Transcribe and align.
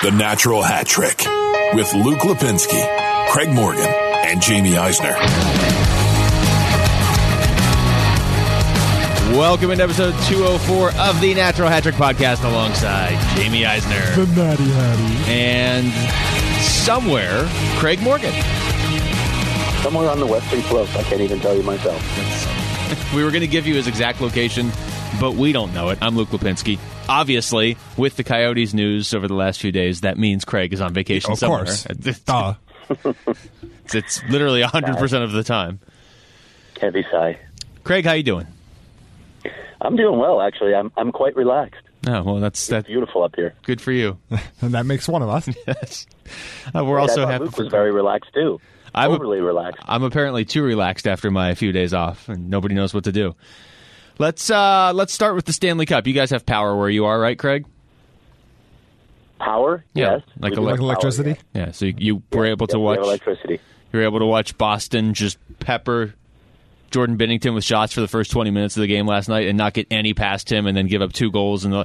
The 0.00 0.12
Natural 0.12 0.62
Hat 0.62 0.86
Trick 0.86 1.24
with 1.74 1.92
Luke 1.92 2.20
Lipinski, 2.20 3.26
Craig 3.30 3.48
Morgan, 3.50 3.82
and 3.82 4.40
Jamie 4.40 4.76
Eisner. 4.76 5.14
Welcome 9.36 9.72
into 9.72 9.82
episode 9.82 10.12
204 10.28 10.92
of 10.94 11.20
the 11.20 11.34
Natural 11.34 11.68
Hat 11.68 11.82
Trick 11.82 11.96
podcast 11.96 12.44
alongside 12.48 13.18
Jamie 13.36 13.66
Eisner. 13.66 14.14
The 14.14 14.26
Natty 14.40 14.70
Hattie. 14.70 15.32
And 15.32 16.62
somewhere, 16.62 17.48
Craig 17.80 18.00
Morgan. 18.00 18.32
Somewhere 19.82 20.08
on 20.10 20.20
the 20.20 20.26
western 20.26 20.62
slope. 20.62 20.94
I 20.94 21.02
can't 21.02 21.22
even 21.22 21.40
tell 21.40 21.56
you 21.56 21.64
myself. 21.64 22.00
We 23.14 23.22
were 23.22 23.30
going 23.30 23.42
to 23.42 23.46
give 23.46 23.66
you 23.66 23.74
his 23.74 23.86
exact 23.86 24.20
location, 24.22 24.70
but 25.20 25.34
we 25.34 25.52
don't 25.52 25.74
know 25.74 25.88
it. 25.90 25.98
I'm 26.00 26.16
Luke 26.16 26.28
Lipinski. 26.30 26.78
Obviously, 27.08 27.76
with 27.96 28.16
the 28.16 28.24
Coyotes 28.24 28.74
news 28.74 29.14
over 29.14 29.26
the 29.28 29.34
last 29.34 29.60
few 29.60 29.72
days, 29.72 30.02
that 30.02 30.18
means 30.18 30.44
Craig 30.44 30.72
is 30.72 30.80
on 30.80 30.92
vacation 30.94 31.36
somewhere. 31.36 31.62
Of 31.62 31.68
somewhere. 31.70 31.96
course. 31.96 32.06
It's, 32.06 32.20
Duh. 32.24 32.54
it's 33.98 34.22
literally 34.30 34.62
100% 34.62 35.22
of 35.24 35.32
the 35.32 35.42
time. 35.42 35.80
Heavy 36.80 37.04
sigh. 37.10 37.38
Craig, 37.84 38.04
how 38.04 38.12
you 38.12 38.22
doing? 38.22 38.46
I'm 39.80 39.96
doing 39.96 40.18
well, 40.18 40.40
actually. 40.40 40.74
I'm 40.74 40.90
I'm 40.96 41.12
quite 41.12 41.36
relaxed. 41.36 41.80
Oh, 42.06 42.22
well, 42.22 42.36
that's 42.40 42.66
that's 42.66 42.86
Beautiful 42.86 43.22
up 43.22 43.34
here. 43.36 43.54
good 43.62 43.80
for 43.80 43.92
you. 43.92 44.18
And 44.60 44.72
that 44.74 44.86
makes 44.86 45.08
one 45.08 45.22
of 45.22 45.28
us. 45.28 45.48
Uh, 46.74 46.84
we're 46.84 46.98
I 46.98 47.02
also 47.02 47.22
thought 47.22 47.30
happy 47.30 47.44
Luke 47.44 47.54
for 47.56 47.62
was 47.62 47.70
very 47.70 47.90
relaxed 47.90 48.34
too. 48.34 48.60
I'm 48.94 49.12
Overly 49.12 49.40
relaxed. 49.40 49.82
I'm 49.86 50.02
apparently 50.02 50.44
too 50.44 50.62
relaxed 50.62 51.06
after 51.06 51.30
my 51.30 51.54
few 51.54 51.72
days 51.72 51.94
off, 51.94 52.28
and 52.28 52.50
nobody 52.50 52.74
knows 52.74 52.92
what 52.92 53.04
to 53.04 53.12
do. 53.12 53.34
Let's 54.18 54.50
uh, 54.50 54.92
let's 54.94 55.12
start 55.12 55.34
with 55.36 55.44
the 55.44 55.52
Stanley 55.52 55.86
Cup. 55.86 56.06
You 56.06 56.12
guys 56.12 56.30
have 56.30 56.44
power 56.44 56.76
where 56.76 56.90
you 56.90 57.04
are, 57.06 57.18
right, 57.20 57.38
Craig? 57.38 57.66
Power? 59.38 59.84
Yeah, 59.94 60.14
yes. 60.16 60.22
like 60.40 60.50
We 60.50 60.56
do 60.56 60.62
elec- 60.62 60.64
like 60.64 60.70
have 60.70 60.78
power, 60.78 60.84
electricity. 60.86 61.30
yeah. 61.54 61.66
Yeah. 61.66 61.70
So 61.72 61.84
you, 61.86 61.94
you 61.98 62.22
were 62.32 62.46
able 62.46 62.66
to 62.68 62.76
Yeah, 62.76 62.78
we 62.80 62.84
watch. 62.84 62.98
electricity. 62.98 63.60
You 63.92 63.98
were 64.00 64.04
able 64.04 64.18
to 64.18 64.26
watch 64.26 64.58
Boston 64.58 65.14
just 65.14 65.38
pepper 65.60 66.14
Jordan 66.90 67.16
Binnington 67.18 67.54
with 67.54 67.64
shots 67.64 67.92
for 67.92 68.00
the 68.00 68.08
first 68.08 68.30
20 68.30 68.50
minutes 68.50 68.76
of 68.76 68.80
the 68.82 68.86
game 68.86 69.06
last 69.06 69.28
night 69.28 69.46
and 69.48 69.56
not 69.58 69.74
get 69.74 69.86
any 69.90 70.14
past 70.14 70.50
him, 70.50 70.66
and 70.66 70.76
then 70.76 70.86
give 70.86 71.02
up 71.02 71.12
two 71.12 71.30
goals. 71.30 71.64
And 71.64 71.84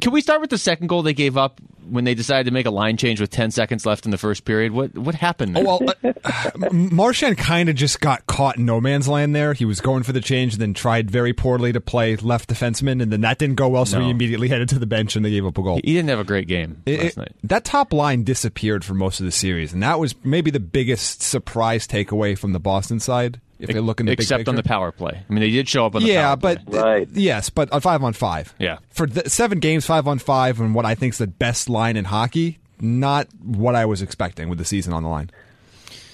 can 0.00 0.12
we 0.12 0.20
start 0.20 0.40
with 0.40 0.50
the 0.50 0.58
second 0.58 0.86
goal 0.88 1.02
they 1.02 1.14
gave 1.14 1.36
up 1.36 1.60
when 1.88 2.04
they 2.04 2.14
decided 2.14 2.44
to 2.44 2.52
make 2.52 2.66
a 2.66 2.70
line 2.70 2.96
change 2.96 3.20
with 3.20 3.30
10 3.30 3.50
seconds 3.50 3.84
left 3.84 4.04
in 4.04 4.10
the 4.12 4.18
first 4.18 4.44
period? 4.44 4.72
What 4.72 4.96
what 4.96 5.14
happened? 5.14 5.56
there? 5.56 5.64
Oh, 5.66 5.80
well, 5.80 6.12
uh, 6.24 6.50
Marchand 6.72 7.38
kind 7.38 7.68
of 7.68 7.74
just 7.76 8.00
got 8.00 8.26
caught 8.26 8.56
in 8.58 8.64
no 8.64 8.80
man's 8.80 9.08
land 9.08 9.34
there. 9.34 9.52
He 9.54 9.64
was 9.64 9.80
going 9.80 10.02
for 10.04 10.12
the 10.12 10.20
change 10.20 10.54
and 10.54 10.62
then 10.62 10.74
tried 10.74 11.10
very 11.10 11.32
poorly 11.32 11.72
to 11.72 11.80
play 11.80 12.16
left 12.16 12.48
defenseman, 12.48 13.02
and 13.02 13.12
then 13.12 13.20
that 13.22 13.38
didn't 13.38 13.56
go 13.56 13.68
well, 13.68 13.84
so 13.86 13.98
No. 13.98 14.04
he 14.04 14.10
immediately 14.10 14.48
headed 14.48 14.68
to 14.70 14.78
the 14.78 14.86
bench 14.86 15.16
and 15.16 15.24
they 15.24 15.30
gave 15.30 15.46
up 15.46 15.58
a 15.58 15.62
goal. 15.62 15.80
he 15.82 15.92
didn't 15.94 16.08
have 16.10 16.20
a 16.20 16.24
great 16.24 16.46
game 16.48 16.82
It- 16.86 17.00
last 17.00 17.06
it- 17.12 17.16
night. 17.16 17.32
that 17.44 17.64
top 17.64 17.92
line 17.92 18.22
disappeared 18.24 18.84
for 18.84 18.94
most 18.94 19.18
of 19.20 19.26
the 19.26 19.32
series, 19.32 19.72
and 19.72 19.82
that 19.82 19.98
was 19.98 20.14
maybe 20.24 20.50
the 20.50 20.60
biggest 20.60 21.22
surprise 21.22 21.86
takeaway 21.86 22.36
from 22.38 22.52
the 22.52 22.60
Boston 22.60 23.00
side. 23.00 23.40
If 23.60 23.68
they 23.68 23.80
look 23.80 24.00
in 24.00 24.06
the 24.06 24.12
big 24.12 24.20
Except 24.20 24.48
on 24.48 24.54
the 24.56 24.62
power 24.62 24.90
play. 24.92 25.22
I 25.28 25.32
mean, 25.32 25.40
they 25.40 25.50
did 25.50 25.68
show 25.68 25.86
up 25.86 25.94
on 25.94 26.02
the 26.02 26.08
yeah, 26.08 26.22
power 26.28 26.36
play. 26.36 26.52
Yeah, 26.54 26.58
but 26.66 26.82
Right. 26.82 27.08
yes, 27.12 27.50
but 27.50 27.70
on 27.72 27.80
five 27.80 28.02
on 28.02 28.12
five. 28.12 28.54
Yeah. 28.58 28.78
for 28.90 29.06
the 29.06 29.28
seven 29.28 29.58
games, 29.60 29.86
five 29.86 30.08
on 30.08 30.18
five, 30.18 30.60
and 30.60 30.74
what 30.74 30.86
I 30.86 30.94
think 30.94 31.14
is 31.14 31.18
the 31.18 31.26
best 31.26 31.68
line 31.68 31.96
in 31.96 32.06
hockey. 32.06 32.58
Not 32.80 33.28
what 33.42 33.74
I 33.76 33.84
was 33.84 34.00
expecting 34.00 34.48
with 34.48 34.58
the 34.58 34.64
season 34.64 34.92
on 34.94 35.02
the 35.02 35.08
line. 35.10 35.30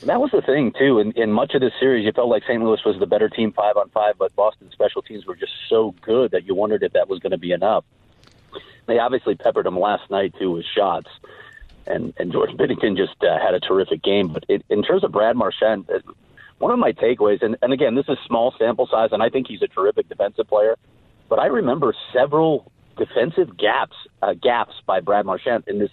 That 0.05 0.21
was 0.21 0.31
the 0.33 0.43
thing 0.43 0.73
too. 0.79 0.99
In, 0.99 1.13
in 1.13 1.33
much 1.33 1.55
of 1.55 1.61
this 1.61 1.73
series, 1.81 2.05
you 2.05 2.13
felt 2.13 2.29
like 2.29 2.43
St. 2.43 2.63
Louis 2.63 2.81
was 2.85 2.99
the 2.99 3.07
better 3.07 3.29
team 3.29 3.53
five 3.53 3.77
on 3.77 3.89
five, 3.91 4.15
but 4.19 4.35
Boston's 4.37 4.73
special 4.73 5.03
teams 5.03 5.27
were 5.27 5.37
just 5.37 5.53
so 5.69 5.95
good 6.03 6.33
that 6.33 6.45
you 6.47 6.55
wondered 6.55 6.83
if 6.83 6.93
that 6.93 7.09
was 7.09 7.19
going 7.21 7.31
to 7.33 7.39
be 7.39 7.53
enough. 7.53 7.85
They 8.87 8.99
obviously 8.99 9.35
peppered 9.35 9.67
him 9.67 9.79
last 9.79 10.11
night 10.11 10.35
too 10.39 10.51
with 10.53 10.65
shots, 10.65 11.09
and 11.87 12.13
and 12.19 12.31
George 12.33 12.51
Binnington 12.51 12.97
just 12.97 13.15
uh, 13.23 13.39
had 13.39 13.55
a 13.55 13.61
terrific 13.61 14.03
game. 14.03 14.29
But 14.29 14.45
it, 14.49 14.65
in 14.69 14.83
terms 14.83 15.03
of 15.03 15.13
Brad 15.13 15.37
Marchand, 15.37 15.89
uh, 15.91 15.99
one 16.59 16.73
of 16.73 16.79
my 16.79 16.93
takeaways, 16.93 17.43
and, 17.43 17.57
and 17.63 17.73
again, 17.73 17.95
this 17.95 18.07
is 18.09 18.17
small 18.27 18.55
sample 18.59 18.87
size, 18.91 19.11
and 19.13 19.23
I 19.23 19.29
think 19.29 19.47
he's 19.49 19.63
a 19.63 19.69
terrific 19.69 20.09
defensive 20.09 20.49
player. 20.49 20.77
But 21.29 21.39
I 21.39 21.47
remember 21.47 21.95
several 22.13 22.71
defensive 22.97 23.57
gaps 23.57 23.97
uh, 24.23 24.35
gaps 24.35 24.75
by 24.87 25.01
Brad 25.01 25.27
Marchand 25.27 25.65
in 25.67 25.79
this 25.79 25.91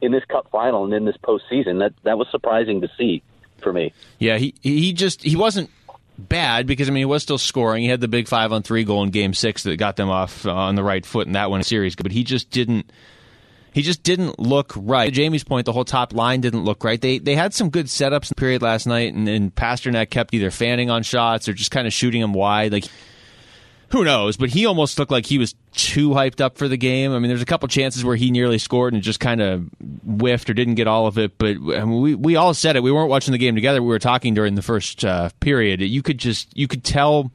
in 0.00 0.12
this 0.12 0.24
Cup 0.26 0.48
final 0.50 0.84
and 0.84 0.92
in 0.92 1.04
this 1.04 1.16
postseason. 1.16 1.80
That 1.80 1.94
that 2.02 2.18
was 2.18 2.28
surprising 2.30 2.80
to 2.82 2.88
see 2.98 3.22
for 3.62 3.72
me. 3.72 3.92
Yeah, 4.18 4.38
he 4.38 4.54
he 4.60 4.92
just 4.92 5.22
he 5.22 5.36
wasn't 5.36 5.70
bad 6.16 6.66
because 6.66 6.88
I 6.88 6.92
mean 6.92 7.00
he 7.00 7.06
was 7.06 7.22
still 7.22 7.38
scoring. 7.38 7.82
He 7.82 7.88
had 7.88 8.00
the 8.00 8.08
big 8.08 8.28
five 8.28 8.52
on 8.52 8.62
three 8.62 8.84
goal 8.84 9.02
in 9.02 9.10
Game 9.10 9.34
Six 9.34 9.64
that 9.64 9.76
got 9.76 9.96
them 9.96 10.10
off 10.10 10.46
uh, 10.46 10.54
on 10.54 10.74
the 10.74 10.84
right 10.84 11.04
foot 11.04 11.26
in 11.26 11.32
that 11.32 11.50
one 11.50 11.62
series, 11.62 11.96
but 11.96 12.12
he 12.12 12.24
just 12.24 12.50
didn't. 12.50 12.90
He 13.74 13.82
just 13.82 14.04
didn't 14.04 14.38
look 14.38 14.72
right. 14.76 15.06
To 15.06 15.10
Jamie's 15.10 15.42
point, 15.42 15.66
the 15.66 15.72
whole 15.72 15.84
top 15.84 16.14
line 16.14 16.40
didn't 16.40 16.64
look 16.64 16.84
right. 16.84 17.00
They 17.00 17.18
they 17.18 17.34
had 17.34 17.52
some 17.52 17.70
good 17.70 17.86
setups 17.86 18.26
in 18.26 18.28
the 18.28 18.34
period 18.36 18.62
last 18.62 18.86
night, 18.86 19.12
and, 19.12 19.28
and 19.28 19.52
Pastrnak 19.52 20.10
kept 20.10 20.32
either 20.32 20.52
fanning 20.52 20.90
on 20.90 21.02
shots 21.02 21.48
or 21.48 21.52
just 21.52 21.72
kind 21.72 21.86
of 21.86 21.92
shooting 21.92 22.20
them 22.20 22.32
wide. 22.32 22.72
Like 22.72 22.84
who 23.94 24.04
knows? 24.04 24.36
But 24.36 24.50
he 24.50 24.66
almost 24.66 24.98
looked 24.98 25.12
like 25.12 25.26
he 25.26 25.38
was 25.38 25.54
too 25.72 26.10
hyped 26.10 26.40
up 26.40 26.58
for 26.58 26.68
the 26.68 26.76
game. 26.76 27.12
I 27.12 27.18
mean, 27.18 27.28
there's 27.28 27.42
a 27.42 27.46
couple 27.46 27.68
chances 27.68 28.04
where 28.04 28.16
he 28.16 28.30
nearly 28.30 28.58
scored 28.58 28.92
and 28.92 29.02
just 29.02 29.20
kind 29.20 29.40
of 29.40 29.68
whiffed 30.04 30.50
or 30.50 30.54
didn't 30.54 30.74
get 30.74 30.86
all 30.86 31.06
of 31.06 31.18
it. 31.18 31.38
But 31.38 31.56
I 31.56 31.84
mean, 31.84 32.00
we 32.00 32.14
we 32.14 32.36
all 32.36 32.54
said 32.54 32.76
it. 32.76 32.82
We 32.82 32.92
weren't 32.92 33.10
watching 33.10 33.32
the 33.32 33.38
game 33.38 33.54
together. 33.54 33.82
We 33.82 33.88
were 33.88 33.98
talking 33.98 34.34
during 34.34 34.54
the 34.54 34.62
first 34.62 35.04
uh, 35.04 35.30
period. 35.40 35.80
You 35.80 36.02
could 36.02 36.18
just 36.18 36.56
you 36.56 36.68
could 36.68 36.84
tell 36.84 37.30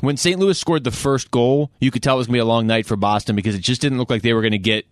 when 0.00 0.16
St. 0.16 0.38
Louis 0.38 0.58
scored 0.58 0.84
the 0.84 0.90
first 0.90 1.30
goal. 1.30 1.70
You 1.80 1.90
could 1.90 2.02
tell 2.02 2.16
it 2.16 2.18
was 2.18 2.26
going 2.26 2.34
to 2.34 2.38
be 2.38 2.40
a 2.40 2.44
long 2.46 2.66
night 2.66 2.86
for 2.86 2.96
Boston 2.96 3.36
because 3.36 3.54
it 3.54 3.62
just 3.62 3.80
didn't 3.80 3.98
look 3.98 4.10
like 4.10 4.22
they 4.22 4.32
were 4.32 4.42
going 4.42 4.52
to 4.52 4.58
get 4.58 4.86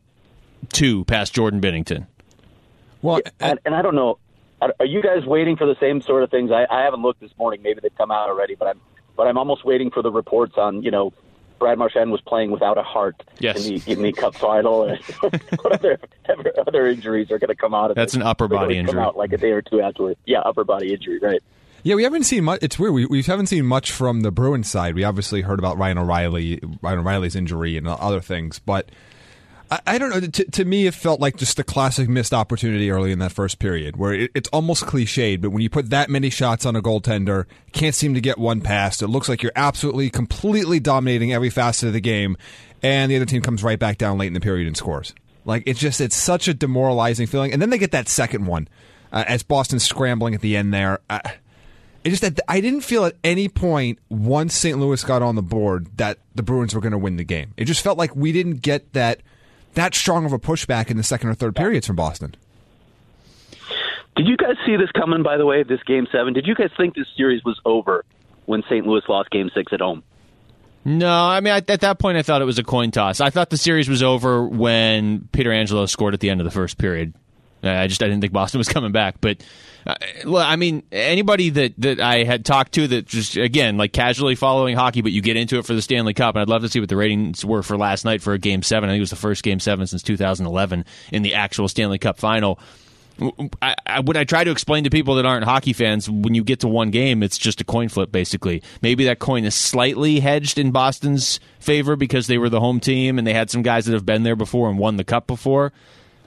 two 0.72 1.04
past 1.04 1.34
Jordan 1.34 1.60
Binnington. 1.60 2.06
Well, 3.02 3.20
And, 3.40 3.58
and 3.64 3.74
I 3.74 3.82
don't 3.82 3.94
know, 3.94 4.18
are 4.60 4.74
are 4.78 4.86
you 4.86 5.02
guys 5.02 5.24
waiting 5.24 5.56
for 5.56 5.66
the 5.66 5.76
same 5.80 6.02
sort 6.02 6.22
of 6.22 6.30
things? 6.30 6.50
I, 6.50 6.66
I 6.70 6.82
haven't 6.82 7.02
looked 7.02 7.20
this 7.20 7.30
morning. 7.38 7.62
Maybe 7.62 7.80
they've 7.82 7.96
come 7.96 8.10
out 8.10 8.28
already, 8.28 8.54
but 8.54 8.68
I'm 8.68 8.80
but 9.16 9.26
I'm 9.26 9.38
almost 9.38 9.64
waiting 9.64 9.90
for 9.90 10.02
the 10.02 10.10
reports 10.12 10.54
on 10.56 10.82
you 10.82 10.90
know. 10.90 11.12
Brad 11.58 11.76
Marchand 11.76 12.10
was 12.10 12.22
playing 12.22 12.50
without 12.52 12.78
a 12.78 12.82
heart 12.82 13.22
Yes. 13.38 13.66
in 13.66 13.74
the 13.74 13.92
in 13.92 14.00
the 14.00 14.12
Cup 14.12 14.34
final. 14.34 14.84
And 14.84 14.98
what 15.60 15.72
other 15.72 15.98
other 16.66 16.86
injuries 16.86 17.30
are 17.30 17.38
going 17.38 17.48
to 17.50 17.54
come 17.54 17.74
out 17.74 17.90
of 17.90 17.96
that. 17.96 18.00
That's 18.00 18.14
it? 18.14 18.20
an 18.20 18.26
upper 18.26 18.48
They're 18.48 18.56
body 18.56 18.76
gonna 18.76 18.86
come 18.86 18.96
injury. 18.96 19.02
out 19.06 19.16
like 19.18 19.34
a 19.34 19.36
day 19.36 19.50
or 19.50 19.60
two 19.60 19.82
afterwards. 19.82 20.18
Yeah, 20.24 20.38
upper 20.40 20.64
body 20.64 20.94
injury, 20.94 21.18
right? 21.18 21.42
Yeah, 21.82 21.96
we 21.96 22.02
haven't 22.04 22.24
seen 22.24 22.44
much. 22.44 22.60
It's 22.62 22.78
weird. 22.78 22.94
We, 22.94 23.04
we 23.04 23.22
haven't 23.22 23.48
seen 23.48 23.66
much 23.66 23.92
from 23.92 24.22
the 24.22 24.30
Bruins 24.30 24.70
side. 24.70 24.94
We 24.94 25.04
obviously 25.04 25.42
heard 25.42 25.58
about 25.58 25.76
Ryan 25.76 25.98
O'Reilly, 25.98 26.60
Ryan 26.80 27.00
O'Reilly's 27.00 27.36
injury 27.36 27.76
and 27.76 27.86
other 27.86 28.22
things, 28.22 28.58
but 28.58 28.88
I, 29.70 29.80
I 29.86 29.98
don't 29.98 30.10
know. 30.10 30.20
To, 30.20 30.44
to 30.44 30.64
me, 30.64 30.86
it 30.86 30.94
felt 30.94 31.20
like 31.20 31.36
just 31.36 31.58
a 31.58 31.64
classic 31.64 32.08
missed 32.08 32.32
opportunity 32.32 32.90
early 32.90 33.12
in 33.12 33.18
that 33.20 33.32
first 33.32 33.58
period, 33.58 33.96
where 33.96 34.12
it, 34.12 34.30
it's 34.34 34.48
almost 34.48 34.84
cliched. 34.84 35.40
But 35.40 35.50
when 35.50 35.62
you 35.62 35.70
put 35.70 35.90
that 35.90 36.10
many 36.10 36.30
shots 36.30 36.66
on 36.66 36.76
a 36.76 36.82
goaltender, 36.82 37.46
can't 37.72 37.94
seem 37.94 38.14
to 38.14 38.20
get 38.20 38.38
one 38.38 38.60
past. 38.60 39.02
It 39.02 39.08
looks 39.08 39.28
like 39.28 39.42
you're 39.42 39.52
absolutely, 39.56 40.10
completely 40.10 40.80
dominating 40.80 41.32
every 41.32 41.50
facet 41.50 41.88
of 41.88 41.92
the 41.92 42.00
game, 42.00 42.36
and 42.82 43.10
the 43.10 43.16
other 43.16 43.26
team 43.26 43.42
comes 43.42 43.62
right 43.62 43.78
back 43.78 43.98
down 43.98 44.18
late 44.18 44.28
in 44.28 44.34
the 44.34 44.40
period 44.40 44.66
and 44.66 44.76
scores. 44.76 45.14
Like 45.44 45.62
it's 45.66 45.80
just 45.80 46.00
it's 46.00 46.16
such 46.16 46.48
a 46.48 46.54
demoralizing 46.54 47.26
feeling. 47.26 47.52
And 47.52 47.60
then 47.60 47.70
they 47.70 47.78
get 47.78 47.92
that 47.92 48.08
second 48.08 48.46
one 48.46 48.68
uh, 49.12 49.24
as 49.26 49.42
Boston's 49.42 49.84
scrambling 49.84 50.34
at 50.34 50.40
the 50.40 50.56
end 50.56 50.72
there. 50.72 51.00
Uh, 51.08 51.20
it 52.04 52.10
just 52.10 52.22
that 52.22 52.40
I 52.48 52.60
didn't 52.60 52.82
feel 52.82 53.04
at 53.04 53.14
any 53.22 53.48
point 53.48 53.98
once 54.08 54.54
St. 54.54 54.78
Louis 54.78 55.02
got 55.04 55.22
on 55.22 55.36
the 55.36 55.42
board 55.42 55.88
that 55.98 56.18
the 56.34 56.42
Bruins 56.42 56.74
were 56.74 56.80
going 56.80 56.92
to 56.92 56.98
win 56.98 57.16
the 57.16 57.24
game. 57.24 57.52
It 57.56 57.66
just 57.66 57.82
felt 57.82 57.98
like 57.98 58.14
we 58.16 58.32
didn't 58.32 58.56
get 58.56 58.92
that 58.94 59.20
that 59.74 59.94
strong 59.94 60.24
of 60.24 60.32
a 60.32 60.38
pushback 60.38 60.90
in 60.90 60.96
the 60.96 61.02
second 61.02 61.28
or 61.28 61.34
third 61.34 61.54
periods 61.54 61.86
from 61.86 61.96
Boston. 61.96 62.34
Did 64.16 64.26
you 64.26 64.36
guys 64.36 64.56
see 64.66 64.76
this 64.76 64.90
coming? 64.92 65.22
By 65.22 65.36
the 65.36 65.46
way, 65.46 65.62
this 65.62 65.82
game 65.84 66.06
seven. 66.10 66.34
Did 66.34 66.46
you 66.46 66.54
guys 66.54 66.70
think 66.76 66.94
this 66.94 67.06
series 67.16 67.44
was 67.44 67.60
over 67.64 68.04
when 68.46 68.62
St. 68.64 68.86
Louis 68.86 69.02
lost 69.08 69.30
Game 69.30 69.50
six 69.54 69.72
at 69.72 69.80
home? 69.80 70.02
No, 70.84 71.10
I 71.10 71.40
mean, 71.40 71.52
I, 71.52 71.58
at 71.58 71.80
that 71.80 71.98
point, 71.98 72.16
I 72.16 72.22
thought 72.22 72.42
it 72.42 72.46
was 72.46 72.58
a 72.58 72.64
coin 72.64 72.90
toss. 72.90 73.20
I 73.20 73.30
thought 73.30 73.50
the 73.50 73.58
series 73.58 73.88
was 73.88 74.02
over 74.02 74.44
when 74.46 75.28
Pietrangelo 75.32 75.88
scored 75.88 76.14
at 76.14 76.20
the 76.20 76.30
end 76.30 76.40
of 76.40 76.44
the 76.46 76.50
first 76.50 76.78
period. 76.78 77.14
I 77.62 77.86
just 77.86 78.02
I 78.02 78.06
didn't 78.06 78.20
think 78.20 78.32
Boston 78.32 78.58
was 78.58 78.68
coming 78.68 78.92
back. 78.92 79.16
But 79.20 79.42
uh, 79.86 79.94
I 80.36 80.56
mean, 80.56 80.82
anybody 80.92 81.50
that 81.50 81.74
that 81.78 82.00
I 82.00 82.24
had 82.24 82.44
talked 82.44 82.72
to 82.72 82.86
that 82.88 83.06
just 83.06 83.36
again 83.36 83.76
like 83.76 83.92
casually 83.92 84.34
following 84.34 84.76
hockey, 84.76 85.02
but 85.02 85.12
you 85.12 85.22
get 85.22 85.36
into 85.36 85.58
it 85.58 85.66
for 85.66 85.74
the 85.74 85.82
Stanley 85.82 86.14
Cup, 86.14 86.34
and 86.34 86.42
I'd 86.42 86.48
love 86.48 86.62
to 86.62 86.68
see 86.68 86.80
what 86.80 86.88
the 86.88 86.96
ratings 86.96 87.44
were 87.44 87.62
for 87.62 87.76
last 87.76 88.04
night 88.04 88.22
for 88.22 88.32
a 88.32 88.38
Game 88.38 88.62
Seven. 88.62 88.88
I 88.88 88.92
think 88.92 89.00
it 89.00 89.02
was 89.02 89.10
the 89.10 89.16
first 89.16 89.42
Game 89.42 89.60
Seven 89.60 89.86
since 89.86 90.02
2011 90.02 90.84
in 91.12 91.22
the 91.22 91.34
actual 91.34 91.68
Stanley 91.68 91.98
Cup 91.98 92.18
Final. 92.18 92.58
I, 93.60 93.74
I, 93.86 94.02
I 94.02 94.24
try 94.24 94.44
to 94.44 94.50
explain 94.50 94.84
to 94.84 94.90
people 94.90 95.16
that 95.16 95.26
aren't 95.26 95.44
hockey 95.44 95.72
fans, 95.72 96.08
when 96.08 96.34
you 96.34 96.42
get 96.42 96.60
to 96.60 96.68
one 96.68 96.90
game, 96.90 97.22
it's 97.22 97.36
just 97.36 97.60
a 97.60 97.64
coin 97.64 97.88
flip, 97.88 98.10
basically. 98.10 98.62
Maybe 98.80 99.04
that 99.04 99.18
coin 99.18 99.44
is 99.44 99.54
slightly 99.54 100.20
hedged 100.20 100.58
in 100.58 100.70
Boston's 100.70 101.38
favor 101.58 101.96
because 101.96 102.26
they 102.26 102.38
were 102.38 102.48
the 102.48 102.60
home 102.60 102.80
team 102.80 103.18
and 103.18 103.26
they 103.26 103.34
had 103.34 103.50
some 103.50 103.62
guys 103.62 103.84
that 103.86 103.92
have 103.92 104.06
been 104.06 104.22
there 104.22 104.36
before 104.36 104.70
and 104.70 104.78
won 104.78 104.96
the 104.96 105.04
cup 105.04 105.26
before. 105.26 105.72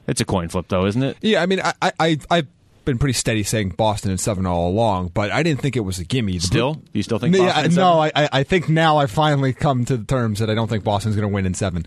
It's 0.07 0.21
a 0.21 0.25
coin 0.25 0.49
flip, 0.49 0.67
though, 0.67 0.85
isn't 0.85 1.01
it? 1.01 1.17
Yeah, 1.21 1.41
I 1.41 1.45
mean, 1.45 1.61
I, 1.61 1.91
I, 1.99 2.17
I've 2.29 2.47
been 2.85 2.97
pretty 2.97 3.13
steady 3.13 3.43
saying 3.43 3.69
Boston 3.69 4.11
and 4.11 4.19
seven 4.19 4.45
all 4.45 4.69
along, 4.69 5.11
but 5.13 5.31
I 5.31 5.43
didn't 5.43 5.61
think 5.61 5.75
it 5.75 5.81
was 5.81 5.99
a 5.99 6.03
gimme. 6.03 6.39
Still, 6.39 6.81
you 6.91 7.03
still 7.03 7.19
think? 7.19 7.35
Yeah, 7.35 7.53
Boston 7.53 7.75
no, 7.75 7.99
I, 8.01 8.11
I 8.15 8.43
think 8.43 8.69
now 8.69 8.97
I 8.97 9.05
finally 9.05 9.53
come 9.53 9.85
to 9.85 9.97
the 9.97 10.05
terms 10.05 10.39
that 10.39 10.49
I 10.49 10.55
don't 10.55 10.67
think 10.67 10.83
Boston's 10.83 11.15
going 11.15 11.27
to 11.27 11.33
win 11.33 11.45
in 11.45 11.53
seven. 11.53 11.85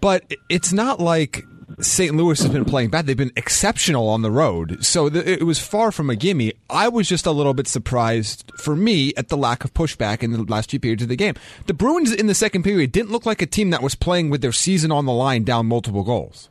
But 0.00 0.32
it's 0.48 0.72
not 0.72 1.00
like 1.00 1.44
St. 1.80 2.14
Louis 2.14 2.40
has 2.40 2.50
been 2.50 2.64
playing 2.64 2.90
bad. 2.90 3.06
They've 3.06 3.16
been 3.16 3.32
exceptional 3.36 4.08
on 4.08 4.22
the 4.22 4.30
road. 4.30 4.84
So 4.84 5.06
it 5.06 5.44
was 5.44 5.58
far 5.58 5.92
from 5.92 6.10
a 6.10 6.16
gimme. 6.16 6.52
I 6.68 6.88
was 6.88 7.08
just 7.08 7.26
a 7.26 7.30
little 7.30 7.54
bit 7.54 7.68
surprised 7.68 8.50
for 8.56 8.76
me 8.76 9.12
at 9.16 9.28
the 9.28 9.36
lack 9.36 9.64
of 9.64 9.74
pushback 9.74 10.22
in 10.22 10.32
the 10.32 10.42
last 10.42 10.70
two 10.70 10.80
periods 10.80 11.02
of 11.02 11.08
the 11.08 11.16
game. 11.16 11.34
The 11.66 11.74
Bruins 11.74 12.12
in 12.12 12.26
the 12.26 12.34
second 12.34 12.62
period 12.62 12.92
didn't 12.92 13.10
look 13.10 13.26
like 13.26 13.42
a 13.42 13.46
team 13.46 13.70
that 13.70 13.82
was 13.82 13.94
playing 13.94 14.30
with 14.30 14.42
their 14.42 14.52
season 14.52 14.92
on 14.92 15.06
the 15.06 15.12
line 15.12 15.44
down 15.44 15.66
multiple 15.66 16.02
goals. 16.02 16.48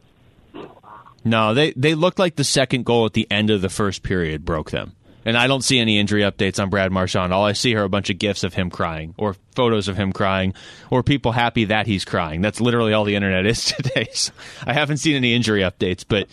No, 1.24 1.54
they 1.54 1.72
they 1.72 1.96
looked 1.96 2.20
like 2.20 2.36
the 2.36 2.44
second 2.44 2.86
goal 2.86 3.06
at 3.06 3.14
the 3.14 3.30
end 3.30 3.50
of 3.50 3.62
the 3.62 3.70
first 3.70 4.04
period 4.04 4.46
broke 4.46 4.72
them. 4.72 4.96
And 5.24 5.38
I 5.38 5.46
don't 5.46 5.64
see 5.64 5.78
any 5.78 6.00
injury 6.00 6.22
updates 6.22 6.62
on 6.62 6.72
Brad 6.72 6.92
Marchand. 6.92 7.32
All 7.32 7.46
I 7.46 7.54
see 7.54 7.76
are 7.76 7.84
a 7.84 7.90
bunch 7.90 8.10
of 8.10 8.18
gifs 8.18 8.44
of 8.44 8.56
him 8.56 8.72
crying, 8.72 9.14
or 9.18 9.36
photos 9.56 9.88
of 9.88 9.96
him 9.96 10.12
crying, 10.14 10.56
or 10.90 11.04
people 11.04 11.32
happy 11.32 11.66
that 11.66 11.86
he's 11.86 12.06
crying. 12.06 12.42
That's 12.42 12.60
literally 12.60 12.94
all 12.94 13.04
the 13.04 13.16
internet 13.16 13.46
is 13.46 13.66
today. 13.66 14.08
So 14.14 14.34
I 14.66 14.74
haven't 14.74 14.98
seen 14.98 15.16
any 15.16 15.36
injury 15.36 15.62
updates, 15.62 16.04
but 16.08 16.28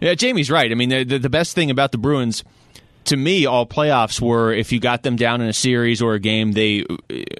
yeah, 0.00 0.14
Jamie's 0.14 0.50
right. 0.50 0.70
I 0.70 0.74
mean, 0.74 0.88
the, 0.88 1.18
the 1.18 1.30
best 1.30 1.54
thing 1.54 1.70
about 1.70 1.92
the 1.92 1.98
Bruins 1.98 2.42
to 3.06 3.16
me, 3.16 3.46
all 3.46 3.66
playoffs 3.66 4.20
were 4.20 4.52
if 4.52 4.72
you 4.72 4.80
got 4.80 5.02
them 5.02 5.16
down 5.16 5.40
in 5.40 5.48
a 5.48 5.52
series 5.52 6.00
or 6.00 6.14
a 6.14 6.20
game, 6.20 6.52
they 6.52 6.84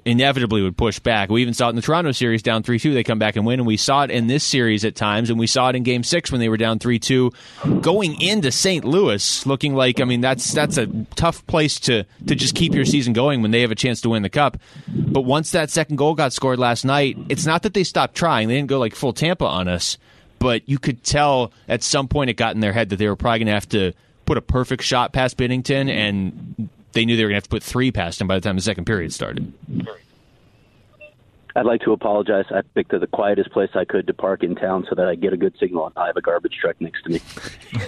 inevitably 0.05 0.61
would 0.61 0.77
push 0.77 0.99
back. 0.99 1.29
We 1.29 1.41
even 1.41 1.53
saw 1.53 1.67
it 1.67 1.69
in 1.71 1.75
the 1.75 1.81
Toronto 1.81 2.11
series 2.11 2.43
down 2.43 2.63
3 2.63 2.77
2, 2.79 2.93
they 2.93 3.03
come 3.03 3.19
back 3.19 3.35
and 3.35 3.45
win. 3.45 3.59
And 3.59 3.67
we 3.67 3.77
saw 3.77 4.03
it 4.03 4.11
in 4.11 4.27
this 4.27 4.43
series 4.43 4.85
at 4.85 4.95
times, 4.95 5.29
and 5.29 5.39
we 5.39 5.47
saw 5.47 5.69
it 5.69 5.75
in 5.75 5.83
game 5.83 6.03
six 6.03 6.31
when 6.31 6.39
they 6.39 6.49
were 6.49 6.57
down 6.57 6.79
3 6.79 6.99
2, 6.99 7.31
going 7.81 8.19
into 8.21 8.51
St. 8.51 8.85
Louis, 8.85 9.45
looking 9.45 9.75
like, 9.75 9.99
I 9.99 10.05
mean, 10.05 10.21
that's 10.21 10.53
that's 10.53 10.77
a 10.77 10.87
tough 11.15 11.45
place 11.47 11.79
to, 11.81 12.03
to 12.27 12.35
just 12.35 12.55
keep 12.55 12.73
your 12.73 12.85
season 12.85 13.13
going 13.13 13.41
when 13.41 13.51
they 13.51 13.61
have 13.61 13.71
a 13.71 13.75
chance 13.75 14.01
to 14.01 14.09
win 14.09 14.21
the 14.21 14.29
cup. 14.29 14.57
But 14.87 15.21
once 15.21 15.51
that 15.51 15.69
second 15.69 15.97
goal 15.97 16.13
got 16.15 16.33
scored 16.33 16.59
last 16.59 16.85
night, 16.85 17.17
it's 17.29 17.45
not 17.45 17.63
that 17.63 17.73
they 17.73 17.83
stopped 17.83 18.15
trying, 18.15 18.47
they 18.47 18.55
didn't 18.55 18.69
go 18.69 18.79
like 18.79 18.95
full 18.95 19.13
Tampa 19.13 19.45
on 19.45 19.67
us. 19.67 19.97
But 20.37 20.67
you 20.67 20.77
could 20.77 21.03
tell 21.03 21.53
at 21.67 21.81
some 21.81 22.07
point 22.07 22.29
it 22.29 22.33
got 22.33 22.53
in 22.53 22.61
their 22.61 22.73
head 22.73 22.89
that 22.89 22.97
they 22.97 23.07
were 23.07 23.15
probably 23.15 23.39
going 23.39 23.47
to 23.47 23.53
have 23.53 23.69
to 23.69 23.93
put 24.25 24.37
a 24.37 24.41
perfect 24.41 24.83
shot 24.83 25.13
past 25.13 25.37
Binnington, 25.37 25.87
mm-hmm. 25.87 25.89
and 25.89 26.69
they 26.93 27.05
knew 27.05 27.15
they 27.15 27.23
were 27.23 27.29
going 27.29 27.35
to 27.35 27.37
have 27.37 27.43
to 27.43 27.49
put 27.49 27.63
three 27.63 27.91
past 27.91 28.21
him 28.21 28.27
by 28.27 28.35
the 28.35 28.41
time 28.41 28.55
the 28.55 28.61
second 28.61 28.85
period 28.85 29.13
started. 29.13 29.53
I'd 31.57 31.65
like 31.65 31.81
to 31.81 31.93
apologize. 31.93 32.43
I 32.51 32.63
picked 32.73 32.91
the 32.91 33.07
quietest 33.07 33.49
place 33.51 33.69
I 33.75 33.85
could 33.85 34.07
to 34.07 34.13
park 34.13 34.43
in 34.43 34.55
town 34.55 34.85
so 34.89 34.95
that 34.95 35.07
I 35.07 35.15
get 35.15 35.31
a 35.31 35.37
good 35.37 35.55
signal. 35.57 35.89
I 35.95 36.07
have 36.07 36.17
a 36.17 36.21
garbage 36.21 36.57
truck 36.59 36.75
next 36.81 37.03
to 37.03 37.11
me. 37.11 37.21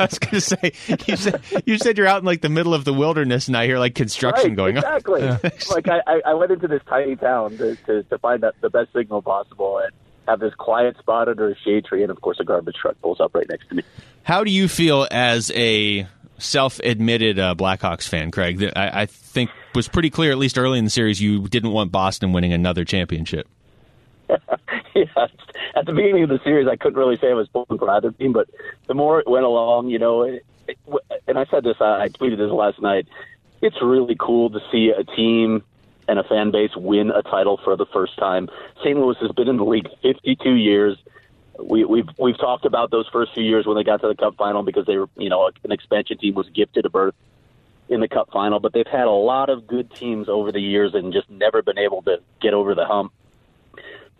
I 0.00 0.06
was 0.06 0.18
going 0.18 0.32
to 0.32 0.40
say 0.40 0.72
you 1.06 1.16
said 1.16 1.40
you 1.64 1.78
said 1.78 1.98
you're 1.98 2.08
out 2.08 2.18
in 2.18 2.24
like 2.24 2.40
the 2.40 2.48
middle 2.48 2.74
of 2.74 2.84
the 2.84 2.92
wilderness, 2.92 3.46
and 3.46 3.56
I 3.56 3.66
hear 3.66 3.78
like 3.78 3.94
construction 3.94 4.50
right, 4.50 4.56
going 4.56 4.76
exactly. 4.76 5.22
on. 5.22 5.34
Exactly. 5.36 5.74
like 5.88 6.02
I, 6.08 6.20
I 6.26 6.34
went 6.34 6.50
into 6.50 6.66
this 6.66 6.82
tiny 6.88 7.14
town 7.14 7.56
to, 7.58 7.76
to, 7.76 8.02
to 8.02 8.18
find 8.18 8.42
that 8.42 8.54
the 8.60 8.70
best 8.70 8.92
signal 8.92 9.22
possible, 9.22 9.78
and 9.78 9.92
have 10.28 10.40
this 10.40 10.54
quiet 10.54 10.96
spot 10.98 11.28
under 11.28 11.50
a 11.50 11.56
shade 11.58 11.84
tree, 11.84 12.02
and 12.02 12.10
of 12.10 12.20
course, 12.20 12.38
a 12.40 12.44
garbage 12.44 12.76
truck 12.80 13.00
pulls 13.00 13.20
up 13.20 13.34
right 13.34 13.48
next 13.48 13.68
to 13.68 13.76
me. 13.76 13.82
How 14.22 14.44
do 14.44 14.50
you 14.50 14.68
feel 14.68 15.06
as 15.10 15.50
a 15.54 16.06
self-admitted 16.38 17.38
uh, 17.38 17.54
Blackhawks 17.56 18.08
fan, 18.08 18.30
Craig? 18.30 18.58
That 18.58 18.78
I, 18.78 19.02
I 19.02 19.06
think 19.06 19.50
was 19.74 19.88
pretty 19.88 20.10
clear, 20.10 20.30
at 20.30 20.38
least 20.38 20.58
early 20.58 20.78
in 20.78 20.84
the 20.84 20.90
series, 20.90 21.20
you 21.20 21.48
didn't 21.48 21.72
want 21.72 21.90
Boston 21.92 22.32
winning 22.32 22.52
another 22.52 22.84
championship. 22.84 23.48
yeah, 24.94 25.04
at 25.74 25.86
the 25.86 25.92
beginning 25.92 26.24
of 26.24 26.28
the 26.28 26.40
series, 26.44 26.68
I 26.68 26.76
couldn't 26.76 26.98
really 26.98 27.16
say 27.18 27.30
I 27.30 27.34
was 27.34 27.48
pulling 27.48 27.78
for 27.78 27.90
either 27.90 28.12
team, 28.12 28.32
but 28.32 28.48
the 28.86 28.94
more 28.94 29.20
it 29.20 29.28
went 29.28 29.44
along, 29.44 29.88
you 29.88 29.98
know, 29.98 30.22
it, 30.22 30.44
it, 30.68 30.78
and 31.26 31.38
I 31.38 31.44
said 31.46 31.64
this, 31.64 31.76
I 31.80 32.08
tweeted 32.08 32.38
this 32.38 32.50
last 32.50 32.80
night. 32.80 33.08
It's 33.60 33.76
really 33.82 34.16
cool 34.18 34.50
to 34.50 34.60
see 34.70 34.90
a 34.96 35.04
team 35.04 35.62
and 36.08 36.18
a 36.18 36.24
fan 36.24 36.50
base 36.50 36.70
win 36.76 37.10
a 37.10 37.22
title 37.22 37.60
for 37.62 37.76
the 37.76 37.86
first 37.86 38.16
time. 38.18 38.48
St. 38.80 38.98
Louis 38.98 39.16
has 39.20 39.32
been 39.32 39.48
in 39.48 39.56
the 39.56 39.64
league 39.64 39.88
52 40.02 40.50
years. 40.54 40.98
We, 41.58 41.84
we've 41.84 42.08
we've 42.18 42.38
talked 42.38 42.64
about 42.64 42.90
those 42.90 43.06
first 43.12 43.34
few 43.34 43.44
years 43.44 43.66
when 43.66 43.76
they 43.76 43.84
got 43.84 44.00
to 44.00 44.08
the 44.08 44.14
Cup 44.14 44.36
final 44.36 44.62
because 44.62 44.86
they 44.86 44.96
were 44.96 45.08
you 45.16 45.28
know 45.28 45.50
an 45.64 45.72
expansion 45.72 46.18
team 46.18 46.34
was 46.34 46.48
gifted 46.48 46.86
a 46.86 46.90
berth 46.90 47.14
in 47.88 48.00
the 48.00 48.08
Cup 48.08 48.30
final, 48.32 48.58
but 48.58 48.72
they've 48.72 48.86
had 48.86 49.06
a 49.06 49.10
lot 49.10 49.50
of 49.50 49.66
good 49.66 49.94
teams 49.94 50.28
over 50.28 50.50
the 50.50 50.60
years 50.60 50.94
and 50.94 51.12
just 51.12 51.28
never 51.30 51.62
been 51.62 51.78
able 51.78 52.02
to 52.02 52.18
get 52.40 52.54
over 52.54 52.74
the 52.74 52.86
hump. 52.86 53.12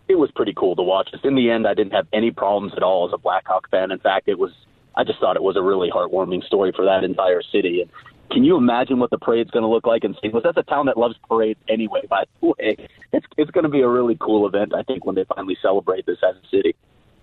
It 0.07 0.15
was 0.15 0.29
pretty 0.31 0.53
cool 0.53 0.75
to 0.75 0.83
watch. 0.83 1.09
In 1.23 1.35
the 1.35 1.49
end, 1.49 1.65
I 1.65 1.73
didn't 1.73 1.93
have 1.93 2.07
any 2.13 2.29
problems 2.29 2.73
at 2.75 2.83
all 2.83 3.07
as 3.07 3.13
a 3.13 3.17
Blackhawk 3.17 3.69
fan. 3.71 3.91
In 3.91 3.99
fact, 3.99 4.27
it 4.27 4.37
was 4.37 4.51
I 4.95 5.03
just 5.03 5.19
thought 5.19 5.35
it 5.35 5.43
was 5.43 5.57
a 5.57 5.61
really 5.61 5.89
heartwarming 5.89 6.45
story 6.45 6.71
for 6.75 6.85
that 6.85 7.03
entire 7.03 7.41
city. 7.41 7.81
And 7.81 7.89
can 8.31 8.43
you 8.43 8.57
imagine 8.57 8.99
what 8.99 9.09
the 9.11 9.17
parade's 9.17 9.51
going 9.51 9.63
to 9.63 9.69
look 9.69 9.85
like 9.85 10.03
in 10.03 10.13
St. 10.15 10.33
Louis? 10.33 10.41
That's 10.43 10.57
a 10.57 10.63
town 10.63 10.87
that 10.87 10.97
loves 10.97 11.15
parades 11.29 11.59
anyway. 11.69 12.01
By 12.09 12.23
the 12.41 12.47
way, 12.47 12.77
it's 13.11 13.25
it's 13.37 13.51
going 13.51 13.63
to 13.63 13.69
be 13.69 13.81
a 13.81 13.87
really 13.87 14.17
cool 14.19 14.47
event. 14.47 14.73
I 14.73 14.83
think 14.83 15.05
when 15.05 15.15
they 15.15 15.23
finally 15.25 15.57
celebrate 15.61 16.05
this 16.05 16.17
as 16.27 16.35
a 16.43 16.47
city. 16.49 16.75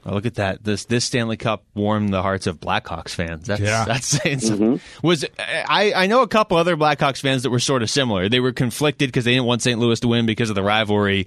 Oh, 0.06 0.14
look 0.14 0.24
at 0.24 0.36
that! 0.36 0.64
This 0.64 0.86
this 0.86 1.04
Stanley 1.04 1.36
Cup 1.36 1.62
warmed 1.74 2.14
the 2.14 2.22
hearts 2.22 2.46
of 2.46 2.58
Blackhawks 2.58 3.10
fans. 3.10 3.46
That's 3.46 3.60
Yeah. 3.60 3.84
that's 3.84 4.06
saying 4.06 4.38
something. 4.40 4.78
Mm-hmm. 4.78 5.06
Was 5.06 5.26
I 5.38 5.92
I 5.94 6.06
know 6.06 6.22
a 6.22 6.28
couple 6.28 6.56
other 6.56 6.76
Blackhawks 6.76 7.20
fans 7.20 7.42
that 7.42 7.50
were 7.50 7.58
sort 7.60 7.82
of 7.82 7.90
similar. 7.90 8.28
They 8.28 8.40
were 8.40 8.52
conflicted 8.52 9.08
because 9.08 9.24
they 9.24 9.32
didn't 9.32 9.46
want 9.46 9.60
St. 9.62 9.78
Louis 9.78 10.00
to 10.00 10.08
win 10.08 10.24
because 10.26 10.48
of 10.48 10.54
the 10.54 10.62
rivalry, 10.62 11.26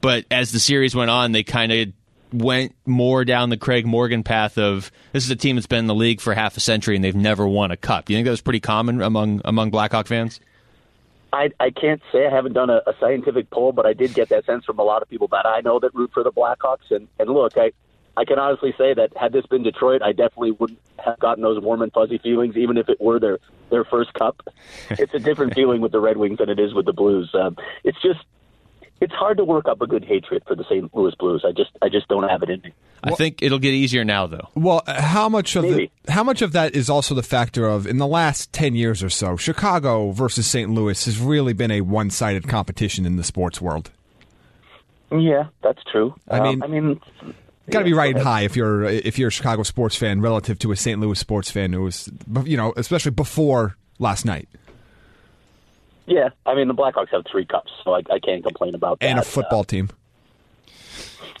but 0.00 0.24
as 0.30 0.52
the 0.52 0.58
series 0.58 0.94
went 0.94 1.10
on, 1.10 1.32
they 1.32 1.42
kind 1.42 1.70
of 1.70 1.88
went 2.34 2.74
more 2.84 3.24
down 3.24 3.48
the 3.48 3.56
Craig 3.56 3.86
Morgan 3.86 4.24
path 4.24 4.58
of 4.58 4.90
this 5.12 5.24
is 5.24 5.30
a 5.30 5.36
team 5.36 5.56
that's 5.56 5.66
been 5.66 5.80
in 5.80 5.86
the 5.86 5.94
league 5.94 6.20
for 6.20 6.34
half 6.34 6.56
a 6.56 6.60
century 6.60 6.96
and 6.96 7.04
they've 7.04 7.14
never 7.14 7.46
won 7.46 7.70
a 7.70 7.76
cup. 7.76 8.06
Do 8.06 8.12
you 8.12 8.16
think 8.16 8.24
that 8.24 8.32
was 8.32 8.40
pretty 8.40 8.60
common 8.60 9.00
among 9.00 9.40
among 9.44 9.70
Blackhawk 9.70 10.06
fans? 10.06 10.40
I, 11.32 11.50
I 11.58 11.70
can't 11.70 12.00
say 12.12 12.26
I 12.26 12.30
haven't 12.30 12.52
done 12.52 12.70
a, 12.70 12.80
a 12.86 12.94
scientific 13.00 13.50
poll, 13.50 13.72
but 13.72 13.86
I 13.86 13.92
did 13.92 14.14
get 14.14 14.28
that 14.28 14.46
sense 14.46 14.64
from 14.64 14.78
a 14.78 14.84
lot 14.84 15.02
of 15.02 15.08
people 15.08 15.26
that 15.28 15.46
I 15.46 15.60
know 15.62 15.80
that 15.80 15.92
root 15.92 16.12
for 16.14 16.22
the 16.22 16.30
Blackhawks. 16.30 16.90
And, 16.90 17.08
and 17.18 17.28
look, 17.28 17.56
I, 17.56 17.72
I 18.16 18.24
can 18.24 18.38
honestly 18.38 18.72
say 18.78 18.94
that 18.94 19.16
had 19.16 19.32
this 19.32 19.44
been 19.46 19.64
Detroit, 19.64 20.00
I 20.00 20.12
definitely 20.12 20.52
wouldn't 20.52 20.78
have 21.04 21.18
gotten 21.18 21.42
those 21.42 21.60
warm 21.60 21.82
and 21.82 21.92
fuzzy 21.92 22.18
feelings, 22.18 22.56
even 22.56 22.76
if 22.76 22.88
it 22.88 23.00
were 23.00 23.18
their 23.18 23.38
their 23.70 23.84
first 23.84 24.14
cup. 24.14 24.48
It's 24.90 25.14
a 25.14 25.18
different 25.18 25.54
feeling 25.54 25.80
with 25.80 25.90
the 25.90 26.00
Red 26.00 26.18
Wings 26.18 26.38
than 26.38 26.48
it 26.48 26.60
is 26.60 26.72
with 26.72 26.86
the 26.86 26.92
Blues. 26.92 27.34
Um, 27.34 27.56
it's 27.82 28.00
just 28.00 28.20
it's 29.00 29.12
hard 29.12 29.36
to 29.38 29.44
work 29.44 29.66
up 29.68 29.80
a 29.82 29.86
good 29.86 30.04
hatred 30.04 30.42
for 30.46 30.54
the 30.54 30.64
St. 30.64 30.94
Louis 30.94 31.14
Blues. 31.18 31.44
I 31.46 31.52
just 31.52 31.70
I 31.82 31.88
just 31.88 32.08
don't 32.08 32.28
have 32.28 32.42
it 32.42 32.50
in 32.50 32.60
me. 32.62 32.72
I 33.02 33.10
think 33.10 33.42
it'll 33.42 33.58
get 33.58 33.74
easier 33.74 34.02
now, 34.04 34.26
though. 34.26 34.48
Well, 34.54 34.82
how 34.86 35.28
much 35.28 35.56
of 35.56 35.64
the, 35.64 35.90
how 36.08 36.24
much 36.24 36.40
of 36.40 36.52
that 36.52 36.74
is 36.74 36.88
also 36.88 37.14
the 37.14 37.22
factor 37.22 37.66
of 37.66 37.86
in 37.86 37.98
the 37.98 38.06
last 38.06 38.52
ten 38.52 38.74
years 38.74 39.02
or 39.02 39.10
so, 39.10 39.36
Chicago 39.36 40.10
versus 40.12 40.46
St. 40.46 40.70
Louis 40.70 41.04
has 41.04 41.18
really 41.18 41.52
been 41.52 41.70
a 41.70 41.82
one 41.82 42.08
sided 42.10 42.48
competition 42.48 43.04
in 43.04 43.16
the 43.16 43.24
sports 43.24 43.60
world. 43.60 43.90
Yeah, 45.10 45.48
that's 45.62 45.82
true. 45.90 46.14
I 46.28 46.40
mean- 46.40 46.62
Um, 46.62 46.62
I 46.62 46.66
mean, 46.66 47.00
Got 47.70 47.78
to 47.78 47.84
yeah, 47.86 47.90
be 47.90 47.92
riding 47.94 48.16
go 48.18 48.24
high 48.24 48.42
if 48.42 48.56
you're 48.56 48.84
if 48.84 49.18
you're 49.18 49.28
a 49.28 49.32
Chicago 49.32 49.62
sports 49.62 49.96
fan 49.96 50.20
relative 50.20 50.58
to 50.60 50.72
a 50.72 50.76
St. 50.76 51.00
Louis 51.00 51.18
sports 51.18 51.50
fan 51.50 51.72
who 51.72 51.82
was 51.82 52.10
you 52.44 52.58
know 52.58 52.74
especially 52.76 53.12
before 53.12 53.76
last 53.98 54.26
night 54.26 54.50
Yeah, 56.06 56.30
I 56.44 56.54
mean 56.54 56.68
the 56.68 56.74
Blackhawks 56.74 57.08
have 57.12 57.24
three 57.30 57.46
cups, 57.46 57.72
so 57.82 57.94
I, 57.94 58.02
I 58.10 58.18
can't 58.18 58.42
complain 58.44 58.74
about 58.74 59.00
that. 59.00 59.06
and 59.06 59.18
a 59.18 59.22
football 59.22 59.64
team. 59.64 59.88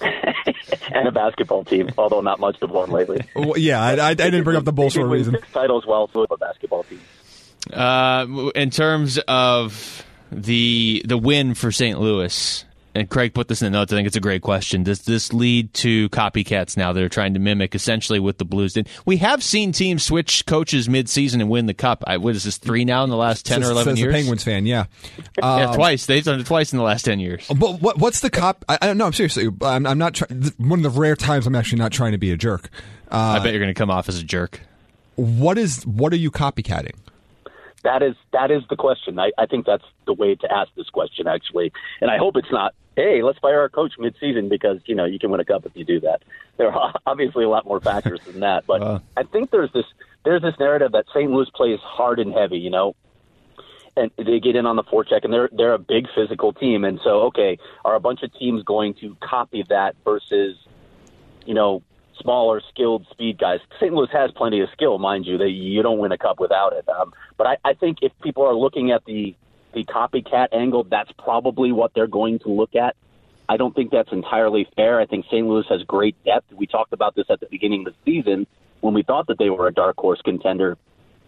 Uh, 0.00 0.06
and 0.92 1.06
a 1.08 1.12
basketball 1.12 1.64
team, 1.64 1.88
although 1.96 2.20
not 2.20 2.40
much 2.40 2.56
of 2.62 2.70
one 2.70 2.90
lately. 2.90 3.20
Well, 3.36 3.56
yeah, 3.58 3.80
I, 3.82 3.92
I, 3.96 4.08
I 4.10 4.14
didn't 4.14 4.44
bring 4.44 4.56
up 4.56 4.64
the 4.64 4.72
Bulls 4.72 4.94
They 4.94 5.00
for 5.00 5.06
a 5.06 5.08
did 5.08 5.10
win 5.10 5.18
reason. 5.18 5.34
Six 5.34 5.52
titles 5.52 5.86
while 5.86 6.10
with 6.14 6.30
a 6.30 6.36
basketball 6.36 6.84
team. 6.84 7.00
Uh, 7.72 8.50
in 8.54 8.70
terms 8.70 9.18
of 9.28 10.04
the 10.30 11.02
the 11.06 11.16
win 11.18 11.54
for 11.54 11.70
St. 11.72 11.98
Louis, 12.00 12.64
and 12.94 13.10
Craig 13.10 13.34
put 13.34 13.48
this 13.48 13.62
in 13.62 13.72
the 13.72 13.78
notes. 13.78 13.92
I 13.92 13.96
think 13.96 14.06
it's 14.06 14.16
a 14.16 14.20
great 14.20 14.42
question. 14.42 14.82
Does 14.82 15.02
this 15.02 15.32
lead 15.32 15.74
to 15.74 16.08
copycats 16.10 16.76
now 16.76 16.92
that 16.92 17.02
are 17.02 17.08
trying 17.08 17.34
to 17.34 17.40
mimic 17.40 17.74
essentially 17.74 18.20
what 18.20 18.38
the 18.38 18.44
Blues 18.44 18.74
did? 18.74 18.88
We 19.04 19.16
have 19.18 19.42
seen 19.42 19.72
teams 19.72 20.02
switch 20.04 20.46
coaches 20.46 20.88
mid-season 20.88 21.40
and 21.40 21.50
win 21.50 21.66
the 21.66 21.74
cup. 21.74 22.04
I, 22.06 22.16
what 22.18 22.36
is 22.36 22.44
this 22.44 22.58
three 22.58 22.84
now 22.84 23.04
in 23.04 23.10
the 23.10 23.16
last 23.16 23.44
ten 23.44 23.60
says, 23.60 23.70
or 23.70 23.72
eleven 23.72 23.96
years? 23.96 24.14
Penguins 24.14 24.44
fan, 24.44 24.66
yeah. 24.66 24.86
yeah, 25.38 25.68
um, 25.68 25.74
twice. 25.74 26.06
They've 26.06 26.24
done 26.24 26.40
it 26.40 26.46
twice 26.46 26.72
in 26.72 26.78
the 26.78 26.84
last 26.84 27.04
ten 27.04 27.20
years. 27.20 27.46
But 27.48 27.80
what, 27.80 27.98
what's 27.98 28.20
the 28.20 28.30
cop? 28.30 28.64
I, 28.68 28.78
I 28.80 28.86
don't 28.86 28.98
know. 28.98 29.06
I'm 29.06 29.12
seriously. 29.12 29.48
I'm, 29.62 29.86
I'm 29.86 29.98
not. 29.98 30.14
Try, 30.14 30.28
one 30.58 30.84
of 30.84 30.94
the 30.94 31.00
rare 31.00 31.16
times 31.16 31.46
I'm 31.46 31.54
actually 31.54 31.78
not 31.78 31.92
trying 31.92 32.12
to 32.12 32.18
be 32.18 32.30
a 32.30 32.36
jerk. 32.36 32.70
I 33.10 33.36
uh, 33.36 33.42
bet 33.42 33.52
you're 33.52 33.62
going 33.62 33.74
to 33.74 33.78
come 33.78 33.90
off 33.90 34.08
as 34.08 34.18
a 34.18 34.24
jerk. 34.24 34.60
What 35.16 35.58
is? 35.58 35.86
What 35.86 36.12
are 36.12 36.16
you 36.16 36.30
copycatting? 36.30 36.94
That 37.84 38.02
is 38.02 38.16
that 38.32 38.50
is 38.50 38.62
the 38.68 38.76
question. 38.76 39.18
I, 39.18 39.30
I 39.38 39.46
think 39.46 39.66
that's 39.66 39.84
the 40.06 40.14
way 40.14 40.34
to 40.34 40.52
ask 40.52 40.74
this 40.74 40.88
question, 40.90 41.28
actually. 41.28 41.72
And 42.00 42.10
I 42.10 42.18
hope 42.18 42.36
it's 42.36 42.50
not, 42.50 42.74
hey, 42.96 43.22
let's 43.22 43.38
fire 43.38 43.60
our 43.60 43.68
coach 43.68 43.92
midseason 43.98 44.48
because 44.48 44.80
you 44.86 44.94
know 44.94 45.04
you 45.04 45.18
can 45.18 45.30
win 45.30 45.40
a 45.40 45.44
cup 45.44 45.66
if 45.66 45.76
you 45.76 45.84
do 45.84 46.00
that. 46.00 46.22
There 46.56 46.72
are 46.72 46.94
obviously 47.06 47.44
a 47.44 47.48
lot 47.48 47.66
more 47.66 47.80
factors 47.80 48.20
than 48.26 48.40
that, 48.40 48.66
but 48.66 48.82
Uh. 48.82 48.98
I 49.16 49.22
think 49.22 49.50
there's 49.50 49.72
this 49.72 49.86
there's 50.24 50.42
this 50.42 50.54
narrative 50.58 50.92
that 50.92 51.04
St. 51.14 51.30
Louis 51.30 51.48
plays 51.54 51.78
hard 51.80 52.18
and 52.18 52.32
heavy. 52.32 52.58
You 52.58 52.70
know, 52.70 52.96
and 53.96 54.10
they 54.16 54.40
get 54.40 54.56
in 54.56 54.66
on 54.66 54.76
the 54.76 54.82
forecheck, 54.84 55.24
and 55.24 55.32
they're 55.32 55.48
they're 55.52 55.74
a 55.74 55.78
big 55.78 56.06
physical 56.14 56.52
team. 56.52 56.84
And 56.84 57.00
so, 57.04 57.22
okay, 57.24 57.58
are 57.84 57.94
a 57.94 58.00
bunch 58.00 58.22
of 58.22 58.32
teams 58.34 58.62
going 58.64 58.94
to 58.94 59.16
copy 59.20 59.64
that 59.68 59.94
versus, 60.04 60.56
you 61.46 61.54
know, 61.54 61.82
smaller, 62.24 62.60
skilled 62.70 63.06
speed 63.12 63.38
guys? 63.38 63.60
St. 63.76 63.92
Louis 63.92 64.08
has 64.12 64.32
plenty 64.32 64.60
of 64.60 64.68
skill, 64.72 64.98
mind 64.98 65.26
you. 65.26 65.38
That 65.38 65.50
you 65.50 65.82
don't 65.82 65.98
win 65.98 66.10
a 66.10 66.18
cup 66.18 66.40
without 66.40 66.72
it. 66.72 66.88
Um, 66.88 67.12
but 67.36 67.46
I, 67.46 67.56
I 67.64 67.74
think 67.74 67.98
if 68.02 68.10
people 68.22 68.44
are 68.44 68.54
looking 68.54 68.90
at 68.90 69.04
the 69.04 69.36
the 69.72 69.84
copycat 69.84 70.48
angle, 70.52 70.84
that's 70.84 71.10
probably 71.18 71.70
what 71.72 71.92
they're 71.94 72.06
going 72.06 72.38
to 72.40 72.48
look 72.48 72.74
at. 72.74 72.96
I 73.48 73.56
don't 73.56 73.74
think 73.74 73.90
that's 73.90 74.12
entirely 74.12 74.66
fair. 74.76 75.00
I 75.00 75.06
think 75.06 75.26
St. 75.26 75.46
Louis 75.46 75.66
has 75.68 75.82
great 75.82 76.16
depth. 76.24 76.52
We 76.52 76.66
talked 76.66 76.92
about 76.92 77.14
this 77.14 77.26
at 77.28 77.40
the 77.40 77.46
beginning 77.50 77.86
of 77.86 77.92
the 77.92 78.10
season 78.10 78.46
when 78.80 78.94
we 78.94 79.02
thought 79.02 79.26
that 79.26 79.38
they 79.38 79.50
were 79.50 79.66
a 79.66 79.72
dark 79.72 79.96
horse 79.96 80.20
contender 80.24 80.78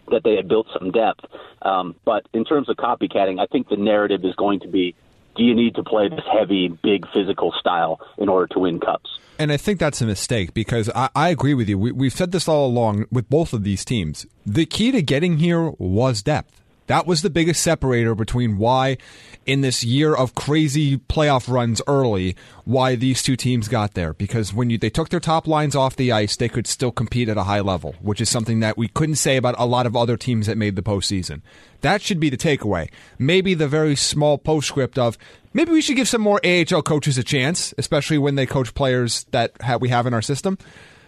that 0.09 0.23
they 0.23 0.35
had 0.35 0.47
built 0.47 0.67
some 0.77 0.91
depth. 0.91 1.25
Um, 1.61 1.95
but 2.05 2.27
in 2.33 2.45
terms 2.45 2.69
of 2.69 2.77
copycatting, 2.77 3.39
I 3.39 3.45
think 3.45 3.67
the 3.67 3.75
narrative 3.75 4.23
is 4.23 4.35
going 4.35 4.61
to 4.61 4.67
be 4.67 4.95
do 5.37 5.43
you 5.43 5.55
need 5.55 5.75
to 5.75 5.83
play 5.83 6.09
this 6.09 6.25
heavy, 6.31 6.67
big 6.67 7.05
physical 7.13 7.53
style 7.59 7.99
in 8.17 8.27
order 8.27 8.47
to 8.53 8.59
win 8.59 8.79
cups? 8.79 9.19
And 9.39 9.51
I 9.51 9.57
think 9.57 9.79
that's 9.79 10.01
a 10.01 10.05
mistake 10.05 10.53
because 10.53 10.89
I, 10.95 11.09
I 11.15 11.29
agree 11.29 11.53
with 11.53 11.69
you. 11.69 11.77
We, 11.77 11.91
we've 11.91 12.13
said 12.13 12.31
this 12.31 12.47
all 12.47 12.65
along 12.65 13.05
with 13.11 13.29
both 13.29 13.53
of 13.53 13.63
these 13.63 13.85
teams. 13.85 14.25
The 14.45 14.65
key 14.65 14.91
to 14.91 15.01
getting 15.01 15.37
here 15.37 15.69
was 15.77 16.23
depth. 16.23 16.61
That 16.87 17.05
was 17.05 17.21
the 17.21 17.29
biggest 17.29 17.61
separator 17.61 18.15
between 18.15 18.57
why, 18.57 18.97
in 19.45 19.61
this 19.61 19.83
year 19.83 20.15
of 20.15 20.35
crazy 20.35 20.97
playoff 20.97 21.51
runs 21.51 21.81
early, 21.85 22.35
why 22.65 22.95
these 22.95 23.21
two 23.21 23.35
teams 23.35 23.67
got 23.67 23.93
there. 23.93 24.13
Because 24.13 24.53
when 24.53 24.69
you, 24.69 24.77
they 24.77 24.89
took 24.89 25.09
their 25.09 25.19
top 25.19 25.47
lines 25.47 25.75
off 25.75 25.95
the 25.95 26.11
ice, 26.11 26.35
they 26.35 26.49
could 26.49 26.65
still 26.65 26.91
compete 26.91 27.29
at 27.29 27.37
a 27.37 27.43
high 27.43 27.59
level, 27.59 27.95
which 28.01 28.21
is 28.21 28.29
something 28.29 28.61
that 28.61 28.77
we 28.77 28.87
couldn't 28.87 29.15
say 29.15 29.37
about 29.37 29.55
a 29.57 29.65
lot 29.65 29.85
of 29.85 29.95
other 29.95 30.17
teams 30.17 30.47
that 30.47 30.57
made 30.57 30.75
the 30.75 30.81
postseason. 30.81 31.41
That 31.81 32.01
should 32.01 32.19
be 32.19 32.29
the 32.29 32.37
takeaway. 32.37 32.89
Maybe 33.19 33.53
the 33.53 33.67
very 33.67 33.95
small 33.95 34.37
postscript 34.37 34.97
of 34.97 35.17
maybe 35.53 35.71
we 35.71 35.81
should 35.81 35.97
give 35.97 36.07
some 36.07 36.21
more 36.21 36.39
AHL 36.45 36.81
coaches 36.81 37.17
a 37.17 37.23
chance, 37.23 37.73
especially 37.77 38.17
when 38.17 38.35
they 38.35 38.45
coach 38.45 38.73
players 38.73 39.25
that 39.31 39.51
ha- 39.61 39.77
we 39.77 39.89
have 39.89 40.07
in 40.07 40.13
our 40.13 40.21
system. 40.21 40.57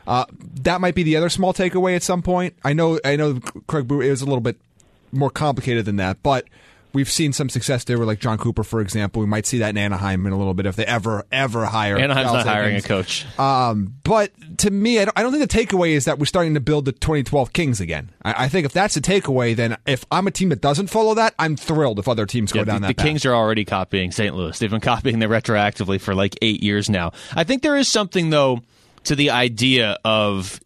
Uh, 0.06 0.26
that 0.62 0.82
might 0.82 0.96
be 0.96 1.04
the 1.04 1.16
other 1.16 1.30
small 1.30 1.54
takeaway 1.54 1.96
at 1.96 2.04
some 2.04 2.22
point. 2.22 2.56
I 2.64 2.74
know, 2.74 3.00
I 3.06 3.16
know, 3.16 3.40
Craig 3.68 3.88
Berube 3.88 4.06
is 4.06 4.22
a 4.22 4.26
little 4.26 4.42
bit 4.42 4.58
more 5.12 5.30
complicated 5.30 5.86
than 5.86 5.98
that, 5.98 6.22
but 6.24 6.46
we've 6.92 7.10
seen 7.10 7.32
some 7.32 7.50
success 7.50 7.84
there 7.84 8.00
with 8.00 8.08
like 8.08 8.20
Jon 8.20 8.38
Cooper, 8.39 8.63
for 8.63 8.82
example. 8.82 9.20
We 9.22 9.28
might 9.28 9.46
see 9.46 9.60
that 9.60 9.70
in 9.70 9.78
Anaheim 9.78 10.25
in 10.25 10.34
a 10.34 10.38
little 10.38 10.56
bit 10.56 10.66
if 10.66 10.75
they 10.75 10.86
ever, 10.86 11.24
ever 11.32 11.66
hire. 11.66 11.98
Anaheim's 12.00 12.34
not 12.34 12.48
hiring 12.48 12.78
a 12.78 12.82
coach. 12.82 13.28
Um, 13.39 13.94
but 14.04 14.32
to 14.60 14.72
me, 14.72 15.00
I 15.00 15.06
don't, 15.06 15.18
I 15.20 15.22
don't 15.22 15.32
think 15.32 15.48
the 15.48 15.56
takeaway 15.58 15.92
is 15.92 16.06
that 16.06 16.18
we're 16.18 16.25
starting 16.25 16.56
to 16.56 16.60
build 16.60 16.86
the 16.86 16.92
2012 16.92 17.54
Kings 17.54 17.80
again. 17.80 18.10
I, 18.24 18.46
I 18.46 18.50
think 18.50 18.66
if 18.66 18.72
that's 18.74 18.96
the 18.96 19.01
takeaway, 19.01 19.56
then 19.56 19.78
if 19.86 20.04
I'm 20.12 20.25
a 20.25 20.32
team 20.32 20.50
that 20.50 20.62
doesn't 20.62 20.88
follow 20.88 21.13
that, 21.13 21.36
I'm 21.38 21.56
thrilled 21.56 22.00
if 22.00 22.08
other 22.08 22.25
teams 22.25 22.51
go 22.51 22.62
Yeah, 22.62 22.66
down 22.66 22.82
the, 22.82 22.88
that 22.88 22.96
the 22.96 22.96
path. 22.96 23.06
Kings 23.06 23.25
are 23.25 23.36
already 23.36 23.66
copying 23.66 24.12
St. 24.12 24.36
Louis. 24.36 24.58
They've 24.58 24.72
been 24.72 24.82
copying 24.82 25.20
them 25.20 25.30
retroactively 25.30 26.01
for 26.01 26.16
like 26.16 26.36
eight 26.42 26.63
years 26.63 26.89
now. 26.89 27.12
I 27.36 27.44
think 27.44 27.62
there 27.62 27.78
is 27.78 27.88
something 27.88 28.32
though 28.32 28.62
to 29.04 29.16
the 29.16 29.30
idea 29.30 29.98
of 30.04 30.60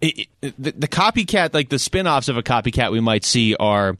it, 0.00 0.28
the, 0.40 0.72
the 0.72 0.88
copycat, 0.88 1.54
like 1.54 1.68
the 1.68 1.78
spin-offs 1.78 2.28
of 2.28 2.36
a 2.36 2.42
copycat 2.42 2.92
we 2.92 3.00
might 3.00 3.24
see 3.24 3.54
are 3.56 3.96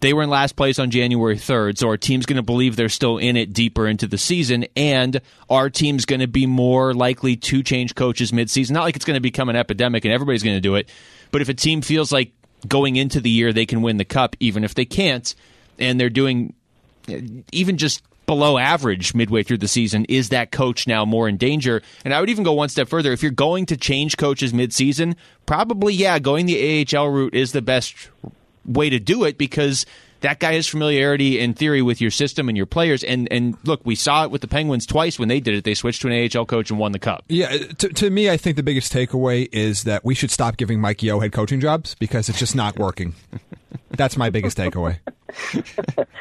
they 0.00 0.12
were 0.12 0.22
in 0.22 0.30
last 0.30 0.56
place 0.56 0.78
on 0.78 0.90
January 0.90 1.36
3rd, 1.36 1.78
so 1.78 1.88
our 1.88 1.96
team's 1.96 2.26
going 2.26 2.36
to 2.36 2.42
believe 2.42 2.76
they're 2.76 2.88
still 2.88 3.18
in 3.18 3.36
it 3.36 3.52
deeper 3.52 3.86
into 3.86 4.06
the 4.06 4.18
season, 4.18 4.66
and 4.76 5.20
our 5.48 5.70
team's 5.70 6.04
going 6.04 6.20
to 6.20 6.26
be 6.26 6.46
more 6.46 6.94
likely 6.94 7.36
to 7.36 7.62
change 7.62 7.94
coaches 7.94 8.32
midseason. 8.32 8.72
Not 8.72 8.82
like 8.82 8.96
it's 8.96 9.04
going 9.04 9.16
to 9.16 9.20
become 9.20 9.48
an 9.48 9.56
epidemic 9.56 10.04
and 10.04 10.12
everybody's 10.12 10.42
going 10.42 10.56
to 10.56 10.60
do 10.60 10.74
it, 10.74 10.88
but 11.30 11.42
if 11.42 11.48
a 11.48 11.54
team 11.54 11.82
feels 11.82 12.12
like 12.12 12.32
going 12.66 12.96
into 12.96 13.20
the 13.20 13.30
year 13.30 13.52
they 13.52 13.66
can 13.66 13.82
win 13.82 13.98
the 13.98 14.04
cup, 14.04 14.36
even 14.40 14.64
if 14.64 14.74
they 14.74 14.84
can't, 14.84 15.34
and 15.78 16.00
they're 16.00 16.10
doing 16.10 16.54
even 17.52 17.76
just 17.76 18.02
below 18.26 18.58
average 18.58 19.14
midway 19.14 19.42
through 19.42 19.58
the 19.58 19.68
season, 19.68 20.04
is 20.06 20.30
that 20.30 20.50
coach 20.50 20.86
now 20.86 21.04
more 21.04 21.28
in 21.28 21.36
danger? 21.36 21.82
And 22.04 22.14
I 22.14 22.20
would 22.20 22.30
even 22.30 22.44
go 22.44 22.52
one 22.52 22.68
step 22.68 22.88
further. 22.88 23.12
If 23.12 23.22
you're 23.22 23.32
going 23.32 23.66
to 23.66 23.76
change 23.76 24.16
coaches 24.16 24.52
midseason, 24.52 25.16
probably, 25.46 25.94
yeah, 25.94 26.18
going 26.18 26.46
the 26.46 26.86
AHL 26.96 27.08
route 27.08 27.34
is 27.34 27.52
the 27.52 27.62
best 27.62 27.94
way 28.64 28.90
to 28.90 28.98
do 28.98 29.24
it 29.24 29.38
because 29.38 29.84
that 30.24 30.40
guy 30.40 30.54
has 30.54 30.66
familiarity 30.66 31.38
in 31.38 31.52
theory 31.52 31.82
with 31.82 32.00
your 32.00 32.10
system 32.10 32.48
and 32.48 32.56
your 32.56 32.64
players. 32.64 33.04
And, 33.04 33.30
and 33.30 33.58
look, 33.64 33.82
we 33.84 33.94
saw 33.94 34.24
it 34.24 34.30
with 34.30 34.40
the 34.40 34.48
Penguins 34.48 34.86
twice 34.86 35.18
when 35.18 35.28
they 35.28 35.38
did 35.38 35.54
it. 35.54 35.64
They 35.64 35.74
switched 35.74 36.00
to 36.00 36.08
an 36.08 36.30
AHL 36.34 36.46
coach 36.46 36.70
and 36.70 36.78
won 36.78 36.92
the 36.92 36.98
cup. 36.98 37.24
Yeah, 37.28 37.50
to, 37.50 37.88
to 37.90 38.08
me, 38.08 38.30
I 38.30 38.38
think 38.38 38.56
the 38.56 38.62
biggest 38.62 38.90
takeaway 38.90 39.50
is 39.52 39.84
that 39.84 40.02
we 40.02 40.14
should 40.14 40.30
stop 40.30 40.56
giving 40.56 40.80
Mike 40.80 41.02
Yeo 41.02 41.20
head 41.20 41.32
coaching 41.32 41.60
jobs 41.60 41.94
because 41.96 42.30
it's 42.30 42.38
just 42.38 42.56
not 42.56 42.78
working. 42.78 43.14
That's 43.90 44.16
my 44.16 44.30
biggest 44.30 44.56
takeaway. 44.56 44.98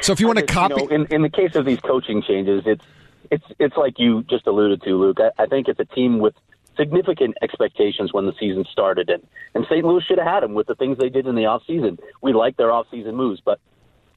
So 0.02 0.12
if 0.12 0.20
you 0.20 0.28
want 0.28 0.40
to 0.40 0.46
copy, 0.46 0.76
You 0.82 0.90
know, 0.90 0.96
in, 0.96 1.06
in 1.10 1.22
the 1.22 1.30
case 1.30 1.56
of 1.56 1.66
these 1.66 1.80
coaching 1.80 2.22
changes, 2.22 2.64
it's 2.66 2.84
it's 3.32 3.46
it's 3.58 3.78
like 3.78 4.00
you 4.00 4.24
just 4.24 4.46
alluded 4.48 4.84
to, 4.84 4.90
Luke. 4.96 5.18
I, 5.20 5.44
I 5.44 5.46
think 5.46 5.70
it's 5.70 5.80
a 5.80 5.86
team 5.86 6.20
with 6.20 6.34
significant 6.78 7.36
expectations 7.42 8.12
when 8.12 8.26
the 8.26 8.34
season 8.40 8.66
started, 8.70 9.10
and 9.10 9.26
and 9.56 9.66
St. 9.66 9.86
Louis 9.86 10.04
should 10.04 10.18
have 10.18 10.28
had 10.28 10.44
them 10.44 10.56
with 10.56 10.68
the 10.68 10.76
things 10.76 10.98
they 10.98 11.10
did 11.10 11.26
in 11.26 11.36
the 11.36 11.46
off 11.46 11.64
season. 11.66 12.00
We 12.22 12.34
like 12.34 12.58
their 12.58 12.72
off 12.72 12.88
season 12.92 13.16
moves, 13.16 13.42
but 13.44 13.60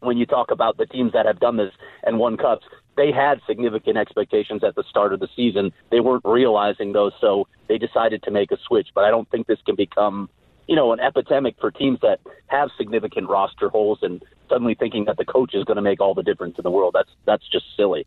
when 0.01 0.17
you 0.17 0.27
talk 0.27 0.51
about 0.51 0.77
the 0.77 0.87
teams 0.87 1.13
that 1.13 1.27
have 1.27 1.41
done 1.41 1.57
this 1.57 1.73
and 2.03 2.19
won 2.19 2.37
cups, 2.37 2.67
they 2.97 3.13
had 3.13 3.41
significant 3.47 3.97
expectations 3.97 4.65
at 4.65 4.75
the 4.75 4.85
start 4.89 5.13
of 5.13 5.21
the 5.21 5.29
season. 5.37 5.73
They 5.91 6.01
weren't 6.01 6.25
realizing 6.25 6.93
those, 6.93 7.13
so 7.21 7.47
they 7.69 7.79
decided 7.79 8.23
to 8.25 8.31
make 8.31 8.51
a 8.53 8.57
switch. 8.67 8.89
But 8.95 9.05
I 9.05 9.11
don't 9.11 9.29
think 9.31 9.47
this 9.47 9.59
can 9.67 9.77
become, 9.77 10.31
you 10.67 10.77
know, 10.77 10.93
an 10.93 11.01
epidemic 11.01 11.57
for 11.61 11.71
teams 11.71 11.99
that 12.01 12.21
have 12.47 12.71
significant 12.79 13.29
roster 13.29 13.69
holes 13.69 13.99
and 14.03 14.23
suddenly 14.49 14.75
thinking 14.75 15.05
that 15.07 15.17
the 15.17 15.25
coach 15.25 15.55
is 15.55 15.65
going 15.65 15.77
to 15.77 15.83
make 15.83 16.01
all 16.01 16.15
the 16.15 16.23
difference 16.23 16.57
in 16.59 16.63
the 16.63 16.71
world. 16.71 16.95
That's 16.95 17.11
that's 17.25 17.47
just 17.49 17.65
silly. 17.77 18.07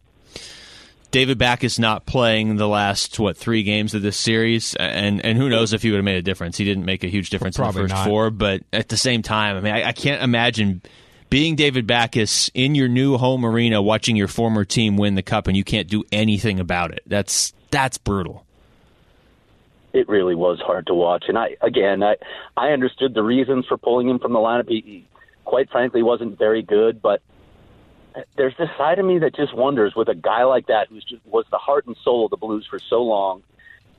David 1.12 1.39
Backes 1.39 1.79
not 1.79 2.05
playing 2.05 2.58
the 2.58 2.67
last 2.67 3.19
what 3.19 3.36
three 3.36 3.63
games 3.63 3.96
of 3.96 4.01
this 4.01 4.17
series, 4.17 4.75
and 4.75 5.24
and 5.25 5.38
who 5.38 5.50
knows 5.50 5.74
if 5.74 5.81
he 5.81 5.89
would 5.89 5.98
have 5.98 6.05
made 6.05 6.17
a 6.17 6.22
difference. 6.22 6.58
He 6.58 6.65
didn't 6.65 6.86
make 6.86 7.03
a 7.03 7.08
huge 7.08 7.29
difference 7.29 7.58
Probably 7.58 7.81
in 7.81 7.88
the 7.88 7.93
first 7.93 8.05
not. 8.05 8.08
four, 8.08 8.29
but 8.29 8.63
at 8.72 8.89
the 8.89 8.98
same 8.98 9.24
time, 9.24 9.58
I 9.58 9.62
mean, 9.62 9.74
I, 9.74 9.89
I 9.89 9.91
can't 9.91 10.22
imagine 10.22 10.81
being 11.29 11.55
David 11.55 11.86
Backes 11.86 12.50
in 12.53 12.75
your 12.75 12.88
new 12.88 13.17
home 13.17 13.45
arena, 13.45 13.81
watching 13.81 14.15
your 14.15 14.27
former 14.27 14.65
team 14.65 14.98
win 14.98 15.15
the 15.15 15.21
cup, 15.21 15.48
and 15.48 15.55
you 15.55 15.63
can't 15.63 15.88
do 15.88 16.03
anything 16.12 16.59
about 16.59 16.91
it. 16.91 17.01
That's 17.05 17.53
that's 17.71 17.98
brutal. 17.98 18.45
it 19.93 20.07
really 20.07 20.36
was 20.36 20.59
hard 20.59 20.88
to 20.88 20.93
watch. 20.93 21.25
And 21.27 21.38
I, 21.38 21.55
again, 21.62 22.03
I, 22.03 22.15
I 22.55 22.69
understood 22.69 23.13
the 23.13 23.24
reasons 23.24 23.65
for 23.67 23.77
pulling 23.77 24.07
him 24.09 24.19
from 24.19 24.33
the 24.33 24.39
lineup. 24.39 24.69
He, 24.69 25.05
quite 25.45 25.69
frankly, 25.69 26.03
wasn't 26.03 26.38
very 26.38 26.62
good. 26.62 27.01
But 27.01 27.21
there's 28.38 28.55
this 28.57 28.69
side 28.77 29.00
of 29.00 29.05
me 29.05 29.19
that 29.19 29.36
just 29.36 29.55
wonders, 29.55 29.93
with 29.95 30.07
a 30.07 30.15
guy 30.15 30.43
like 30.43 30.67
that 30.67 30.88
who's 30.89 31.03
just 31.03 31.25
was 31.25 31.45
the 31.51 31.57
heart 31.57 31.88
and 31.88 31.95
soul 32.03 32.25
of 32.25 32.31
the 32.31 32.38
Blues 32.38 32.67
for 32.69 32.79
so 32.79 33.01
long, 33.03 33.43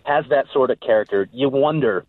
has 0.04 0.24
that 0.30 0.46
sort 0.52 0.70
of 0.70 0.80
character. 0.80 1.28
You 1.32 1.48
wonder 1.48 2.04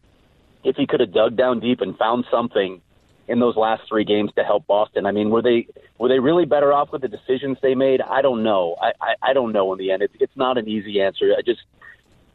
if 0.64 0.76
he 0.76 0.86
could 0.86 1.00
have 1.00 1.14
dug 1.14 1.36
down 1.36 1.60
deep 1.60 1.82
and 1.82 1.98
found 1.98 2.26
something 2.30 2.82
in 3.28 3.40
those 3.40 3.56
last 3.56 3.84
three 3.88 4.04
games 4.04 4.32
to 4.36 4.44
help 4.44 4.68
Boston. 4.68 5.06
I 5.06 5.12
mean, 5.12 5.30
were 5.30 5.42
they 5.42 5.68
were 5.98 6.10
they 6.10 6.20
really 6.20 6.46
better 6.46 6.74
off 6.74 6.92
with 6.92 7.02
the 7.02 7.08
decisions 7.08 7.58
they 7.62 7.76
made? 7.76 8.02
I 8.02 8.22
don't 8.22 8.44
know. 8.44 8.76
I, 8.82 8.92
I, 9.02 9.30
I 9.30 9.34
don't 9.34 9.52
know 9.52 9.72
in 9.74 9.80
the 9.80 9.92
end. 9.92 10.02
It's 10.02 10.14
it's 10.20 10.36
not 10.36 10.58
an 10.58 10.68
easy 10.68 11.02
answer. 11.02 11.34
I 11.38 11.42
just 11.42 11.62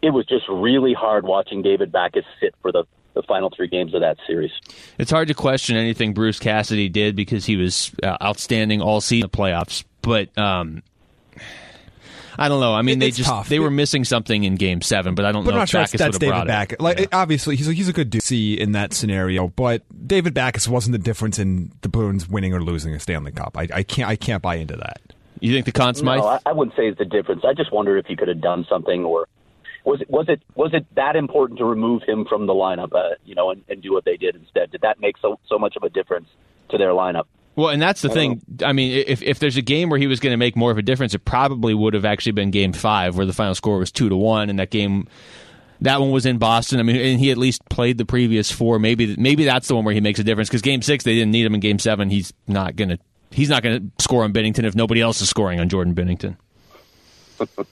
it 0.03 0.11
was 0.11 0.27
just 0.27 0.49
really 0.49 0.95
hard 0.95 1.25
watching 1.25 1.63
David 1.63 1.91
Backes 1.91 2.25
sit 2.41 2.55
for 2.63 2.71
the, 2.71 2.85
the 3.15 3.23
final 3.23 3.51
three 3.51 3.67
games 3.67 3.95
of 3.95 4.01
that 4.03 4.19
series. 4.27 4.53
It's 4.99 5.11
hard 5.11 5.29
to 5.29 5.35
question 5.35 5.77
anything 5.77 6.13
Bruce 6.13 6.39
Cassidy 6.39 6.89
did 6.89 7.17
because 7.17 7.47
he 7.47 7.57
was 7.57 7.91
uh, 8.03 8.17
outstanding 8.23 8.81
all 8.81 9.01
season 9.01 9.25
in 9.25 9.31
the 9.31 9.37
playoffs. 9.37 9.85
But 10.03 10.37
um, 10.39 10.83
I 12.39 12.49
don't 12.49 12.61
know. 12.61 12.75
I 12.75 12.83
mean, 12.83 12.97
It- 12.99 13.01
they 13.01 13.11
just 13.11 13.29
tough. 13.29 13.49
they 13.49 13.59
were 13.59 13.71
missing 13.71 14.05
something 14.05 14.45
in 14.45 14.55
Game 14.57 14.81
Seven, 14.83 15.15
but 15.15 15.25
I 15.25 15.33
don't 15.33 15.45
but 15.45 15.51
I'm 15.51 15.55
know 15.55 15.59
not 15.61 15.63
if 15.65 15.71
sure 15.71 15.81
Backes 15.81 15.93
that's, 15.93 16.03
that's 16.03 16.19
David 16.19 16.33
brought. 16.33 16.47
Backes. 16.47 16.77
Like 16.81 16.99
Yeah. 17.01 17.07
obviously, 17.13 17.57
he's 17.57 17.69
a, 17.69 17.73
he's 17.73 17.89
a 17.89 17.93
good 17.93 18.11
dude 18.11 18.23
see 18.23 18.55
in 18.61 18.73
that 18.73 18.93
scenario, 18.95 19.49
but 19.49 19.83
David 20.07 20.35
Backes 20.35 20.69
wasn't 20.69 20.93
the 20.93 20.99
difference 20.99 21.39
in 21.39 21.73
the 21.83 21.89
Bruins 21.89 22.29
winning 22.29 22.53
or 22.55 22.61
losing 22.63 22.95
a 22.95 23.01
Stanley 23.01 23.33
Cup. 23.33 23.57
I, 23.57 23.69
I 23.73 23.83
can't 23.83 24.09
I 24.09 24.17
can't 24.17 24.43
buy 24.43 24.57
into 24.57 24.77
that. 24.77 25.01
You 25.41 25.53
think 25.53 25.67
the 25.67 25.73
Conn 25.73 25.95
Smythe? 25.95 26.19
No, 26.21 26.27
I, 26.29 26.39
I 26.47 26.53
wouldn't 26.53 26.77
say 26.77 26.87
it's 26.89 26.99
the 26.99 27.05
difference. 27.05 27.43
I 27.45 27.53
just 27.53 27.71
wonder 27.73 27.97
if 27.99 28.07
he 28.07 28.17
could 28.17 28.29
have 28.29 28.41
done 28.41 28.65
something, 28.71 29.05
or 29.05 29.29
was 29.85 30.01
it 30.01 30.09
was 30.11 30.27
it 30.29 30.41
was 30.55 30.71
it 30.73 30.87
that 30.95 31.15
important 31.17 31.59
to 31.59 31.65
remove 31.65 32.03
him 32.07 32.25
from 32.29 32.47
the 32.47 32.55
lineup? 32.55 32.93
Uh, 32.95 33.15
you 33.25 33.35
know, 33.35 33.51
and, 33.51 33.63
and 33.69 33.83
do 33.83 33.93
what 33.93 34.05
they 34.05 34.17
did 34.17 34.35
instead. 34.35 34.71
Did 34.73 34.81
that 34.81 34.99
make 35.01 35.17
so 35.19 35.39
so 35.47 35.59
much 35.59 35.77
of 35.77 35.83
a 35.83 35.91
difference 35.91 36.29
to 36.71 36.79
their 36.79 36.91
lineup? 36.91 37.25
Well, 37.57 37.71
and 37.71 37.81
that's 37.81 38.03
the 38.03 38.11
thing. 38.11 38.43
I 38.63 38.73
mean, 38.73 39.05
if 39.07 39.23
if 39.23 39.39
there's 39.39 39.57
a 39.57 39.63
game 39.63 39.89
where 39.89 39.99
he 39.99 40.07
was 40.07 40.21
going 40.21 40.33
to 40.35 40.37
make 40.37 40.57
more 40.57 40.71
of 40.71 40.77
a 40.77 40.83
difference, 40.83 41.15
it 41.15 41.25
probably 41.25 41.73
would 41.73 41.95
have 41.95 42.05
actually 42.05 42.33
been 42.33 42.51
Game 42.51 42.75
Five, 42.75 43.17
where 43.17 43.25
the 43.25 43.33
final 43.33 43.55
score 43.55 43.79
was 43.79 43.91
two 43.91 44.11
to 44.11 44.17
one, 44.17 44.51
and 44.51 44.59
that 44.59 44.71
game, 44.71 45.09
that 45.81 45.99
one 45.99 46.11
was 46.11 46.27
in 46.27 46.37
Boston. 46.37 46.81
I 46.81 46.83
mean, 46.83 46.97
and 46.97 47.19
he 47.19 47.31
at 47.31 47.39
least 47.39 47.67
played 47.71 47.97
the 47.97 48.05
previous 48.05 48.53
four. 48.53 48.79
Maybe 48.79 49.17
maybe 49.17 49.45
that's 49.45 49.69
the 49.69 49.75
one 49.75 49.87
where 49.87 49.95
he 49.95 50.03
makes 50.03 50.21
a 50.21 50.25
difference 50.25 50.51
because 50.51 50.61
Game 50.61 50.83
Six 50.83 51.05
they 51.05 51.15
didn't 51.15 51.31
need 51.31 51.47
him 51.47 51.55
in 51.55 51.61
Game 51.61 51.79
Seven. 51.79 52.11
He's 52.11 52.33
not 52.47 52.77
going 52.77 52.91
to 52.91 52.99
he's 53.31 53.49
not 53.49 53.63
going 53.63 53.81
to 53.81 54.03
score 54.05 54.23
on 54.23 54.35
Binnington 54.35 54.65
if 54.65 54.75
nobody 54.75 55.01
else 55.01 55.23
is 55.23 55.31
scoring 55.31 55.59
on 55.59 55.69
Jordan 55.71 55.95
Binnington. 55.95 56.37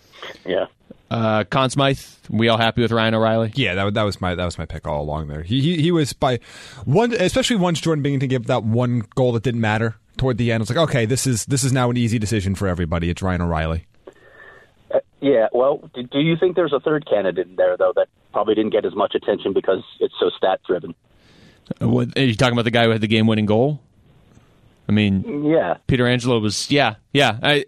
Yeah. 0.47 0.67
Uh, 1.15 1.45
Conn 1.45 1.71
Smythe, 1.71 2.01
we 2.29 2.49
all 2.49 2.59
happy 2.59 2.83
with 2.83 2.91
Ryan 2.91 3.15
O'Reilly? 3.15 3.53
Yeah, 3.55 3.77
that, 3.77 3.95
that 3.95 4.03
was 4.03 4.21
my 4.21 4.35
that 4.35 4.45
was 4.45 4.59
my 4.59 4.67
pick 4.67 4.85
all 4.85 5.01
along 5.01 5.29
there. 5.29 5.43
He, 5.43 5.61
he 5.61 5.81
he 5.81 5.93
was 5.93 6.13
by 6.13 6.41
one, 6.85 7.13
especially 7.13 7.55
once 7.55 7.81
Jordan 7.81 8.03
Binnington 8.03 8.29
gave 8.29 8.47
that 8.49 8.65
one 8.65 9.05
goal 9.15 9.31
that 9.33 9.45
didn't 9.45 9.61
matter 9.61 9.95
toward 10.17 10.39
the 10.39 10.51
end. 10.51 10.61
I 10.61 10.63
was 10.63 10.71
like, 10.71 10.89
okay, 10.89 11.07
this 11.07 11.25
is 11.25 11.47
this 11.47 11.63
is 11.63 11.73
now 11.73 11.89
an 11.89 11.97
easy 11.97 12.19
decision 12.19 12.57
for 12.57 12.67
everybody. 12.67 13.11
It's 13.11 13.23
Ryan 13.23 13.43
O'Reilly. 13.43 13.87
Uh, 14.93 14.99
yeah. 15.21 15.47
Well, 15.53 15.89
do, 15.95 16.03
do 16.03 16.19
you 16.19 16.37
think 16.37 16.57
there's 16.57 16.73
a 16.73 16.81
third 16.81 17.09
candidate 17.09 17.47
in 17.47 17.55
there 17.55 17.77
though 17.77 17.93
that 17.95 18.09
probably 18.33 18.57
didn't 18.57 18.73
get 18.73 18.85
as 18.85 18.97
much 18.97 19.15
attention 19.15 19.53
because 19.53 19.85
it's 20.01 20.15
so 20.19 20.31
stat 20.37 20.63
driven? 20.67 20.97
Uh, 21.81 21.89
what, 21.89 22.19
are 22.19 22.25
you 22.25 22.35
talking 22.35 22.55
about 22.55 22.65
the 22.65 22.73
guy 22.73 22.87
who 22.87 22.91
had 22.91 23.01
the 23.01 23.07
game 23.07 23.29
winning 23.29 23.47
goal? 23.47 23.79
I 24.89 24.93
mean, 24.93 25.45
Yeah. 25.45 25.77
Pietrangelo 25.87 26.43
was 26.43 26.73
yeah 26.73 26.97
yeah. 27.13 27.39
I, 27.41 27.67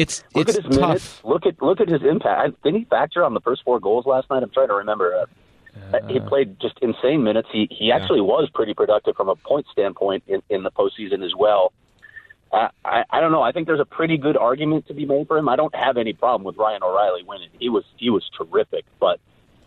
it's 0.00 0.24
Look 0.34 0.48
it's 0.48 0.58
at 0.58 0.64
his 0.64 0.76
tough. 0.76 0.88
minutes. 0.88 1.20
Look 1.24 1.46
at 1.46 1.62
look 1.62 1.80
at 1.80 1.88
his 1.88 2.02
impact. 2.02 2.62
Didn't 2.62 2.78
he 2.80 2.84
factor 2.84 3.24
on 3.24 3.34
the 3.34 3.40
first 3.40 3.62
four 3.64 3.80
goals 3.80 4.06
last 4.06 4.28
night? 4.30 4.42
I'm 4.42 4.50
trying 4.50 4.68
to 4.68 4.74
remember. 4.74 5.14
Uh, 5.14 5.26
he 6.08 6.18
played 6.20 6.58
just 6.60 6.78
insane 6.82 7.22
minutes. 7.22 7.48
He 7.52 7.68
he 7.70 7.92
actually 7.92 8.20
was 8.20 8.48
pretty 8.52 8.74
productive 8.74 9.16
from 9.16 9.28
a 9.28 9.36
point 9.36 9.66
standpoint 9.72 10.24
in, 10.26 10.42
in 10.48 10.62
the 10.62 10.70
postseason 10.70 11.24
as 11.24 11.32
well. 11.36 11.72
Uh, 12.52 12.68
I 12.84 13.04
I 13.10 13.20
don't 13.20 13.30
know. 13.30 13.42
I 13.42 13.52
think 13.52 13.66
there's 13.66 13.80
a 13.80 13.84
pretty 13.84 14.18
good 14.18 14.36
argument 14.36 14.88
to 14.88 14.94
be 14.94 15.06
made 15.06 15.28
for 15.28 15.38
him. 15.38 15.48
I 15.48 15.56
don't 15.56 15.74
have 15.74 15.96
any 15.96 16.12
problem 16.12 16.44
with 16.44 16.56
Ryan 16.56 16.82
O'Reilly 16.82 17.22
winning. 17.22 17.50
He 17.58 17.68
was 17.68 17.84
he 17.96 18.10
was 18.10 18.28
terrific, 18.36 18.84
but 18.98 19.20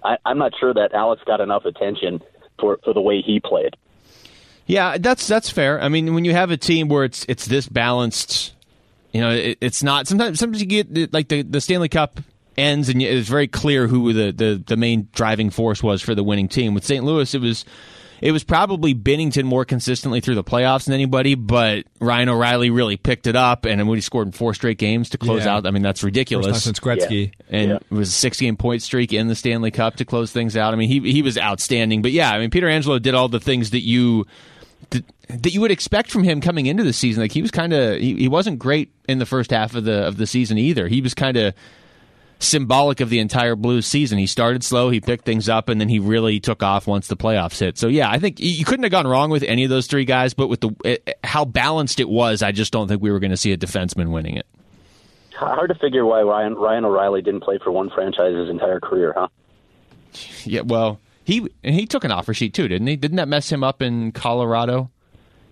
I, 0.03 0.17
I'm 0.25 0.37
not 0.37 0.51
sure 0.59 0.73
that 0.73 0.93
Alex 0.93 1.21
got 1.25 1.39
enough 1.39 1.65
attention 1.65 2.21
for 2.59 2.79
for 2.83 2.93
the 2.93 3.01
way 3.01 3.21
he 3.21 3.39
played. 3.39 3.75
Yeah, 4.65 4.97
that's 4.97 5.27
that's 5.27 5.49
fair. 5.49 5.81
I 5.81 5.89
mean, 5.89 6.13
when 6.13 6.25
you 6.25 6.33
have 6.33 6.51
a 6.51 6.57
team 6.57 6.87
where 6.87 7.03
it's 7.03 7.25
it's 7.27 7.45
this 7.45 7.67
balanced, 7.67 8.52
you 9.13 9.21
know, 9.21 9.29
it, 9.31 9.57
it's 9.61 9.83
not. 9.83 10.07
Sometimes 10.07 10.39
sometimes 10.39 10.59
you 10.61 10.67
get 10.67 11.13
like 11.13 11.27
the 11.29 11.41
the 11.43 11.61
Stanley 11.61 11.89
Cup 11.89 12.19
ends 12.57 12.87
and 12.89 13.01
it's 13.01 13.27
very 13.29 13.47
clear 13.47 13.87
who 13.87 14.13
the, 14.13 14.31
the 14.31 14.63
the 14.65 14.77
main 14.77 15.07
driving 15.13 15.49
force 15.49 15.81
was 15.81 16.01
for 16.01 16.13
the 16.15 16.23
winning 16.23 16.47
team. 16.47 16.73
With 16.73 16.83
St. 16.85 17.03
Louis, 17.03 17.33
it 17.33 17.41
was 17.41 17.65
it 18.21 18.31
was 18.31 18.43
probably 18.45 18.95
Binnington 18.95 19.43
more 19.43 19.65
consistently 19.65 20.21
through 20.21 20.35
the 20.35 20.43
playoffs 20.45 20.85
than 20.85 20.93
anybody, 20.93 21.35
but 21.35 21.83
Ryan 21.99 22.29
O'Reilly 22.29 22.69
really 22.69 22.95
picked 22.95 23.27
it 23.27 23.35
up, 23.35 23.65
and 23.65 23.85
when 23.89 23.97
he 23.97 24.01
scored 24.01 24.27
in 24.27 24.31
four 24.31 24.53
straight 24.53 24.77
games 24.77 25.09
to 25.09 25.17
close 25.17 25.43
Yeah. 25.45 25.55
out, 25.57 25.65
I 25.67 25.71
mean 25.71 25.81
that's 25.83 25.99
First 25.99 26.01
time 26.03 26.07
ridiculous. 26.07 26.63
since 26.63 26.79
Gretzky. 26.79 27.31
and 27.49 27.69
Yeah. 27.71 27.75
it 27.77 27.91
was 27.91 28.09
a 28.09 28.13
six 28.13 28.39
game 28.39 28.55
point 28.55 28.81
streak 28.81 29.11
in 29.13 29.27
the 29.27 29.35
Stanley 29.35 29.71
Cup 29.71 29.97
to 29.97 30.05
close 30.05 30.31
things 30.31 30.55
out. 30.55 30.73
I 30.73 30.77
mean, 30.77 30.89
he 30.89 31.11
he 31.11 31.21
was 31.21 31.37
outstanding. 31.37 32.01
But 32.01 32.11
yeah, 32.11 32.31
I 32.31 32.39
mean, 32.39 32.49
Pietrangelo 32.49 33.01
did 33.01 33.13
all 33.13 33.27
the 33.29 33.39
things 33.41 33.71
that 33.71 33.81
you 33.83 34.25
that, 34.93 35.03
that 35.41 35.53
you 35.53 35.61
would 35.61 35.71
expect 35.71 36.09
from 36.09 36.23
him 36.23 36.41
coming 36.41 36.65
into 36.65 36.83
the 36.83 36.93
season. 36.93 37.21
Like 37.21 37.31
he 37.31 37.41
was 37.41 37.51
kind 37.51 37.73
of 37.73 37.99
he, 37.99 38.15
he 38.15 38.27
wasn't 38.27 38.57
great 38.57 38.91
in 39.07 39.19
the 39.19 39.25
first 39.25 39.51
half 39.51 39.75
of 39.75 39.83
the 39.83 40.07
of 40.07 40.17
the 40.17 40.25
season 40.25 40.57
either. 40.57 40.87
He 40.87 41.01
was 41.01 41.13
kind 41.13 41.37
of 41.37 41.53
symbolic 42.39 42.99
of 42.99 43.09
the 43.09 43.19
entire 43.19 43.55
Blues 43.55 43.85
season. 43.87 44.17
He 44.17 44.27
started 44.27 44.63
slow, 44.63 44.89
he 44.89 44.99
picked 44.99 45.23
things 45.23 45.47
up, 45.47 45.69
and 45.69 45.79
then 45.79 45.87
he 45.87 45.99
really 45.99 46.39
took 46.41 46.61
off 46.61 46.87
once 46.87 47.07
the 47.07 47.15
playoffs 47.15 47.59
hit. 47.59 47.77
So 47.77 47.87
yeah, 47.87 48.09
I 48.09 48.19
think 48.19 48.39
you- 48.39 48.49
you 48.51 48.65
couldn't 48.65 48.83
have 48.83 48.91
gone 48.91 49.07
wrong 49.07 49.29
with 49.29 49.43
any 49.43 49.63
of 49.63 49.69
those 49.69 49.87
three 49.87 50.03
guys. 50.05 50.33
But 50.33 50.47
with 50.47 50.59
the 50.61 50.75
it, 50.83 51.17
how 51.23 51.45
balanced 51.45 51.99
it 51.99 52.09
was, 52.09 52.41
I 52.43 52.51
just 52.51 52.73
don't 52.73 52.87
think 52.87 53.01
we 53.01 53.11
were 53.11 53.19
going 53.19 53.31
to 53.31 53.37
see 53.37 53.53
a 53.53 53.57
defenseman 53.57 54.09
winning 54.11 54.35
it. 54.35 54.45
Hard 55.35 55.69
to 55.69 55.75
figure 55.75 56.05
why 56.05 56.21
Ryan 56.21 56.55
Ryan 56.55 56.85
O'Reilly 56.85 57.21
didn't 57.21 57.41
play 57.41 57.59
for 57.63 57.71
one 57.71 57.89
franchise 57.89 58.35
his 58.35 58.49
entire 58.49 58.79
career, 58.79 59.13
huh? 59.15 59.27
Yeah, 60.43 60.61
well, 60.61 60.99
he 61.23 61.47
and 61.63 61.75
he 61.75 61.85
took 61.85 62.03
an 62.03 62.11
offer 62.11 62.33
sheet 62.33 62.53
too, 62.53 62.67
didn't 62.67 62.87
he? 62.87 62.95
Didn't 62.95 63.17
that 63.17 63.27
mess 63.27 63.51
him 63.51 63.63
up 63.63 63.81
in 63.81 64.11
Colorado? 64.11 64.89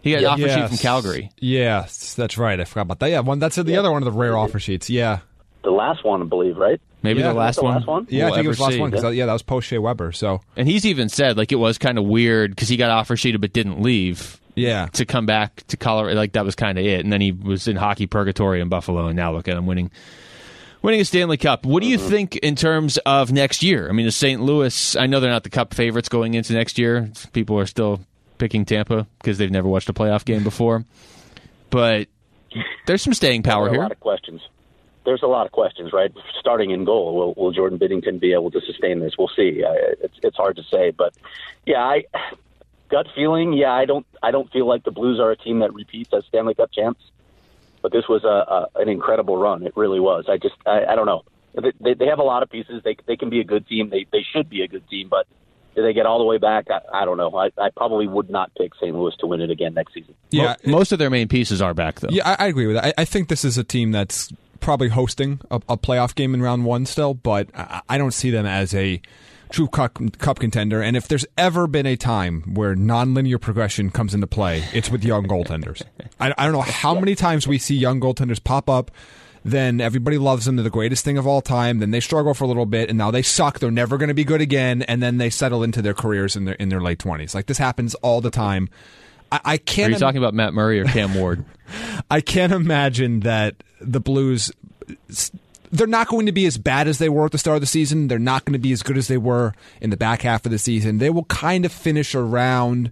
He 0.01 0.11
got 0.11 0.19
an 0.19 0.25
offer 0.25 0.49
sheet 0.49 0.67
from 0.67 0.77
Calgary. 0.77 1.29
Yes, 1.39 2.15
that's 2.15 2.37
right. 2.37 2.59
I 2.59 2.63
forgot 2.65 2.81
about 2.81 2.99
that. 2.99 3.09
Yeah, 3.11 3.19
one. 3.19 3.39
That's 3.39 3.55
the 3.55 3.77
other 3.77 3.91
one 3.91 4.01
of 4.01 4.11
the 4.11 4.17
rare 4.17 4.35
offer 4.37 4.59
sheets. 4.59 4.89
Yeah, 4.89 5.19
The 5.63 5.69
last 5.69 6.03
one, 6.03 6.21
I 6.23 6.25
believe, 6.25 6.57
right? 6.57 6.81
Maybe 7.03 7.19
Yeah. 7.19 7.29
the 7.29 7.33
last 7.35 7.57
The 7.57 7.63
one. 7.63 7.75
last 7.75 7.87
one? 7.87 8.07
yeah. 8.09 8.25
we'll 8.25 8.33
I 8.33 8.35
think 8.37 8.45
it 8.45 8.47
was 8.49 8.57
the 8.57 8.63
last 8.63 8.73
see. 8.73 8.79
one. 8.79 8.91
'cause 8.91 9.01
that- 9.03 9.13
yeah, 9.13 9.27
that 9.27 9.33
was 9.33 9.43
post 9.43 9.67
Shea 9.67 9.77
Weber. 9.77 10.11
So 10.11 10.41
And 10.57 10.67
he's 10.67 10.85
even 10.87 11.07
said 11.09 11.37
like 11.37 11.51
it 11.51 11.55
was 11.57 11.77
kind 11.77 11.97
of 11.99 12.05
weird 12.05 12.51
because 12.55 12.67
he 12.67 12.77
got 12.77 12.89
offer 12.89 13.15
sheeted 13.15 13.41
but 13.41 13.53
didn't 13.53 13.79
leave 13.81 14.39
yeah, 14.55 14.87
to 14.93 15.05
come 15.05 15.25
back 15.27 15.63
to 15.67 15.77
Colorado. 15.77 16.15
Like 16.15 16.31
that 16.33 16.45
was 16.45 16.55
kind 16.55 16.79
of 16.79 16.85
it. 16.85 16.99
And 17.01 17.13
then 17.13 17.21
he 17.21 17.31
was 17.31 17.67
in 17.67 17.75
hockey 17.75 18.07
purgatory 18.07 18.59
in 18.59 18.69
Buffalo, 18.69 19.05
and 19.05 19.15
now 19.15 19.31
look 19.33 19.47
at 19.47 19.55
him 19.55 19.67
winning. 19.67 19.91
Winning 20.81 21.01
a 21.01 21.05
Stanley 21.05 21.37
Cup. 21.37 21.65
What 21.65 21.83
do 21.83 21.89
you 21.89 21.97
think 21.99 22.37
in 22.37 22.55
terms 22.55 22.97
of 23.05 23.31
next 23.31 23.61
year? 23.61 23.87
I 23.87 23.91
mean, 23.91 24.07
is 24.07 24.15
St. 24.15 24.41
Louis? 24.41 24.95
I 24.95 25.05
know 25.05 25.19
they're 25.19 25.29
not 25.29 25.43
the 25.43 25.49
Cup 25.51 25.73
favorites 25.75 26.09
going 26.09 26.33
into 26.33 26.53
next 26.53 26.79
year. 26.79 27.11
People 27.33 27.59
are 27.59 27.67
still 27.67 28.01
picking 28.39 28.65
Tampa 28.65 29.05
because 29.19 29.37
they've 29.37 29.51
never 29.51 29.67
watched 29.67 29.89
a 29.89 29.93
playoff 29.93 30.25
game 30.25 30.43
before. 30.43 30.83
But 31.69 32.07
there's 32.87 33.03
some 33.03 33.13
staying 33.13 33.43
power 33.43 33.65
There 33.65 33.65
are 33.65 33.69
a 33.69 33.73
here. 33.73 33.81
lot 33.83 33.91
of 33.91 33.99
questions. 33.99 34.41
There's 35.05 35.21
a 35.23 35.27
lot 35.27 35.45
of 35.45 35.51
questions, 35.51 35.93
right? 35.93 36.11
Starting 36.39 36.71
in 36.71 36.83
goal, 36.85 37.15
will, 37.15 37.33
will 37.35 37.51
Jordan 37.51 37.77
Binnington 37.79 38.19
be 38.19 38.33
able 38.33 38.49
to 38.51 38.61
sustain 38.61 38.99
this? 38.99 39.13
We'll 39.17 39.31
see. 39.35 39.63
Uh, 39.63 39.73
it's 40.01 40.17
it's 40.23 40.37
hard 40.37 40.55
to 40.57 40.63
say, 40.63 40.91
but 40.91 41.13
yeah, 41.65 41.79
I 41.83 42.03
gut 42.89 43.07
feeling. 43.15 43.53
Yeah, 43.53 43.71
I 43.71 43.85
don't 43.85 44.05
I 44.21 44.29
don't 44.31 44.51
feel 44.51 44.67
like 44.67 44.83
the 44.83 44.91
Blues 44.91 45.19
are 45.19 45.31
a 45.31 45.35
team 45.37 45.59
that 45.59 45.73
repeats 45.73 46.11
as 46.13 46.23
Stanley 46.25 46.53
Cup 46.53 46.71
champs. 46.71 47.01
But 47.81 47.91
this 47.91 48.03
was 48.07 48.23
a, 48.23 48.27
a 48.27 48.81
an 48.81 48.89
incredible 48.89 49.37
run. 49.37 49.63
It 49.65 49.73
really 49.75 49.99
was. 49.99 50.25
I 50.29 50.37
just 50.37 50.55
I, 50.65 50.85
I 50.85 50.95
don't 50.95 51.05
know. 51.05 51.23
They, 51.81 51.93
they 51.95 52.05
have 52.05 52.19
a 52.19 52.23
lot 52.23 52.43
of 52.43 52.49
pieces. 52.49 52.81
They 52.83 52.95
they 53.07 53.15
can 53.17 53.29
be 53.29 53.39
a 53.39 53.43
good 53.43 53.67
team. 53.67 53.89
They 53.89 54.05
they 54.11 54.25
should 54.33 54.49
be 54.49 54.61
a 54.61 54.67
good 54.67 54.87
team, 54.89 55.07
but. 55.09 55.27
Do 55.73 55.81
they 55.81 55.93
get 55.93 56.05
all 56.05 56.19
the 56.19 56.25
way 56.25 56.37
back? 56.37 56.65
I, 56.69 57.03
I 57.03 57.05
don't 57.05 57.15
know. 57.15 57.33
I, 57.33 57.49
I 57.57 57.69
probably 57.69 58.05
would 58.05 58.29
not 58.29 58.51
pick 58.57 58.75
St. 58.75 58.93
Louis 58.93 59.13
to 59.21 59.25
win 59.25 59.39
it 59.39 59.49
again 59.49 59.73
next 59.73 59.93
season. 59.93 60.13
yeah. 60.29 60.57
Mo- 60.65 60.73
most 60.79 60.91
of 60.91 60.99
their 60.99 61.09
main 61.09 61.29
pieces 61.29 61.61
are 61.61 61.73
back 61.73 62.01
though. 62.01 62.09
Yeah, 62.11 62.27
I, 62.27 62.43
I 62.43 62.47
agree 62.47 62.67
with 62.67 62.75
that. 62.75 62.87
I, 62.87 62.93
I 62.97 63.05
think 63.05 63.29
this 63.29 63.45
is 63.45 63.57
a 63.57 63.63
team 63.63 63.93
that's 63.93 64.33
probably 64.59 64.89
hosting 64.89 65.39
a, 65.49 65.61
a 65.69 65.77
playoff 65.77 66.13
game 66.13 66.33
in 66.33 66.41
round 66.41 66.65
one 66.65 66.85
still, 66.85 67.13
but 67.13 67.47
I, 67.55 67.81
I 67.87 67.97
don't 67.97 68.11
see 68.11 68.31
them 68.31 68.45
as 68.45 68.75
a 68.75 69.01
true 69.51 69.67
cup, 69.67 69.99
cup 70.17 70.39
contender. 70.39 70.81
And 70.81 70.97
if 70.97 71.07
there's 71.07 71.25
ever 71.37 71.67
been 71.67 71.85
a 71.85 71.95
time 71.95 72.53
where 72.53 72.75
nonlinear 72.75 73.39
progression 73.39 73.89
comes 73.89 74.13
into 74.13 74.27
play, 74.27 74.63
it's 74.73 74.89
with 74.89 75.03
young 75.03 75.27
goaltenders. 75.27 75.83
I, 76.19 76.33
I 76.37 76.45
don't 76.45 76.53
know 76.53 76.61
how 76.61 76.95
many 76.95 77.15
times 77.15 77.47
we 77.47 77.57
see 77.57 77.75
young 77.75 77.99
goaltenders 77.99 78.43
pop 78.43 78.69
up. 78.69 78.91
Then 79.43 79.81
everybody 79.81 80.19
loves 80.19 80.45
them. 80.45 80.55
They're 80.55 80.63
the 80.63 80.69
greatest 80.69 81.03
thing 81.03 81.17
of 81.17 81.25
all 81.25 81.41
time. 81.41 81.79
Then 81.79 81.89
they 81.89 81.99
struggle 81.99 82.35
for 82.35 82.43
a 82.43 82.47
little 82.47 82.67
bit, 82.67 82.89
and 82.89 82.97
now 82.97 83.09
they 83.09 83.23
suck. 83.23 83.57
They're 83.57 83.71
never 83.71 83.97
going 83.97 84.09
to 84.09 84.13
be 84.13 84.23
good 84.23 84.41
again. 84.41 84.83
And 84.83 85.01
then 85.01 85.17
they 85.17 85.31
settle 85.31 85.63
into 85.63 85.81
their 85.81 85.95
careers 85.95 86.35
in 86.35 86.45
their 86.45 86.53
in 86.55 86.69
their 86.69 86.81
late 86.81 86.99
twenties. 86.99 87.33
Like 87.33 87.47
this 87.47 87.57
happens 87.57 87.95
all 87.95 88.21
the 88.21 88.29
time. 88.29 88.69
I, 89.31 89.57
can't. 89.57 89.91
Are 89.91 89.93
you 89.93 89.99
talking 89.99 90.17
about 90.17 90.33
Matt 90.33 90.53
Murray 90.53 90.79
or 90.79 90.85
Cam 90.85 91.15
Ward? 91.15 91.45
I 92.11 92.19
can't 92.21 92.51
imagine 92.51 93.21
that 93.21 93.55
the 93.79 94.01
Blues. 94.01 94.51
They're 95.71 95.87
not 95.87 96.07
going 96.09 96.25
to 96.25 96.31
be 96.31 96.45
as 96.45 96.57
bad 96.57 96.87
as 96.87 96.97
they 96.97 97.07
were 97.09 97.25
at 97.25 97.31
the 97.31 97.37
start 97.37 97.55
of 97.55 97.61
the 97.61 97.67
season. 97.67 98.07
They're 98.09 98.19
not 98.19 98.43
going 98.45 98.53
to 98.53 98.59
be 98.59 98.71
as 98.73 98.83
good 98.83 98.97
as 98.97 99.07
they 99.07 99.17
were 99.17 99.53
in 99.79 99.89
the 99.89 99.97
back 99.97 100.21
half 100.23 100.45
of 100.45 100.51
the 100.51 100.59
season. 100.59 100.97
They 100.97 101.09
will 101.09 101.23
kind 101.25 101.63
of 101.65 101.71
finish 101.71 102.13
around 102.13 102.91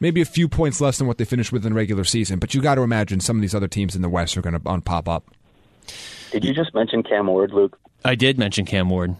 maybe 0.00 0.20
a 0.20 0.24
few 0.24 0.48
points 0.48 0.80
less 0.80 0.98
than 0.98 1.06
what 1.06 1.18
they 1.18 1.24
finished 1.24 1.52
with 1.52 1.64
in 1.64 1.72
the 1.72 1.76
regular 1.76 2.02
season. 2.04 2.38
But 2.40 2.52
you 2.52 2.60
got 2.60 2.74
to 2.74 2.82
imagine 2.82 3.20
some 3.20 3.36
of 3.36 3.42
these 3.42 3.54
other 3.54 3.68
teams 3.68 3.94
in 3.94 4.02
the 4.02 4.08
West 4.08 4.36
are 4.36 4.42
going 4.42 4.60
to 4.60 4.80
pop 4.80 5.08
up. 5.08 5.24
Did 6.32 6.44
you 6.44 6.52
just 6.52 6.74
mention 6.74 7.02
Cam 7.04 7.28
Ward, 7.28 7.52
Luke? 7.52 7.78
I 8.04 8.16
did 8.16 8.38
mention 8.38 8.64
Cam 8.66 8.90
Ward. 8.90 9.14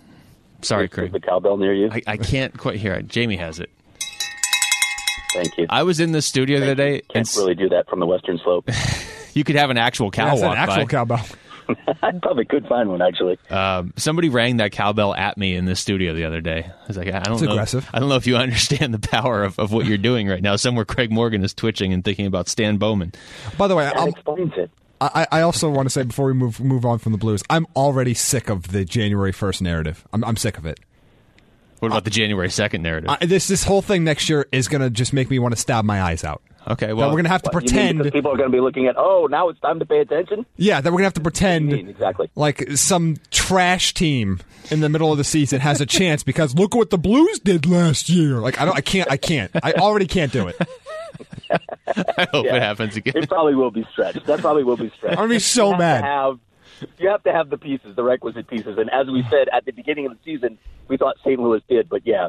Sorry, 0.62 0.86
Is 0.86 0.90
Craig. 0.90 1.12
the 1.12 1.20
cowbell 1.20 1.56
near 1.58 1.72
you? 1.74 1.90
I, 1.92 2.02
I 2.06 2.16
can't 2.16 2.58
quite 2.58 2.76
hear 2.76 2.92
it. 2.94 3.06
Jamie 3.08 3.36
has 3.36 3.60
it. 3.60 3.70
Thank 5.32 5.56
you. 5.58 5.66
I 5.68 5.82
was 5.82 6.00
in 6.00 6.12
the 6.12 6.22
studio 6.22 6.58
the 6.60 6.66
other 6.66 6.74
day, 6.74 6.94
and 6.94 7.08
Can't 7.08 7.28
s- 7.28 7.36
really 7.36 7.54
do 7.54 7.68
that 7.68 7.88
from 7.88 8.00
the 8.00 8.06
Western 8.06 8.38
Slope. 8.42 8.68
you 9.34 9.44
could 9.44 9.56
have 9.56 9.70
an 9.70 9.76
actual 9.76 10.10
cow 10.10 10.30
That's 10.30 10.42
an 10.42 10.52
actual 10.56 10.84
by. 10.84 10.90
cowbell. 10.90 11.26
I 12.02 12.12
probably 12.22 12.44
could 12.44 12.66
find 12.66 12.88
one 12.88 13.02
actually. 13.02 13.38
um, 13.50 13.92
somebody 13.96 14.29
rang 14.29 14.59
that 14.59 14.72
cowbell 14.72 15.14
at 15.14 15.37
me 15.38 15.55
in 15.57 15.64
the 15.64 15.74
studio 15.76 16.14
the 16.14 16.24
other 16.24 16.40
day. 16.40 16.64
I 16.70 16.87
was 16.87 16.96
like, 16.96 17.09
I 17.09 17.20
don't 17.20 17.35
It's 17.35 17.42
know. 17.42 17.50
aggressive. 17.52 17.88
I 17.92 17.98
don't 17.98 18.09
know 18.09 18.16
if 18.16 18.26
you 18.26 18.37
understand 18.37 18.94
the 18.94 18.98
power 19.09 19.42
of, 19.44 19.59
of 19.59 19.72
what 19.72 19.87
you're 19.87 19.98
doing 19.98 20.29
right 20.29 20.42
now. 20.42 20.57
Somewhere 20.57 20.85
Craig 20.85 21.11
Morgan 21.11 21.42
is 21.44 21.55
twitching 21.55 21.92
and 21.92 22.05
thinking 22.05 22.26
about 22.26 22.48
Stan 22.48 22.76
Bowman. 22.76 23.12
By 23.59 23.68
the 23.68 23.74
way, 23.76 23.85
That 23.85 23.98
I'm, 23.98 24.09
explains 24.09 24.52
it. 24.57 24.70
I, 25.00 25.26
I 25.31 25.40
also 25.42 25.68
want 25.68 25.87
to 25.87 25.90
say 25.90 26.05
before 26.05 26.26
we 26.26 26.33
move 26.33 26.59
move 26.59 26.87
on 26.87 26.98
from 26.98 27.12
the 27.12 27.18
Blues, 27.18 27.42
I'm 27.50 27.66
already 27.76 28.14
sick 28.14 28.48
of 28.48 28.68
the 28.72 28.85
January 28.85 29.33
1st 29.33 29.61
narrative. 29.61 30.07
I'm, 30.12 30.24
I'm 30.24 30.37
sick 30.37 30.57
of 30.57 30.64
it. 30.64 30.81
What 31.81 31.88
about 31.88 32.05
the 32.05 32.11
January 32.11 32.48
2nd 32.48 32.81
narrative? 32.81 33.11
I, 33.11 33.26
this 33.26 33.46
this 33.48 33.62
whole 33.64 33.83
thing 33.83 34.05
next 34.05 34.31
year 34.31 34.46
is 34.52 34.68
going 34.68 34.81
to 34.81 34.88
just 34.88 35.12
make 35.12 35.29
me 35.29 35.38
want 35.38 35.55
to 35.55 35.61
stab 35.61 35.85
my 35.85 36.00
eyes 36.00 36.24
out. 36.24 36.40
Okay, 36.68 36.87
that 36.87 36.96
well, 36.96 37.09
we're 37.09 37.12
going 37.14 37.24
to 37.24 37.31
have 37.31 37.42
to 37.42 37.50
What, 37.52 37.64
pretend. 37.64 37.98
because 37.98 38.12
people 38.12 38.33
are 38.33 38.37
going 38.37 38.50
to 38.50 38.57
be 38.57 38.61
looking 38.61 38.87
at, 38.87 38.96
oh, 38.98 39.26
now 39.31 39.48
it's 39.50 39.61
time 39.61 39.79
to 39.79 39.87
pay 39.87 40.00
attention. 40.00 40.44
yeah, 40.57 40.81
that 40.81 40.90
we're 40.90 40.98
going 40.98 41.02
to 41.05 41.07
have 41.07 41.14
to 41.14 41.20
pretend? 41.20 41.72
Exactly. 41.72 42.29
like 42.35 42.68
some 42.74 43.16
trash 43.31 43.94
team 43.94 44.40
in 44.70 44.81
the 44.81 44.88
middle 44.88 45.12
of 45.12 45.18
the 45.18 45.24
season 45.24 45.61
has 45.61 45.81
a 45.81 45.87
chance 45.87 46.22
because 46.24 46.55
look 46.57 46.74
what 46.74 46.90
the 46.90 46.98
Blues 46.98 47.38
did 47.38 47.66
last 47.66 48.09
year. 48.09 48.38
Like 48.38 48.61
I 48.61 48.64
don't, 48.64 48.76
I 48.76 48.81
can't, 48.81 49.11
I 49.11 49.16
can't, 49.16 49.50
I 49.62 49.72
already 49.74 50.07
can't 50.07 50.33
do 50.33 50.48
it. 50.48 50.57
I 51.50 52.26
hope 52.33 52.46
it 52.46 52.61
happens 52.62 52.96
again. 52.96 53.14
It 53.16 53.29
probably 53.29 53.55
will 53.55 53.70
be 53.70 53.87
stretched. 53.92 54.26
That 54.26 54.40
probably 54.40 54.64
will 54.64 54.76
be 54.76 54.90
stretched. 54.96 55.12
I'm 55.16 55.24
gonna 55.24 55.29
be 55.29 55.38
so 55.38 55.66
You 55.66 55.70
have 55.72 55.79
mad. 55.79 56.05
have- 56.05 56.38
you 56.98 57.09
have 57.09 57.22
to 57.22 57.33
have 57.33 57.48
the 57.48 57.57
pieces, 57.57 57.96
the 57.96 58.02
requisite 58.02 58.48
pieces. 58.48 58.76
And 58.76 58.90
as 58.90 59.07
we 59.07 59.22
said 59.31 59.48
at 59.50 59.64
the 59.64 59.72
beginning 59.72 60.05
of 60.07 60.12
the 60.12 60.18
season, 60.24 60.59
we 60.88 60.98
thought 60.98 61.16
St. 61.24 61.40
Louis 61.40 61.62
did. 61.70 61.88
But 61.88 62.02
yeah, 62.07 62.29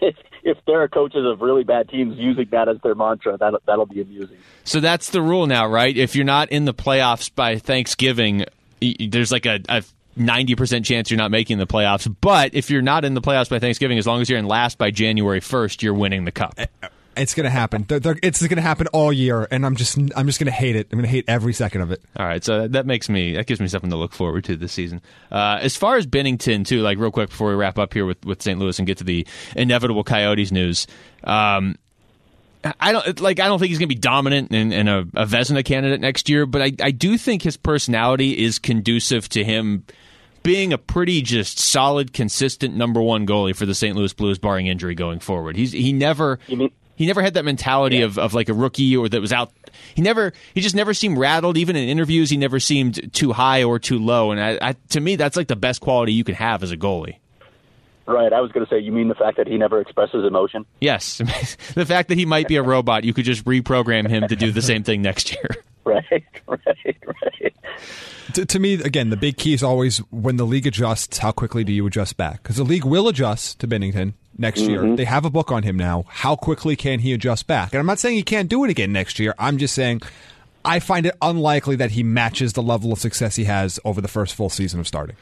if, 0.00 0.16
if 0.42 0.58
there 0.66 0.82
are 0.82 0.88
coaches 0.88 1.24
of 1.24 1.40
really 1.40 1.64
bad 1.64 1.88
teams 1.88 2.16
using 2.18 2.46
that 2.50 2.68
as 2.68 2.76
their 2.82 2.94
mantra, 2.94 3.36
that'll, 3.38 3.60
that'll 3.66 3.86
be 3.86 4.00
amusing. 4.00 4.36
So 4.64 4.80
that's 4.80 5.10
the 5.10 5.22
rule 5.22 5.46
now, 5.46 5.66
right? 5.66 5.96
If 5.96 6.14
you're 6.16 6.24
not 6.24 6.50
in 6.50 6.64
the 6.64 6.74
playoffs 6.74 7.34
by 7.34 7.58
Thanksgiving, 7.58 8.40
y- 8.82 8.94
y- 9.00 9.08
there's 9.10 9.32
like 9.32 9.46
a, 9.46 9.60
a 9.68 9.82
90% 10.18 10.84
chance 10.84 11.10
you're 11.10 11.18
not 11.18 11.30
making 11.30 11.58
the 11.58 11.66
playoffs. 11.66 12.12
But 12.20 12.54
if 12.54 12.70
you're 12.70 12.82
not 12.82 13.04
in 13.04 13.14
the 13.14 13.20
playoffs 13.20 13.48
by 13.50 13.58
Thanksgiving, 13.58 13.98
as 13.98 14.06
long 14.06 14.20
as 14.20 14.28
you're 14.28 14.38
in 14.38 14.46
last 14.46 14.76
by 14.78 14.90
January 14.90 15.40
1st, 15.40 15.82
you're 15.82 15.94
winning 15.94 16.24
the 16.24 16.32
cup. 16.32 16.58
It's 17.18 17.34
going 17.34 17.44
to 17.44 17.50
happen. 17.50 17.84
They're- 17.88 18.00
they're- 18.00 18.18
it's 18.22 18.40
going 18.40 18.56
to 18.56 18.62
happen 18.62 18.86
all 18.88 19.12
year, 19.12 19.46
and 19.50 19.64
I'm 19.66 19.76
just, 19.76 19.98
I'm 20.16 20.26
just 20.26 20.38
going 20.38 20.46
to 20.46 20.50
hate 20.52 20.76
it. 20.76 20.88
I'm 20.92 20.98
going 20.98 21.04
to 21.06 21.10
hate 21.10 21.24
every 21.28 21.52
second 21.52 21.80
of 21.82 21.90
it. 21.92 22.02
All 22.16 22.26
right, 22.26 22.42
so 22.42 22.68
that 22.68 22.86
makes 22.86 23.08
me 23.08 23.34
that 23.34 23.46
gives 23.46 23.60
me 23.60 23.68
something 23.68 23.90
to 23.90 23.96
look 23.96 24.12
forward 24.12 24.44
to 24.44 24.56
this 24.56 24.72
season. 24.72 25.00
Uh, 25.30 25.58
as 25.60 25.76
far 25.76 25.96
as 25.96 26.06
Binnington, 26.06 26.66
too, 26.66 26.80
like 26.80 26.98
real 26.98 27.10
quick 27.10 27.30
before 27.30 27.48
we 27.48 27.54
wrap 27.54 27.78
up 27.78 27.92
here 27.94 28.06
with, 28.06 28.24
with 28.24 28.42
St. 28.42 28.58
Louis 28.58 28.78
and 28.78 28.86
get 28.86 28.98
to 28.98 29.04
the 29.04 29.26
inevitable 29.56 30.04
Coyotes 30.04 30.50
news. 30.52 30.86
Um, 31.24 31.76
I 32.80 32.90
don't 32.92 33.20
like. 33.20 33.38
I 33.38 33.46
don't 33.46 33.58
think 33.60 33.68
he's 33.68 33.78
going 33.78 33.88
to 33.88 33.94
be 33.94 34.00
dominant 34.00 34.50
and, 34.50 34.72
and 34.72 34.88
a, 34.88 34.98
a 35.14 35.26
Vezina 35.26 35.64
candidate 35.64 36.00
next 36.00 36.28
year, 36.28 36.44
but 36.44 36.60
I, 36.60 36.72
I 36.82 36.90
do 36.90 37.16
think 37.16 37.42
his 37.42 37.56
personality 37.56 38.44
is 38.44 38.58
conducive 38.58 39.28
to 39.30 39.44
him 39.44 39.84
being 40.42 40.72
a 40.72 40.78
pretty 40.78 41.22
just 41.22 41.58
solid, 41.60 42.12
consistent 42.12 42.74
number 42.74 43.00
one 43.00 43.26
goalie 43.26 43.54
for 43.54 43.64
the 43.64 43.74
St. 43.74 43.96
Louis 43.96 44.12
Blues, 44.12 44.38
barring 44.38 44.66
injury 44.66 44.94
going 44.96 45.20
forward. 45.20 45.56
He's 45.56 45.70
he 45.72 45.92
never 45.92 46.40
You 46.48 46.56
mean- 46.56 46.70
he 46.98 47.06
never 47.06 47.22
had 47.22 47.34
that 47.34 47.44
mentality 47.44 48.02
of, 48.02 48.18
of 48.18 48.34
like 48.34 48.48
a 48.48 48.52
rookie 48.52 48.96
or 48.96 49.08
that 49.08 49.20
was 49.20 49.32
out. 49.32 49.52
He 49.94 50.02
never 50.02 50.32
he 50.52 50.60
just 50.60 50.74
never 50.74 50.92
seemed 50.92 51.16
rattled. 51.16 51.56
Even 51.56 51.76
in 51.76 51.88
interviews, 51.88 52.28
he 52.28 52.36
never 52.36 52.58
seemed 52.58 53.14
too 53.14 53.32
high 53.32 53.62
or 53.62 53.78
too 53.78 54.00
low. 54.00 54.32
And 54.32 54.42
I, 54.42 54.58
I, 54.60 54.72
to 54.90 55.00
me, 55.00 55.14
that's 55.14 55.36
like 55.36 55.46
the 55.46 55.54
best 55.54 55.80
quality 55.80 56.12
you 56.12 56.24
can 56.24 56.34
have 56.34 56.64
as 56.64 56.72
a 56.72 56.76
goalie. 56.76 57.18
Right. 58.04 58.32
I 58.32 58.40
was 58.40 58.50
going 58.50 58.66
to 58.66 58.70
say, 58.70 58.80
you 58.80 58.90
mean 58.90 59.06
the 59.06 59.14
fact 59.14 59.36
that 59.36 59.46
he 59.46 59.56
never 59.58 59.80
expresses 59.80 60.24
emotion? 60.24 60.66
Yes, 60.80 61.18
the 61.74 61.86
fact 61.86 62.08
that 62.08 62.18
he 62.18 62.26
might 62.26 62.48
be 62.48 62.56
a 62.56 62.62
robot, 62.64 63.04
you 63.04 63.14
could 63.14 63.26
just 63.26 63.44
reprogram 63.44 64.08
him 64.08 64.26
to 64.26 64.34
do 64.34 64.50
the 64.50 64.62
same 64.62 64.82
thing 64.82 65.00
next 65.00 65.32
year. 65.32 65.48
Right. 65.88 66.04
Right. 66.46 66.96
Right. 67.06 67.54
To, 68.34 68.44
to 68.44 68.58
me, 68.58 68.74
again, 68.74 69.08
the 69.08 69.16
big 69.16 69.38
key 69.38 69.54
is 69.54 69.62
always 69.62 69.98
when 70.10 70.36
the 70.36 70.44
league 70.44 70.66
adjusts, 70.66 71.16
how 71.16 71.32
quickly 71.32 71.64
do 71.64 71.72
you 71.72 71.86
adjust 71.86 72.18
back? 72.18 72.42
Because 72.42 72.56
the 72.56 72.64
league 72.64 72.84
will 72.84 73.08
adjust 73.08 73.58
to 73.60 73.66
Binnington 73.66 74.12
next 74.38 74.60
year. 74.60 74.96
They 74.96 75.04
have 75.04 75.24
a 75.24 75.30
book 75.30 75.52
on 75.52 75.62
him 75.64 75.76
now. 75.76 76.04
How 76.08 76.36
quickly 76.36 76.76
can 76.76 77.00
he 77.00 77.12
adjust 77.12 77.46
back? 77.46 77.72
And 77.72 77.80
I'm 77.80 77.86
not 77.86 77.98
saying 77.98 78.16
he 78.16 78.22
can't 78.22 78.48
do 78.48 78.64
it 78.64 78.70
again 78.70 78.92
next 78.92 79.18
year. 79.18 79.34
I'm 79.38 79.58
just 79.58 79.74
saying 79.74 80.02
I 80.64 80.80
find 80.80 81.06
it 81.06 81.16
unlikely 81.20 81.76
that 81.76 81.92
he 81.92 82.02
matches 82.02 82.52
the 82.52 82.62
level 82.62 82.92
of 82.92 82.98
success 82.98 83.36
he 83.36 83.44
has 83.44 83.80
over 83.84 84.00
the 84.00 84.08
first 84.08 84.34
full 84.34 84.50
season 84.50 84.80
of 84.80 84.86
starting. 84.86 85.16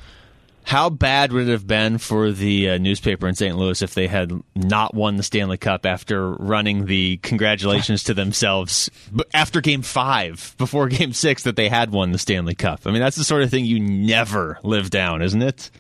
How 0.64 0.90
bad 0.90 1.32
would 1.32 1.48
it 1.48 1.52
have 1.52 1.68
been 1.68 1.98
for 1.98 2.32
the 2.32 2.70
uh, 2.70 2.78
newspaper 2.78 3.28
in 3.28 3.36
St. 3.36 3.56
Louis 3.56 3.80
if 3.82 3.94
they 3.94 4.08
had 4.08 4.32
not 4.56 4.94
won 4.94 5.16
the 5.16 5.22
Stanley 5.22 5.58
Cup 5.58 5.86
after 5.86 6.32
running 6.32 6.86
the 6.86 7.18
congratulations 7.18 8.02
to 8.04 8.14
themselves 8.14 8.90
after 9.32 9.60
Game 9.60 9.82
Five, 9.82 10.56
before 10.58 10.88
Game 10.88 11.12
Six, 11.12 11.44
that 11.44 11.54
they 11.54 11.68
had 11.68 11.92
won 11.92 12.10
the 12.10 12.18
Stanley 12.18 12.56
Cup? 12.56 12.80
I 12.84 12.90
mean, 12.90 13.00
that's 13.00 13.14
the 13.14 13.22
sort 13.22 13.42
of 13.42 13.50
thing 13.50 13.64
you 13.64 13.78
never 13.78 14.58
live 14.64 14.90
down, 14.90 15.22
isn't 15.22 15.40
it? 15.40 15.70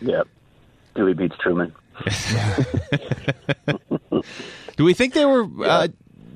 Yep. 0.00 0.26
Dewey 0.94 1.12
beats 1.12 1.36
Truman. 1.38 1.74
Do 4.76 4.84
we 4.84 4.94
think 4.94 5.14
they 5.14 5.24
were 5.24 5.46
uh, 5.64 5.88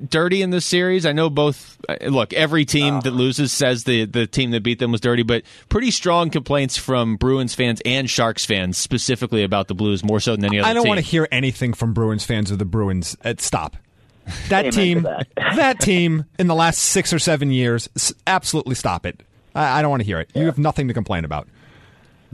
dirty 0.09 0.41
in 0.41 0.49
this 0.49 0.65
series? 0.65 1.05
I 1.05 1.13
know 1.13 1.29
both. 1.29 1.79
uh, 1.87 1.95
Look, 2.07 2.33
every 2.33 2.65
team 2.65 2.99
that 3.01 3.11
loses 3.11 3.51
says 3.51 3.83
the 3.85 4.05
the 4.05 4.27
team 4.27 4.51
that 4.51 4.63
beat 4.63 4.79
them 4.79 4.91
was 4.91 5.01
dirty, 5.01 5.23
but 5.23 5.43
pretty 5.69 5.91
strong 5.91 6.29
complaints 6.29 6.77
from 6.77 7.15
Bruins 7.15 7.55
fans 7.55 7.81
and 7.85 8.09
Sharks 8.09 8.45
fans 8.45 8.77
specifically 8.77 9.43
about 9.43 9.67
the 9.67 9.75
Blues 9.75 10.03
more 10.03 10.19
so 10.19 10.35
than 10.35 10.45
any 10.45 10.59
other. 10.59 10.69
I 10.69 10.73
don't 10.73 10.83
team. 10.83 10.89
want 10.89 10.99
to 10.99 11.05
hear 11.05 11.27
anything 11.31 11.73
from 11.73 11.93
Bruins 11.93 12.25
fans 12.25 12.51
of 12.51 12.59
the 12.59 12.65
Bruins. 12.65 13.15
Uh, 13.23 13.33
stop. 13.37 13.77
That 14.49 14.65
Amen 14.65 14.71
team, 14.71 15.01
that. 15.03 15.27
that 15.35 15.79
team 15.79 16.25
in 16.39 16.47
the 16.47 16.55
last 16.55 16.79
six 16.79 17.11
or 17.11 17.19
seven 17.19 17.51
years, 17.51 17.89
absolutely 18.25 18.75
stop 18.75 19.05
it. 19.05 19.21
I, 19.53 19.79
I 19.79 19.81
don't 19.81 19.91
want 19.91 20.01
to 20.01 20.05
hear 20.05 20.19
it. 20.19 20.31
You 20.33 20.45
have 20.45 20.57
nothing 20.57 20.87
to 20.87 20.93
complain 20.93 21.25
about. 21.25 21.47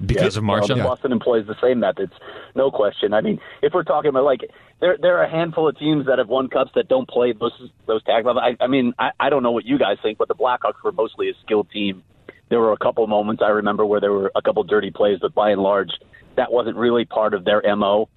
Because 0.05 0.37
of 0.37 0.43
Well, 0.43 0.57
Marshall. 0.57 0.77
the 0.77 0.83
Boston 0.83 1.11
employs 1.11 1.45
the 1.47 1.55
same 1.61 1.79
methods, 1.79 2.13
no 2.55 2.71
question. 2.71 3.13
I 3.13 3.21
mean, 3.21 3.39
if 3.61 3.73
we're 3.73 3.83
talking 3.83 4.09
about 4.09 4.23
like 4.23 4.41
there, 4.79 4.97
there 5.01 5.17
are 5.17 5.23
a 5.23 5.29
handful 5.29 5.67
of 5.67 5.77
teams 5.77 6.05
that 6.07 6.19
have 6.19 6.29
won 6.29 6.47
cups 6.47 6.71
that 6.75 6.87
don't 6.87 7.07
play 7.07 7.33
those 7.33 7.51
those 7.85 8.03
tag 8.03 8.25
levels. 8.25 8.43
I, 8.45 8.63
I 8.63 8.67
mean, 8.67 8.93
I, 8.97 9.11
I 9.19 9.29
don't 9.29 9.43
know 9.43 9.51
what 9.51 9.65
you 9.65 9.77
guys 9.77 9.97
think, 10.01 10.17
but 10.17 10.27
the 10.27 10.35
Blackhawks 10.35 10.81
were 10.83 10.91
mostly 10.91 11.29
a 11.29 11.33
skilled 11.43 11.69
team. 11.71 12.03
There 12.49 12.59
were 12.59 12.71
a 12.71 12.77
couple 12.77 13.05
moments 13.07 13.41
I 13.45 13.49
remember 13.49 13.85
where 13.85 13.99
there 13.99 14.11
were 14.11 14.31
a 14.35 14.41
couple 14.41 14.63
dirty 14.63 14.89
plays, 14.91 15.19
but 15.21 15.33
by 15.35 15.51
and 15.51 15.61
large, 15.61 15.91
that 16.35 16.51
wasn't 16.51 16.77
really 16.77 17.05
part 17.05 17.33
of 17.33 17.45
their 17.45 17.61
mo. 17.75 18.09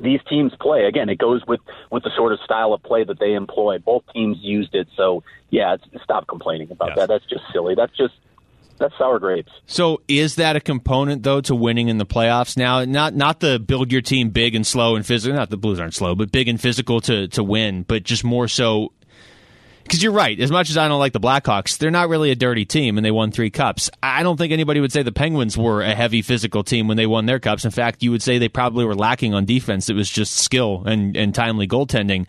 These 0.00 0.20
teams 0.28 0.52
play 0.60 0.84
again. 0.86 1.08
It 1.08 1.18
goes 1.18 1.42
with 1.46 1.60
with 1.90 2.02
the 2.02 2.10
sort 2.16 2.32
of 2.32 2.40
style 2.44 2.72
of 2.72 2.82
play 2.82 3.04
that 3.04 3.18
they 3.18 3.32
employ. 3.34 3.78
Both 3.78 4.02
teams 4.12 4.38
used 4.40 4.74
it, 4.74 4.88
so 4.96 5.22
yeah, 5.50 5.74
it's, 5.74 6.02
stop 6.02 6.26
complaining 6.26 6.70
about 6.70 6.88
Yes. 6.90 6.96
that. 6.98 7.08
That's 7.08 7.24
just 7.26 7.44
silly. 7.52 7.74
That's 7.76 7.96
just 7.96 8.14
that's 8.78 8.96
sour 8.98 9.18
grapes. 9.18 9.52
So 9.66 10.02
is 10.08 10.36
that 10.36 10.56
a 10.56 10.60
component 10.60 11.22
though 11.22 11.40
to 11.42 11.54
winning 11.54 11.88
in 11.88 11.98
the 11.98 12.06
playoffs 12.06 12.56
now? 12.56 12.84
Not 12.84 13.14
not 13.14 13.40
the 13.40 13.58
build 13.58 13.92
your 13.92 14.02
team 14.02 14.30
big 14.30 14.54
and 14.54 14.66
slow 14.66 14.96
and 14.96 15.06
physical. 15.06 15.36
Not 15.36 15.50
the 15.50 15.56
Blues 15.56 15.80
aren't 15.80 15.94
slow, 15.94 16.14
but 16.14 16.32
big 16.32 16.48
and 16.48 16.60
physical 16.60 17.00
to 17.02 17.28
to 17.28 17.42
win. 17.42 17.82
But 17.82 18.02
just 18.02 18.24
more 18.24 18.48
so 18.48 18.92
because 19.84 20.02
you're 20.02 20.12
right. 20.12 20.38
As 20.40 20.50
much 20.50 20.70
as 20.70 20.76
I 20.76 20.88
don't 20.88 20.98
like 20.98 21.12
the 21.12 21.20
Blackhawks, 21.20 21.76
they're 21.78 21.90
not 21.90 22.08
really 22.08 22.30
a 22.30 22.34
dirty 22.34 22.64
team, 22.64 22.96
and 22.96 23.04
they 23.04 23.10
won 23.10 23.30
three 23.30 23.50
cups. 23.50 23.90
I 24.02 24.22
don't 24.22 24.36
think 24.36 24.52
anybody 24.52 24.80
would 24.80 24.92
say 24.92 25.02
the 25.02 25.12
Penguins 25.12 25.56
were 25.58 25.82
a 25.82 25.94
heavy 25.94 26.22
physical 26.22 26.64
team 26.64 26.88
when 26.88 26.96
they 26.96 27.06
won 27.06 27.26
their 27.26 27.38
cups. 27.38 27.64
In 27.64 27.70
fact, 27.70 28.02
you 28.02 28.10
would 28.10 28.22
say 28.22 28.38
they 28.38 28.48
probably 28.48 28.84
were 28.84 28.94
lacking 28.94 29.34
on 29.34 29.44
defense. 29.44 29.88
It 29.90 29.94
was 29.94 30.08
just 30.10 30.36
skill 30.36 30.82
and 30.86 31.16
and 31.16 31.34
timely 31.34 31.68
goaltending. 31.68 32.26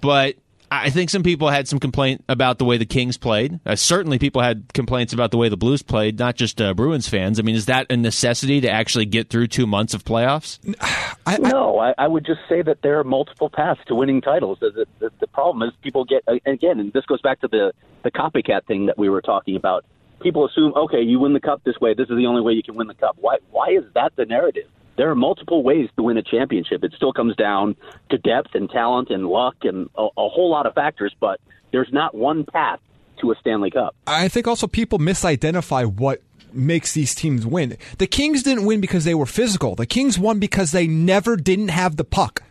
But 0.00 0.36
I 0.72 0.88
think 0.88 1.10
some 1.10 1.22
people 1.22 1.50
had 1.50 1.68
some 1.68 1.78
complaint 1.78 2.24
about 2.30 2.58
the 2.58 2.64
way 2.64 2.78
the 2.78 2.86
Kings 2.86 3.18
played. 3.18 3.60
Uh, 3.66 3.76
certainly, 3.76 4.18
people 4.18 4.40
had 4.40 4.72
complaints 4.72 5.12
about 5.12 5.30
the 5.30 5.36
way 5.36 5.50
the 5.50 5.56
Blues 5.56 5.82
played, 5.82 6.18
not 6.18 6.34
just 6.34 6.62
uh, 6.62 6.72
Bruins 6.72 7.06
fans. 7.06 7.38
I 7.38 7.42
mean, 7.42 7.54
is 7.54 7.66
that 7.66 7.86
a 7.90 7.96
necessity 7.96 8.62
to 8.62 8.70
actually 8.70 9.04
get 9.04 9.28
through 9.28 9.48
two 9.48 9.66
months 9.66 9.92
of 9.92 10.02
playoffs? 10.02 10.58
I, 10.80 11.34
I, 11.34 11.36
No, 11.36 11.78
I, 11.78 11.92
I 11.98 12.08
would 12.08 12.24
just 12.24 12.40
say 12.48 12.62
that 12.62 12.80
there 12.82 12.98
are 12.98 13.04
multiple 13.04 13.50
paths 13.50 13.80
to 13.88 13.94
winning 13.94 14.22
titles. 14.22 14.58
The, 14.60 14.70
the, 14.70 14.86
the, 14.98 15.12
the 15.20 15.26
problem 15.26 15.68
is 15.68 15.74
people 15.82 16.06
get 16.06 16.24
again, 16.46 16.80
and 16.80 16.90
this 16.94 17.04
goes 17.04 17.20
back 17.20 17.40
to 17.40 17.48
the 17.48 17.72
the 18.02 18.10
copycat 18.10 18.64
thing 18.64 18.86
that 18.86 18.96
we 18.96 19.10
were 19.10 19.20
talking 19.20 19.56
about. 19.56 19.84
People 20.20 20.46
assume, 20.46 20.72
okay, 20.74 21.02
you 21.02 21.18
win 21.18 21.34
the 21.34 21.40
cup 21.40 21.62
this 21.64 21.78
way. 21.80 21.92
This 21.94 22.08
is 22.08 22.16
the 22.16 22.26
only 22.26 22.40
way 22.40 22.52
you 22.54 22.62
can 22.62 22.76
win 22.76 22.86
the 22.86 22.94
cup. 22.94 23.16
Why? 23.20 23.36
Why 23.50 23.70
is 23.70 23.84
that 23.94 24.16
the 24.16 24.24
narrative? 24.24 24.68
There 24.96 25.10
are 25.10 25.14
multiple 25.14 25.62
ways 25.62 25.88
to 25.96 26.02
win 26.02 26.16
a 26.18 26.22
championship. 26.22 26.84
It 26.84 26.92
still 26.96 27.12
comes 27.12 27.34
down 27.36 27.76
to 28.10 28.18
depth 28.18 28.54
and 28.54 28.68
talent 28.68 29.10
and 29.10 29.26
luck 29.26 29.56
and 29.62 29.88
a, 29.96 30.02
a 30.02 30.28
whole 30.28 30.50
lot 30.50 30.66
of 30.66 30.74
factors. 30.74 31.14
But 31.18 31.40
there's 31.70 31.92
not 31.92 32.14
one 32.14 32.44
path 32.44 32.80
to 33.20 33.32
a 33.32 33.34
Stanley 33.40 33.70
Cup. 33.70 33.94
I 34.06 34.28
think 34.28 34.46
also 34.46 34.66
people 34.66 34.98
misidentify 34.98 35.86
what 35.86 36.20
makes 36.52 36.92
these 36.92 37.14
teams 37.14 37.46
win. 37.46 37.76
The 37.98 38.06
Kings 38.06 38.42
didn't 38.42 38.66
win 38.66 38.80
because 38.80 39.04
they 39.04 39.14
were 39.14 39.26
physical. 39.26 39.74
The 39.74 39.86
Kings 39.86 40.18
won 40.18 40.38
because 40.38 40.72
they 40.72 40.86
never 40.86 41.36
didn't 41.36 41.68
have 41.68 41.96
the 41.96 42.04
puck. 42.04 42.42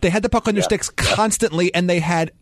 They 0.00 0.10
had 0.10 0.22
the 0.22 0.28
puck 0.28 0.48
on 0.48 0.54
their 0.54 0.62
sticks 0.62 0.88
constantly, 0.88 1.74
and 1.74 1.90
they 1.90 2.00
had 2.00 2.32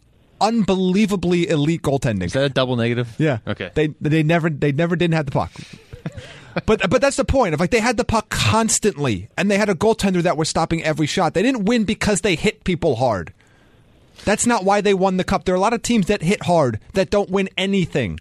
unbelievably 0.40 1.48
elite 1.48 1.82
goaltending. 1.82 2.24
Is 2.24 2.34
that 2.34 2.44
a 2.44 2.48
double 2.48 2.76
negative? 2.76 3.14
Yeah. 3.18 3.38
Okay. 3.46 3.70
They 3.74 3.88
they 4.00 4.22
never 4.22 4.48
they 4.50 4.70
never 4.70 4.94
didn't 4.94 5.14
have 5.14 5.26
the 5.26 5.32
puck. 5.32 5.52
but 6.66 6.88
but 6.90 7.00
that's 7.00 7.16
the 7.16 7.24
point. 7.24 7.54
Of 7.54 7.60
like 7.60 7.70
they 7.70 7.80
had 7.80 7.96
the 7.96 8.04
puck 8.04 8.28
constantly, 8.28 9.28
and 9.36 9.50
they 9.50 9.58
had 9.58 9.68
a 9.68 9.74
goaltender 9.74 10.22
that 10.22 10.36
was 10.36 10.48
stopping 10.48 10.82
every 10.82 11.06
shot. 11.06 11.34
They 11.34 11.42
didn't 11.42 11.64
win 11.64 11.84
because 11.84 12.20
they 12.22 12.34
hit 12.34 12.64
people 12.64 12.96
hard. 12.96 13.32
That's 14.24 14.46
not 14.46 14.64
why 14.64 14.80
they 14.80 14.94
won 14.94 15.16
the 15.16 15.24
cup. 15.24 15.44
There 15.44 15.54
are 15.54 15.56
a 15.56 15.60
lot 15.60 15.72
of 15.74 15.82
teams 15.82 16.06
that 16.06 16.22
hit 16.22 16.42
hard 16.42 16.80
that 16.94 17.10
don't 17.10 17.30
win 17.30 17.48
anything. 17.56 18.18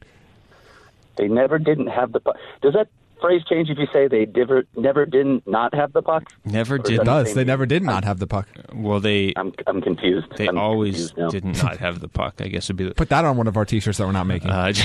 They 1.18 1.28
never 1.28 1.58
didn't 1.58 1.88
have 1.88 2.12
the 2.12 2.20
puck. 2.20 2.38
Does 2.62 2.74
that 2.74 2.88
phrase 3.20 3.42
change 3.50 3.72
if 3.72 3.80
you 3.80 3.88
say 3.92 4.08
they 4.08 4.28
never 4.28 4.64
never 4.76 5.06
didn't 5.08 5.48
not 5.48 5.74
have 5.74 5.94
the 5.94 6.04
puck? 6.04 6.32
Never 6.46 6.76
Or 6.76 6.78
did. 6.78 7.00
that 7.00 7.06
the 7.06 7.24
Does 7.24 7.34
they 7.34 7.44
never 7.44 7.66
did 7.66 7.82
not 7.82 8.04
have 8.04 8.20
the 8.20 8.28
puck? 8.28 8.48
Well, 8.74 9.00
they 9.00 9.34
I'm 9.36 9.52
I'm 9.66 9.82
confused. 9.82 10.28
they 10.38 10.48
I'm 10.48 10.60
always 10.60 11.12
confused 11.12 11.32
did 11.32 11.64
not 11.64 11.78
have 11.78 12.00
the 12.00 12.08
puck. 12.08 12.36
I 12.40 12.48
guess 12.48 12.68
would 12.68 12.78
be 12.78 12.84
the. 12.84 12.94
Put 12.94 13.10
that 13.10 13.26
on 13.26 13.36
one 13.38 13.48
of 13.48 13.58
our 13.58 13.66
T-shirts 13.66 13.98
that 13.98 14.06
we're 14.06 14.12
not 14.12 14.28
making. 14.28 14.52
Uh, 14.52 14.72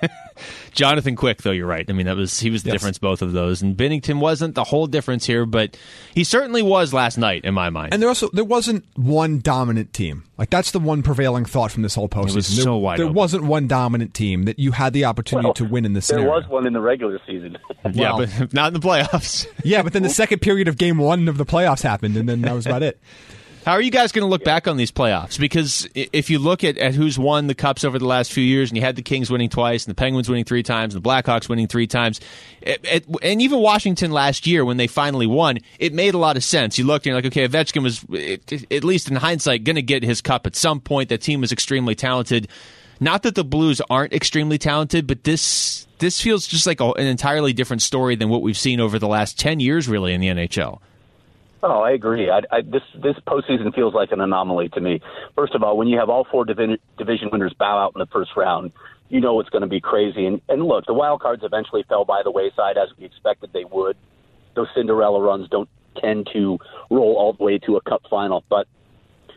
Jonathan 0.72 1.16
Quick, 1.16 1.42
though, 1.42 1.50
you're 1.52 1.66
right. 1.66 1.84
I 1.88 1.92
mean, 1.92 2.06
that 2.06 2.16
was 2.16 2.40
he 2.40 2.50
was 2.50 2.62
the 2.62 2.70
Yes. 2.70 2.74
difference 2.80 2.98
both 2.98 3.22
of 3.22 3.32
those, 3.32 3.62
and 3.62 3.76
Binnington 3.76 4.18
wasn't 4.18 4.54
the 4.54 4.64
whole 4.64 4.86
difference 4.86 5.24
here, 5.26 5.46
but 5.46 5.76
he 6.14 6.24
certainly 6.24 6.62
was 6.62 6.92
last 6.92 7.18
night 7.18 7.44
in 7.44 7.54
my 7.54 7.70
mind. 7.70 7.92
And 7.92 8.02
there 8.02 8.08
also 8.08 8.28
there 8.32 8.44
wasn't 8.44 8.84
one 8.96 9.38
dominant 9.40 9.92
team. 9.92 10.24
Like 10.36 10.50
that's 10.50 10.72
the 10.72 10.80
one 10.80 11.02
prevailing 11.02 11.44
thought 11.44 11.70
from 11.70 11.82
this 11.82 11.94
whole 11.94 12.08
postseason. 12.08 12.34
was 12.34 12.56
there, 12.56 12.64
so 12.64 12.76
wide 12.76 12.98
there 12.98 13.06
open. 13.06 13.14
wasn't 13.14 13.44
one 13.44 13.68
dominant 13.68 14.14
team 14.14 14.44
that 14.44 14.58
you 14.58 14.72
had 14.72 14.92
the 14.92 15.04
opportunity 15.04 15.52
to 15.54 15.64
win 15.64 15.84
in 15.84 15.92
this 15.92 16.08
There 16.08 16.18
scenario. 16.18 16.40
was 16.40 16.48
one 16.48 16.66
in 16.66 16.72
the 16.72 16.80
regular 16.80 17.20
season. 17.26 17.56
yeah, 17.92 18.14
well- 18.16 18.26
but 18.26 18.52
not 18.52 18.74
in 18.74 18.80
the 18.80 18.86
playoffs. 18.86 19.46
Yeah, 19.62 19.82
but 19.82 19.92
then 19.92 20.02
the 20.02 20.08
second 20.08 20.40
period 20.40 20.66
of 20.68 20.76
game 20.78 20.98
one 20.98 21.28
of 21.28 21.36
the 21.38 21.46
playoffs 21.46 21.82
happened, 21.82 22.16
and 22.16 22.28
then 22.28 22.40
that 22.42 22.54
was 22.54 22.66
about 22.66 22.82
it. 22.82 22.98
How 23.64 23.72
are 23.72 23.80
you 23.80 23.90
guys 23.90 24.12
going 24.12 24.24
to 24.24 24.28
look 24.28 24.44
back 24.44 24.68
on 24.68 24.76
these 24.76 24.92
playoffs? 24.92 25.38
Because 25.38 25.88
if 25.94 26.28
you 26.28 26.38
look 26.38 26.64
at, 26.64 26.76
at 26.76 26.94
who's 26.94 27.18
won 27.18 27.46
the 27.46 27.54
cups 27.54 27.82
over 27.82 27.98
the 27.98 28.04
last 28.04 28.30
few 28.30 28.44
years, 28.44 28.70
and 28.70 28.76
you 28.76 28.82
had 28.82 28.94
the 28.94 29.00
Kings 29.00 29.30
winning 29.30 29.48
twice, 29.48 29.86
and 29.86 29.90
the 29.90 29.98
Penguins 29.98 30.28
winning 30.28 30.44
three 30.44 30.62
times, 30.62 30.94
and 30.94 31.02
the 31.02 31.08
Blackhawks 31.08 31.48
winning 31.48 31.66
three 31.66 31.86
times, 31.86 32.20
it, 32.60 32.80
it, 32.84 33.06
and 33.22 33.40
even 33.40 33.60
Washington 33.60 34.10
last 34.10 34.46
year 34.46 34.66
when 34.66 34.76
they 34.76 34.86
finally 34.86 35.26
won, 35.26 35.60
it 35.78 35.94
made 35.94 36.12
a 36.12 36.18
lot 36.18 36.36
of 36.36 36.44
sense. 36.44 36.76
You 36.76 36.84
looked 36.84 37.06
and 37.06 37.12
you're 37.12 37.16
like, 37.16 37.24
okay, 37.26 37.48
Ovechkin 37.48 37.82
was, 37.82 38.04
it, 38.10 38.70
at 38.70 38.84
least 38.84 39.08
in 39.08 39.16
hindsight, 39.16 39.64
going 39.64 39.76
to 39.76 39.82
get 39.82 40.02
his 40.02 40.20
cup 40.20 40.46
at 40.46 40.56
some 40.56 40.78
point. 40.78 41.08
That 41.08 41.22
team 41.22 41.40
was 41.40 41.50
extremely 41.50 41.94
talented. 41.94 42.48
Not 43.00 43.22
that 43.22 43.34
the 43.34 43.44
Blues 43.44 43.80
aren't 43.88 44.12
extremely 44.12 44.58
talented, 44.58 45.06
but 45.06 45.24
this 45.24 45.86
this 46.00 46.20
feels 46.20 46.46
just 46.46 46.66
like 46.66 46.80
a, 46.80 46.90
an 46.92 47.06
entirely 47.06 47.54
different 47.54 47.80
story 47.80 48.14
than 48.14 48.28
what 48.28 48.42
we've 48.42 48.58
seen 48.58 48.78
over 48.78 48.98
the 48.98 49.08
last 49.08 49.38
ten 49.38 49.58
years, 49.58 49.88
really, 49.88 50.12
in 50.12 50.20
the 50.20 50.28
NHL. 50.28 50.80
Oh, 51.66 51.80
I 51.80 51.92
agree. 51.92 52.28
I, 52.28 52.40
I, 52.54 52.60
this 52.60 52.82
this 53.02 53.16
postseason 53.26 53.74
feels 53.74 53.94
like 53.94 54.12
an 54.12 54.20
anomaly 54.20 54.68
to 54.74 54.82
me. 54.82 55.00
First 55.34 55.54
of 55.54 55.62
all, 55.62 55.78
when 55.78 55.88
you 55.88 55.98
have 55.98 56.10
all 56.10 56.26
four 56.30 56.44
divi- 56.44 56.78
division 56.98 57.30
winners 57.32 57.54
bow 57.58 57.78
out 57.78 57.92
in 57.94 58.00
the 58.00 58.06
first 58.12 58.32
round, 58.36 58.70
you 59.08 59.18
know 59.18 59.40
it's 59.40 59.48
going 59.48 59.62
to 59.62 59.66
be 59.68 59.80
crazy. 59.80 60.26
And, 60.26 60.42
and 60.50 60.62
look, 60.62 60.84
the 60.84 60.92
wild 60.92 61.22
cards 61.22 61.42
eventually 61.42 61.82
fell 61.88 62.04
by 62.04 62.20
the 62.22 62.30
wayside 62.30 62.76
as 62.76 62.90
we 62.98 63.06
expected 63.06 63.54
they 63.54 63.64
would. 63.64 63.96
Those 64.54 64.66
Cinderella 64.76 65.22
runs 65.22 65.48
don't 65.48 65.70
tend 65.98 66.28
to 66.34 66.58
roll 66.90 67.16
all 67.16 67.32
the 67.32 67.42
way 67.42 67.56
to 67.60 67.76
a 67.76 67.80
cup 67.80 68.02
final. 68.10 68.44
But 68.50 68.66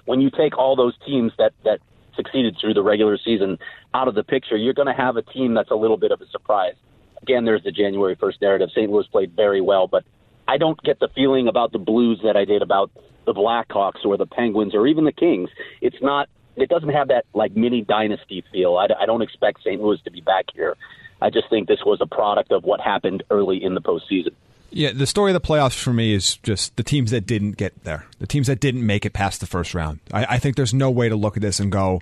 when 0.03 0.19
you 0.19 0.29
take 0.29 0.57
all 0.57 0.75
those 0.75 0.95
teams 1.05 1.31
that 1.37 1.53
that 1.63 1.79
succeeded 2.17 2.57
through 2.59 2.73
the 2.73 2.83
regular 2.83 3.17
season 3.23 3.57
out 3.93 4.09
of 4.09 4.15
the 4.15 4.23
picture, 4.23 4.57
you're 4.57 4.73
going 4.73 4.93
to 4.93 5.01
have 5.01 5.15
a 5.15 5.21
team 5.21 5.53
that's 5.53 5.71
a 5.71 5.75
little 5.75 5.97
bit 5.97 6.11
of 6.11 6.19
a 6.19 6.27
surprise. 6.27 6.75
Again, 7.21 7.45
there's 7.45 7.63
the 7.63 7.71
January 7.71 8.17
1st 8.17 8.41
narrative. 8.41 8.69
St. 8.71 8.91
Louis 8.91 9.07
played 9.07 9.33
very 9.33 9.61
well, 9.61 9.87
but 9.87 10.03
I 10.47 10.57
don't 10.57 10.81
get 10.83 10.99
the 10.99 11.09
feeling 11.09 11.47
about 11.47 11.71
the 11.71 11.79
Blues 11.79 12.21
that 12.23 12.37
I 12.37 12.45
did 12.45 12.61
about 12.61 12.91
the 13.25 13.33
Blackhawks 13.33 14.05
or 14.05 14.17
the 14.17 14.25
Penguins 14.25 14.73
or 14.73 14.87
even 14.87 15.05
the 15.05 15.11
Kings. 15.11 15.49
It's 15.81 16.01
not. 16.01 16.29
It 16.55 16.69
doesn't 16.69 16.89
have 16.89 17.09
that 17.09 17.25
like 17.33 17.55
mini 17.55 17.81
dynasty 17.81 18.43
feel. 18.51 18.77
I, 18.77 18.87
I 18.99 19.05
don't 19.05 19.21
expect 19.21 19.59
St. 19.59 19.81
Louis 19.81 19.99
to 20.05 20.11
be 20.11 20.21
back 20.21 20.45
here. 20.53 20.75
I 21.21 21.29
just 21.29 21.49
think 21.49 21.67
this 21.67 21.79
was 21.85 21.99
a 22.01 22.07
product 22.07 22.51
of 22.51 22.63
what 22.63 22.79
happened 22.79 23.23
early 23.29 23.63
in 23.63 23.73
the 23.75 23.81
postseason. 23.81 24.33
Yeah, 24.69 24.91
the 24.91 25.07
story 25.07 25.31
of 25.31 25.41
the 25.41 25.47
playoffs 25.47 25.81
for 25.81 25.93
me 25.93 26.13
is 26.13 26.37
just 26.37 26.75
the 26.75 26.83
teams 26.83 27.11
that 27.11 27.25
didn't 27.25 27.53
get 27.53 27.83
there, 27.83 28.05
the 28.19 28.27
teams 28.27 28.47
that 28.47 28.59
didn't 28.59 28.85
make 28.85 29.05
it 29.05 29.13
past 29.13 29.39
the 29.39 29.47
first 29.47 29.73
round. 29.73 29.99
I, 30.11 30.25
I 30.31 30.39
think 30.39 30.55
there's 30.55 30.73
no 30.73 30.91
way 30.91 31.09
to 31.09 31.15
look 31.15 31.37
at 31.37 31.41
this 31.41 31.59
and 31.59 31.71
go 31.71 32.01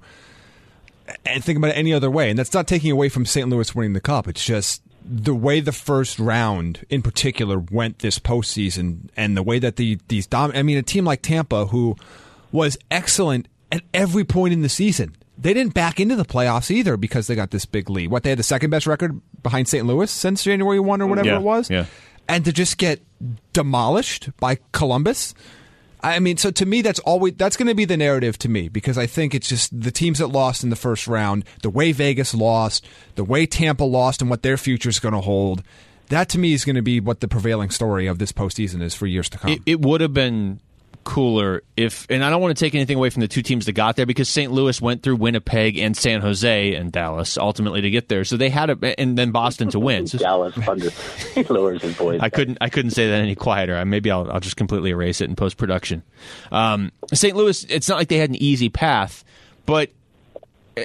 and 1.25 1.43
think 1.43 1.57
about 1.57 1.71
it 1.71 1.77
any 1.77 1.93
other 1.93 2.09
way. 2.09 2.29
And 2.29 2.39
that's 2.39 2.53
not 2.53 2.67
taking 2.67 2.91
away 2.91 3.09
from 3.09 3.25
St. 3.25 3.47
Louis 3.47 3.73
winning 3.75 3.93
the 3.93 4.01
cup. 4.01 4.27
It's 4.27 4.43
just 4.43 4.81
the 5.07 5.35
way 5.35 5.59
the 5.59 5.71
first 5.71 6.17
round, 6.19 6.85
in 6.89 7.01
particular, 7.01 7.59
went 7.59 7.99
this 7.99 8.17
postseason, 8.17 9.09
and 9.15 9.37
the 9.37 9.43
way 9.43 9.59
that 9.59 9.75
the 9.75 9.99
these 10.07 10.25
dom. 10.27 10.51
I 10.55 10.63
mean, 10.63 10.77
a 10.77 10.83
team 10.83 11.05
like 11.05 11.21
Tampa, 11.21 11.67
who 11.67 11.95
was 12.51 12.77
excellent 12.89 13.47
at 13.71 13.83
every 13.93 14.23
point 14.23 14.53
in 14.53 14.61
the 14.61 14.69
season. 14.69 15.15
They 15.37 15.53
didn't 15.53 15.73
back 15.73 15.99
into 15.99 16.15
the 16.15 16.25
playoffs 16.25 16.71
either 16.71 16.95
because 16.97 17.27
they 17.27 17.35
got 17.35 17.51
this 17.51 17.65
big 17.65 17.89
lead. 17.89 18.09
What 18.09 18.23
they 18.23 18.29
had 18.29 18.39
the 18.39 18.43
second 18.43 18.69
best 18.69 18.87
record 18.87 19.19
behind 19.43 19.67
St. 19.67 19.85
Louis 19.85 20.09
since 20.09 20.43
January 20.43 20.79
one 20.79 21.01
or 21.01 21.07
whatever 21.07 21.27
Yeah, 21.27 21.35
it 21.37 21.41
was 21.41 21.69
yeah. 21.69 21.85
and 22.27 22.45
to 22.45 22.53
just 22.53 22.77
get 22.77 23.01
demolished 23.53 24.29
by 24.39 24.59
Columbus. 24.71 25.33
I 26.05 26.19
mean, 26.19 26.37
so 26.37 26.51
to 26.51 26.65
me, 26.65 26.81
that's 26.81 26.99
always 26.99 27.33
that's 27.35 27.57
going 27.57 27.67
to 27.67 27.73
be 27.73 27.85
the 27.85 27.97
narrative 27.97 28.37
to 28.39 28.49
me 28.49 28.69
because 28.69 28.97
I 28.97 29.07
think 29.07 29.33
it's 29.33 29.49
just 29.49 29.79
the 29.79 29.91
teams 29.91 30.19
that 30.19 30.27
lost 30.27 30.63
in 30.63 30.69
the 30.69 30.75
first 30.75 31.07
round, 31.07 31.45
the 31.63 31.69
way 31.69 31.91
Vegas 31.91 32.35
lost, 32.35 32.85
the 33.15 33.23
way 33.23 33.47
Tampa 33.47 33.83
lost, 33.83 34.21
and 34.21 34.29
what 34.29 34.43
their 34.43 34.57
future 34.57 34.89
is 34.89 34.99
going 34.99 35.15
to 35.15 35.21
hold. 35.21 35.63
That 36.09 36.29
to 36.29 36.37
me 36.37 36.53
is 36.53 36.63
going 36.63 36.75
to 36.75 36.83
be 36.83 36.99
what 36.99 37.21
the 37.21 37.27
prevailing 37.27 37.71
story 37.71 38.05
of 38.05 38.19
this 38.19 38.31
postseason 38.31 38.83
is 38.83 38.93
for 38.93 39.07
years 39.07 39.29
to 39.29 39.39
come. 39.39 39.49
It, 39.49 39.61
it 39.65 39.81
would 39.81 40.01
have 40.01 40.13
been 40.13 40.59
cooler 41.05 41.61
if, 41.77 42.07
and 42.09 42.23
I 42.23 42.29
don't 42.29 42.41
want 42.41 42.57
to 42.57 42.59
take 42.59 42.75
anything 42.75 42.97
away 42.97 43.09
from 43.09 43.21
the 43.21 43.27
two 43.29 43.41
teams 43.41 43.67
that 43.67 43.73
got 43.73 43.95
there 43.95 44.05
because 44.05 44.27
St. 44.27 44.51
Louis 44.51 44.81
went 44.81 45.03
through 45.03 45.15
Winnipeg 45.15 45.77
and 45.77 45.95
San 45.95 46.19
Jose 46.19 46.75
and 46.75 46.91
Dallas 46.91 47.37
ultimately 47.37 47.81
to 47.81 47.89
get 47.89 48.09
there. 48.09 48.25
So 48.25 48.35
they 48.35 48.49
had 48.49 48.69
a, 48.71 48.99
and 48.99 49.17
then 49.17 49.31
Boston 49.31 49.69
to 49.69 49.79
win. 49.79 50.05
So 50.15 50.19
Dallas 50.19 50.55
under 50.67 50.89
he 51.33 51.43
lowers 51.43 51.81
his 51.81 51.93
voice. 51.93 52.19
I 52.21 52.29
couldn't 52.29 52.57
I 52.61 52.69
couldn't 52.69 52.91
say 52.91 53.09
that 53.09 53.21
any 53.21 53.35
quieter. 53.35 53.83
Maybe 53.85 54.11
I'll 54.11 54.29
I'll 54.31 54.39
just 54.39 54.57
completely 54.57 54.91
erase 54.91 55.21
it 55.21 55.29
in 55.29 55.35
post 55.35 55.57
production. 55.57 56.03
Um, 56.51 56.91
St. 57.13 57.35
Louis, 57.35 57.63
it's 57.65 57.87
not 57.87 57.97
like 57.97 58.07
they 58.07 58.17
had 58.17 58.29
an 58.29 58.35
easy 58.35 58.69
path, 58.69 59.23
but 59.65 59.89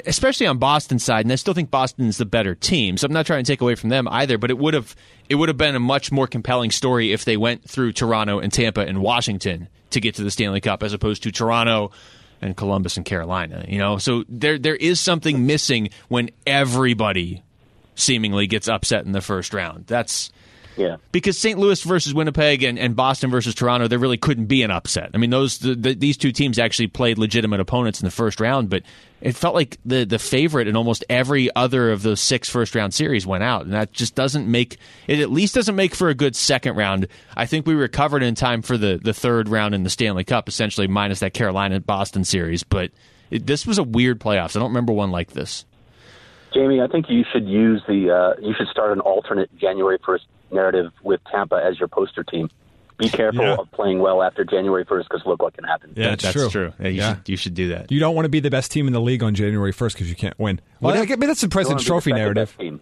especially 0.06 0.46
on 0.46 0.59
Boston's 0.59 1.02
side, 1.02 1.24
and 1.24 1.33
I 1.33 1.37
still 1.37 1.54
think 1.54 1.70
Boston's 1.70 2.18
the 2.18 2.24
better 2.24 2.54
team. 2.54 2.96
So 2.96 3.06
I'm 3.06 3.12
not 3.12 3.26
trying 3.26 3.44
to 3.44 3.50
take 3.50 3.61
away 3.61 3.74
from 3.74 3.90
them 3.90 4.06
either, 4.09 4.38
but 4.38 4.50
it 4.50 4.59
would 4.59 4.74
have 4.74 4.94
it 5.28 5.37
would 5.37 5.48
have 5.48 5.59
been 5.59 5.74
a 5.74 5.80
much 5.80 6.12
more 6.12 6.26
compelling 6.26 6.70
story 6.70 7.12
if 7.12 7.24
they 7.24 7.37
went 7.37 7.68
through 7.68 7.92
Toronto 7.92 8.38
and 8.38 8.52
Tampa 8.52 8.80
and 8.80 9.00
Washington 9.00 9.68
to 9.90 10.00
get 10.00 10.16
to 10.16 10.22
the 10.22 10.31
Stanley 10.31 10.61
Cup 10.61 10.83
as 10.83 10.92
opposed 10.92 11.22
to 11.24 11.33
Toronto 11.33 11.90
and 12.42 12.57
Columbus 12.57 12.96
and 12.96 13.05
Carolina. 13.05 13.64
You 13.68 13.79
know, 13.79 13.98
so 13.98 14.24
there 14.29 14.59
there 14.59 14.76
is 14.76 15.00
something 15.00 15.46
missing 15.46 15.90
when 16.09 16.31
everybody 16.46 17.42
seemingly 17.94 18.46
gets 18.46 18.68
upset 18.68 19.05
in 19.05 19.12
the 19.12 19.20
first 19.20 19.53
round. 19.53 19.87
That's 19.87 20.31
yeah. 20.76 20.96
because 21.12 21.38
St. 21.38 21.59
Louis 21.59 21.83
versus 21.83 22.14
Winnipeg 22.14 22.62
and, 22.62 22.78
and 22.78 22.96
Boston 22.96 23.30
versus 23.30 23.54
Toronto, 23.54 23.88
there 23.88 23.98
really 23.98 24.16
couldn't 24.16 24.46
be 24.46 24.62
an 24.62 24.70
upset. 24.70 25.11
I 25.14 25.18
mean, 25.18 25.30
those 25.30 25.59
the, 25.59 25.74
the, 25.74 25.94
these 25.94 26.16
two 26.16 26.33
teams 26.33 26.59
actually 26.59 26.88
played 26.88 27.18
legitimate 27.18 27.61
opponents 27.61 28.00
in 28.00 28.04
the 28.04 28.11
first 28.11 28.40
round, 28.40 28.70
but 28.70 28.83
it 29.20 29.37
felt 29.37 29.54
like 29.54 29.78
the 29.85 30.04
the 30.04 30.18
favorite 30.18 30.68
in 30.68 30.76
almost 30.76 31.04
every 31.09 31.54
other 31.54 31.90
of 31.90 32.02
those 32.02 32.20
six 32.20 32.48
first 32.48 32.74
round 32.74 32.94
series 32.94 33.26
went 33.26 33.44
out, 33.44 33.62
and 33.62 33.72
that 33.72 33.92
just 33.92 34.14
doesn't 34.14 34.50
make 34.50 34.78
it. 35.06 35.20
At 35.20 35.30
least 35.30 35.54
doesn't 35.54 35.76
make 35.76 35.94
for 35.94 36.09
a 36.09 36.14
good 36.14 36.35
second 36.35 36.76
round. 36.76 37.09
I 37.37 37.46
think 37.46 37.66
we 37.66 37.74
recovered 37.74 38.22
in 38.22 38.35
time 38.35 38.62
for 38.62 38.76
the 38.76 39.00
the 39.02 39.14
third 39.14 39.48
round 39.48 39.74
in 39.74 39.83
the 39.83 39.90
Stanley 39.90 40.24
Cup, 40.24 40.48
essentially 40.48 40.87
minus 40.87 41.20
that 41.20 41.35
Carolina 41.35 41.80
Boston 41.80 42.24
series, 42.24 42.62
but. 42.62 42.90
It, 43.30 43.46
this 43.46 43.64
was 43.64 43.78
a 43.78 43.85
weird 43.85 44.18
playoffs. 44.18 44.56
I 44.56 44.59
don't 44.59 44.70
remember 44.70 44.92
one 44.92 45.12
like 45.12 45.30
this. 45.35 45.64
Jamie, 46.52 46.80
I 46.80 46.88
think 46.88 47.06
you 47.09 47.24
should 47.33 47.46
use 47.46 47.83
the 47.87 48.11
uh, 48.11 48.40
you 48.40 48.54
should 48.59 48.68
start 48.68 48.92
an 48.92 49.00
alternate 49.00 49.56
January 49.56 49.98
first 50.04 50.24
narrative 50.52 50.92
with 51.02 51.20
Tampa 51.30 51.56
as 51.56 51.78
your 51.78 51.88
poster 51.88 52.24
team. 52.24 52.50
Be 52.98 53.08
careful 53.08 53.42
Yeah. 53.42 53.54
of 53.54 53.70
playing 53.72 54.00
well 54.00 54.22
after 54.22 54.44
January 54.44 54.84
first 54.84 55.08
because 55.08 55.24
look 55.24 55.40
what 55.42 55.54
can 55.54 55.64
happen. 55.64 55.92
Yeah, 55.96 56.04
That- 56.08 56.12
it's 56.24 56.34
that's 56.34 56.52
true. 56.52 56.72
Yeah, 56.78 56.88
you, 56.88 56.96
Yeah. 56.98 57.14
Should, 57.14 57.28
you 57.30 57.36
should 57.38 57.54
do 57.54 57.68
that. 57.68 57.90
you 57.90 57.98
don't 57.98 58.14
want 58.14 58.26
to 58.26 58.28
be 58.30 58.40
the 58.40 58.50
best 58.50 58.70
team 58.70 58.86
in 58.86 58.92
the 58.92 59.00
league 59.00 59.22
on 59.22 59.34
January 59.34 59.72
1st 59.72 59.94
because 59.94 60.10
you 60.10 60.14
can't 60.16 60.38
win. 60.38 60.60
Well, 60.80 60.94
I 60.94 61.06
mean, 61.06 61.20
that's 61.20 61.40
the 61.40 61.48
President's 61.48 61.84
be 61.84 61.86
the 61.86 61.92
Trophy 61.92 62.10
second 62.10 62.18
narrative. 62.22 62.48
best 62.48 62.58
Team. 62.60 62.80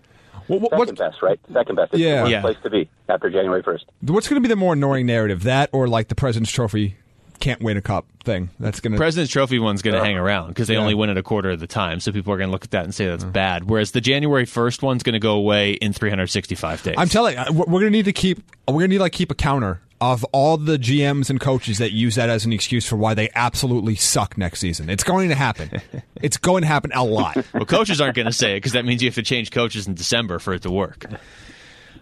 What, 0.49 0.61
what, 0.63 0.89
Second 0.89 0.99
best, 0.99 1.23
right? 1.23 1.39
Second 1.53 1.77
best. 1.77 1.93
It's 1.93 2.03
Yeah. 2.03 2.17
the 2.17 2.21
worst 2.23 2.31
Yeah. 2.33 2.41
place 2.41 2.57
to 2.65 2.71
be 2.71 2.89
after 3.09 3.31
January 3.31 3.63
first. 3.63 3.85
what's 4.01 4.29
going 4.29 4.43
to 4.43 4.49
be 4.49 4.51
the 4.53 4.57
more 4.57 4.73
annoying 4.73 5.07
narrative? 5.07 5.43
That 5.45 5.69
or 5.73 5.87
like 5.87 6.09
the 6.09 6.15
President's 6.15 6.51
Trophy 6.51 6.97
can't 7.39 7.63
win 7.63 7.77
a 7.77 7.83
cup 7.83 8.07
thing? 8.25 8.51
That's 8.61 8.81
going 8.81 8.93
to. 8.93 8.99
President's 8.99 9.33
Trophy 9.33 9.59
one's 9.59 9.83
going 9.83 9.95
to 9.95 10.05
hang 10.05 10.17
around 10.17 10.49
because 10.49 10.69
they 10.69 10.75
Yeah. 10.75 10.81
only 10.81 10.95
win 10.95 11.11
it 11.11 11.17
a 11.17 11.23
quarter 11.23 11.51
of 11.51 11.61
the 11.61 11.67
time. 11.67 12.01
So 12.01 12.13
people 12.13 12.33
are 12.33 12.37
going 12.37 12.49
to 12.49 12.53
look 12.53 12.65
at 12.65 12.71
that 12.73 12.85
and 12.85 12.95
say 12.95 13.07
that's 13.07 13.25
mm. 13.25 13.33
bad. 13.33 13.69
Whereas 13.69 13.93
the 13.93 14.01
January 14.01 14.45
1st 14.47 14.83
one's 14.83 15.03
going 15.03 15.15
to 15.15 15.19
go 15.19 15.35
away 15.35 15.73
in 15.73 15.93
365 15.93 16.83
days. 16.83 16.95
I'm 16.99 17.09
telling 17.09 17.37
you, 17.37 17.53
we're 17.53 17.67
going 17.67 17.85
to 17.85 17.91
need 17.91 18.05
to 18.07 18.13
keep. 18.13 18.43
We're 18.67 18.75
going 18.75 18.91
to 18.91 18.95
need 18.97 19.01
like 19.01 19.13
keep 19.13 19.31
a 19.31 19.35
counter 19.35 19.81
of 20.01 20.25
all 20.27 20.57
the 20.57 20.79
GMs 20.79 21.29
and 21.29 21.41
coaches 21.41 21.79
that 21.79 21.93
use 21.93 22.15
that 22.15 22.29
as 22.29 22.45
an 22.45 22.53
excuse 22.53 22.87
for 22.87 22.97
why 22.97 23.15
they 23.15 23.29
absolutely 23.35 23.97
suck 23.97 24.39
next 24.39 24.61
season. 24.61 24.89
It's 24.89 25.03
going 25.05 25.29
to 25.29 25.35
happen. 25.35 25.71
it's 26.23 26.37
going 26.37 26.63
to 26.63 26.69
happen 26.69 26.93
a 26.95 27.05
lot. 27.05 27.37
well, 27.53 27.65
coaches 27.65 28.01
aren't 28.01 28.15
going 28.15 28.27
to 28.27 28.33
say 28.33 28.53
it 28.53 28.57
because 28.59 28.73
that 28.73 28.85
means 28.85 29.03
you 29.03 29.09
have 29.09 29.17
to 29.17 29.23
change 29.23 29.51
coaches 29.51 29.89
in 29.89 29.95
December 29.95 30.39
for 30.39 30.55
it 30.55 30.63
to 30.63 30.71
work. 30.71 31.05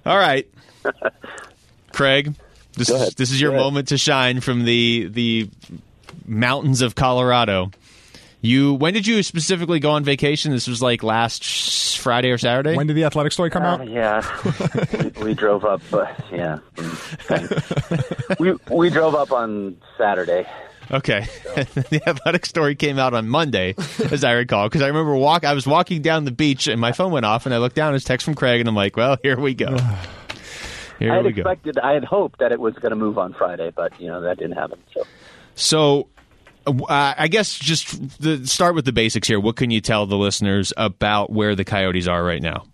All 0.04 0.18
right, 0.18 0.48
Craig, 1.92 2.34
this 2.76 2.88
is 2.90 3.14
this 3.14 3.30
is 3.30 3.40
your 3.40 3.52
moment 3.52 3.88
to 3.88 3.98
shine 3.98 4.40
from 4.40 4.64
the 4.64 5.08
the 5.10 5.50
mountains 6.26 6.82
of 6.82 6.94
Colorado. 6.94 7.70
You 8.42 8.74
when 8.74 8.92
did 8.94 9.06
you 9.06 9.22
specifically 9.22 9.80
go 9.80 9.92
on 9.92 10.04
vacation? 10.04 10.52
This 10.52 10.68
was 10.68 10.80
like 10.82 11.02
last 11.02 11.98
Friday 11.98 12.30
or 12.30 12.38
Saturday. 12.38 12.76
When 12.76 12.86
did 12.86 12.94
the 12.94 13.04
athletic 13.04 13.32
story 13.32 13.50
come 13.50 13.62
Uh, 13.64 13.78
out? 13.78 13.88
yeah, 13.88 15.12
we, 15.18 15.24
we 15.24 15.34
drove 15.34 15.64
up. 15.64 15.80
Uh, 15.92 16.06
yeah, 16.30 16.58
we 18.38 18.54
we 18.70 18.90
drove 18.90 19.14
up 19.14 19.32
on 19.32 19.76
Saturday. 19.98 20.46
Okay. 20.88 21.26
the 21.54 22.00
athletic 22.06 22.46
story 22.46 22.76
came 22.76 22.96
out 22.98 23.12
on 23.14 23.28
Monday, 23.28 23.74
as 24.12 24.22
I 24.22 24.32
recall, 24.32 24.68
because 24.68 24.82
I 24.82 24.86
remember 24.86 25.16
walk. 25.16 25.44
I 25.44 25.52
was 25.54 25.66
walking 25.66 26.00
down 26.00 26.24
the 26.24 26.30
beach 26.30 26.68
and 26.68 26.80
my 26.80 26.92
phone 26.92 27.10
went 27.10 27.26
off, 27.26 27.44
and 27.46 27.52
I 27.54 27.58
looked 27.58 27.74
down. 27.74 27.96
It's 27.96 28.04
text 28.04 28.24
from 28.24 28.34
Craig, 28.34 28.60
and 28.60 28.68
I'm 28.68 28.76
like, 28.76 28.96
"Well, 28.96 29.16
here 29.22 29.36
we 29.40 29.54
go. 29.54 29.76
Here 30.98 31.12
I 31.12 31.16
had 31.16 31.24
we 31.24 31.32
go." 31.32 31.42
expected, 31.42 31.78
I 31.78 31.92
had 31.92 32.04
hoped 32.04 32.38
that 32.38 32.52
it 32.52 32.60
was 32.60 32.74
going 32.74 32.90
to 32.90 32.96
move 32.96 33.18
on 33.18 33.32
Friday, 33.34 33.70
but 33.74 33.98
you 34.00 34.08
know 34.08 34.20
that 34.22 34.38
didn't 34.38 34.56
happen. 34.56 34.78
So 34.94 35.04
So, 35.54 36.08
uh, 36.66 37.14
I 37.16 37.28
guess 37.28 37.58
just 37.58 38.20
the, 38.20 38.46
start 38.46 38.74
with 38.74 38.84
the 38.84 38.92
basics 38.92 39.28
here. 39.28 39.40
What 39.40 39.56
can 39.56 39.70
you 39.70 39.80
tell 39.80 40.06
the 40.06 40.16
listeners 40.16 40.72
about 40.76 41.30
where 41.30 41.54
the 41.54 41.64
Coyotes 41.64 42.08
are 42.08 42.22
right 42.22 42.42
now? 42.42 42.64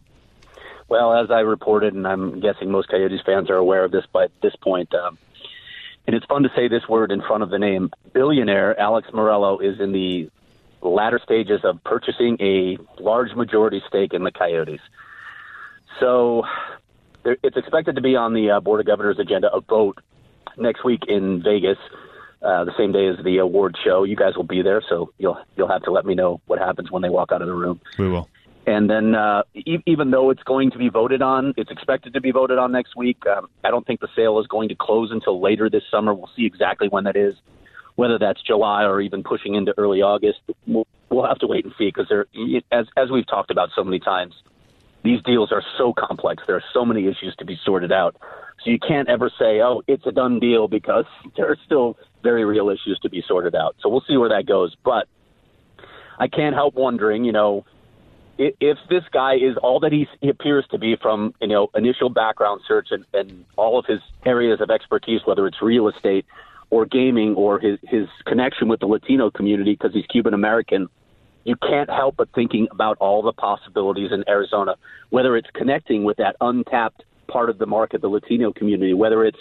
Well, 0.88 1.14
as 1.14 1.30
I 1.30 1.40
reported, 1.40 1.94
and 1.94 2.06
I'm 2.06 2.40
guessing 2.40 2.70
most 2.70 2.88
Coyotes 2.88 3.20
fans 3.24 3.48
are 3.48 3.56
aware 3.56 3.84
of 3.84 3.92
this 3.92 4.04
by 4.12 4.26
this 4.42 4.54
point, 4.56 4.92
um, 4.94 5.16
and 6.06 6.14
it's 6.14 6.26
fun 6.26 6.42
to 6.42 6.50
say 6.54 6.68
this 6.68 6.86
word 6.88 7.10
in 7.12 7.22
front 7.22 7.42
of 7.42 7.50
the 7.50 7.58
name. 7.58 7.90
Billionaire 8.12 8.78
Alex 8.78 9.08
Meruelo 9.10 9.62
is 9.62 9.80
in 9.80 9.92
the 9.92 10.30
latter 10.82 11.20
stages 11.22 11.60
of 11.64 11.82
purchasing 11.84 12.36
a 12.40 12.76
large 13.00 13.34
majority 13.34 13.80
stake 13.88 14.12
in 14.12 14.24
the 14.24 14.32
Coyotes. 14.32 14.80
So 16.00 16.42
it's 17.24 17.56
expected 17.56 17.96
to 17.96 18.02
be 18.02 18.16
on 18.16 18.34
the 18.34 18.50
uh, 18.50 18.60
Board 18.60 18.80
of 18.80 18.86
Governors 18.86 19.18
agenda, 19.18 19.52
a 19.52 19.60
vote 19.60 19.98
next 20.56 20.84
week 20.84 21.04
in 21.08 21.42
Vegas, 21.42 21.78
uh, 22.42 22.64
the 22.64 22.72
same 22.76 22.92
day 22.92 23.08
as 23.08 23.22
the 23.24 23.38
award 23.38 23.76
show. 23.82 24.04
You 24.04 24.16
guys 24.16 24.36
will 24.36 24.44
be 24.44 24.62
there, 24.62 24.82
so 24.88 25.12
you'll 25.18 25.38
you'll 25.56 25.68
have 25.68 25.82
to 25.82 25.90
let 25.90 26.04
me 26.04 26.14
know 26.14 26.40
what 26.46 26.58
happens 26.58 26.90
when 26.90 27.02
they 27.02 27.08
walk 27.08 27.32
out 27.32 27.42
of 27.42 27.48
the 27.48 27.54
room. 27.54 27.80
We 27.98 28.08
will. 28.08 28.28
And 28.66 28.88
then, 28.88 29.14
uh, 29.16 29.42
e- 29.54 29.82
even 29.86 30.12
though 30.12 30.30
it's 30.30 30.42
going 30.44 30.70
to 30.70 30.78
be 30.78 30.88
voted 30.88 31.20
on, 31.20 31.52
it's 31.56 31.70
expected 31.70 32.14
to 32.14 32.20
be 32.20 32.30
voted 32.30 32.58
on 32.58 32.70
next 32.70 32.94
week. 32.96 33.18
Um, 33.26 33.48
I 33.64 33.70
don't 33.70 33.84
think 33.86 34.00
the 34.00 34.08
sale 34.14 34.38
is 34.38 34.46
going 34.46 34.68
to 34.68 34.76
close 34.76 35.10
until 35.10 35.40
later 35.40 35.68
this 35.68 35.82
summer. 35.90 36.14
We'll 36.14 36.30
see 36.36 36.46
exactly 36.46 36.88
when 36.88 37.04
that 37.04 37.16
is, 37.16 37.34
whether 37.96 38.18
that's 38.18 38.40
July 38.40 38.84
or 38.84 39.00
even 39.00 39.24
pushing 39.24 39.56
into 39.56 39.74
early 39.76 40.00
August. 40.00 40.40
We'll, 40.66 40.86
we'll 41.10 41.26
have 41.26 41.40
to 41.40 41.48
wait 41.48 41.64
and 41.64 41.74
see 41.76 41.88
because 41.88 42.06
there, 42.08 42.26
as 42.70 42.86
as 42.96 43.10
we've 43.10 43.26
talked 43.26 43.50
about 43.50 43.70
so 43.74 43.82
many 43.82 43.98
times, 43.98 44.34
these 45.04 45.22
deals 45.22 45.50
are 45.52 45.62
so 45.78 45.92
complex. 45.92 46.42
There 46.46 46.56
are 46.56 46.64
so 46.72 46.84
many 46.84 47.06
issues 47.06 47.34
to 47.38 47.44
be 47.44 47.58
sorted 47.64 47.92
out. 47.92 48.16
So 48.64 48.70
you 48.70 48.78
can't 48.78 49.08
ever 49.08 49.30
say, 49.38 49.60
"Oh, 49.60 49.82
it's 49.86 50.06
a 50.06 50.12
done 50.12 50.38
deal," 50.38 50.68
because 50.68 51.04
there 51.36 51.50
are 51.50 51.56
still 51.66 51.96
very 52.22 52.44
real 52.44 52.68
issues 52.68 52.98
to 53.02 53.10
be 53.10 53.22
sorted 53.26 53.54
out. 53.54 53.76
So 53.80 53.88
we'll 53.88 54.04
see 54.06 54.16
where 54.16 54.28
that 54.28 54.46
goes. 54.46 54.76
But 54.84 55.08
I 56.18 56.28
can't 56.28 56.54
help 56.54 56.74
wondering, 56.74 57.24
you 57.24 57.32
know, 57.32 57.64
if, 58.38 58.54
if 58.60 58.78
this 58.88 59.02
guy 59.12 59.34
is 59.34 59.56
all 59.62 59.80
that 59.80 59.92
he, 59.92 60.06
he 60.20 60.28
appears 60.28 60.64
to 60.70 60.78
be 60.78 60.96
from 61.00 61.34
you 61.40 61.48
know 61.48 61.68
initial 61.74 62.08
background 62.08 62.60
search 62.66 62.88
and, 62.90 63.04
and 63.12 63.44
all 63.56 63.78
of 63.78 63.86
his 63.86 64.00
areas 64.24 64.60
of 64.60 64.70
expertise, 64.70 65.20
whether 65.24 65.46
it's 65.46 65.60
real 65.60 65.88
estate 65.88 66.26
or 66.70 66.86
gaming 66.86 67.34
or 67.34 67.58
his 67.58 67.78
his 67.82 68.06
connection 68.26 68.68
with 68.68 68.80
the 68.80 68.86
Latino 68.86 69.30
community 69.30 69.72
because 69.72 69.92
he's 69.92 70.06
Cuban 70.06 70.34
American, 70.34 70.88
you 71.44 71.56
can't 71.56 71.90
help 71.90 72.16
but 72.16 72.28
thinking 72.34 72.68
about 72.70 72.96
all 72.98 73.22
the 73.22 73.32
possibilities 73.32 74.10
in 74.12 74.24
Arizona, 74.28 74.76
whether 75.10 75.36
it's 75.36 75.48
connecting 75.54 76.04
with 76.04 76.16
that 76.18 76.36
untapped 76.40 77.04
part 77.28 77.50
of 77.50 77.58
the 77.58 77.66
market, 77.66 78.00
the 78.00 78.08
Latino 78.08 78.52
community, 78.52 78.94
whether 78.94 79.24
it's 79.24 79.38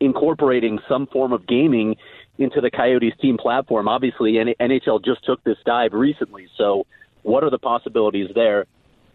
incorporating 0.00 0.78
some 0.88 1.06
form 1.06 1.32
of 1.32 1.46
gaming 1.46 1.96
into 2.38 2.60
the 2.60 2.70
Coyotes 2.70 3.14
team 3.20 3.38
platform. 3.38 3.88
Obviously, 3.88 4.32
NHL 4.32 5.04
just 5.04 5.24
took 5.24 5.42
this 5.44 5.56
dive 5.64 5.92
recently, 5.92 6.48
so 6.56 6.86
what 7.22 7.44
are 7.44 7.50
the 7.50 7.58
possibilities 7.58 8.30
there? 8.34 8.66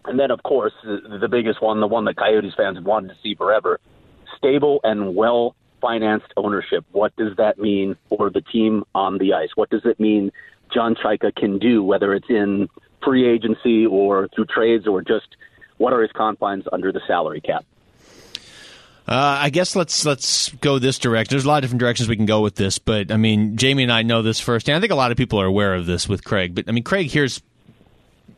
And 0.05 0.19
then, 0.19 0.31
of 0.31 0.41
course, 0.43 0.73
the, 0.83 1.27
biggest 1.29 1.61
one, 1.61 1.79
the 1.79 1.87
one 1.87 2.05
that 2.05 2.17
Coyotes 2.17 2.53
fans 2.57 2.77
have 2.77 2.85
wanted 2.85 3.09
to 3.09 3.15
see 3.21 3.35
forever, 3.35 3.79
stable 4.37 4.79
and 4.83 5.15
well 5.15 5.55
financed 5.79 6.33
ownership. 6.37 6.85
What 6.91 7.15
does 7.15 7.35
that 7.37 7.57
mean 7.57 7.95
for 8.09 8.29
the 8.29 8.41
team 8.41 8.83
on 8.95 9.17
the 9.17 9.33
ice? 9.33 9.49
What 9.55 9.69
does 9.69 9.81
it 9.85 9.99
mean 9.99 10.31
John 10.73 10.95
Chayka 10.95 11.35
can 11.35 11.59
do, 11.59 11.83
whether 11.83 12.13
it's 12.13 12.29
in 12.29 12.69
free 13.03 13.27
agency 13.27 13.85
or 13.85 14.27
through 14.29 14.45
trades 14.45 14.87
or 14.87 15.01
just 15.01 15.27
what 15.77 15.93
are 15.93 16.01
his 16.01 16.11
confines 16.11 16.65
under 16.71 16.91
the 16.91 17.01
salary 17.07 17.41
cap? 17.41 17.65
Uh, 19.07 19.39
I 19.41 19.49
guess 19.49 19.75
let's 19.75 20.05
let's 20.05 20.49
go 20.49 20.79
this 20.79 20.99
direction. 20.99 21.33
There's 21.33 21.43
a 21.43 21.47
lot 21.47 21.57
of 21.57 21.61
different 21.63 21.79
directions 21.79 22.07
we 22.07 22.15
can 22.15 22.27
go 22.27 22.41
with 22.41 22.55
this, 22.55 22.77
but 22.77 23.11
I 23.11 23.17
mean, 23.17 23.57
Jamie 23.57 23.83
and 23.83 23.91
I 23.91 24.03
know 24.03 24.21
this 24.21 24.39
first, 24.39 24.69
and 24.69 24.77
I 24.77 24.79
think 24.79 24.91
a 24.91 24.95
lot 24.95 25.11
of 25.11 25.17
people 25.17 25.41
are 25.41 25.45
aware 25.45 25.73
of 25.73 25.85
this 25.85 26.07
with 26.07 26.23
Craig. 26.23 26.53
But 26.53 26.65
I 26.69 26.71
mean, 26.71 26.83
Craig 26.83 27.09
here's 27.09 27.41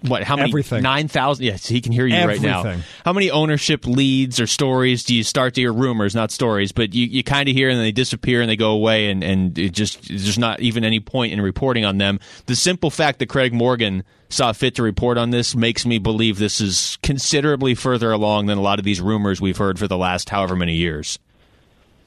what 0.07 0.23
how 0.23 0.35
many 0.35 0.49
Everything. 0.49 0.83
nine 0.83 1.07
thousand? 1.07 1.45
Yes, 1.45 1.65
he 1.65 1.81
can 1.81 1.91
hear 1.91 2.05
you 2.05 2.23
right 2.25 2.41
now. 2.41 2.77
How 3.05 3.13
many 3.13 3.31
ownership 3.31 3.85
leads 3.85 4.39
or 4.39 4.47
stories 4.47 5.03
do 5.03 5.15
you 5.15 5.23
start 5.23 5.55
to 5.55 5.61
hear? 5.61 5.73
Rumors, 5.73 6.13
not 6.13 6.31
stories, 6.31 6.71
but 6.71 6.93
you, 6.93 7.05
you 7.05 7.23
kind 7.23 7.47
of 7.49 7.55
hear 7.55 7.69
and 7.69 7.77
then 7.77 7.85
they 7.85 7.91
disappear 7.91 8.41
and 8.41 8.49
they 8.49 8.55
go 8.55 8.71
away, 8.71 9.09
and 9.09 9.23
and 9.23 9.57
it 9.57 9.71
just 9.71 10.07
there's 10.07 10.37
not 10.37 10.59
even 10.59 10.83
any 10.83 10.99
point 10.99 11.33
in 11.33 11.41
reporting 11.41 11.85
on 11.85 11.97
them. 11.97 12.19
The 12.45 12.55
simple 12.55 12.89
fact 12.89 13.19
that 13.19 13.27
Craig 13.27 13.53
Morgan 13.53 14.03
saw 14.29 14.51
fit 14.51 14.75
to 14.75 14.83
report 14.83 15.17
on 15.17 15.29
this 15.29 15.55
makes 15.55 15.85
me 15.85 15.99
believe 15.99 16.37
this 16.37 16.59
is 16.59 16.97
considerably 17.03 17.75
further 17.75 18.11
along 18.11 18.47
than 18.47 18.57
a 18.57 18.61
lot 18.61 18.79
of 18.79 18.85
these 18.85 18.99
rumors 18.99 19.39
we've 19.39 19.57
heard 19.57 19.79
for 19.79 19.87
the 19.87 19.97
last 19.97 20.29
however 20.29 20.55
many 20.55 20.75
years. 20.75 21.19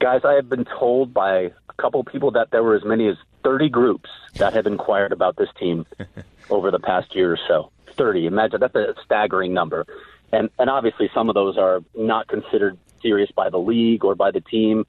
Guys, 0.00 0.22
I 0.24 0.34
have 0.34 0.48
been 0.48 0.64
told 0.64 1.14
by 1.14 1.38
a 1.38 1.72
couple 1.78 2.00
of 2.00 2.06
people 2.06 2.32
that 2.32 2.50
there 2.50 2.62
were 2.62 2.74
as 2.74 2.84
many 2.84 3.08
as 3.08 3.16
30 3.44 3.68
groups 3.68 4.10
that 4.38 4.52
have 4.52 4.66
inquired 4.66 5.12
about 5.12 5.36
this 5.36 5.48
team 5.58 5.86
over 6.50 6.70
the 6.70 6.80
past 6.80 7.14
year 7.14 7.32
or 7.32 7.38
so. 7.48 7.70
30. 7.96 8.26
Imagine 8.26 8.60
that's 8.60 8.74
a 8.74 8.94
staggering 9.04 9.52
number. 9.52 9.86
And 10.32 10.50
and 10.58 10.68
obviously 10.68 11.10
some 11.14 11.28
of 11.28 11.34
those 11.34 11.56
are 11.56 11.80
not 11.94 12.28
considered 12.28 12.78
serious 13.02 13.30
by 13.30 13.50
the 13.50 13.58
league 13.58 14.04
or 14.04 14.14
by 14.14 14.30
the 14.30 14.40
team. 14.40 14.86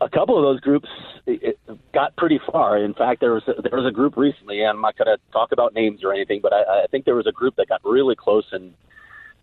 A 0.00 0.08
couple 0.08 0.36
of 0.36 0.42
those 0.42 0.60
groups 0.60 0.88
it, 1.26 1.58
it 1.66 1.78
got 1.92 2.16
pretty 2.16 2.40
far. 2.50 2.78
In 2.78 2.94
fact, 2.94 3.20
there 3.20 3.32
was 3.32 3.42
a, 3.46 3.62
there 3.62 3.78
was 3.78 3.86
a 3.86 3.92
group 3.92 4.16
recently, 4.16 4.60
and 4.60 4.70
I'm 4.70 4.80
not 4.80 4.96
going 4.96 5.06
to 5.06 5.18
talk 5.32 5.52
about 5.52 5.74
names 5.74 6.02
or 6.04 6.12
anything, 6.12 6.40
but 6.42 6.52
I, 6.52 6.84
I 6.84 6.86
think 6.90 7.04
there 7.04 7.14
was 7.14 7.26
a 7.26 7.32
group 7.32 7.56
that 7.56 7.68
got 7.68 7.80
really 7.84 8.16
close, 8.16 8.44
and 8.52 8.74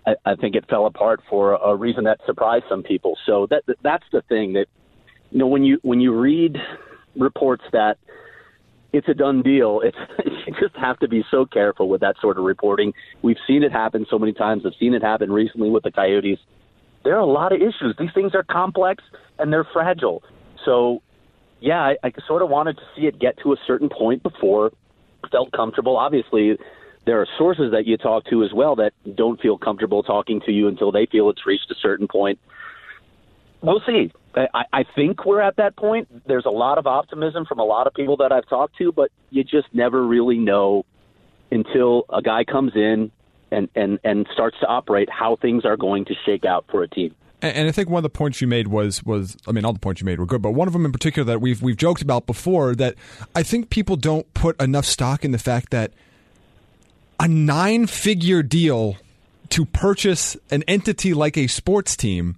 I, 0.06 0.15
I 0.26 0.36
think 0.36 0.56
it 0.56 0.67
fell 0.69 0.86
apart 0.86 1.22
for 1.30 1.54
a 1.54 1.76
reason 1.76 2.04
that 2.06 2.19
surprised 2.26 2.65
some 2.67 2.84
people. 2.84 3.17
So 3.26 3.48
that 3.50 3.63
that's 3.82 4.06
the 4.12 4.22
thing 4.24 4.54
that 4.54 4.67
you 5.32 5.39
know 5.39 5.48
when 5.48 5.63
you 5.63 5.80
when 5.82 6.02
you 6.02 6.17
read 6.19 6.58
reports 7.15 7.63
that 7.72 7.98
it's 8.91 9.08
a 9.08 9.13
done 9.13 9.41
deal. 9.41 9.82
It's 9.84 9.97
you 10.47 10.54
just 10.60 10.75
have 10.75 10.99
to 10.99 11.08
be 11.08 11.23
so 11.30 11.45
careful 11.45 11.89
with 11.89 12.02
that 12.02 12.15
sort 12.21 12.38
of 12.38 12.43
reporting. 12.43 12.93
We've 13.21 13.38
seen 13.47 13.63
it 13.63 13.71
happen 13.71 14.06
so 14.10 14.17
many 14.19 14.34
times. 14.34 14.63
I've 14.65 14.73
seen 14.80 14.93
it 14.93 15.02
happen 15.02 15.32
recently 15.32 15.69
with 15.69 15.84
the 15.84 15.91
Coyotes. 15.91 16.39
There 17.04 17.15
are 17.15 17.19
a 17.19 17.25
lot 17.25 17.54
of 17.54 17.62
issues. 17.62 17.95
These 17.97 18.13
things 18.13 18.36
are 18.36 18.43
complex 18.43 19.04
and 19.38 19.54
they're 19.54 19.67
fragile. 19.71 20.23
So, 20.65 21.02
yeah, 21.62 21.80
I, 21.80 21.97
I 22.04 22.12
sort 22.28 22.41
of 22.41 22.49
wanted 22.49 22.78
to 22.78 22.84
see 22.95 23.08
it 23.08 23.19
get 23.19 23.38
to 23.43 23.54
a 23.54 23.58
certain 23.65 23.89
point 23.89 24.21
before 24.23 24.71
felt 25.32 25.52
comfortable. 25.52 25.97
Obviously, 25.97 26.58
there 27.06 27.21
are 27.21 27.28
sources 27.38 27.71
that 27.71 27.86
you 27.86 27.97
talk 27.97 28.25
to 28.25 28.43
as 28.43 28.52
well 28.54 28.75
that 28.78 28.93
don't 29.15 29.39
feel 29.41 29.58
comfortable 29.58 30.04
talking 30.04 30.41
to 30.45 30.52
you 30.52 30.67
until 30.67 30.91
they 30.91 31.06
feel 31.06 31.30
it's 31.30 31.45
reached 31.45 31.69
a 31.71 31.75
certain 31.82 32.08
point. 32.08 32.39
We'll 33.62 33.82
see. 33.86 34.12
I, 34.35 34.65
I 34.71 34.83
think 34.95 35.25
we're 35.25 35.41
at 35.41 35.57
that 35.57 35.75
point. 35.75 36.07
There's 36.27 36.45
a 36.45 36.51
lot 36.51 36.77
of 36.77 36.87
optimism 36.87 37.45
from 37.45 37.59
a 37.59 37.63
lot 37.63 37.87
of 37.87 37.93
people 37.93 38.17
that 38.17 38.31
I've 38.31 38.47
talked 38.47 38.77
to, 38.77 38.91
but 38.91 39.11
you 39.29 39.43
just 39.43 39.67
never 39.73 40.05
really 40.05 40.37
know 40.37 40.85
until 41.51 42.05
a 42.09 42.21
guy 42.21 42.43
comes 42.43 42.73
in 42.75 43.11
and, 43.51 43.69
and, 43.75 43.99
and 44.03 44.27
starts 44.33 44.57
to 44.59 44.67
operate 44.67 45.09
how 45.09 45.35
things 45.35 45.65
are 45.65 45.77
going 45.77 46.05
to 46.05 46.13
shake 46.25 46.45
out 46.45 46.65
for 46.69 46.83
a 46.83 46.87
team. 46.87 47.15
And, 47.41 47.69
I 47.69 47.71
think 47.71 47.89
one 47.89 47.99
of 47.99 48.03
the 48.03 48.09
points 48.09 48.41
you 48.41 48.47
made 48.47 48.67
was 48.67 49.01
was 49.05 49.37
I 49.47 49.53
mean 49.53 49.63
all 49.63 49.71
the 49.71 49.79
points 49.79 50.01
you 50.01 50.05
made 50.05 50.19
were 50.19 50.25
good, 50.25 50.41
but 50.41 50.51
one 50.51 50.67
of 50.67 50.73
them 50.73 50.83
in 50.85 50.91
particular 50.91 51.25
that 51.25 51.39
we've 51.39 51.61
we've 51.61 51.77
joked 51.77 52.01
about 52.01 52.25
before 52.25 52.75
that 52.75 52.95
I 53.33 53.43
think 53.43 53.69
people 53.69 53.95
don't 53.95 54.31
put 54.33 54.61
enough 54.61 54.83
stock 54.83 55.23
in 55.23 55.31
the 55.31 55.37
fact 55.37 55.69
that 55.69 55.93
a 57.17 57.29
nine 57.29 57.87
figure 57.87 58.43
deal 58.43 58.97
to 59.51 59.65
purchase 59.65 60.35
an 60.51 60.63
entity 60.67 61.13
like 61.13 61.37
a 61.37 61.47
sports 61.47 61.95
team 61.95 62.35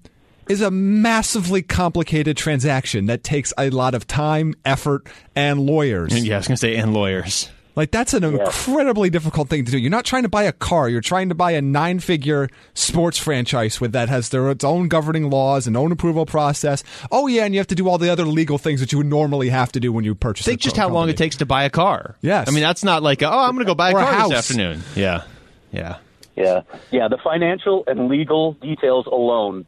is 0.51 0.61
a 0.61 0.69
massively 0.69 1.61
complicated 1.61 2.37
transaction 2.37 3.05
that 3.07 3.23
takes 3.23 3.53
a 3.57 3.69
lot 3.69 3.95
of 3.95 4.05
time, 4.05 4.53
effort, 4.65 5.07
and 5.35 5.59
lawyers. 5.61 6.13
Yeah, 6.23 6.35
I 6.35 6.37
was 6.39 6.47
going 6.47 6.55
to 6.55 6.59
say 6.61 6.75
and 6.75 6.93
lawyers. 6.93 7.49
Like 7.73 7.89
that's 7.89 8.13
an 8.13 8.25
incredibly 8.25 9.09
difficult 9.09 9.47
thing 9.47 9.63
to 9.63 9.71
do. 9.71 9.77
You're 9.77 9.89
not 9.89 10.03
trying 10.03 10.23
to 10.23 10.29
buy 10.29 10.43
a 10.43 10.51
car. 10.51 10.89
You're 10.89 10.99
trying 10.99 11.29
to 11.29 11.35
buy 11.35 11.51
a 11.51 11.61
nine-figure 11.61 12.49
sports 12.73 13.17
franchise 13.17 13.79
with 13.79 13.93
that 13.93 14.09
has 14.09 14.27
their 14.27 14.49
its 14.49 14.65
own 14.65 14.89
governing 14.89 15.29
laws 15.29 15.67
and 15.67 15.77
own 15.77 15.93
approval 15.93 16.25
process. 16.25 16.83
Oh 17.13 17.27
yeah, 17.27 17.45
and 17.45 17.53
you 17.53 17.61
have 17.61 17.67
to 17.67 17.75
do 17.75 17.87
all 17.87 17.97
the 17.97 18.09
other 18.09 18.25
legal 18.25 18.57
things 18.57 18.81
that 18.81 18.91
you 18.91 18.97
would 18.97 19.07
normally 19.07 19.47
have 19.47 19.71
to 19.71 19.79
do 19.79 19.93
when 19.93 20.03
you 20.03 20.13
purchase. 20.15 20.45
Think 20.45 20.59
a 20.59 20.63
just 20.63 20.75
co- 20.75 20.81
how 20.81 20.89
long 20.89 21.07
it 21.07 21.15
takes 21.15 21.37
to 21.37 21.45
buy 21.45 21.63
a 21.63 21.69
car. 21.69 22.17
Yes. 22.21 22.49
I 22.49 22.51
mean 22.51 22.61
that's 22.61 22.83
not 22.83 23.03
like 23.03 23.23
oh 23.23 23.29
I'm 23.29 23.51
going 23.53 23.59
to 23.65 23.71
go 23.71 23.73
buy 23.75 23.91
a 23.91 23.95
Or 23.95 23.99
a 24.01 24.03
car 24.03 24.13
house. 24.13 24.29
this 24.31 24.37
afternoon. 24.39 24.83
Yeah, 24.95 25.23
yeah. 25.71 25.99
Yeah, 26.35 26.61
yeah. 26.91 27.07
The 27.07 27.17
financial 27.23 27.83
and 27.87 28.09
legal 28.09 28.53
details 28.53 29.05
alone, 29.05 29.65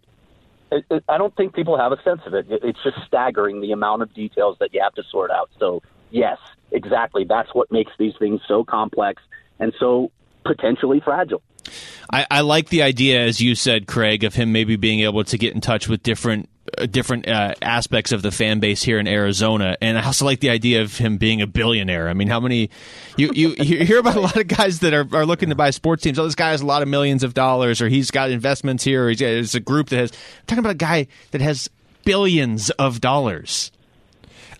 I 1.07 1.17
don't 1.17 1.35
think 1.35 1.53
people 1.53 1.77
have 1.77 1.91
a 1.91 2.01
sense 2.03 2.21
of 2.25 2.33
it. 2.33 2.49
it. 2.49 2.61
It's 2.63 2.79
just 2.83 2.97
staggering 3.05 3.61
the 3.61 3.71
amount 3.71 4.01
of 4.01 4.13
details 4.13 4.57
that 4.59 4.73
you 4.73 4.81
have 4.81 4.93
to 4.95 5.03
sort 5.11 5.31
out. 5.31 5.49
So, 5.59 5.81
yes, 6.11 6.37
exactly. 6.71 7.25
That's 7.25 7.53
what 7.53 7.71
makes 7.71 7.91
these 7.97 8.13
things 8.17 8.41
so 8.47 8.63
complex 8.63 9.21
and 9.59 9.73
so 9.79 10.11
potentially 10.43 11.01
fragile. 11.03 11.41
I, 12.11 12.25
I 12.29 12.41
like 12.41 12.69
the 12.69 12.83
idea, 12.83 13.23
as 13.23 13.39
you 13.39 13.55
said, 13.55 13.87
Craig, 13.87 14.23
of 14.23 14.35
him 14.35 14.51
maybe 14.51 14.75
being 14.75 15.01
able 15.01 15.23
to 15.23 15.37
get 15.37 15.53
in 15.55 15.61
touch 15.61 15.87
with 15.87 16.03
different 16.03 16.49
different 16.89 17.27
uh, 17.27 17.53
aspects 17.61 18.11
of 18.11 18.21
the 18.21 18.31
fan 18.31 18.59
base 18.59 18.83
here 18.83 18.99
in 18.99 19.07
Arizona, 19.07 19.77
and 19.81 19.97
I 19.97 20.05
also 20.05 20.25
like 20.25 20.39
the 20.39 20.49
idea 20.49 20.81
of 20.81 20.97
him 20.97 21.17
being 21.17 21.41
a 21.41 21.47
billionaire. 21.47 22.09
I 22.09 22.13
mean, 22.13 22.27
how 22.27 22.39
many 22.39 22.69
you 23.17 23.31
you, 23.33 23.49
you 23.57 23.85
hear 23.85 23.99
about 23.99 24.15
a 24.15 24.21
lot 24.21 24.37
of 24.37 24.47
guys 24.47 24.79
that 24.79 24.93
are, 24.93 25.07
are 25.13 25.25
looking 25.25 25.49
to 25.49 25.55
buy 25.55 25.69
sports 25.69 26.03
teams? 26.03 26.19
Oh, 26.19 26.25
this 26.25 26.35
guy 26.35 26.51
has 26.51 26.61
a 26.61 26.65
lot 26.65 26.81
of 26.81 26.87
millions 26.87 27.23
of 27.23 27.33
dollars, 27.33 27.81
or 27.81 27.89
he's 27.89 28.11
got 28.11 28.31
investments 28.31 28.83
here. 28.83 29.05
Or 29.05 29.09
he's 29.09 29.19
got, 29.19 29.27
it's 29.27 29.55
a 29.55 29.59
group 29.59 29.89
that 29.89 29.97
has. 29.97 30.11
I'm 30.11 30.45
talking 30.47 30.59
about 30.59 30.71
a 30.71 30.75
guy 30.75 31.07
that 31.31 31.41
has 31.41 31.69
billions 32.05 32.69
of 32.71 33.01
dollars. 33.01 33.71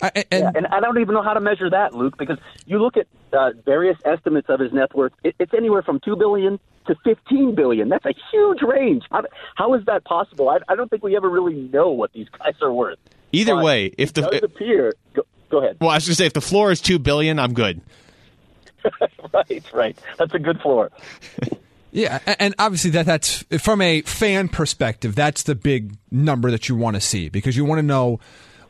I, 0.02 0.26
and, 0.32 0.44
Yeah, 0.44 0.52
and 0.56 0.68
I 0.68 0.80
don't 0.80 1.00
even 1.00 1.14
know 1.14 1.22
how 1.22 1.34
to 1.34 1.40
measure 1.40 1.70
that, 1.70 1.94
Luke, 1.94 2.18
because 2.18 2.38
you 2.66 2.82
look 2.82 2.98
at 2.98 3.08
uh, 3.34 3.52
various 3.66 3.98
estimates 4.06 4.48
of 4.50 4.60
his 4.60 4.72
net 4.74 4.96
worth. 4.96 5.14
It, 5.24 5.36
it's 5.40 5.54
anywhere 5.54 5.82
from 5.82 6.00
two 6.04 6.16
billion 6.16 6.60
to 6.88 6.96
fifteen 7.04 7.56
billion. 7.56 7.90
That's 7.90 8.06
a 8.06 8.14
huge 8.32 8.62
range. 8.62 9.04
How, 9.12 9.24
how 9.56 9.74
is 9.74 9.86
that 9.86 10.04
possible? 10.06 10.50
I, 10.50 10.60
I 10.68 10.76
don't 10.76 10.90
think 10.90 11.04
we 11.04 11.16
ever 11.16 11.30
really 11.30 11.56
know 11.56 11.90
what 11.92 12.12
these 12.14 12.28
guys 12.30 12.54
are 12.62 12.74
worth. 12.74 13.00
Either 13.32 13.56
But 13.56 13.64
way, 13.64 13.86
if 13.98 14.10
it 14.10 14.16
the 14.16 14.22
does 14.22 14.44
appear, 14.44 14.94
go, 15.14 15.24
go 15.50 15.60
ahead. 15.64 15.78
well, 15.82 15.90
I 15.90 15.96
was 15.96 16.06
going 16.06 16.12
to 16.12 16.16
say 16.16 16.26
if 16.26 16.34
the 16.34 16.42
floor 16.42 16.72
is 16.72 16.82
two 16.82 17.00
billion, 17.00 17.40
I'm 17.40 17.54
good. 17.54 17.82
right, 19.34 19.64
right. 19.74 19.98
That's 20.18 20.34
a 20.34 20.40
good 20.40 20.60
floor. 20.62 20.92
Yeah, 21.96 22.18
and 22.40 22.56
obviously 22.58 22.90
that 22.90 23.06
that's 23.06 23.44
from 23.62 23.80
a 23.80 24.02
fan 24.02 24.50
perspective, 24.50 25.14
that's 25.14 25.44
the 25.44 25.54
big 25.54 25.94
number 26.10 26.50
that 26.50 26.68
you 26.68 26.76
want 26.76 26.96
to 26.96 27.00
see 27.00 27.30
because 27.30 27.56
you 27.56 27.66
want 27.66 27.78
to 27.78 27.84
know 27.84 28.20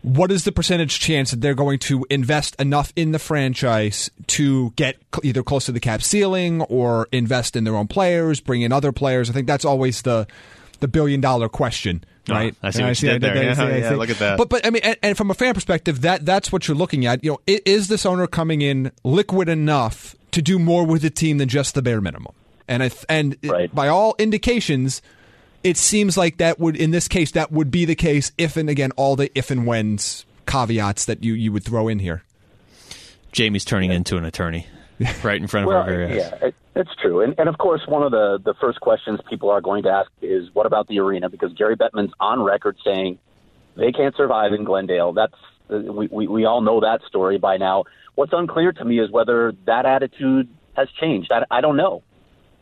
what 0.03 0.31
is 0.31 0.43
the 0.43 0.51
percentage 0.51 0.99
chance 0.99 1.31
that 1.31 1.41
they're 1.41 1.53
going 1.55 1.79
to 1.79 2.05
invest 2.09 2.55
enough 2.59 2.93
in 2.95 3.11
the 3.13 3.19
franchise 3.19 4.11
to 4.27 4.71
get 4.75 4.97
either 5.23 5.41
close 5.43 5.65
to 5.65 5.71
the 5.71 5.79
cap 5.79 6.01
ceiling 6.03 6.61
or 6.63 7.07
invest 7.11 7.55
in 7.55 7.63
their 7.63 7.75
own 7.75 7.87
players, 7.87 8.39
bring 8.39 8.61
in 8.61 8.71
other 8.71 8.91
players. 8.91 9.29
I 9.29 9.33
think 9.33 9.47
that's 9.47 9.65
always 9.65 10.01
the 10.03 10.27
the 10.79 10.87
billion 10.89 11.21
dollar 11.21 11.47
question, 11.47 12.03
Oh, 12.29 12.33
right? 12.33 12.53
I 12.61 12.69
see 12.71 12.79
And 12.79 12.89
what 12.89 13.01
you 13.01 13.09
did 13.11 13.21
there. 13.21 13.31
I 13.37 13.41
Yeah, 13.41 13.53
see- 13.53 13.61
I 13.61 13.77
yeah, 13.77 13.89
see. 13.89 13.95
look 13.95 14.09
at 14.09 14.17
that. 14.19 14.37
But 14.37 14.49
but 14.49 14.65
I 14.65 14.69
mean, 14.69 14.81
and, 14.83 14.97
and 15.01 15.17
from 15.17 15.31
a 15.31 15.33
fan 15.33 15.53
perspective, 15.53 16.01
that 16.01 16.25
that's 16.25 16.51
what 16.51 16.67
you're 16.67 16.75
looking 16.75 17.05
at. 17.05 17.23
You 17.23 17.31
know, 17.31 17.39
is 17.47 17.87
this 17.87 18.05
owner 18.05 18.27
coming 18.27 18.61
in 18.61 18.91
liquid 19.05 19.47
enough 19.47 20.15
to 20.31 20.41
do 20.41 20.59
more 20.59 20.85
with 20.85 21.01
the 21.01 21.09
team 21.09 21.37
than 21.37 21.47
just 21.47 21.73
the 21.75 21.81
bare 21.81 22.01
minimum? 22.01 22.33
And 22.67 22.83
I 22.83 22.89
th- 22.89 23.05
and 23.07 23.37
it- 23.41 23.73
by 23.73 23.87
all 23.87 24.15
indications, 24.19 25.01
it 25.63 25.77
seems 25.77 26.17
like 26.17 26.37
that 26.37 26.59
would 26.59 26.75
in 26.75 26.91
this 26.91 27.07
case 27.07 27.31
that 27.31 27.51
would 27.51 27.71
be 27.71 27.85
the 27.85 27.95
case 27.95 28.31
if 28.37 28.57
and 28.57 28.69
again 28.69 28.91
all 28.97 29.15
the 29.15 29.31
if 29.37 29.51
and 29.51 29.65
whens 29.65 30.25
caveats 30.45 31.05
that 31.05 31.23
you 31.23 31.33
you 31.33 31.51
would 31.51 31.63
throw 31.63 31.87
in 31.87 31.99
here. 31.99 32.23
Jamie's 33.31 33.65
turning 33.65 33.91
into 33.91 34.17
an 34.17 34.25
attorney 34.25 34.67
right 35.23 35.41
in 35.41 35.47
front 35.47 35.65
of 35.65 35.71
our 35.73 35.79
Well, 35.79 35.85
very 35.85 36.05
eyes. 36.05 36.15
yeah, 36.17 36.47
it, 36.47 36.55
it's 36.75 36.91
true. 37.01 37.21
And, 37.21 37.33
and 37.39 37.49
of 37.49 37.57
course, 37.57 37.81
one 37.87 38.03
of 38.03 38.11
the, 38.11 38.39
the 38.43 38.53
first 38.61 38.79
questions 38.79 39.19
people 39.29 39.49
are 39.49 39.61
going 39.61 39.83
to 39.83 39.89
ask 39.89 40.11
is, 40.21 40.49
what 40.53 40.65
about 40.67 40.87
the 40.87 40.99
arena? 40.99 41.29
Because 41.29 41.51
Gary 41.53 41.75
Bettman's 41.75 42.13
on 42.19 42.43
record 42.43 42.77
saying 42.85 43.17
they 43.75 43.91
can't 43.91 44.15
survive 44.15 44.53
in 44.53 44.63
Glendale. 44.63 45.13
That's 45.13 45.33
uh, 45.69 45.77
we, 45.91 46.07
we, 46.11 46.27
we 46.27 46.45
all 46.45 46.61
know 46.61 46.81
that 46.81 47.01
story 47.07 47.39
by 47.39 47.57
now. 47.57 47.85
What's 48.15 48.33
unclear 48.33 48.71
to 48.71 48.85
me 48.85 48.99
is 48.99 49.09
whether 49.09 49.53
that 49.65 49.87
attitude 49.87 50.47
has 50.75 50.87
changed. 51.01 51.31
I, 51.31 51.45
I 51.49 51.61
don't 51.61 51.77
know. 51.77 52.03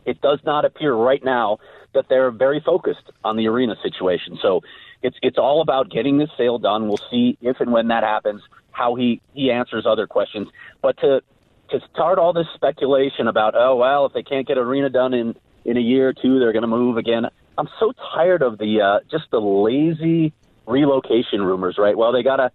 It 0.06 0.20
does 0.22 0.38
not 0.44 0.64
appear 0.64 0.94
right 0.94 1.22
now 1.22 1.58
that 1.94 2.08
they're 2.08 2.30
very 2.30 2.60
focused 2.60 3.10
on 3.24 3.36
the 3.36 3.46
arena 3.48 3.76
situation. 3.82 4.38
So 4.40 4.62
it's 5.02 5.16
it's 5.22 5.38
all 5.38 5.60
about 5.60 5.90
getting 5.90 6.18
this 6.18 6.30
sale 6.36 6.58
done. 6.58 6.88
We'll 6.88 7.00
see 7.10 7.36
if 7.40 7.60
and 7.60 7.72
when 7.72 7.88
that 7.88 8.02
happens, 8.02 8.42
how 8.70 8.94
he, 8.94 9.20
he 9.34 9.50
answers 9.50 9.84
other 9.86 10.06
questions. 10.06 10.48
But 10.80 10.98
to 10.98 11.22
to 11.70 11.80
start 11.92 12.18
all 12.18 12.32
this 12.32 12.46
speculation 12.54 13.28
about 13.28 13.54
oh 13.56 13.76
well 13.76 14.06
if 14.06 14.12
they 14.12 14.22
can't 14.22 14.46
get 14.46 14.58
arena 14.58 14.90
done 14.90 15.14
in 15.14 15.34
in 15.64 15.76
a 15.76 15.80
year 15.80 16.08
or 16.08 16.12
two 16.12 16.38
they're 16.38 16.52
going 16.52 16.62
to 16.62 16.68
move 16.68 16.96
again. 16.96 17.26
I'm 17.58 17.68
so 17.78 17.92
tired 18.14 18.42
of 18.42 18.58
the 18.58 18.80
uh, 18.80 19.00
just 19.10 19.30
the 19.30 19.40
lazy 19.40 20.32
relocation 20.66 21.42
rumors. 21.42 21.76
Right? 21.78 21.96
Well 21.96 22.12
they 22.12 22.22
gotta 22.22 22.50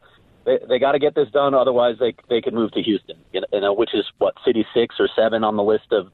they, 0.46 0.60
they 0.68 0.80
got 0.80 0.94
to 0.94 1.00
get 1.00 1.14
this 1.14 1.30
done 1.30 1.54
otherwise 1.54 1.96
they 2.00 2.16
they 2.30 2.42
could 2.42 2.54
move 2.54 2.72
to 2.72 2.82
Houston. 2.82 3.18
You 3.34 3.42
know, 3.54 3.74
which 3.74 3.94
is 3.94 4.06
what 4.18 4.36
city 4.46 4.66
six 4.74 4.96
or 5.00 5.10
seven 5.16 5.44
on 5.44 5.58
the 5.58 5.64
list 5.64 5.92
of 5.92 6.12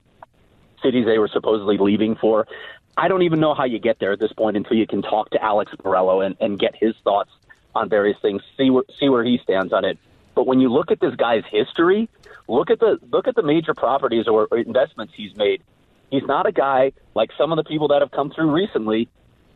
cities 0.84 1.06
they 1.06 1.18
were 1.18 1.30
supposedly 1.32 1.78
leaving 1.78 2.16
for. 2.16 2.46
I 2.96 3.08
don't 3.08 3.24
even 3.24 3.40
know 3.40 3.54
how 3.54 3.66
you 3.66 3.80
get 3.80 4.00
there 4.00 4.12
at 4.12 4.20
this 4.20 4.32
point 4.34 4.58
until 4.58 4.78
you 4.78 4.86
can 4.88 5.02
talk 5.02 5.30
to 5.32 5.44
Alex 5.44 5.72
Meruelo 5.84 6.26
and, 6.26 6.36
and 6.40 6.60
get 6.60 6.76
his 6.76 6.94
thoughts 7.04 7.32
on 7.76 7.90
various 7.90 8.18
things, 8.22 8.42
see 8.58 8.70
where 8.70 8.84
see 9.00 9.10
where 9.10 9.24
he 9.24 9.40
stands 9.44 9.74
on 9.74 9.84
it. 9.84 9.98
But 10.36 10.48
when 10.48 10.60
you 10.60 10.70
look 10.72 10.92
at 10.92 11.00
this 11.00 11.16
guy's 11.16 11.44
history, 11.50 12.10
look 12.48 12.70
at 12.70 12.80
the 12.80 13.00
look 13.12 13.28
at 13.28 13.36
the 13.36 13.44
major 13.44 13.74
properties 13.74 14.28
or, 14.28 14.48
or 14.52 14.58
investments 14.60 15.14
he's 15.16 15.36
made. 15.36 15.64
He's 16.12 16.24
not 16.24 16.46
a 16.46 16.52
guy 16.52 16.92
like 17.16 17.32
some 17.38 17.52
of 17.52 17.58
the 17.58 17.64
people 17.64 17.88
that 17.88 18.02
have 18.02 18.12
come 18.12 18.30
through 18.30 18.52
recently 18.52 19.10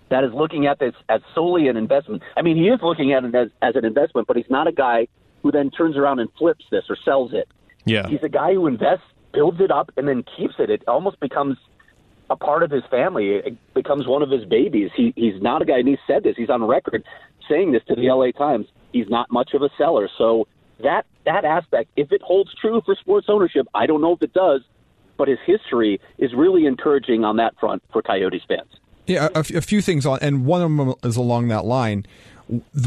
that 0.09 0.23
is 0.23 0.33
looking 0.33 0.65
at 0.65 0.79
this 0.79 0.95
as 1.09 1.21
solely 1.35 1.67
an 1.67 1.77
investment. 1.77 2.23
I 2.35 2.41
mean, 2.41 2.57
he 2.57 2.69
is 2.69 2.79
looking 2.81 3.13
at 3.13 3.23
it 3.25 3.35
as, 3.35 3.49
as 3.61 3.75
an 3.75 3.85
investment, 3.85 4.27
but 4.27 4.37
he's 4.37 4.49
not 4.49 4.67
a 4.67 4.71
guy 4.71 5.07
who 5.43 5.51
then 5.51 5.69
turns 5.69 5.97
around 5.97 6.19
and 6.19 6.29
flips 6.37 6.65
this 6.71 6.85
or 6.89 6.95
sells 7.03 7.33
it. 7.33 7.47
Yeah. 7.85 8.07
He's 8.07 8.23
a 8.23 8.29
guy 8.29 8.53
who 8.53 8.67
invests, 8.67 9.05
builds 9.33 9.59
it 9.59 9.69
up, 9.69 9.91
and 9.97 10.07
then 10.07 10.23
keeps 10.37 10.55
it. 10.59 10.69
It 10.69 10.83
almost 10.87 11.19
becomes 11.19 11.57
a 12.29 12.35
part 12.35 12.63
of 12.63 12.71
his 12.71 12.83
family. 12.89 13.29
It 13.29 13.57
becomes 13.73 14.07
one 14.07 14.21
of 14.21 14.29
his 14.29 14.45
babies. 14.45 14.91
He 14.95 15.13
he's 15.15 15.41
not 15.41 15.61
a 15.61 15.65
guy, 15.65 15.79
and 15.79 15.87
he 15.87 15.97
said 16.05 16.23
this. 16.23 16.35
He's 16.35 16.49
on 16.49 16.63
record 16.63 17.03
saying 17.49 17.71
this 17.71 17.83
to 17.87 17.95
the 17.95 18.07
L.A. 18.07 18.31
Times. 18.31 18.67
He's 18.91 19.09
not 19.09 19.31
much 19.31 19.53
of 19.53 19.61
a 19.61 19.69
seller. 19.77 20.09
So 20.17 20.47
that 20.83 21.05
that 21.25 21.45
aspect, 21.45 21.89
if 21.95 22.11
it 22.11 22.21
holds 22.21 22.53
true 22.59 22.81
for 22.85 22.95
sports 22.95 23.27
ownership, 23.29 23.67
I 23.73 23.85
don't 23.85 24.01
know 24.01 24.13
if 24.13 24.21
it 24.21 24.33
does, 24.33 24.61
but 25.17 25.27
his 25.27 25.39
history 25.45 25.99
is 26.17 26.33
really 26.33 26.65
encouraging 26.65 27.23
on 27.23 27.37
that 27.37 27.57
front 27.59 27.83
for 27.91 28.01
Coyotes 28.01 28.43
fans. 28.47 28.69
Yeah, 29.05 29.29
a, 29.33 29.39
a 29.39 29.61
few 29.61 29.81
things 29.81 30.05
on, 30.05 30.19
and 30.21 30.45
one 30.45 30.61
of 30.61 30.75
them 30.75 30.95
is 31.03 31.15
along 31.15 31.47
that 31.47 31.65
line. 31.65 32.05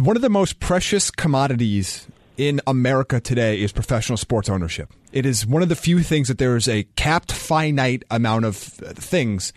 One 0.01 0.17
of 0.17 0.23
the 0.23 0.31
most 0.31 0.61
precious 0.61 1.11
commodities 1.11 2.07
in 2.41 2.59
America 2.67 3.21
today 3.21 3.61
is 3.61 3.71
professional 3.71 4.17
sports 4.17 4.49
ownership. 4.49 4.91
It 5.13 5.27
is 5.27 5.47
one 5.47 5.61
of 5.61 5.69
the 5.69 5.77
few 5.77 6.01
things 6.01 6.29
that 6.29 6.39
there 6.39 6.57
is 6.57 6.69
a 6.69 6.85
capped, 6.97 7.33
finite 7.33 8.03
amount 8.11 8.47
of 8.47 8.57
things 8.57 9.53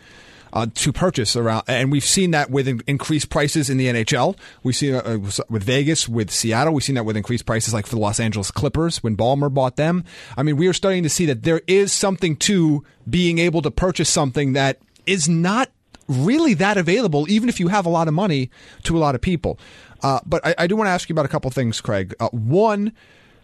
uh, 0.51 0.67
to 0.75 0.91
purchase 0.91 1.37
around, 1.37 1.63
and 1.69 1.93
we've 1.93 2.03
seen 2.03 2.31
that 2.31 2.49
with 2.49 2.67
in- 2.67 2.81
increased 2.85 3.29
prices 3.29 3.69
in 3.69 3.77
the 3.77 3.85
NHL. 3.87 4.37
We've 4.63 4.75
seen 4.75 4.95
uh, 4.95 5.17
with 5.49 5.63
Vegas, 5.63 6.09
with 6.09 6.29
Seattle. 6.29 6.73
We've 6.73 6.83
seen 6.83 6.95
that 6.95 7.05
with 7.05 7.15
increased 7.15 7.45
prices, 7.45 7.73
like 7.73 7.85
for 7.85 7.95
the 7.95 8.01
Los 8.01 8.19
Angeles 8.19 8.51
Clippers 8.51 9.01
when 9.01 9.15
Ballmer 9.15 9.51
bought 9.51 9.77
them. 9.77 10.03
I 10.35 10.43
mean, 10.43 10.57
we 10.57 10.67
are 10.67 10.73
starting 10.73 11.03
to 11.03 11.09
see 11.09 11.25
that 11.27 11.43
there 11.43 11.61
is 11.67 11.93
something 11.93 12.35
to 12.37 12.83
being 13.09 13.39
able 13.39 13.61
to 13.61 13.71
purchase 13.71 14.09
something 14.09 14.53
that 14.53 14.79
is 15.05 15.29
not 15.29 15.71
really 16.09 16.53
that 16.55 16.75
available, 16.75 17.29
even 17.29 17.47
if 17.47 17.61
you 17.61 17.69
have 17.69 17.85
a 17.85 17.89
lot 17.89 18.09
of 18.09 18.13
money 18.13 18.51
to 18.83 18.97
a 18.97 18.99
lot 18.99 19.15
of 19.15 19.21
people. 19.21 19.57
Uh, 20.03 20.19
but 20.25 20.45
I, 20.45 20.55
I 20.59 20.67
do 20.67 20.75
want 20.75 20.87
to 20.87 20.91
ask 20.91 21.09
you 21.09 21.13
about 21.13 21.25
a 21.25 21.29
couple 21.29 21.49
things, 21.49 21.81
Craig. 21.81 22.13
Uh, 22.19 22.29
one, 22.29 22.91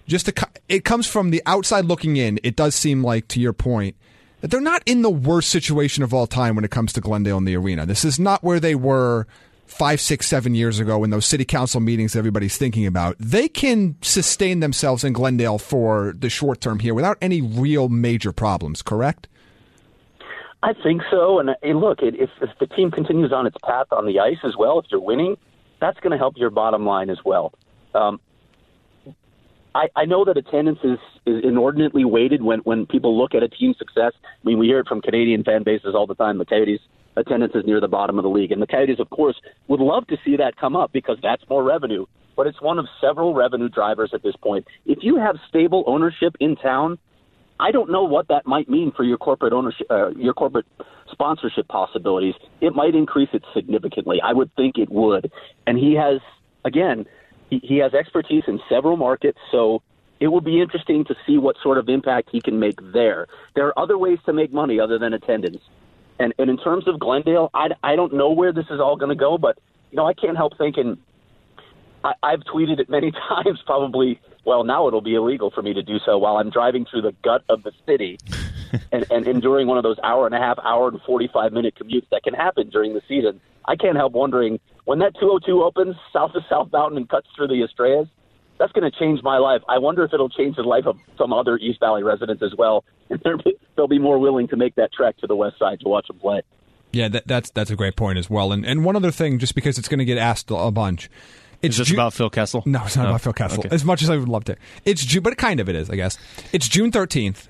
just 0.07 0.26
to, 0.26 0.47
it 0.68 0.84
comes 0.84 1.07
from 1.07 1.32
the 1.32 1.41
outside 1.45 1.86
looking 1.86 2.18
in. 2.18 2.39
It 2.43 2.55
does 2.55 2.76
seem 2.76 3.03
like, 3.03 3.28
to 3.30 3.39
your 3.39 3.53
point, 3.53 3.95
that 4.41 4.51
they're 4.51 4.62
not 4.62 4.84
in 4.86 5.01
the 5.01 5.10
worst 5.10 5.49
situation 5.49 6.03
of 6.03 6.14
all 6.14 6.28
time 6.28 6.55
when 6.55 6.66
it 6.66 6.72
comes 6.72 6.93
to 6.93 7.01
Glendale 7.01 7.38
and 7.38 7.47
the 7.47 7.55
arena. 7.55 7.86
This 7.86 8.05
is 8.05 8.20
not 8.20 8.43
where 8.43 8.60
they 8.60 8.76
were 8.76 9.26
five, 9.66 10.01
six, 10.01 10.26
seven 10.28 10.55
years 10.55 10.80
ago 10.80 11.03
in 11.03 11.12
those 11.12 11.26
city 11.26 11.45
council 11.45 11.80
meetings 11.80 12.16
everybody's 12.16 12.57
thinking 12.57 12.86
about. 12.86 13.16
They 13.20 13.47
can 13.47 13.95
sustain 14.01 14.60
themselves 14.62 15.03
in 15.03 15.14
Glendale 15.14 15.60
for 15.60 16.14
the 16.18 16.30
short 16.30 16.60
term 16.60 16.80
here 16.80 16.93
without 16.93 17.18
any 17.22 17.41
real 17.41 17.88
major 17.88 18.32
problems, 18.32 18.82
correct? 18.82 19.28
I 20.64 20.74
think 20.74 21.03
so. 21.10 21.39
And 21.39 21.51
hey, 21.62 21.74
look, 21.74 21.99
if, 22.01 22.30
if 22.41 22.49
the 22.60 22.68
team 22.68 22.91
continues 22.91 23.32
on 23.32 23.45
its 23.45 23.55
path 23.64 23.88
on 23.91 24.05
the 24.05 24.20
ice 24.20 24.39
as 24.43 24.57
well, 24.57 24.80
if 24.80 24.86
you're 24.89 24.99
winning, 24.99 25.38
that's 25.80 25.99
going 25.99 26.11
to 26.11 26.17
help 26.17 26.36
your 26.38 26.49
bottom 26.49 26.86
line 26.86 27.09
as 27.09 27.19
well. 27.23 27.53
Um, 27.93 28.19
I, 29.75 29.88
I 29.95 30.05
know 30.05 30.25
that 30.25 30.38
attendance 30.38 30.80
is, 30.84 30.97
is 31.25 31.43
inordinately 31.43 32.05
weighted 32.05 32.41
when, 32.41 32.59
when 32.59 32.86
people 32.86 33.17
look 33.17 33.36
at 33.36 33.43
a 33.43 33.47
team's 33.47 33.77
success. 33.77 34.13
I 34.23 34.47
mean, 34.47 34.57
we 34.57 34.67
hear 34.67 34.80
it 34.80 34.88
from 34.88 35.01
Canadian 35.01 35.43
fan 35.43 35.63
bases 35.63 35.93
all 35.95 36.07
the 36.07 36.15
time. 36.15 36.38
The 36.38 36.45
Coyotes' 36.45 36.82
attendance 37.15 37.53
is 37.55 37.65
near 37.65 37.80
the 37.80 37.88
bottom 37.88 38.17
of 38.17 38.23
the 38.23 38.30
league. 38.30 38.51
And 38.51 38.61
the 38.61 38.67
Coyotes, 38.67 38.99
of 38.99 39.09
course, 39.09 39.39
would 39.67 39.80
love 39.80 40.07
to 40.07 40.17
see 40.25 40.38
that 40.38 40.57
come 40.57 40.75
up 40.75 40.91
because 40.91 41.17
that's 41.21 41.43
more 41.49 41.63
revenue. 41.63 42.05
But 42.36 42.47
it's 42.47 42.61
one 42.61 42.80
of 42.80 42.88
several 42.99 43.34
revenue 43.34 43.69
drivers 43.69 44.11
at 44.13 44.23
this 44.23 44.36
point. 44.41 44.65
If 44.86 44.99
you 45.01 45.17
have 45.17 45.36
stable 45.47 45.84
ownership 45.88 46.36
in 46.39 46.55
town, 46.55 46.97
I 47.60 47.72
don't 47.72 47.91
know 47.91 48.03
what 48.03 48.30
that 48.30 48.45
might 48.45 48.70
mean 48.70 48.91
for 48.95 49.03
your 49.03 49.18
corporate 49.18 49.53
ownership, 49.53 49.88
uh, 49.89 50.10
your 50.12 50.34
corporate 50.34 50.66
sponsorship 51.12 51.68
possibilities. 51.68 52.36
It 52.62 52.74
might 52.74 52.95
increase 52.95 53.30
it 53.34 53.43
significantly. 53.53 54.22
I 54.24 54.34
would 54.34 54.53
think 54.55 54.78
it 54.78 54.89
would. 54.89 55.32
And 55.68 55.78
he 55.78 55.93
has, 55.95 56.22
again, 56.64 57.05
he, 57.49 57.60
he 57.64 57.78
has 57.78 57.93
expertise 57.93 58.43
in 58.47 58.60
several 58.70 58.95
markets, 58.95 59.39
so 59.51 59.82
it 60.20 60.28
will 60.28 60.41
be 60.41 60.62
interesting 60.62 61.05
to 61.05 61.16
see 61.26 61.38
what 61.38 61.55
sort 61.62 61.78
of 61.78 61.89
impact 61.89 62.30
he 62.32 62.41
can 62.41 62.60
make 62.60 62.80
there. 62.93 63.28
There 63.55 63.68
are 63.68 63.80
other 63.80 63.97
ways 63.97 64.20
to 64.26 64.34
make 64.34 64.53
money 64.53 64.80
other 64.80 64.99
than 64.99 65.14
attendance. 65.14 65.62
And, 66.20 66.34
and 66.38 66.49
in 66.49 66.57
terms 66.57 66.88
of 66.88 66.99
Glendale, 66.99 67.49
I, 67.53 67.70
I 67.84 67.95
don't 67.95 68.14
know 68.14 68.32
where 68.32 68.51
this 68.51 68.66
is 68.70 68.80
all 68.80 68.97
going 68.97 69.10
to 69.10 69.16
go, 69.16 69.38
but 69.38 69.57
you 69.91 69.97
know 69.97 70.05
I 70.05 70.14
can't 70.14 70.38
help 70.38 70.57
thinking 70.57 70.97
I, 72.03 72.14
I've 72.22 72.41
tweeted 72.41 72.80
it 72.80 72.89
many 72.89 73.12
times. 73.30 73.60
Probably, 73.66 74.20
well, 74.50 74.64
now 74.64 74.88
it'll 74.88 75.00
be 75.00 75.14
illegal 75.14 75.52
for 75.52 75.62
me 75.62 75.76
to 75.76 75.84
do 75.84 76.00
so 76.04 76.18
while 76.18 76.38
I'm 76.38 76.50
driving 76.50 76.84
through 76.84 77.04
the 77.04 77.14
gut 77.24 77.43
of 77.50 77.62
the 77.62 77.72
city 77.86 78.18
and, 78.91 79.06
and 79.12 79.28
enduring 79.28 79.68
one 79.68 79.78
of 79.78 79.84
those 79.84 80.00
hour 80.04 80.26
and 80.26 80.34
a 80.34 80.39
half, 80.39 80.58
hour 80.64 80.88
and 80.88 81.00
45 81.04 81.54
minute 81.54 81.76
commutes 81.80 82.10
that 82.10 82.24
can 82.24 82.34
happen 82.34 82.72
during 82.72 82.95
the 82.95 83.02
season. 83.08 83.41
I 83.66 83.76
can't 83.76 83.95
help 83.95 84.14
wondering 84.14 84.60
when 84.86 84.97
that 85.00 85.14
202 85.20 85.62
opens 85.62 85.97
south 86.12 86.32
of 86.34 86.41
South 86.50 86.72
Mountain 86.72 86.97
and 86.97 87.08
cuts 87.08 87.28
through 87.36 87.50
the 87.50 87.62
Estrellas. 87.62 88.08
That's 88.58 88.72
going 88.72 88.91
to 88.91 89.00
change 89.00 89.22
my 89.22 89.38
life. 89.38 89.62
I 89.70 89.78
wonder 89.78 90.04
if 90.04 90.16
it'll 90.16 90.30
change 90.30 90.56
the 90.56 90.64
life 90.64 90.88
of 90.88 90.97
some 91.16 91.32
other 91.32 91.60
East 91.60 91.80
Valley 91.80 92.02
residents 92.02 92.41
as 92.41 92.56
well. 92.58 92.84
And 93.12 93.22
they'll 93.76 93.88
be 93.88 94.00
more 94.00 94.18
willing 94.18 94.47
to 94.50 94.56
make 94.56 94.76
that 94.76 94.93
trek 94.93 95.18
to 95.18 95.28
the 95.28 95.36
west 95.36 95.58
side 95.60 95.80
to 95.82 95.89
watch 95.89 96.08
them 96.08 96.20
play. 96.20 96.41
Yeah, 96.91 97.08
that, 97.10 97.28
that's 97.28 97.50
that's 97.50 97.72
a 97.72 97.76
great 97.76 97.95
point 97.95 98.20
as 98.20 98.30
well. 98.30 98.52
And 98.52 98.64
and 98.66 98.86
one 98.86 98.95
other 98.95 99.10
thing, 99.10 99.39
just 99.39 99.56
because 99.56 99.80
it's 99.80 99.88
going 99.88 99.97
to 99.97 100.06
get 100.06 100.20
asked 100.20 100.52
a 100.52 100.70
bunch, 100.70 101.10
it's 101.62 101.74
Is 101.74 101.78
this 101.80 101.88
Ju- 101.89 101.95
about 101.95 102.14
Phil 102.14 102.30
Kessel? 102.30 102.64
No, 102.66 102.84
it's 102.86 102.95
not 102.95 103.05
Oh, 103.05 103.10
about 103.10 103.22
Phil 103.22 103.34
Kessel. 103.34 103.60
okay. 103.60 103.70
As 103.72 103.84
much 103.86 104.01
as 104.01 104.10
I 104.10 104.18
would 104.18 104.30
love 104.30 104.45
to, 104.45 104.55
it's 104.86 105.03
June, 105.03 105.24
but 105.24 105.38
kind 105.38 105.60
of 105.60 105.68
it 105.70 105.76
is, 105.76 105.89
I 105.89 105.95
guess. 105.95 106.18
It's 106.53 106.68
June 106.68 106.91
thirteenth. 106.91 107.47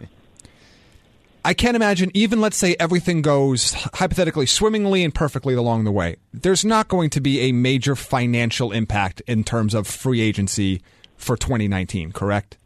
I 1.46 1.54
can't 1.54 1.76
imagine, 1.78 2.12
even 2.14 2.42
let's 2.42 2.58
say 2.58 2.76
everything 2.82 3.22
goes 3.22 3.72
hypothetically 3.74 4.46
swimmingly 4.46 5.06
and 5.06 5.16
perfectly 5.16 5.54
along 5.54 5.86
the 5.86 5.92
way, 5.92 6.18
there's 6.34 6.66
not 6.66 6.90
going 6.90 7.10
to 7.12 7.22
be 7.22 7.40
a 7.42 7.54
major 7.54 7.96
financial 7.96 8.74
impact 8.74 9.22
in 9.26 9.46
terms 9.46 9.74
of 9.74 9.88
free 9.88 10.20
agency 10.20 10.82
for 11.16 11.38
2019, 11.38 12.12
correct? 12.12 12.58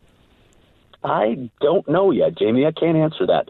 I 1.04 1.50
don't 1.62 1.88
know 1.88 2.10
yet, 2.12 2.36
Jamie. 2.38 2.66
I 2.66 2.72
can't 2.72 2.98
answer 2.98 3.28
that. 3.28 3.48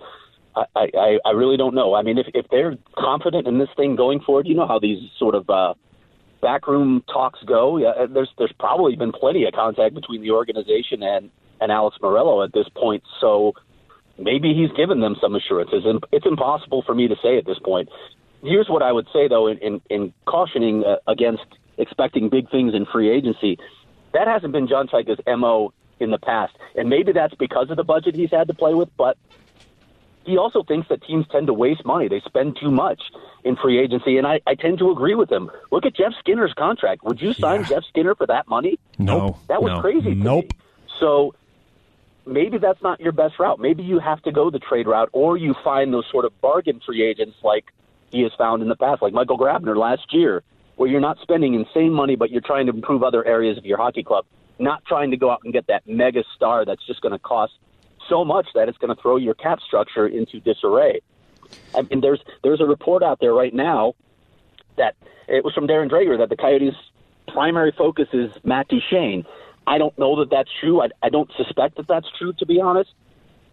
I, 0.55 0.65
I, 0.75 1.17
I 1.25 1.31
really 1.31 1.55
don't 1.57 1.73
know. 1.73 1.93
I 1.95 2.01
mean, 2.03 2.17
if, 2.17 2.27
if 2.33 2.45
they're 2.51 2.75
confident 2.97 3.47
in 3.47 3.59
this 3.59 3.69
thing 3.77 3.95
going 3.95 4.19
forward, 4.19 4.45
you 4.47 4.55
know 4.55 4.67
how 4.67 4.77
these 4.77 5.09
sort 5.17 5.35
of 5.35 5.49
uh, 5.49 5.73
backroom 6.43 7.03
talks 7.11 7.39
go. 7.45 7.77
Yeah, 7.77 8.05
there's 8.07 8.29
there's 8.37 8.53
probably 8.59 8.95
been 8.95 9.13
plenty 9.13 9.45
of 9.45 9.53
contact 9.53 9.95
between 9.95 10.21
the 10.21 10.31
organization 10.31 11.01
and 11.01 11.31
and 11.59 11.71
Alex 11.71 11.97
Meruelo 12.01 12.45
at 12.45 12.53
this 12.53 12.67
point. 12.75 13.03
So 13.19 13.53
maybe 14.19 14.53
he's 14.53 14.69
given 14.77 14.99
them 14.99 15.15
some 15.19 15.33
assurances. 15.33 15.83
And 15.85 16.03
it's 16.11 16.25
impossible 16.25 16.83
for 16.85 16.93
me 16.93 17.07
to 17.07 17.15
say 17.23 17.37
at 17.37 17.45
this 17.45 17.57
point. 17.59 17.89
Here's 18.43 18.67
what 18.67 18.83
I 18.83 18.91
would 18.91 19.07
say 19.13 19.27
though, 19.27 19.47
in 19.47 19.57
in, 19.59 19.81
in 19.89 20.13
cautioning 20.25 20.83
uh, 20.83 20.97
against 21.07 21.45
expecting 21.77 22.29
big 22.29 22.51
things 22.51 22.75
in 22.75 22.85
free 22.85 23.09
agency. 23.09 23.57
That 24.13 24.27
hasn't 24.27 24.51
been 24.51 24.67
John 24.67 24.87
Chayka's 24.87 25.19
mo 25.25 25.73
in 25.99 26.11
the 26.11 26.19
past, 26.19 26.53
and 26.75 26.89
maybe 26.89 27.13
that's 27.13 27.33
because 27.35 27.71
of 27.71 27.77
the 27.77 27.83
budget 27.83 28.15
he's 28.15 28.29
had 28.29 28.47
to 28.49 28.53
play 28.53 28.73
with. 28.73 28.89
But 28.97 29.17
he 30.25 30.37
also 30.37 30.63
thinks 30.63 30.87
that 30.89 31.03
teams 31.03 31.25
tend 31.31 31.47
to 31.47 31.53
waste 31.53 31.85
money. 31.85 32.07
They 32.07 32.21
spend 32.21 32.57
too 32.59 32.71
much 32.71 33.01
in 33.43 33.55
free 33.55 33.79
agency, 33.79 34.17
and 34.17 34.25
I, 34.25 34.41
I 34.47 34.55
tend 34.55 34.79
to 34.79 34.91
agree 34.91 35.15
with 35.15 35.31
him. 35.31 35.51
Look 35.71 35.85
at 35.85 35.95
Jeff 35.95 36.13
Skinner's 36.19 36.53
contract. 36.53 37.03
Would 37.03 37.21
you 37.21 37.33
sign 37.33 37.61
yeah. 37.61 37.67
Jeff 37.67 37.83
Skinner 37.89 38.15
for 38.15 38.27
that 38.27 38.47
money? 38.47 38.79
No, 38.97 39.37
that 39.47 39.61
was 39.61 39.71
no. 39.73 39.81
crazy. 39.81 40.15
Nope. 40.15 40.45
Me. 40.45 40.59
So 40.99 41.35
maybe 42.25 42.57
that's 42.57 42.81
not 42.81 42.99
your 43.01 43.11
best 43.11 43.39
route. 43.39 43.59
Maybe 43.59 43.83
you 43.83 43.99
have 43.99 44.21
to 44.23 44.31
go 44.31 44.49
the 44.49 44.59
trade 44.59 44.87
route, 44.87 45.09
or 45.11 45.37
you 45.37 45.55
find 45.63 45.93
those 45.93 46.05
sort 46.11 46.25
of 46.25 46.39
bargain 46.41 46.79
free 46.85 47.03
agents 47.03 47.37
like 47.43 47.65
he 48.11 48.21
has 48.21 48.31
found 48.37 48.61
in 48.61 48.69
the 48.69 48.75
past, 48.75 49.01
like 49.01 49.13
Michael 49.13 49.37
Grabner 49.37 49.75
last 49.75 50.13
year, 50.13 50.43
where 50.75 50.89
you're 50.89 51.01
not 51.01 51.17
spending 51.21 51.53
insane 51.53 51.91
money, 51.91 52.15
but 52.15 52.31
you're 52.31 52.41
trying 52.41 52.67
to 52.67 52.73
improve 52.73 53.03
other 53.03 53.25
areas 53.25 53.57
of 53.57 53.65
your 53.65 53.77
hockey 53.77 54.03
club, 54.03 54.25
not 54.59 54.85
trying 54.85 55.11
to 55.11 55.17
go 55.17 55.29
out 55.29 55.41
and 55.43 55.51
get 55.51 55.67
that 55.67 55.85
mega 55.87 56.23
star 56.35 56.63
that's 56.63 56.85
just 56.85 57.01
going 57.01 57.11
to 57.11 57.19
cost 57.19 57.53
so 58.09 58.23
much 58.25 58.47
that 58.55 58.69
it's 58.69 58.77
going 58.77 58.95
to 58.95 59.01
throw 59.01 59.17
your 59.17 59.33
cap 59.33 59.59
structure 59.65 60.07
into 60.07 60.39
disarray. 60.39 61.01
I 61.75 61.83
mean, 61.83 62.01
there's 62.01 62.21
there's 62.43 62.61
a 62.61 62.65
report 62.65 63.03
out 63.03 63.19
there 63.19 63.33
right 63.33 63.53
now 63.53 63.93
that 64.77 64.95
it 65.27 65.43
was 65.43 65.53
from 65.53 65.67
Darren 65.67 65.89
Dreger 65.89 66.17
that 66.17 66.29
the 66.29 66.35
Coyotes' 66.35 66.75
primary 67.27 67.71
focus 67.77 68.07
is 68.13 68.31
Matt 68.43 68.67
Duchene. 68.67 69.25
I 69.65 69.77
don't 69.77 69.97
know 69.97 70.19
that 70.19 70.29
that's 70.29 70.49
true. 70.59 70.81
I, 70.81 70.89
I 71.01 71.09
don't 71.09 71.31
suspect 71.37 71.77
that 71.77 71.87
that's 71.87 72.07
true, 72.17 72.33
to 72.33 72.45
be 72.45 72.59
honest. 72.59 72.91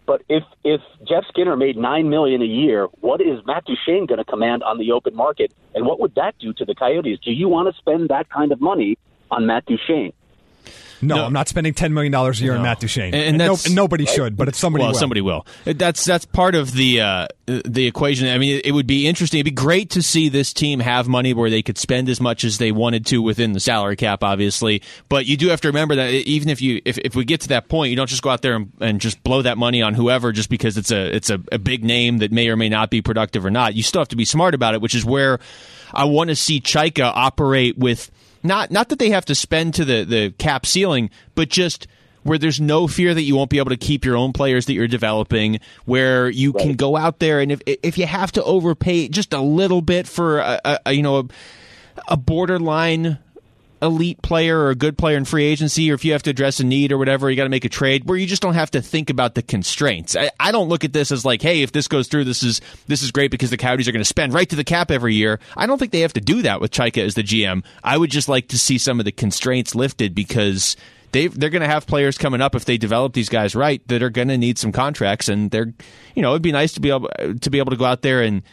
But 0.05 0.23
if 0.27 0.43
if 0.63 0.81
Jeff 1.07 1.25
Skinner 1.29 1.55
made 1.55 1.77
nine 1.77 2.09
million 2.09 2.41
a 2.41 2.45
year, 2.45 2.87
what 2.99 3.21
is 3.21 3.39
Matt 3.45 3.65
Duchene 3.65 4.07
going 4.07 4.17
to 4.17 4.25
command 4.25 4.63
on 4.63 4.77
the 4.77 4.91
open 4.91 5.15
market, 5.15 5.53
and 5.75 5.85
what 5.85 5.99
would 5.99 6.15
that 6.15 6.37
do 6.39 6.53
to 6.53 6.65
the 6.65 6.75
Coyotes? 6.75 7.19
Do 7.19 7.31
you 7.31 7.47
want 7.47 7.73
to 7.73 7.79
spend 7.79 8.09
that 8.09 8.29
kind 8.29 8.51
of 8.51 8.59
money 8.59 8.97
on 9.29 9.45
Matt 9.45 9.65
Duchene? 9.67 10.11
No, 11.01 11.15
no, 11.15 11.25
I'm 11.25 11.33
not 11.33 11.47
spending 11.47 11.73
ten 11.73 11.93
million 11.93 12.11
dollars 12.11 12.39
a 12.41 12.43
year 12.43 12.53
no. 12.53 12.59
on 12.59 12.63
Matt 12.63 12.79
Duchene, 12.79 13.13
and, 13.13 13.15
and, 13.15 13.37
no, 13.37 13.57
nobody 13.71 14.05
should, 14.05 14.37
but 14.37 14.47
it's 14.47 14.59
somebody. 14.59 14.83
Well, 14.83 14.91
will. 14.91 14.99
somebody 14.99 15.21
will. 15.21 15.47
That's 15.65 16.05
that's 16.05 16.25
part 16.25 16.53
of 16.53 16.73
the 16.73 17.01
uh, 17.01 17.27
the 17.45 17.87
equation. 17.87 18.27
I 18.27 18.37
mean, 18.37 18.61
it 18.63 18.71
would 18.71 18.85
be 18.85 19.07
interesting. 19.07 19.39
It'd 19.39 19.45
be 19.45 19.51
great 19.51 19.89
to 19.91 20.03
see 20.03 20.29
this 20.29 20.53
team 20.53 20.79
have 20.79 21.07
money 21.07 21.33
where 21.33 21.49
they 21.49 21.63
could 21.63 21.77
spend 21.77 22.07
as 22.07 22.21
much 22.21 22.43
as 22.43 22.59
they 22.59 22.71
wanted 22.71 23.05
to 23.07 23.21
within 23.21 23.53
the 23.53 23.59
salary 23.59 23.95
cap, 23.95 24.23
obviously. 24.23 24.83
But 25.09 25.25
you 25.25 25.37
do 25.37 25.47
have 25.49 25.61
to 25.61 25.69
remember 25.69 25.95
that 25.95 26.13
even 26.13 26.49
if 26.49 26.61
you 26.61 26.81
if, 26.85 26.99
if 26.99 27.15
we 27.15 27.25
get 27.25 27.41
to 27.41 27.47
that 27.49 27.67
point, 27.67 27.89
you 27.89 27.95
don't 27.95 28.09
just 28.09 28.21
go 28.21 28.29
out 28.29 28.43
there 28.43 28.55
and, 28.55 28.71
and 28.79 29.01
just 29.01 29.23
blow 29.23 29.41
that 29.41 29.57
money 29.57 29.81
on 29.81 29.95
whoever 29.95 30.31
just 30.31 30.49
because 30.49 30.77
it's 30.77 30.91
a 30.91 31.15
it's 31.15 31.31
a, 31.31 31.41
a 31.51 31.57
big 31.57 31.83
name 31.83 32.19
that 32.19 32.31
may 32.31 32.47
or 32.49 32.55
may 32.55 32.69
not 32.69 32.91
be 32.91 33.01
productive 33.01 33.43
or 33.43 33.51
not. 33.51 33.73
You 33.73 33.81
still 33.81 34.01
have 34.01 34.09
to 34.09 34.15
be 34.15 34.25
smart 34.25 34.53
about 34.53 34.75
it, 34.75 34.81
which 34.81 34.93
is 34.93 35.03
where 35.03 35.39
I 35.93 36.05
want 36.05 36.29
to 36.29 36.35
see 36.35 36.61
Chayka 36.61 37.11
operate 37.13 37.77
with 37.77 38.11
not 38.43 38.71
not 38.71 38.89
that 38.89 38.99
they 38.99 39.09
have 39.09 39.25
to 39.25 39.35
spend 39.35 39.73
to 39.75 39.85
the, 39.85 40.03
the 40.03 40.31
cap 40.37 40.65
ceiling, 40.65 41.09
but 41.35 41.49
just 41.49 41.87
where 42.23 42.37
there's 42.37 42.61
no 42.61 42.87
fear 42.87 43.13
that 43.13 43.23
you 43.23 43.35
won't 43.35 43.49
be 43.49 43.57
able 43.57 43.71
to 43.71 43.77
keep 43.77 44.05
your 44.05 44.15
own 44.15 44.31
players 44.31 44.67
that 44.67 44.73
you're 44.73 44.87
developing, 44.87 45.59
where 45.85 46.29
you 46.29 46.51
right. 46.51 46.61
can 46.63 46.75
go 46.75 46.95
out 46.95 47.19
there 47.19 47.39
and 47.39 47.51
if 47.51 47.61
if 47.65 47.97
you 47.97 48.05
have 48.05 48.31
to 48.33 48.43
overpay 48.43 49.07
just 49.07 49.33
a 49.33 49.41
little 49.41 49.81
bit 49.81 50.07
for 50.07 50.39
a, 50.39 50.61
a, 50.63 50.79
a 50.87 50.93
you 50.93 51.03
know 51.03 51.19
a, 51.19 51.25
a 52.09 52.17
borderline 52.17 53.19
elite 53.81 54.21
player 54.21 54.59
or 54.59 54.69
a 54.69 54.75
good 54.75 54.97
player 54.97 55.17
in 55.17 55.25
free 55.25 55.45
agency, 55.45 55.91
or 55.91 55.95
if 55.95 56.05
you 56.05 56.11
have 56.11 56.23
to 56.23 56.29
address 56.29 56.59
a 56.59 56.63
need 56.63 56.91
or 56.91 56.97
whatever, 56.97 57.29
you 57.29 57.35
got 57.35 57.43
to 57.43 57.49
make 57.49 57.65
a 57.65 57.69
trade 57.69 58.07
where 58.07 58.17
you 58.17 58.27
just 58.27 58.41
don't 58.41 58.53
have 58.53 58.71
to 58.71 58.81
think 58.81 59.09
about 59.09 59.35
the 59.35 59.41
constraints. 59.41 60.15
I, 60.15 60.29
I, 60.39 60.51
don't 60.51 60.69
look 60.69 60.83
at 60.83 60.93
this 60.93 61.11
as 61.11 61.25
like, 61.25 61.41
hey, 61.41 61.63
if 61.63 61.71
this 61.71 61.87
goes 61.87 62.07
through, 62.07 62.25
this 62.25 62.43
is 62.43 62.61
this 62.87 63.01
is 63.01 63.11
great 63.11 63.31
because 63.31 63.49
the 63.49 63.57
Coyotes 63.57 63.87
are 63.87 63.91
going 63.91 64.01
to 64.01 64.05
spend 64.05 64.33
right 64.33 64.49
to 64.49 64.55
the 64.55 64.63
cap 64.63 64.91
every 64.91 65.15
year. 65.15 65.39
I 65.57 65.65
don't 65.65 65.77
think 65.77 65.91
they 65.91 66.01
have 66.01 66.13
to 66.13 66.21
do 66.21 66.43
that 66.43 66.61
with 66.61 66.71
Chayka 66.71 67.03
as 67.03 67.15
the 67.15 67.23
GM. 67.23 67.63
I 67.83 67.97
would 67.97 68.11
just 68.11 68.29
like 68.29 68.49
to 68.49 68.59
see 68.59 68.77
some 68.77 68.99
of 68.99 69.05
the 69.05 69.11
constraints 69.11 69.73
lifted 69.73 70.13
because 70.13 70.75
they 71.11 71.27
they're 71.27 71.49
going 71.49 71.61
to 71.61 71.67
have 71.67 71.87
players 71.87 72.17
coming 72.17 72.41
up 72.41 72.55
if 72.55 72.65
they 72.65 72.77
develop 72.77 73.13
these 73.13 73.29
guys 73.29 73.55
right 73.55 73.85
that 73.87 74.03
are 74.03 74.09
going 74.09 74.27
to 74.27 74.37
need 74.37 74.57
some 74.57 74.71
contracts, 74.71 75.27
and 75.27 75.51
they're 75.51 75.73
you 76.15 76.21
know 76.21 76.31
it'd 76.31 76.41
be 76.41 76.51
nice 76.51 76.73
to 76.73 76.79
be 76.79 76.89
able 76.89 77.09
to 77.41 77.49
be 77.49 77.57
able 77.57 77.71
to 77.71 77.77
go 77.77 77.85
out 77.85 78.01
there 78.01 78.21
and 78.21 78.43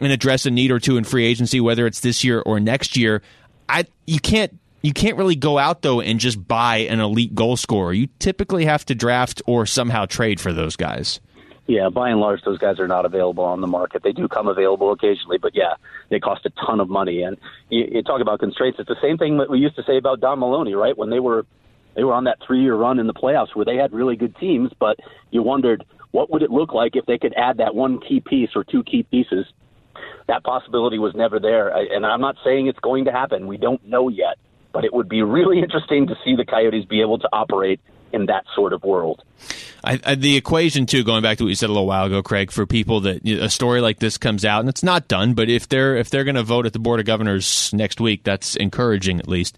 and 0.00 0.12
address 0.12 0.44
a 0.46 0.50
need 0.50 0.70
or 0.70 0.78
two 0.78 0.96
in 0.96 1.04
free 1.04 1.24
agency, 1.24 1.60
whether 1.60 1.86
it's 1.86 2.00
this 2.00 2.22
year 2.22 2.40
or 2.40 2.60
next 2.60 2.96
year. 2.96 3.22
I 3.68 3.86
you 4.06 4.20
can't 4.20 4.58
you 4.82 4.92
can't 4.92 5.16
really 5.16 5.36
go 5.36 5.58
out 5.58 5.82
though 5.82 6.00
and 6.00 6.20
just 6.20 6.46
buy 6.46 6.78
an 6.78 7.00
elite 7.00 7.34
goal 7.34 7.56
scorer. 7.56 7.92
You 7.92 8.08
typically 8.18 8.64
have 8.64 8.84
to 8.86 8.94
draft 8.94 9.42
or 9.46 9.66
somehow 9.66 10.06
trade 10.06 10.40
for 10.40 10.52
those 10.52 10.76
guys. 10.76 11.20
Yeah, 11.66 11.88
by 11.88 12.10
and 12.10 12.20
large, 12.20 12.42
those 12.44 12.58
guys 12.58 12.78
are 12.78 12.86
not 12.86 13.04
available 13.04 13.42
on 13.42 13.60
the 13.60 13.66
market. 13.66 14.04
They 14.04 14.12
do 14.12 14.28
come 14.28 14.46
available 14.46 14.92
occasionally, 14.92 15.38
but 15.38 15.56
yeah, 15.56 15.74
they 16.10 16.20
cost 16.20 16.46
a 16.46 16.50
ton 16.64 16.78
of 16.78 16.88
money. 16.88 17.22
And 17.22 17.36
you, 17.70 17.88
you 17.90 18.02
talk 18.04 18.20
about 18.20 18.38
constraints. 18.38 18.78
It's 18.78 18.88
the 18.88 19.00
same 19.02 19.18
thing 19.18 19.38
that 19.38 19.50
we 19.50 19.58
used 19.58 19.74
to 19.74 19.82
say 19.82 19.96
about 19.96 20.20
Don 20.20 20.38
Maloney, 20.38 20.74
right? 20.74 20.96
When 20.96 21.10
they 21.10 21.18
were 21.18 21.44
they 21.96 22.04
were 22.04 22.12
on 22.12 22.24
that 22.24 22.38
three 22.46 22.62
year 22.62 22.76
run 22.76 23.00
in 23.00 23.06
the 23.06 23.14
playoffs 23.14 23.54
where 23.54 23.64
they 23.64 23.76
had 23.76 23.92
really 23.92 24.16
good 24.16 24.36
teams, 24.36 24.70
but 24.78 24.98
you 25.30 25.42
wondered 25.42 25.84
what 26.12 26.30
would 26.30 26.42
it 26.42 26.50
look 26.50 26.72
like 26.72 26.94
if 26.94 27.04
they 27.06 27.18
could 27.18 27.34
add 27.34 27.56
that 27.56 27.74
one 27.74 28.00
key 28.00 28.20
piece 28.20 28.50
or 28.54 28.62
two 28.62 28.84
key 28.84 29.02
pieces. 29.02 29.46
That 30.28 30.44
possibility 30.44 30.98
was 30.98 31.14
never 31.14 31.38
there, 31.38 31.68
and 31.68 32.04
I'm 32.04 32.20
not 32.20 32.36
saying 32.44 32.66
it's 32.66 32.80
going 32.80 33.04
to 33.04 33.12
happen. 33.12 33.46
We 33.46 33.56
don't 33.56 33.84
know 33.86 34.08
yet 34.08 34.38
but 34.76 34.84
it 34.84 34.92
would 34.92 35.08
be 35.08 35.22
really 35.22 35.58
interesting 35.62 36.06
to 36.06 36.14
see 36.22 36.36
the 36.36 36.44
Coyotes 36.44 36.84
be 36.84 37.00
able 37.00 37.18
to 37.18 37.28
operate 37.32 37.80
in 38.12 38.26
that 38.26 38.44
sort 38.54 38.74
of 38.74 38.84
world. 38.84 39.22
I, 39.82 39.98
I, 40.04 40.14
the 40.14 40.36
equation 40.36 40.84
too, 40.84 41.02
going 41.02 41.22
back 41.22 41.38
to 41.38 41.44
what 41.44 41.48
you 41.48 41.54
said 41.54 41.70
a 41.70 41.72
little 41.72 41.86
while 41.86 42.04
ago, 42.04 42.22
Craig, 42.22 42.50
for 42.50 42.66
people 42.66 43.00
that 43.00 43.26
a 43.26 43.48
story 43.48 43.80
like 43.80 43.98
this 44.00 44.18
comes 44.18 44.44
out 44.44 44.60
and 44.60 44.68
it's 44.68 44.82
not 44.82 45.08
done, 45.08 45.32
but 45.32 45.48
if 45.48 45.68
they're 45.68 45.96
if 45.96 46.10
they're 46.10 46.24
going 46.24 46.36
to 46.36 46.42
vote 46.42 46.66
at 46.66 46.74
the 46.74 46.78
board 46.78 47.00
of 47.00 47.06
governors 47.06 47.72
next 47.72 48.00
week, 48.00 48.22
that's 48.22 48.54
encouraging 48.56 49.18
at 49.18 49.26
least. 49.26 49.56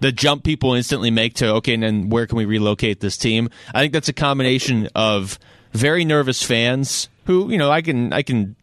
The 0.00 0.12
jump 0.12 0.44
people 0.44 0.74
instantly 0.74 1.10
make 1.10 1.34
to 1.34 1.48
okay, 1.56 1.74
and 1.74 1.82
then 1.82 2.08
where 2.08 2.26
can 2.26 2.38
we 2.38 2.46
relocate 2.46 3.00
this 3.00 3.18
team? 3.18 3.50
I 3.74 3.82
think 3.82 3.92
that's 3.92 4.08
a 4.08 4.14
combination 4.14 4.88
of 4.94 5.38
very 5.72 6.04
nervous 6.04 6.42
fans 6.42 7.08
who 7.24 7.50
you 7.50 7.58
know 7.58 7.70
I 7.70 7.82
can 7.82 8.12
I 8.12 8.22
can 8.22 8.56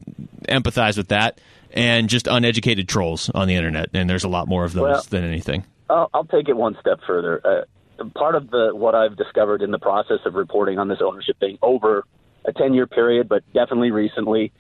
empathize 0.48 0.98
with 0.98 1.10
that, 1.10 1.40
and 1.72 2.10
just 2.10 2.28
uneducated 2.28 2.88
trolls 2.88 3.30
on 3.30 3.48
the 3.48 3.56
internet, 3.56 3.90
and 3.94 4.10
there's 4.10 4.24
a 4.24 4.30
lot 4.30 4.48
more 4.48 4.64
of 4.64 4.74
those 4.74 4.84
well, 4.84 5.04
than 5.10 5.24
anything. 5.24 5.66
I'll, 5.90 6.10
I'll 6.14 6.26
take 6.26 6.50
it 6.50 6.56
one 6.56 6.78
step 6.80 7.00
further. 7.06 7.42
Uh, 7.46 8.04
part 8.16 8.36
of 8.36 8.50
the 8.50 8.72
what 8.74 8.96
I've 8.96 9.16
discovered 9.18 9.62
in 9.62 9.72
the 9.72 9.80
process 9.80 10.20
of 10.26 10.36
reporting 10.36 10.80
on 10.80 10.88
this 10.88 11.00
ownership 11.04 11.40
thing 11.40 11.58
over 11.62 12.06
a 12.46 12.54
10 12.54 12.74
year 12.74 12.88
period, 12.88 13.30
but 13.30 13.44
definitely 13.54 13.92
recently, 13.92 14.52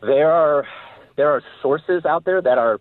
there 0.00 0.32
are 0.32 0.66
there 1.16 1.30
are 1.30 1.42
sources 1.60 2.04
out 2.04 2.24
there 2.24 2.40
that 2.40 2.58
are 2.58 2.80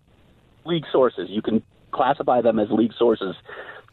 league 0.66 0.86
sources. 0.92 1.28
You 1.30 1.42
can 1.42 1.64
classify 1.92 2.42
them 2.42 2.60
as 2.60 2.70
league 2.72 2.94
sources 2.98 3.36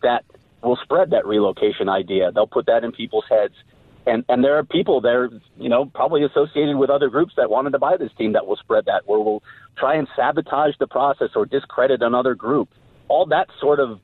that 0.02 0.24
will 0.62 0.78
spread 0.82 1.10
that 1.10 1.26
relocation 1.26 1.88
idea. 1.88 2.30
They'll 2.32 2.46
put 2.46 2.66
that 2.66 2.84
in 2.84 2.92
people's 2.92 3.24
heads. 3.28 3.54
And, 4.08 4.24
and 4.28 4.42
there 4.42 4.56
are 4.58 4.64
people 4.64 5.00
there, 5.00 5.28
you 5.56 5.68
know, 5.68 5.84
probably 5.84 6.24
associated 6.24 6.76
with 6.76 6.90
other 6.90 7.08
groups 7.08 7.34
that 7.36 7.50
wanted 7.50 7.70
to 7.70 7.78
buy 7.78 7.96
this 7.96 8.10
team 8.16 8.32
that 8.32 8.46
will 8.46 8.56
spread 8.56 8.86
that, 8.86 9.02
where 9.06 9.20
we'll 9.20 9.42
try 9.76 9.96
and 9.96 10.08
sabotage 10.16 10.74
the 10.80 10.86
process 10.86 11.28
or 11.36 11.46
discredit 11.46 12.02
another 12.02 12.34
group 12.34 12.68
all 13.08 13.26
that 13.26 13.48
sort 13.60 13.80
of 13.80 14.00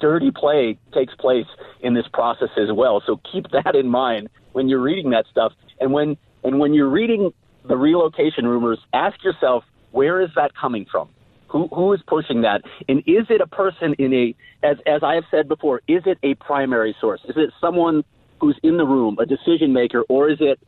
dirty 0.00 0.30
play 0.30 0.78
takes 0.92 1.14
place 1.16 1.46
in 1.80 1.94
this 1.94 2.06
process 2.12 2.50
as 2.56 2.68
well. 2.72 3.02
So 3.04 3.20
keep 3.32 3.46
that 3.50 3.74
in 3.74 3.88
mind 3.88 4.28
when 4.52 4.68
you're 4.68 4.80
reading 4.80 5.10
that 5.10 5.24
stuff. 5.30 5.52
And 5.80 5.92
when 5.92 6.16
and 6.44 6.58
when 6.60 6.74
you're 6.74 6.88
reading 6.88 7.32
the 7.66 7.76
relocation 7.76 8.46
rumors, 8.46 8.78
ask 8.92 9.22
yourself 9.24 9.64
where 9.90 10.20
is 10.20 10.30
that 10.36 10.52
coming 10.54 10.86
from? 10.90 11.08
Who 11.48 11.68
who 11.68 11.92
is 11.94 12.00
pushing 12.06 12.42
that? 12.42 12.62
And 12.88 13.00
is 13.00 13.26
it 13.30 13.40
a 13.40 13.46
person 13.46 13.94
in 13.98 14.12
a 14.12 14.34
as 14.62 14.76
as 14.86 15.02
I 15.02 15.14
have 15.14 15.24
said 15.30 15.48
before, 15.48 15.80
is 15.88 16.02
it 16.06 16.18
a 16.22 16.34
primary 16.34 16.94
source? 17.00 17.20
Is 17.24 17.36
it 17.36 17.50
someone 17.60 18.04
who's 18.40 18.58
in 18.62 18.76
the 18.76 18.86
room, 18.86 19.16
a 19.18 19.26
decision 19.26 19.72
maker, 19.72 20.04
or 20.08 20.28
is 20.28 20.38
it 20.40 20.58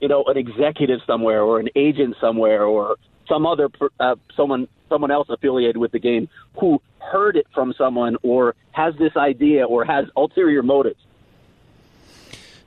you 0.00 0.08
know 0.08 0.24
an 0.24 0.36
executive 0.36 1.00
somewhere 1.06 1.42
or 1.42 1.60
an 1.60 1.68
agent 1.76 2.16
somewhere 2.20 2.64
or 2.64 2.96
some 3.28 3.46
other 3.46 3.68
uh, 3.98 4.16
someone 4.36 4.68
someone 4.88 5.10
else 5.10 5.28
affiliated 5.28 5.76
with 5.76 5.92
the 5.92 5.98
game 5.98 6.28
who 6.58 6.80
heard 6.98 7.36
it 7.36 7.46
from 7.54 7.72
someone 7.78 8.16
or 8.22 8.54
has 8.72 8.94
this 8.98 9.16
idea 9.16 9.64
or 9.64 9.84
has 9.84 10.06
ulterior 10.16 10.62
motives. 10.62 11.00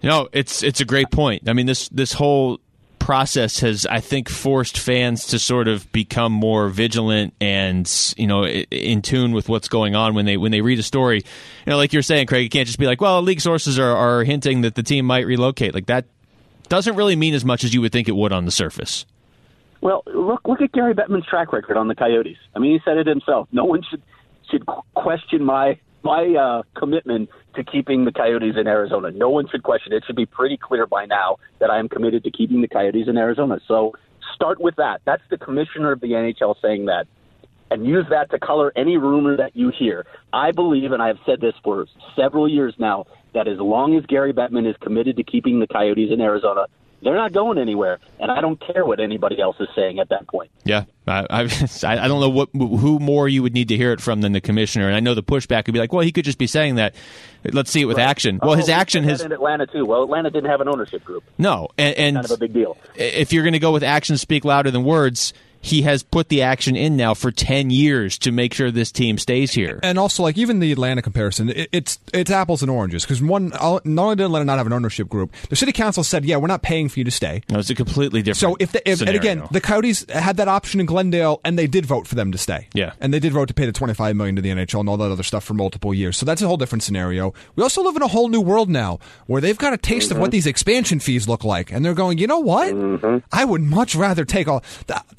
You 0.01 0.09
know, 0.09 0.29
it's 0.33 0.63
it's 0.63 0.81
a 0.81 0.85
great 0.85 1.11
point. 1.11 1.47
I 1.47 1.53
mean, 1.53 1.65
this 1.65 1.89
this 1.89 2.13
whole 2.13 2.59
process 3.03 3.59
has, 3.59 3.85
I 3.85 3.99
think, 3.99 4.29
forced 4.29 4.77
fans 4.77 5.27
to 5.27 5.39
sort 5.39 5.67
of 5.67 5.91
become 5.91 6.31
more 6.31 6.69
vigilant 6.69 7.33
and 7.41 7.85
you 8.15 8.27
know 8.27 8.45
in 8.45 9.01
tune 9.01 9.33
with 9.33 9.49
what's 9.49 9.67
going 9.67 9.93
on 9.93 10.15
when 10.15 10.23
they 10.25 10.37
when 10.37 10.53
they 10.53 10.61
read 10.61 10.79
a 10.79 10.83
story. 10.83 11.17
You 11.17 11.69
know, 11.69 11.75
like 11.75 11.91
you're 11.91 12.01
saying, 12.01 12.27
Craig, 12.27 12.43
you 12.43 12.49
can't 12.49 12.65
just 12.65 12.79
be 12.79 12.87
like, 12.87 13.01
"Well, 13.01 13.21
league 13.21 13.41
sources 13.41 13.77
are, 13.77 13.93
are 13.93 14.23
hinting 14.23 14.61
that 14.61 14.75
the 14.75 14.83
team 14.83 15.05
might 15.05 15.27
relocate." 15.27 15.73
Like 15.73 15.87
that 15.87 16.05
doesn't 16.69 16.95
really 16.95 17.17
mean 17.17 17.33
as 17.33 17.43
much 17.43 17.65
as 17.65 17.73
you 17.73 17.81
would 17.81 17.91
think 17.91 18.07
it 18.07 18.15
would 18.15 18.31
on 18.31 18.45
the 18.45 18.51
surface. 18.51 19.05
Well, 19.81 20.03
look 20.05 20.47
look 20.47 20.61
at 20.61 20.71
Gary 20.71 20.93
Bettman's 20.93 21.25
track 21.25 21.51
record 21.51 21.75
on 21.75 21.89
the 21.89 21.95
Coyotes. 21.95 22.37
I 22.55 22.59
mean, 22.59 22.71
he 22.71 22.79
said 22.85 22.95
it 22.95 23.05
himself. 23.05 23.49
No 23.51 23.65
one 23.65 23.81
should 23.89 24.01
should 24.49 24.65
question 24.95 25.43
my 25.43 25.77
my 26.03 26.35
uh, 26.35 26.63
commitment 26.77 27.29
to 27.55 27.63
keeping 27.63 28.05
the 28.05 28.11
Coyotes 28.11 28.55
in 28.57 28.67
Arizona. 28.67 29.11
No 29.11 29.29
one 29.29 29.47
should 29.49 29.63
question 29.63 29.93
it. 29.93 29.97
It 29.97 30.03
should 30.05 30.15
be 30.15 30.25
pretty 30.25 30.57
clear 30.57 30.85
by 30.85 31.05
now 31.05 31.37
that 31.59 31.69
I 31.69 31.79
am 31.79 31.89
committed 31.89 32.23
to 32.23 32.31
keeping 32.31 32.61
the 32.61 32.67
Coyotes 32.67 33.07
in 33.07 33.17
Arizona. 33.17 33.59
So 33.67 33.93
start 34.35 34.59
with 34.59 34.75
that. 34.77 35.01
That's 35.05 35.23
the 35.29 35.37
commissioner 35.37 35.91
of 35.91 36.01
the 36.01 36.07
NHL 36.07 36.55
saying 36.61 36.85
that. 36.85 37.07
And 37.71 37.87
use 37.87 38.05
that 38.11 38.29
to 38.31 38.39
color 38.39 38.71
any 38.75 38.97
rumor 38.97 39.37
that 39.37 39.55
you 39.55 39.71
hear. 39.77 40.05
I 40.31 40.51
believe, 40.51 40.91
and 40.91 41.01
I 41.01 41.07
have 41.07 41.17
said 41.25 41.41
this 41.41 41.55
for 41.63 41.87
several 42.15 42.47
years 42.47 42.75
now, 42.77 43.05
that 43.33 43.47
as 43.47 43.57
long 43.57 43.97
as 43.97 44.05
Gary 44.05 44.31
Bettman 44.31 44.69
is 44.69 44.75
committed 44.79 45.17
to 45.17 45.23
keeping 45.23 45.59
the 45.59 45.65
Coyotes 45.65 46.11
in 46.11 46.21
Arizona, 46.21 46.67
they're 47.03 47.15
not 47.15 47.33
going 47.33 47.57
anywhere, 47.57 47.99
and 48.19 48.31
I 48.31 48.41
don't 48.41 48.59
care 48.59 48.85
what 48.85 48.99
anybody 48.99 49.41
else 49.41 49.57
is 49.59 49.67
saying 49.75 49.99
at 49.99 50.09
that 50.09 50.27
point. 50.27 50.51
Yeah, 50.63 50.85
I, 51.07 51.25
I, 51.83 52.03
I 52.03 52.07
don't 52.07 52.19
know 52.19 52.29
what 52.29 52.49
who 52.53 52.99
more 52.99 53.27
you 53.27 53.43
would 53.43 53.53
need 53.53 53.67
to 53.69 53.77
hear 53.77 53.91
it 53.91 54.01
from 54.01 54.21
than 54.21 54.31
the 54.31 54.41
commissioner, 54.41 54.87
and 54.87 54.95
I 54.95 54.99
know 54.99 55.13
the 55.13 55.23
pushback 55.23 55.67
would 55.67 55.73
be 55.73 55.79
like, 55.79 55.93
well, 55.93 56.03
he 56.03 56.11
could 56.11 56.25
just 56.25 56.37
be 56.37 56.47
saying 56.47 56.75
that. 56.75 56.95
Let's 57.45 57.71
see 57.71 57.81
it 57.81 57.85
with 57.85 57.97
right. 57.97 58.07
action. 58.07 58.39
Well, 58.41 58.51
oh, 58.51 58.55
his 58.55 58.69
action 58.69 59.03
has 59.03 59.21
in 59.21 59.33
Atlanta 59.33 59.67
too. 59.67 59.85
Well, 59.85 60.03
Atlanta 60.03 60.29
didn't 60.29 60.49
have 60.49 60.61
an 60.61 60.69
ownership 60.69 61.03
group. 61.03 61.25
No, 61.37 61.67
and, 61.77 61.95
and 61.97 62.15
kind 62.15 62.25
of 62.25 62.31
a 62.31 62.37
big 62.37 62.53
deal. 62.53 62.77
If 62.95 63.33
you're 63.33 63.43
going 63.43 63.53
to 63.53 63.59
go 63.59 63.73
with 63.73 63.83
actions 63.83 64.21
speak 64.21 64.45
louder 64.45 64.71
than 64.71 64.85
words, 64.85 65.33
he 65.63 65.81
has 65.83 66.03
put 66.03 66.27
the 66.27 66.41
action 66.41 66.75
in 66.75 66.97
now 66.97 67.13
for 67.13 67.31
10 67.31 67.69
years 67.69 68.17
to 68.19 68.31
make 68.31 68.53
sure 68.53 68.69
this 68.69 68.91
team 68.91 69.17
stays 69.17 69.53
here. 69.53 69.79
And 69.81 69.97
also, 69.97 70.21
like, 70.21 70.37
even 70.37 70.59
the 70.59 70.71
Atlanta 70.73 71.01
comparison, 71.01 71.49
it, 71.49 71.69
it's 71.71 71.99
it's 72.13 72.29
apples 72.29 72.61
and 72.61 72.69
oranges. 72.69 73.03
Because 73.03 73.21
one, 73.21 73.47
not 73.49 73.85
only 73.85 74.15
did 74.17 74.25
Atlanta 74.25 74.45
not 74.45 74.57
have 74.57 74.67
an 74.67 74.73
ownership 74.73 75.07
group, 75.07 75.31
the 75.49 75.55
city 75.55 75.71
council 75.71 76.03
said, 76.03 76.25
yeah, 76.25 76.35
we're 76.35 76.47
not 76.47 76.61
paying 76.61 76.89
for 76.89 76.99
you 76.99 77.05
to 77.05 77.11
stay. 77.11 77.43
No, 77.49 77.59
it's 77.59 77.69
a 77.69 77.75
completely 77.75 78.21
different 78.21 78.39
So 78.39 78.57
if, 78.59 78.73
the, 78.73 78.87
if 78.89 79.01
and 79.01 79.11
again, 79.11 79.47
the 79.51 79.61
Coyotes 79.61 80.05
had 80.09 80.37
that 80.37 80.49
option 80.49 80.81
in 80.81 80.85
Glendale, 80.85 81.39
and 81.45 81.57
they 81.57 81.67
did 81.67 81.85
vote 81.85 82.07
for 82.07 82.15
them 82.15 82.33
to 82.33 82.37
stay. 82.37 82.67
Yeah. 82.73 82.91
And 82.99 83.13
they 83.13 83.19
did 83.19 83.31
vote 83.31 83.47
to 83.47 83.53
pay 83.53 83.65
the 83.65 83.71
25 83.71 84.17
million 84.17 84.35
to 84.35 84.41
the 84.41 84.49
NHL 84.49 84.81
and 84.81 84.89
all 84.89 84.97
that 84.97 85.11
other 85.11 85.23
stuff 85.23 85.45
for 85.45 85.53
multiple 85.53 85.93
years. 85.93 86.17
So 86.17 86.25
that's 86.25 86.41
a 86.41 86.47
whole 86.47 86.57
different 86.57 86.83
scenario. 86.83 87.33
We 87.55 87.63
also 87.63 87.83
live 87.83 87.95
in 87.95 88.01
a 88.01 88.07
whole 88.07 88.27
new 88.27 88.41
world 88.41 88.69
now 88.69 88.99
where 89.27 89.39
they've 89.39 89.57
got 89.57 89.71
a 89.71 89.77
taste 89.77 90.09
mm-hmm. 90.09 90.17
of 90.17 90.21
what 90.21 90.31
these 90.31 90.45
expansion 90.45 90.99
fees 90.99 91.29
look 91.29 91.45
like. 91.45 91.71
And 91.71 91.85
they're 91.85 91.93
going, 91.93 92.17
you 92.17 92.27
know 92.27 92.39
what? 92.39 92.73
Mm-hmm. 92.73 93.25
I 93.31 93.45
would 93.45 93.61
much 93.61 93.95
rather 93.95 94.25
take 94.25 94.49
all, 94.49 94.63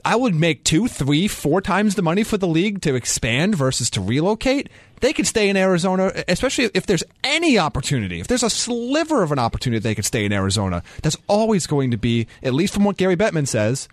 I 0.04 0.16
would 0.16 0.33
make 0.38 0.64
two, 0.64 0.88
three, 0.88 1.28
four 1.28 1.60
times 1.60 1.94
the 1.94 2.02
money 2.02 2.22
for 2.24 2.36
the 2.36 2.46
league 2.46 2.80
to 2.82 2.94
expand 2.94 3.54
versus 3.54 3.90
to 3.90 4.00
relocate, 4.00 4.68
they 5.00 5.12
could 5.12 5.26
stay 5.26 5.48
in 5.48 5.56
Arizona, 5.56 6.12
especially 6.28 6.70
if 6.74 6.86
there's 6.86 7.04
any 7.22 7.58
opportunity. 7.58 8.20
If 8.20 8.26
there's 8.26 8.42
a 8.42 8.50
sliver 8.50 9.22
of 9.22 9.32
an 9.32 9.38
opportunity 9.38 9.80
they 9.80 9.94
could 9.94 10.04
stay 10.04 10.24
in 10.24 10.32
Arizona, 10.32 10.82
that's 11.02 11.16
always 11.26 11.66
going 11.66 11.90
to 11.90 11.96
be, 11.96 12.26
at 12.42 12.54
least 12.54 12.74
from 12.74 12.84
what 12.84 12.96
Gary 12.96 13.16
Bettman 13.16 13.46
says, 13.46 13.88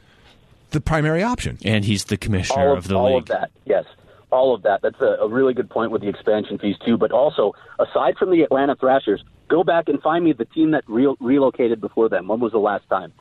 the 0.71 0.81
primary 0.81 1.23
option. 1.23 1.57
And 1.65 1.83
he's 1.83 2.05
the 2.05 2.17
commissioner 2.17 2.69
all 2.69 2.71
of, 2.73 2.77
of 2.79 2.87
the 2.87 2.95
all 2.95 3.05
league. 3.05 3.13
All 3.13 3.19
of 3.19 3.27
that, 3.27 3.51
yes. 3.65 3.85
All 4.29 4.55
of 4.55 4.61
that. 4.63 4.81
That's 4.81 5.01
a, 5.01 5.17
a 5.21 5.27
really 5.27 5.53
good 5.53 5.69
point 5.69 5.91
with 5.91 6.01
the 6.01 6.07
expansion 6.07 6.57
fees, 6.57 6.77
too. 6.85 6.97
But 6.97 7.11
also, 7.11 7.53
aside 7.79 8.17
from 8.17 8.31
the 8.31 8.43
Atlanta 8.43 8.75
Thrashers, 8.75 9.21
go 9.49 9.65
back 9.65 9.89
and 9.89 10.01
find 10.01 10.23
me 10.23 10.31
the 10.31 10.45
team 10.45 10.71
that 10.71 10.85
re- 10.87 11.13
relocated 11.19 11.81
before 11.81 12.07
them. 12.07 12.29
When 12.29 12.39
was 12.39 12.53
the 12.53 12.59
last 12.59 12.87
time? 12.87 13.11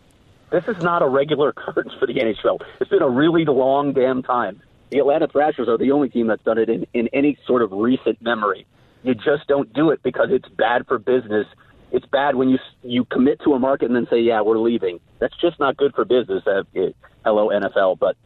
This 0.51 0.65
is 0.67 0.83
not 0.83 1.03
a 1.03 1.09
regular 1.09 1.51
occurrence 1.51 1.93
for 1.99 2.07
the 2.07 2.15
NHL. 2.15 2.61
It's 2.81 2.91
been 2.91 3.03
a 3.03 3.09
really 3.09 3.45
long 3.45 3.93
damn 3.93 4.23
time. 4.23 4.61
The 4.91 4.99
Atlanta 4.99 5.29
Thrashers 5.29 5.69
are 5.69 5.79
the 5.79 5.93
only 5.93 6.09
team 6.09 6.27
that's 6.27 6.43
done 6.43 6.59
it 6.59 6.69
in, 6.69 6.87
in 6.93 7.09
any 7.13 7.39
sort 7.47 7.63
of 7.63 7.71
recent 7.71 8.21
memory. 8.21 8.67
You 9.05 9.15
just 9.15 9.47
don't 9.47 9.73
do 9.73 9.91
it 9.91 10.03
because 10.03 10.29
it's 10.31 10.49
bad 10.49 10.87
for 10.89 10.99
business. 10.99 11.47
It's 11.93 12.07
bad 12.07 12.35
when 12.35 12.49
you 12.49 12.59
you 12.83 13.05
commit 13.05 13.41
to 13.45 13.55
a 13.55 13.59
market 13.59 13.87
and 13.87 13.97
then 13.97 14.07
say, 14.11 14.21
"Yeah, 14.21 14.43
we're 14.43 14.59
leaving." 14.59 15.01
That's 15.19 15.37
just 15.41 15.59
not 15.59 15.77
good 15.77 15.95
for 15.95 16.05
business. 16.05 16.43
Uh, 16.47 16.65
it, 16.75 16.97
hello 17.25 17.49
NFL, 17.49 17.99
but 17.99 18.17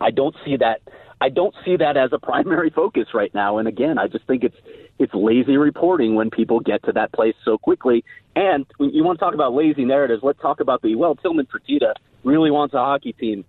I 0.00 0.10
don't 0.10 0.34
see 0.44 0.56
that. 0.56 0.82
I 1.20 1.28
don't 1.28 1.54
see 1.64 1.76
that 1.76 1.96
as 1.96 2.12
a 2.12 2.18
primary 2.18 2.70
focus 2.74 3.08
right 3.14 3.32
now. 3.34 3.58
And 3.58 3.66
again, 3.66 3.98
I 3.98 4.08
just 4.08 4.26
think 4.26 4.44
it's 4.44 4.56
it's 4.98 5.14
lazy 5.14 5.56
reporting 5.56 6.14
when 6.14 6.30
people 6.30 6.60
get 6.60 6.82
to 6.84 6.92
that 6.92 7.12
place 7.12 7.34
so 7.44 7.58
quickly. 7.58 8.04
And 8.36 8.66
you 8.78 9.04
want 9.04 9.18
to 9.18 9.24
talk 9.24 9.34
about 9.34 9.54
lazy 9.54 9.84
narratives? 9.84 10.22
Let's 10.22 10.40
talk 10.40 10.60
about 10.60 10.82
the 10.82 10.94
well. 10.94 11.14
Tillman 11.16 11.46
Fertitta 11.46 11.94
really 12.22 12.50
wants 12.50 12.74
a 12.74 12.78
hockey 12.78 13.12
team. 13.12 13.44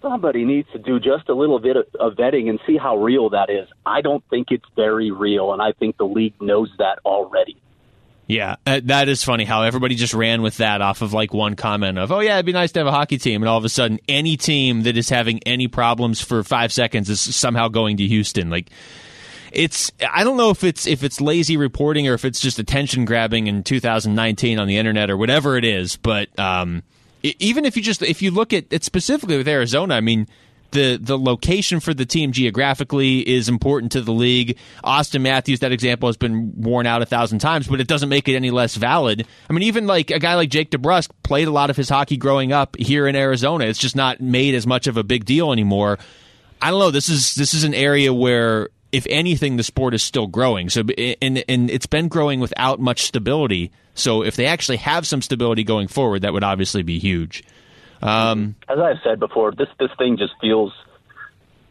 Somebody 0.00 0.44
needs 0.44 0.68
to 0.72 0.78
do 0.78 1.00
just 1.00 1.28
a 1.28 1.34
little 1.34 1.58
bit 1.58 1.76
of, 1.76 1.86
of 1.98 2.12
vetting 2.14 2.48
and 2.48 2.60
see 2.66 2.76
how 2.76 2.96
real 2.98 3.30
that 3.30 3.50
is. 3.50 3.68
I 3.84 4.00
don't 4.00 4.22
think 4.30 4.48
it's 4.50 4.64
very 4.76 5.10
real, 5.10 5.52
and 5.52 5.60
I 5.60 5.72
think 5.72 5.96
the 5.96 6.06
league 6.06 6.40
knows 6.40 6.70
that 6.78 7.00
already. 7.04 7.56
Yeah, 8.28 8.56
uh, 8.66 8.80
that 8.84 9.08
is 9.08 9.24
funny 9.24 9.44
how 9.44 9.62
everybody 9.62 9.94
just 9.94 10.12
ran 10.12 10.42
with 10.42 10.58
that 10.58 10.82
off 10.82 11.00
of 11.00 11.14
like 11.14 11.32
one 11.32 11.56
comment 11.56 11.98
of, 11.98 12.12
oh, 12.12 12.20
yeah, 12.20 12.34
it'd 12.34 12.46
be 12.46 12.52
nice 12.52 12.70
to 12.72 12.80
have 12.80 12.86
a 12.86 12.92
hockey 12.92 13.16
team. 13.16 13.42
And 13.42 13.48
all 13.48 13.56
of 13.56 13.64
a 13.64 13.70
sudden, 13.70 13.98
any 14.06 14.36
team 14.36 14.82
that 14.82 14.98
is 14.98 15.08
having 15.08 15.40
any 15.46 15.66
problems 15.66 16.20
for 16.20 16.44
five 16.44 16.70
seconds 16.70 17.08
is 17.08 17.20
somehow 17.20 17.68
going 17.68 17.96
to 17.96 18.06
Houston. 18.06 18.50
Like, 18.50 18.70
it's 19.52 19.90
I 20.12 20.24
don't 20.24 20.36
know 20.36 20.50
if 20.50 20.64
it's 20.64 20.86
if 20.86 21.02
it's 21.02 21.20
lazy 21.20 21.56
reporting 21.56 22.08
or 22.08 22.14
if 22.14 22.24
it's 22.24 22.40
just 22.40 22.58
attention 22.58 23.04
grabbing 23.04 23.46
in 23.46 23.62
2019 23.62 24.58
on 24.58 24.66
the 24.66 24.76
internet 24.76 25.10
or 25.10 25.16
whatever 25.16 25.56
it 25.56 25.64
is. 25.64 25.96
But 25.96 26.36
um, 26.38 26.82
even 27.22 27.64
if 27.64 27.76
you 27.76 27.82
just 27.82 28.02
if 28.02 28.22
you 28.22 28.30
look 28.30 28.52
at 28.52 28.66
it 28.70 28.84
specifically 28.84 29.36
with 29.36 29.48
Arizona, 29.48 29.94
I 29.94 30.00
mean. 30.00 30.26
The, 30.70 30.98
the 31.00 31.16
location 31.16 31.80
for 31.80 31.94
the 31.94 32.04
team 32.04 32.30
geographically 32.30 33.26
is 33.26 33.48
important 33.48 33.92
to 33.92 34.02
the 34.02 34.12
league. 34.12 34.58
Auston 34.84 35.22
Matthews, 35.22 35.60
that 35.60 35.72
example 35.72 36.10
has 36.10 36.18
been 36.18 36.52
worn 36.60 36.84
out 36.84 37.00
a 37.00 37.06
thousand 37.06 37.38
times, 37.38 37.66
but 37.66 37.80
it 37.80 37.88
doesn't 37.88 38.10
make 38.10 38.28
it 38.28 38.36
any 38.36 38.50
less 38.50 38.74
valid. 38.74 39.26
I 39.48 39.52
mean, 39.54 39.62
even 39.62 39.86
like 39.86 40.10
a 40.10 40.18
guy 40.18 40.34
like 40.34 40.50
Jake 40.50 40.70
DeBrusk 40.70 41.08
played 41.22 41.48
a 41.48 41.50
lot 41.50 41.70
of 41.70 41.76
his 41.78 41.88
hockey 41.88 42.18
growing 42.18 42.52
up 42.52 42.76
here 42.76 43.08
in 43.08 43.16
Arizona. 43.16 43.64
It's 43.64 43.78
just 43.78 43.96
not 43.96 44.20
made 44.20 44.54
as 44.54 44.66
much 44.66 44.86
of 44.86 44.98
a 44.98 45.02
big 45.02 45.24
deal 45.24 45.52
anymore. 45.52 45.98
I 46.60 46.70
don't 46.70 46.80
know. 46.80 46.90
This 46.90 47.08
is 47.08 47.34
this 47.34 47.54
is 47.54 47.64
an 47.64 47.72
area 47.72 48.12
where 48.12 48.68
if 48.92 49.06
anything, 49.10 49.56
the 49.56 49.62
sport 49.62 49.94
is 49.94 50.02
still 50.02 50.26
growing. 50.26 50.68
So, 50.70 50.82
and 51.22 51.44
and 51.48 51.70
it's 51.70 51.86
been 51.86 52.08
growing 52.08 52.40
without 52.40 52.80
much 52.80 53.02
stability. 53.02 53.70
So, 53.94 54.22
if 54.22 54.36
they 54.36 54.46
actually 54.46 54.78
have 54.78 55.06
some 55.06 55.22
stability 55.22 55.64
going 55.64 55.88
forward, 55.88 56.22
that 56.22 56.32
would 56.32 56.44
obviously 56.44 56.82
be 56.82 56.98
huge. 56.98 57.44
Um, 58.00 58.54
As 58.68 58.78
I've 58.78 58.98
said 59.02 59.20
before, 59.20 59.52
this 59.52 59.68
this 59.78 59.90
thing 59.98 60.16
just 60.16 60.32
feels 60.40 60.72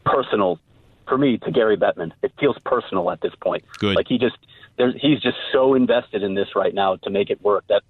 personal 0.05 0.59
for 1.07 1.17
me 1.17 1.37
to 1.37 1.51
Gary 1.51 1.77
Bettman. 1.77 2.11
It 2.21 2.33
feels 2.39 2.57
personal 2.65 3.09
at 3.11 3.21
this 3.21 3.33
point. 3.41 3.63
Good. 3.79 3.95
Like 3.95 4.07
he 4.07 4.17
just 4.17 4.37
he's 4.77 5.21
just 5.21 5.37
so 5.51 5.73
invested 5.73 6.23
in 6.23 6.35
this 6.35 6.49
right 6.55 6.73
now 6.73 6.97
to 6.97 7.09
make 7.09 7.29
it 7.29 7.41
work 7.41 7.65
that 7.69 7.81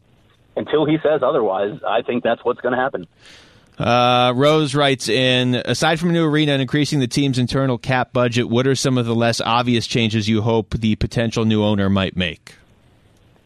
until 0.55 0.85
he 0.85 0.97
says 1.03 1.21
otherwise, 1.23 1.79
I 1.87 2.01
think 2.01 2.23
that's 2.23 2.43
what's 2.43 2.61
going 2.61 2.73
to 2.73 2.81
happen. 2.81 3.07
Uh, 3.77 4.33
Rose 4.35 4.73
writes 4.73 5.07
in 5.07 5.55
Aside 5.55 5.99
from 5.99 6.09
a 6.09 6.13
new 6.13 6.25
arena 6.25 6.53
and 6.53 6.61
increasing 6.61 6.99
the 6.99 7.07
team's 7.07 7.37
internal 7.37 7.77
cap 7.77 8.11
budget, 8.11 8.49
what 8.49 8.65
are 8.65 8.75
some 8.75 8.97
of 8.97 9.05
the 9.05 9.13
less 9.13 9.39
obvious 9.39 9.85
changes 9.85 10.27
you 10.27 10.41
hope 10.41 10.71
the 10.71 10.95
potential 10.95 11.45
new 11.45 11.63
owner 11.63 11.89
might 11.89 12.17
make? 12.17 12.55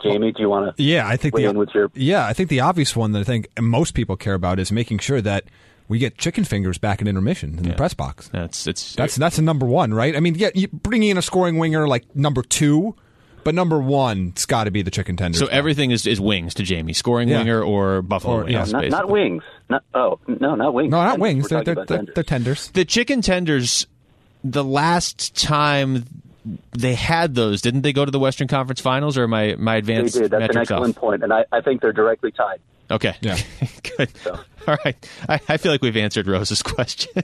Jamie, 0.02 0.32
do 0.32 0.42
you 0.42 0.50
want 0.50 0.76
to? 0.76 0.84
Yeah, 0.84 1.08
I 1.08 1.18
think 1.18 1.36
the 1.36 1.42
your... 1.74 1.92
yeah, 1.94 2.26
I 2.26 2.34
think 2.34 2.50
the 2.50 2.62
obvious 2.62 2.96
one 2.96 3.12
that 3.12 3.20
I 3.20 3.24
think 3.24 3.48
most 3.60 3.94
people 3.94 4.16
care 4.16 4.34
about 4.34 4.60
is 4.60 4.72
making 4.72 5.00
sure 5.00 5.22
that 5.22 5.44
we 5.88 6.00
get 6.00 6.18
chicken 6.18 6.44
fingers 6.44 6.78
back 6.78 7.02
in 7.02 7.08
intermission 7.08 7.58
in 7.58 7.64
yeah. 7.66 7.72
the 7.72 7.78
press 7.78 7.94
box. 7.94 8.30
That's 8.30 8.66
it's 8.66 8.96
that's 8.96 9.16
that's 9.16 9.38
a 9.38 9.44
number 9.44 9.66
one, 9.66 9.94
right? 9.94 10.16
I 10.16 10.20
mean, 10.20 10.36
yeah, 10.36 10.50
bringing 10.74 11.10
in 11.10 11.18
a 11.18 11.22
scoring 11.22 11.58
winger 11.58 11.88
like 11.88 12.16
number 12.16 12.42
two 12.42 12.96
but 13.44 13.56
number 13.56 13.80
one, 13.80 14.30
it's 14.30 14.46
got 14.46 14.66
to 14.66 14.72
be 14.72 14.82
the 14.82 14.92
chicken 14.92 15.18
tenders. 15.18 15.40
So 15.40 15.48
everything 15.48 15.92
is, 15.92 16.06
is 16.06 16.22
wings 16.22 16.54
to 16.56 16.64
Jamie, 16.64 16.94
scoring 16.94 17.30
yeah. 17.30 17.40
winger 17.40 17.64
or 17.64 18.02
buffalo 18.02 18.36
or, 18.36 18.44
wings. 18.44 18.72
Yeah. 18.72 18.80
Not, 18.80 18.90
not, 18.90 19.10
wings. 19.10 19.44
Not, 19.72 19.84
oh 19.94 20.20
no, 20.28 20.56
not 20.56 20.74
wings. 20.74 20.92
No, 20.92 20.98
not 20.98 21.12
tenders. 21.12 21.22
wings. 21.22 21.48
They're, 21.48 21.64
they're, 21.64 21.76
they're, 21.76 21.86
tenders. 21.86 22.16
they're 22.16 22.24
tenders. 22.24 22.68
The 22.72 22.86
chicken 22.86 23.22
tenders. 23.22 23.88
The 24.44 24.64
last 24.64 25.40
time 25.40 26.06
they 26.72 26.96
had 26.96 27.36
those, 27.36 27.62
didn't 27.62 27.84
they 27.84 27.94
go 27.94 28.04
to 28.04 28.12
the 28.12 28.20
Western 28.20 28.48
Conference 28.48 28.82
Finals, 28.82 29.18
or 29.18 29.28
my 29.28 29.56
my 29.58 29.78
advanced? 29.78 30.16
They 30.16 30.22
did. 30.22 30.32
That's 30.32 30.56
an 30.56 30.62
excellent 30.62 30.98
off? 30.98 31.02
point, 31.02 31.24
and 31.24 31.32
I, 31.32 31.46
I 31.52 31.62
think 31.62 31.82
they're 31.82 31.94
directly 31.94 32.32
tied. 32.32 32.60
Okay. 32.92 33.16
Yeah. 33.22 33.38
Good. 33.98 34.16
So. 34.18 34.40
All 34.68 34.78
right. 34.84 35.10
I, 35.30 35.40
I 35.48 35.58
feel 35.58 35.72
like 35.72 35.82
we've 35.82 35.96
answered 35.96 36.28
Rose's 36.28 36.62
question. 36.64 37.24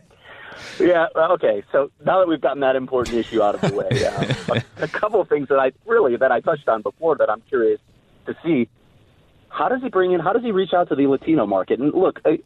Yeah. 0.79 1.07
Okay. 1.15 1.63
So 1.71 1.91
now 2.05 2.19
that 2.19 2.27
we've 2.27 2.39
gotten 2.39 2.61
that 2.61 2.75
important 2.75 3.17
issue 3.17 3.41
out 3.41 3.55
of 3.55 3.61
the 3.61 3.75
way, 3.75 4.05
uh, 4.05 4.61
a, 4.77 4.83
a 4.83 4.87
couple 4.87 5.19
of 5.19 5.27
things 5.27 5.49
that 5.49 5.59
I 5.59 5.73
really 5.85 6.15
that 6.15 6.31
I 6.31 6.39
touched 6.39 6.69
on 6.69 6.81
before 6.81 7.17
that 7.17 7.29
I'm 7.29 7.41
curious 7.41 7.81
to 8.25 8.35
see. 8.43 8.69
How 9.57 9.69
does 9.69 9.81
he 9.81 9.89
bring 9.89 10.11
in? 10.11 10.19
How 10.19 10.33
does 10.33 10.43
he 10.43 10.51
reach 10.51 10.73
out 10.73 10.89
to 10.89 10.95
the 10.95 11.07
Latino 11.07 11.47
market? 11.47 11.79
And 11.79 11.91
look, 11.91 12.19
I, 12.23 12.37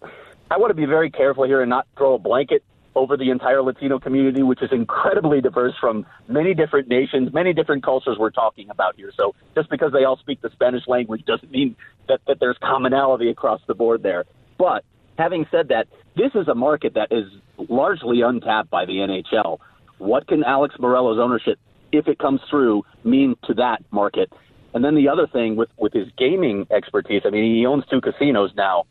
I 0.50 0.58
want 0.58 0.70
to 0.70 0.76
be 0.76 0.86
very 0.86 1.12
careful 1.12 1.44
here 1.44 1.62
and 1.62 1.70
not 1.70 1.86
throw 1.98 2.14
a 2.14 2.18
blanket 2.18 2.64
over 2.96 3.18
the 3.18 3.32
entire 3.32 3.62
Latino 3.62 4.00
community, 4.00 4.44
which 4.44 4.62
is 4.62 4.70
incredibly 4.72 5.42
diverse 5.42 5.74
from 5.80 6.06
many 6.30 6.54
different 6.54 6.88
nations, 6.88 7.34
many 7.34 7.52
different 7.52 7.84
cultures 7.84 8.18
we're 8.18 8.32
talking 8.32 8.70
about 8.70 8.96
here. 8.96 9.12
So 9.16 9.36
just 9.56 9.70
because 9.70 9.92
they 9.92 10.06
all 10.06 10.18
speak 10.18 10.42
the 10.42 10.52
Spanish 10.52 10.88
language 10.88 11.26
doesn't 11.26 11.52
mean 11.52 11.76
that, 12.08 12.22
that 12.28 12.40
there's 12.40 12.58
commonality 12.62 13.30
across 13.30 13.60
the 13.68 13.74
board 13.74 14.04
there. 14.04 14.24
But 14.58 14.86
having 15.18 15.46
said 15.52 15.68
that, 15.68 15.88
this 16.16 16.32
is 16.34 16.48
a 16.48 16.56
market 16.56 16.94
that 16.94 17.12
is 17.12 17.26
largely 17.58 18.22
untapped 18.22 18.70
by 18.70 18.86
the 18.86 18.94
NHL. 18.94 19.60
What 19.98 20.28
can 20.28 20.46
Alex 20.46 20.76
Meruelo's 20.80 21.20
ownership, 21.20 21.60
if 21.92 22.08
it 22.08 22.20
comes 22.20 22.40
through, 22.50 22.84
mean 23.04 23.36
to 23.48 23.54
that 23.56 23.84
market? 23.92 24.32
And 24.74 24.84
then 24.84 24.96
the 24.96 25.10
other 25.10 25.28
thing 25.28 25.56
with, 25.56 25.70
with 25.78 25.94
his 25.94 26.08
gaming 26.18 26.68
expertise, 26.72 27.24
I 27.26 27.30
mean, 27.30 27.56
he 27.56 27.66
owns 27.66 27.86
two 27.90 28.02
casinos 28.02 28.52
now, 28.56 28.86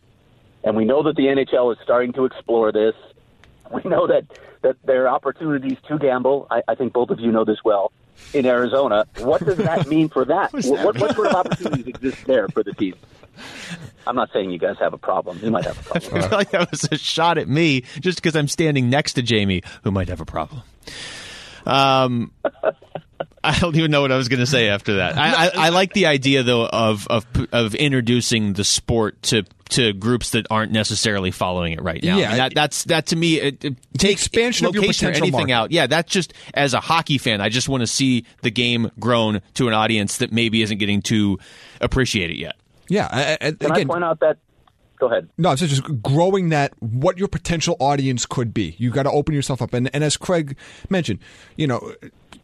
and 0.63 0.77
we 0.77 0.85
know 0.85 1.03
that 1.05 1.17
the 1.17 1.25
NHL 1.25 1.73
is 1.73 1.79
starting 1.83 2.13
to 2.15 2.25
explore 2.25 2.73
this. 2.73 2.95
We 3.73 3.89
know 3.89 4.09
that, 4.09 4.25
that 4.63 4.79
there 4.83 5.05
are 5.05 5.15
opportunities 5.15 5.79
to 5.87 5.97
gamble. 5.97 6.49
I, 6.51 6.65
I 6.67 6.75
think 6.75 6.93
both 6.93 7.11
of 7.11 7.21
you 7.21 7.31
know 7.31 7.45
this 7.45 7.59
well 7.65 7.93
in 8.35 8.45
Arizona. 8.45 9.07
What 9.19 9.45
does 9.45 9.59
that 9.59 9.87
mean 9.87 10.09
for 10.09 10.25
that? 10.25 10.53
what, 10.65 10.65
what, 10.65 10.99
what 10.99 11.15
sort 11.15 11.29
of 11.29 11.35
opportunities 11.35 11.87
exist 11.87 12.27
there 12.27 12.49
for 12.49 12.65
the 12.65 12.73
team? 12.73 12.97
I'm 14.07 14.17
not 14.17 14.31
saying 14.33 14.51
you 14.51 14.59
guys 14.59 14.77
have 14.81 14.93
a 14.93 14.99
problem. 14.99 15.39
You 15.41 15.51
might 15.51 15.65
have 15.65 15.79
a 15.79 15.83
problem. 15.83 16.15
I 16.15 16.29
feel 16.29 16.39
like 16.39 16.51
that 16.51 16.71
was 16.71 16.89
a 16.91 16.99
shot 16.99 17.39
at 17.39 17.49
me 17.49 17.83
just 18.01 18.19
because 18.19 18.35
I'm 18.35 18.49
standing 18.49 18.91
next 18.91 19.15
to 19.15 19.23
Jamie, 19.23 19.63
who 19.85 19.91
might 19.91 20.09
have 20.09 20.21
a 20.21 20.25
problem. 20.25 20.63
Um, 21.67 22.33
I 23.43 23.59
don't 23.59 23.75
even 23.77 23.91
know 23.91 24.03
what 24.03 24.13
I 24.13 24.17
was 24.17 24.29
going 24.29 24.41
to 24.41 24.47
say 24.47 24.69
after 24.69 24.97
that. 24.97 25.17
I, 25.17 25.47
I, 25.47 25.51
I 25.55 25.69
like 25.71 25.95
the 25.95 26.07
idea 26.07 26.43
though 26.43 26.67
of, 26.67 27.07
of 27.09 27.27
of 27.53 27.75
introducing 27.75 28.53
the 28.53 28.65
sport 28.65 29.21
to 29.25 29.45
to 29.71 29.93
groups 29.93 30.31
that 30.31 30.47
aren't 30.51 30.73
necessarily 30.73 31.31
following 31.31 31.73
it 31.73 31.83
right 31.83 32.03
now. 32.03 32.19
Yeah, 32.19 32.27
I 32.27 32.29
mean, 32.29 32.37
that, 32.39 32.55
that's 32.55 32.85
that 32.85 33.07
to 33.07 33.17
me. 33.17 33.41
It, 33.41 33.65
it 33.65 33.77
take 33.97 34.13
expansion 34.13 34.67
of 34.67 34.75
your 34.75 34.83
location 34.83 35.07
or 35.07 35.11
potential 35.11 35.27
anything 35.29 35.49
market. 35.49 35.53
out. 35.55 35.73
Yeah, 35.73 35.87
that's 35.87 36.13
just 36.13 36.35
as 36.55 36.75
a 36.75 36.81
hockey 36.81 37.19
fan. 37.19 37.41
I 37.41 37.49
just 37.49 37.69
want 37.69 37.83
to 37.83 37.87
see 37.87 38.27
the 38.43 38.51
game 38.51 38.91
grown 38.99 39.41
to 39.55 39.69
an 39.69 39.75
audience 39.75 40.19
that 40.19 40.33
maybe 40.33 40.61
isn't 40.63 40.79
getting 40.79 41.01
to 41.03 41.39
appreciate 41.81 42.31
it 42.31 42.37
yet. 42.37 42.57
Yeah, 42.89 43.09
I, 43.11 43.33
I, 43.33 43.37
Can 43.53 43.73
again, 43.73 43.73
I 43.73 43.85
point 43.85 44.05
out 44.05 44.21
that? 44.21 44.39
Go 44.99 45.07
ahead. 45.07 45.31
No, 45.39 45.53
it's 45.53 45.63
just 45.63 46.03
growing 46.03 46.51
that 46.51 46.75
what 46.83 47.17
your 47.17 47.29
potential 47.29 47.75
audience 47.81 48.27
could 48.27 48.53
be. 48.53 48.75
You 48.77 48.91
got 48.91 49.05
to 49.05 49.11
open 49.11 49.35
yourself 49.35 49.63
up, 49.63 49.73
and 49.73 49.89
and 49.95 50.05
as 50.05 50.19
Craig 50.19 50.59
mentioned, 50.91 51.21
you 51.57 51.67
know, 51.67 51.95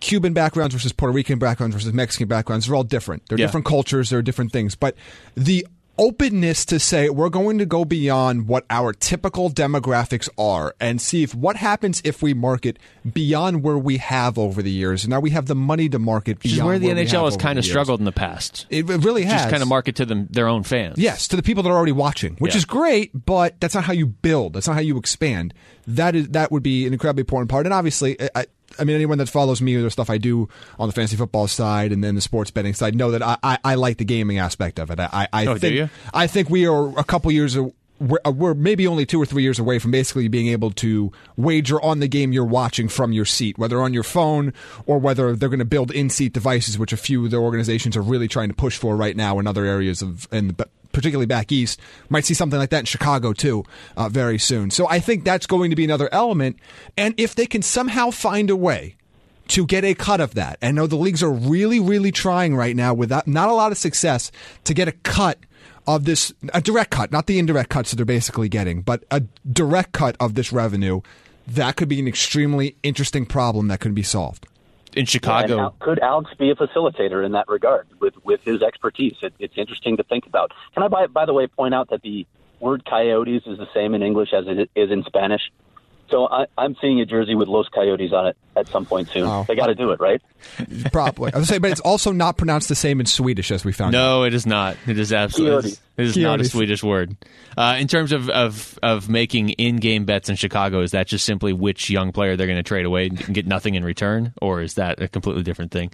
Cuban 0.01 0.32
backgrounds 0.32 0.74
versus 0.74 0.92
Puerto 0.92 1.12
Rican 1.12 1.38
backgrounds 1.38 1.74
versus 1.74 1.92
Mexican 1.92 2.28
backgrounds, 2.28 2.66
they're 2.66 2.76
all 2.76 2.84
different. 2.84 3.22
They're 3.28 3.38
Yeah. 3.38 3.47
different 3.47 3.66
cultures. 3.66 4.11
They're 4.11 4.22
different 4.22 4.53
things, 4.53 4.74
but 4.74 4.94
the 5.34 5.66
openness 5.99 6.66
to 6.66 6.78
say 6.78 7.09
we're 7.09 7.30
going 7.30 7.57
to 7.57 7.64
go 7.64 7.82
beyond 7.82 8.47
what 8.47 8.66
our 8.68 8.92
typical 8.92 9.49
demographics 9.49 10.28
are 10.36 10.74
and 10.78 11.01
see 11.01 11.22
if 11.22 11.34
what 11.34 11.57
happens 11.57 12.03
if 12.05 12.20
we 12.22 12.34
market 12.34 12.78
beyond 13.14 13.62
where 13.62 13.78
we 13.78 13.97
have 13.97 14.36
over 14.38 14.61
the 14.61 14.70
years 14.70 15.05
and 15.05 15.11
now 15.11 15.18
we 15.18 15.30
have 15.30 15.47
the 15.47 15.55
money 15.55 15.88
to 15.88 15.99
market 15.99 16.36
Which 16.42 16.53
beyond 16.53 16.59
is 16.59 16.62
where 16.64 16.78
the 16.78 16.84
we 16.88 16.88
have 16.90 17.09
NHL 17.09 17.24
has 17.24 17.36
kind 17.38 17.59
of 17.59 17.64
years. 17.64 17.72
struggled 17.72 17.99
in 17.99 18.05
the 18.05 18.12
past. 18.12 18.66
it, 18.68 18.80
it 18.90 18.99
really 19.05 19.22
has 19.22 19.40
Just 19.40 19.49
kind 19.51 19.62
of 19.62 19.70
market 19.70 19.97
to 19.97 20.05
them 20.05 20.28
their 20.30 20.49
own 20.49 20.64
fans. 20.64 20.99
Yes, 20.99 21.26
to 21.28 21.36
the 21.36 21.42
people 21.42 21.62
that 21.62 21.70
are 21.70 21.76
already 21.76 21.92
watching, 21.92 22.34
which 22.40 22.53
Yeah. 22.53 22.59
is 22.59 22.64
great, 22.66 23.24
but 23.24 23.59
that's 23.59 23.74
not 23.74 23.84
how 23.84 23.94
you 23.94 24.05
build. 24.07 24.53
That's 24.53 24.66
not 24.66 24.74
how 24.74 24.82
you 24.82 24.99
expand. 24.99 25.55
That 25.86 26.14
is 26.14 26.28
that 26.28 26.53
would 26.53 26.62
be 26.62 26.86
an 26.86 26.92
incredibly 26.92 27.22
important 27.22 27.49
part. 27.51 27.64
And 27.64 27.72
obviously, 27.72 28.18
I, 28.34 28.44
I 28.79 28.85
mean, 28.85 28.97
anyone 28.97 29.19
that 29.19 29.29
follows 29.29 29.62
me 29.62 29.75
or 29.77 29.83
the 29.83 29.91
stuff 29.91 30.11
I 30.11 30.19
do 30.19 30.49
on 30.79 30.89
the 30.89 30.93
fantasy 30.93 31.17
football 31.17 31.47
side 31.49 31.93
and 31.93 32.03
then 32.03 32.14
the 32.14 32.21
sports 32.21 32.51
betting 32.51 32.75
side 32.75 32.95
know 32.95 33.11
that 33.12 33.23
I, 33.23 33.37
I, 33.43 33.59
I 33.64 33.75
like 33.77 33.99
the 33.99 34.05
gaming 34.05 34.39
aspect 34.39 34.79
of 34.79 34.91
it. 34.91 34.99
I, 35.01 35.29
I 35.33 35.47
Oh, 35.47 35.55
do 35.55 35.61
think 35.61 35.75
you? 35.77 35.89
I 36.12 36.27
think 36.27 36.51
we 36.51 36.67
are 36.67 36.99
a 36.99 37.05
couple 37.05 37.31
years. 37.33 37.57
We're, 37.99 38.18
uh, 38.26 38.30
we're 38.30 38.55
maybe 38.55 38.86
only 38.86 39.07
two 39.07 39.20
or 39.20 39.26
three 39.26 39.42
years 39.42 39.59
away 39.59 39.78
from 39.78 39.90
basically 39.90 40.28
being 40.28 40.49
able 40.49 40.70
to 40.72 41.12
wager 41.36 41.82
on 41.82 42.01
the 42.01 42.09
game 42.09 42.32
you're 42.32 42.44
watching 42.44 42.88
from 42.88 43.12
your 43.12 43.24
seat, 43.24 43.57
whether 43.57 43.80
on 43.80 43.94
your 43.94 44.03
phone 44.03 44.53
or 44.84 44.99
whether 44.99 45.34
they're 45.34 45.49
going 45.49 45.61
to 45.61 45.64
build 45.64 45.90
in-seat 45.90 46.32
devices, 46.32 46.78
which 46.78 46.92
a 46.92 46.97
few 46.97 47.24
of 47.24 47.30
the 47.30 47.38
organizations 47.38 47.97
are 47.97 48.03
really 48.03 48.28
trying 48.28 48.49
to 48.49 48.55
push 48.55 48.76
for 48.76 48.97
right 48.97 49.16
now 49.16 49.38
in 49.38 49.47
other 49.47 49.64
areas 49.64 50.03
of, 50.03 50.28
and 50.30 50.62
particularly 50.92 51.26
back 51.26 51.53
east. 51.53 51.80
Might 52.09 52.24
see 52.24 52.34
something 52.34 52.59
like 52.59 52.70
that 52.70 52.80
in 52.80 52.84
Chicago 52.86 53.32
too, 53.32 53.64
uh, 53.97 54.09
very 54.09 54.38
soon. 54.38 54.70
So 54.70 54.86
I 54.88 55.01
think 55.01 55.24
that's 55.24 55.47
going 55.47 55.70
to 55.70 55.76
be 55.76 55.84
another 55.84 56.09
element. 56.12 56.59
And 56.97 57.14
if 57.16 57.34
they 57.34 57.47
can 57.47 57.62
somehow 57.62 58.11
find 58.11 58.51
a 58.51 58.57
way 58.57 58.97
to 59.49 59.66
get 59.66 59.84
a 59.84 59.94
cut 59.94 60.20
of 60.20 60.34
that. 60.34 60.59
I 60.61 60.70
know 60.72 60.86
the 60.86 60.97
leagues 60.97 61.22
are 61.22 61.30
really, 61.30 61.80
really 61.80 62.11
trying 62.11 62.57
right 62.57 62.74
now 62.74 62.94
without 62.94 63.26
not 63.26 63.49
a 63.49 63.53
lot 63.53 63.72
of 63.72 63.78
success 63.78 64.32
to 64.64 64.74
get 64.74 64.88
a 64.88 64.92
cut 64.92 65.38
of 65.87 66.05
this, 66.05 66.32
a 66.53 66.61
direct 66.61 66.91
cut, 66.91 67.12
not 67.12 67.26
the 67.26 67.39
indirect 67.39 67.70
cuts 67.70 67.91
that 67.91 67.97
they're 67.97 68.05
basically 68.05 68.49
getting, 68.49 68.82
but 68.82 69.05
a 69.11 69.20
direct 69.51 69.93
cut 69.93 70.16
of 70.18 70.34
this 70.34 70.53
revenue. 70.53 71.01
That 71.47 71.76
could 71.76 71.89
be 71.89 72.01
an 72.01 72.09
extremely 72.09 72.76
interesting 72.82 73.24
problem 73.24 73.68
that 73.68 73.80
could 73.80 73.95
be 73.95 74.03
solved. 74.03 74.47
In 74.95 75.01
And 75.01 75.09
Chicago, 75.09 75.59
Al- 75.61 75.76
could 75.78 75.99
Alex 75.99 76.30
be 76.39 76.51
a 76.51 76.55
facilitator 76.55 77.24
in 77.24 77.32
that 77.32 77.49
regard 77.49 77.87
with, 78.01 78.14
with 78.24 78.41
his 78.43 78.62
expertise? 78.62 79.14
It, 79.22 79.34
it's 79.39 79.57
interesting 79.57 79.99
to 79.99 80.03
think 80.03 80.26
about. 80.26 80.53
Can 80.74 80.82
I, 80.82 80.89
by, 80.89 81.07
by 81.07 81.26
the 81.26 81.34
way, 81.34 81.47
point 81.47 81.74
out 81.74 81.91
that 81.91 82.03
the 82.03 82.26
word 82.61 82.84
coyotes 82.84 83.43
is 83.47 83.59
the 83.59 83.68
same 83.74 83.95
in 83.95 84.03
English 84.03 84.32
as 84.32 84.47
it 84.49 84.70
is 84.74 84.91
in 84.91 85.05
Spanish? 85.05 85.43
So 86.09 86.29
I, 86.29 86.47
I'm 86.57 86.77
seeing 86.81 87.01
a 87.01 87.07
jersey 87.07 87.35
with 87.35 87.49
Los 87.49 87.69
Coyotes 87.69 88.13
on 88.13 88.29
it 88.29 88.37
at 88.55 88.69
some 88.69 88.87
point 88.87 89.09
soon. 89.09 89.25
Oh. 89.25 89.45
They 89.47 89.57
got 89.57 89.67
to 89.67 89.75
do 89.75 89.91
it, 89.91 90.01
right? 90.01 90.23
Probably. 90.93 91.33
I 91.33 91.39
was 91.39 91.49
say, 91.49 91.59
but 91.59 91.71
it's 91.71 91.81
also 91.81 92.13
not 92.13 92.37
pronounced 92.37 92.69
the 92.69 92.75
same 92.75 93.01
in 93.01 93.07
Swedish 93.07 93.51
as 93.51 93.65
we 93.65 93.73
found. 93.73 93.95
out. 93.95 93.99
No, 93.99 94.23
it 94.23 94.33
is 94.35 94.47
not. 94.47 94.77
It 94.87 94.99
is 94.99 95.13
absolutely. 95.13 95.71
Coyote. 95.71 95.81
It 95.97 96.05
is 96.05 96.17
not 96.17 96.41
a 96.41 96.45
Swedish 96.45 96.83
word. 96.83 97.17
Uh, 97.57 97.77
in 97.81 97.89
terms 97.89 98.13
of, 98.13 98.29
of 98.29 98.79
of 98.83 99.09
making 99.09 99.51
in-game 99.51 100.05
bets 100.05 100.29
in 100.29 100.37
Chicago, 100.37 100.83
is 100.83 100.93
that 100.93 101.07
just 101.07 101.25
simply 101.25 101.53
which 101.53 101.91
young 101.91 102.13
player 102.13 102.37
they're 102.37 102.47
going 102.47 102.59
to 102.59 102.63
trade 102.63 102.85
away 102.85 103.07
and 103.07 103.35
get 103.35 103.47
nothing 103.47 103.75
in 103.75 103.85
return, 103.85 104.33
or 104.41 104.61
is 104.61 104.75
that 104.75 105.01
a 105.01 105.09
completely 105.09 105.43
different 105.43 105.73
thing? 105.73 105.91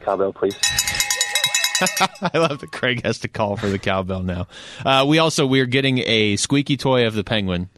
Cowbell, 0.00 0.32
please. 0.32 0.56
I 2.22 2.38
love 2.38 2.60
that 2.60 2.70
Craig 2.72 3.02
has 3.04 3.18
to 3.20 3.28
call 3.28 3.56
for 3.56 3.68
the 3.68 3.78
cowbell 3.78 4.22
now. 4.22 4.46
Uh, 4.84 5.04
we 5.06 5.18
also 5.18 5.46
we're 5.46 5.66
getting 5.66 5.98
a 6.06 6.36
squeaky 6.36 6.76
toy 6.76 7.06
of 7.06 7.14
the 7.14 7.24
penguin. 7.24 7.68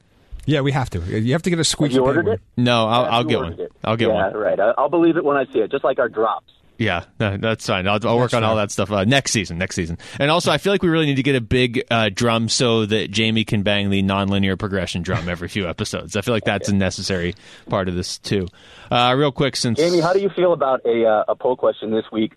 Yeah, 0.47 0.61
we 0.61 0.73
have 0.73 0.91
to. 0.91 1.01
You 1.01 1.33
have 1.33 1.43
to 1.43 1.51
get 1.51 1.59
a 1.59 1.65
squeaky 1.65 1.95
you 1.95 2.03
ordered 2.03 2.27
penguin. 2.27 2.35
it? 2.35 2.63
No, 2.63 2.87
I'll, 2.87 3.05
I'll 3.07 3.25
get 3.25 3.39
one. 3.39 3.61
it? 3.61 3.73
I'll 3.83 3.97
get 3.97 4.09
yeah, 4.09 4.31
one. 4.31 4.37
right. 4.37 4.61
I, 4.61 4.75
I'll 4.77 4.91
believe 4.91 5.17
it 5.17 5.25
when 5.25 5.37
I 5.37 5.45
see 5.53 5.61
it, 5.61 5.71
just 5.71 5.85
like 5.85 5.99
our 5.99 6.09
drops. 6.09 6.53
Yeah, 6.77 7.05
no, 7.21 7.37
that's 7.37 7.65
fine. 7.67 7.87
I'll, 7.87 8.01
I'll 8.05 8.19
work 8.19 8.35
on 8.35 8.43
all 8.43 8.57
fair. 8.57 8.65
that 8.65 8.73
stuff 8.73 8.91
uh, 8.91 9.05
next 9.05 9.31
season. 9.31 9.59
Next 9.59 9.77
season, 9.77 9.97
and 10.19 10.29
also 10.31 10.51
I 10.51 10.59
feel 10.59 10.73
like 10.73 10.83
we 10.83 10.89
really 10.89 11.07
need 11.07 11.17
to 11.17 11.23
get 11.23 11.37
a 11.37 11.41
big 11.41 11.85
uh, 11.89 12.11
drum 12.13 12.49
so 12.49 12.85
that 12.87 13.13
Jamie 13.13 13.45
can 13.45 13.63
bang 13.63 13.91
the 13.91 14.03
nonlinear 14.03 14.59
progression 14.59 15.03
drum 15.03 15.29
every 15.29 15.47
few 15.49 15.69
episodes. 15.69 16.17
I 16.17 16.23
feel 16.23 16.35
like 16.35 16.45
that's 16.45 16.69
a 16.69 16.75
necessary 16.75 17.35
part 17.69 17.89
of 17.89 17.95
this 17.95 18.19
too. 18.19 18.49
Uh, 18.91 19.15
real 19.17 19.31
quick, 19.31 19.55
since 19.55 19.79
Jamie, 19.79 20.01
how 20.01 20.13
do 20.13 20.21
you 20.21 20.31
feel 20.31 20.53
about 20.53 20.85
a, 20.85 21.07
uh, 21.07 21.25
a 21.29 21.37
poll 21.37 21.57
question 21.57 21.93
this 21.93 22.07
week? 22.11 22.33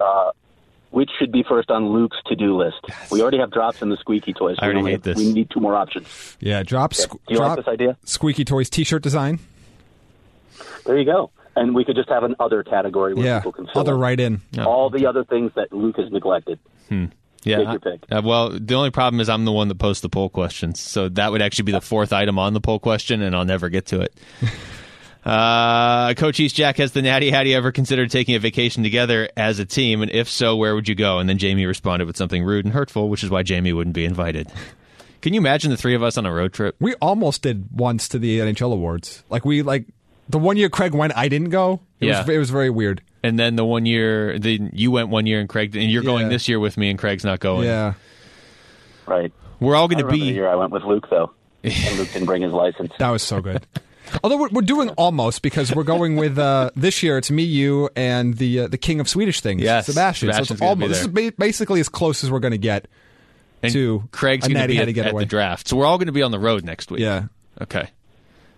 Which 0.91 1.09
should 1.19 1.31
be 1.31 1.43
first 1.43 1.69
on 1.69 1.89
Luke's 1.89 2.17
to-do 2.27 2.55
list? 2.57 2.77
We 3.11 3.21
already 3.21 3.38
have 3.39 3.51
drops 3.51 3.81
in 3.81 3.89
the 3.89 3.97
squeaky 3.97 4.33
toys. 4.33 4.55
I 4.59 4.65
already 4.65 4.81
we 4.83 4.89
hate 4.91 5.05
have- 5.05 5.15
this. 5.15 5.17
We 5.17 5.33
need 5.33 5.49
two 5.49 5.59
more 5.59 5.75
options. 5.75 6.38
Yeah, 6.39 6.63
drops. 6.63 6.99
Yeah. 6.99 7.05
squ- 7.05 7.19
Do 7.27 7.33
you 7.33 7.39
like 7.41 7.57
this 7.57 7.67
idea? 7.67 7.97
Squeaky 8.05 8.45
Toys 8.45 8.69
T-shirt 8.69 9.03
design. 9.03 9.39
There 10.85 10.97
you 10.97 11.05
go. 11.05 11.29
And 11.55 11.75
we 11.75 11.83
could 11.83 11.95
just 11.95 12.07
have 12.09 12.23
an 12.23 12.35
other 12.39 12.63
category 12.63 13.13
where 13.13 13.25
Yeah, 13.25 13.39
people 13.39 13.51
can 13.51 13.65
fill 13.67 13.81
other 13.81 13.97
right 13.97 14.19
in. 14.19 14.41
all 14.59 14.89
the 14.89 15.05
other 15.07 15.23
things 15.25 15.51
that 15.55 15.73
Luke 15.73 15.97
has 15.97 16.09
neglected. 16.11 16.59
yeah, 16.89 17.07
take 17.57 17.67
your 17.67 17.79
pick. 17.79 18.05
uh, 18.11 18.21
well, 18.23 18.49
the 18.51 18.75
only 18.75 18.91
problem 18.91 19.19
is 19.19 19.27
I'm 19.27 19.43
the 19.45 19.51
one 19.51 19.67
that 19.67 19.75
posts 19.79 20.01
the 20.01 20.09
poll 20.09 20.29
questions, 20.29 20.79
so 20.79 21.09
that 21.09 21.31
would 21.31 21.41
actually 21.41 21.63
be 21.63 21.71
the 21.73 21.81
fourth 21.81 22.13
item 22.13 22.38
on 22.39 22.53
the 22.53 22.61
poll 22.61 22.79
question, 22.79 23.21
and 23.21 23.35
I'll 23.35 23.43
never 23.45 23.69
get 23.69 23.88
to 23.88 24.01
it. 24.01 24.13
Uh, 25.26 26.13
Coach 26.13 26.39
East 26.39 26.55
Jack 26.55 26.78
has 26.78 26.91
the 26.93 27.01
natty. 27.01 27.30
Had 27.32 27.47
you 27.47 27.55
ever 27.57 27.72
considered 27.72 28.09
taking 28.11 28.36
a 28.36 28.39
vacation 28.39 28.84
together 28.84 29.30
as 29.36 29.59
a 29.59 29.65
team? 29.65 30.01
And 30.01 30.11
if 30.11 30.30
so, 30.30 30.55
where 30.55 30.74
would 30.76 30.88
you 30.88 30.95
go? 30.95 31.20
And 31.20 31.28
then 31.28 31.38
Jamie 31.38 31.65
responded 31.65 32.05
with 32.05 32.15
something 32.18 32.43
rude 32.43 32.65
and 32.65 32.74
hurtful, 32.74 33.09
which 33.09 33.24
is 33.24 33.30
why 33.30 33.43
Jamie 33.43 33.74
wouldn't 33.74 33.95
be 33.95 34.05
invited. 34.05 34.47
Can 35.22 35.34
you 35.34 35.39
imagine 35.41 35.72
the 35.72 35.78
three 35.78 35.95
of 35.95 36.03
us 36.03 36.18
on 36.18 36.26
a 36.26 36.32
road 36.32 36.53
trip? 36.53 36.76
We 36.80 36.93
almost 36.95 37.41
did 37.41 37.68
once 37.72 38.07
to 38.09 38.20
the 38.20 38.39
NHL 38.39 38.72
awards. 38.72 39.24
Like 39.30 39.43
we 39.45 39.63
like 39.63 39.88
the 40.30 40.38
one 40.38 40.55
year 40.57 40.70
Craig 40.70 40.93
went, 40.93 41.13
I 41.18 41.28
didn't 41.28 41.49
go. 41.49 41.82
It 41.99 42.07
Yeah. 42.07 42.20
was 42.20 42.30
it 42.30 42.38
was 42.38 42.49
very 42.51 42.70
weird. 42.70 43.01
And 43.24 43.38
then 43.38 43.55
the 43.55 43.65
one 43.65 43.86
year, 43.86 44.38
the 44.39 44.59
you 44.74 44.91
went 44.91 45.09
one 45.09 45.26
year 45.26 45.39
and 45.39 45.49
Craig, 45.49 45.76
and 45.76 45.89
you're 45.91 46.03
going 46.03 46.30
this 46.30 46.47
year 46.47 46.59
with 46.59 46.78
me, 46.78 46.89
and 46.91 46.99
Craig's 46.99 47.26
not 47.26 47.39
going. 47.39 47.65
Yeah. 47.65 47.93
Right. 49.07 49.34
We're 49.59 49.76
all 49.76 49.88
going 49.88 49.97
to 49.97 50.05
remember 50.05 50.24
the 50.24 50.30
be. 50.32 50.36
year 50.36 50.47
I 50.47 50.55
went 50.55 50.72
with 50.72 50.84
Luke, 50.84 51.07
though. 51.09 51.32
and 51.63 51.97
Luke 51.97 52.09
didn't 52.13 52.28
bring 52.28 52.43
his 52.43 52.51
license. 52.53 52.93
That 52.99 53.09
was 53.09 53.24
so 53.24 53.41
good. 53.41 53.65
Although 54.24 54.38
we're, 54.38 54.49
we're 54.49 54.62
doing 54.62 54.89
almost 54.91 55.41
because 55.41 55.74
we're 55.74 55.84
going 55.84 56.16
with 56.16 56.38
uh, 56.38 56.72
this 56.76 57.03
year. 57.03 57.18
It's 57.18 57.32
me, 57.32 57.43
you, 57.43 57.89
and 57.95 58.36
the 58.36 58.62
uh, 58.62 58.68
the 58.68 58.78
king 58.78 58.99
of 58.99 59.10
Swedish 59.10 59.41
things, 59.41 59.62
Yes, 59.62 59.86
Sebastian. 59.86 60.28
Sebastian's 60.28 60.47
so 60.47 60.53
it's 60.53 60.62
gonna 60.62 60.76
be 60.76 60.84
almost 60.84 60.89
this 60.89 61.01
is 61.01 61.32
ba- 61.32 61.38
basically 61.38 61.80
as 61.80 61.89
close 61.89 62.24
as 62.24 62.32
we're 62.32 62.39
going 62.39 62.51
to 62.51 62.58
get 62.58 62.88
and 63.64 63.74
to 63.74 64.08
Craig's 64.12 64.45
a 64.45 64.49
going 64.49 64.55
to 64.55 64.62
natty 64.62 64.93
be 64.93 64.99
at, 64.99 65.08
at 65.08 65.16
the 65.16 65.26
draft. 65.26 65.68
So 65.68 65.78
we're 65.78 65.86
all 65.86 65.97
going 65.97 66.08
to 66.08 66.14
be 66.14 66.24
on 66.24 66.32
the 66.32 66.39
road 66.39 66.64
next 66.64 66.91
week. 66.91 67.01
Yeah. 67.01 67.26
Okay. 67.62 67.89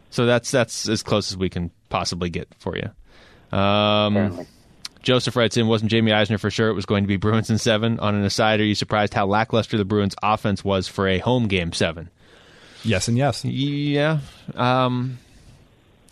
So 0.10 0.26
that's 0.26 0.52
that's 0.52 0.89
as 0.89 1.04
close 1.04 1.32
as 1.32 1.38
we 1.38 1.50
can 1.50 1.72
possibly 1.89 2.30
get 2.30 2.47
for 2.60 2.76
you. 2.76 3.58
Um, 3.58 4.45
Joseph 5.02 5.36
writes 5.36 5.58
in, 5.58 5.68
wasn't 5.68 5.91
Jamie 5.91 6.12
Eisner 6.12 6.38
for 6.38 6.52
sure 6.52 6.70
it 6.70 6.74
was 6.74 6.86
going 6.86 7.04
to 7.04 7.08
be 7.08 7.18
Bruins 7.18 7.50
in 7.50 7.58
seven? 7.58 8.00
On 8.00 8.16
an 8.16 8.24
aside, 8.24 8.60
are 8.60 8.66
you 8.66 8.76
surprised 8.76 9.14
how 9.14 9.26
lackluster 9.26 9.78
the 9.78 9.86
Bruins 9.86 10.16
offense 10.22 10.64
was 10.64 10.88
for 10.88 11.08
a 11.08 11.20
home 11.20 11.47
game 11.47 11.72
seven? 11.74 12.10
Yes 12.84 13.08
and 13.08 13.18
yes. 13.18 13.43
Yeah. 13.45 14.20
Um, 14.56 15.18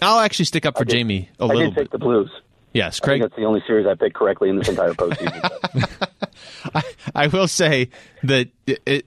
I'll 0.01 0.19
actually 0.19 0.45
stick 0.45 0.65
up 0.65 0.77
for 0.77 0.85
did- 0.85 0.91
Jamie 0.93 1.29
a 1.39 1.43
I 1.43 1.45
little 1.47 1.61
I 1.61 1.65
did 1.65 1.75
take 1.75 1.83
bit. 1.85 1.91
the 1.91 1.97
Blues. 1.99 2.29
Yes, 2.73 2.87
I 2.87 2.91
think 2.99 3.03
Craig. 3.05 3.21
that's 3.21 3.35
the 3.35 3.45
only 3.45 3.63
series 3.65 3.87
I 3.87 3.95
picked 3.95 4.15
correctly 4.15 4.49
in 4.49 4.57
this 4.57 4.67
entire 4.69 4.93
postseason. 4.93 6.07
I, 6.75 6.83
I 7.15 7.27
will 7.27 7.47
say 7.47 7.89
that 8.23 8.49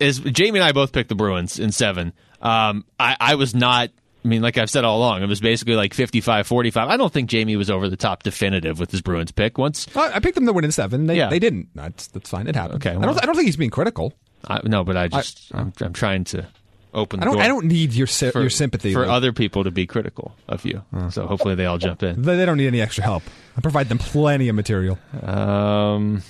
as 0.00 0.18
Jamie 0.20 0.58
and 0.58 0.64
I 0.66 0.72
both 0.72 0.92
picked 0.92 1.08
the 1.08 1.14
Bruins 1.14 1.58
in 1.58 1.70
seven. 1.72 2.12
Um, 2.40 2.84
I, 2.98 3.16
I 3.20 3.34
was 3.36 3.54
not. 3.54 3.90
I 4.24 4.28
mean, 4.28 4.42
like 4.42 4.58
I've 4.58 4.70
said 4.70 4.84
all 4.84 4.98
along, 4.98 5.22
it 5.22 5.28
was 5.28 5.40
basically 5.40 5.76
like 5.76 5.94
55 5.94 6.46
45. 6.46 6.88
I 6.88 6.96
don't 6.96 7.12
think 7.12 7.30
Jamie 7.30 7.56
was 7.56 7.70
over 7.70 7.88
the 7.88 7.96
top 7.96 8.22
definitive 8.22 8.78
with 8.80 8.90
his 8.90 9.00
Bruins 9.02 9.30
pick. 9.32 9.56
Once 9.56 9.86
I 9.96 10.14
I 10.16 10.18
picked 10.20 10.34
them 10.34 10.46
to 10.46 10.52
win 10.52 10.64
in 10.64 10.72
seven. 10.72 11.06
They, 11.06 11.16
Yeah. 11.16 11.28
they 11.28 11.38
didn't. 11.38 11.68
That's 11.74 12.08
that's 12.08 12.28
fine. 12.28 12.46
It 12.46 12.56
happened. 12.56 12.76
Okay, 12.84 12.90
I 12.96 13.00
don't. 13.00 13.22
I 13.22 13.26
don't 13.26 13.34
think 13.34 13.46
he's 13.46 13.56
being 13.56 13.70
critical. 13.70 14.14
I, 14.48 14.60
no, 14.64 14.84
but 14.84 14.96
I 14.96 15.08
just 15.08 15.54
I, 15.54 15.60
am 15.60 15.72
I'm 15.80 15.92
trying 15.92 16.24
to 16.24 16.46
open. 16.94 17.20
The 17.20 17.24
I 17.24 17.26
don't. 17.26 17.34
door 17.34 17.42
I 17.44 17.48
don't 17.48 17.66
need 17.66 17.92
your 17.92 18.06
sy- 18.06 18.30
for, 18.30 18.40
your 18.40 18.50
sympathy 18.50 18.92
for 18.92 19.00
Luke. 19.00 19.10
other 19.10 19.32
people 19.32 19.64
to 19.64 19.70
be 19.70 19.86
critical 19.86 20.34
of 20.48 20.64
you. 20.64 20.82
So 21.10 21.26
hopefully 21.26 21.54
they 21.54 21.66
all 21.66 21.78
jump 21.78 22.02
in. 22.02 22.22
They, 22.22 22.36
they 22.36 22.46
don't 22.46 22.56
need 22.56 22.66
any 22.68 22.80
extra 22.80 23.04
help. 23.04 23.22
I 23.56 23.60
provide 23.60 23.88
them 23.88 23.98
plenty 23.98 24.48
of 24.48 24.56
material. 24.56 24.98
Um, 25.22 26.22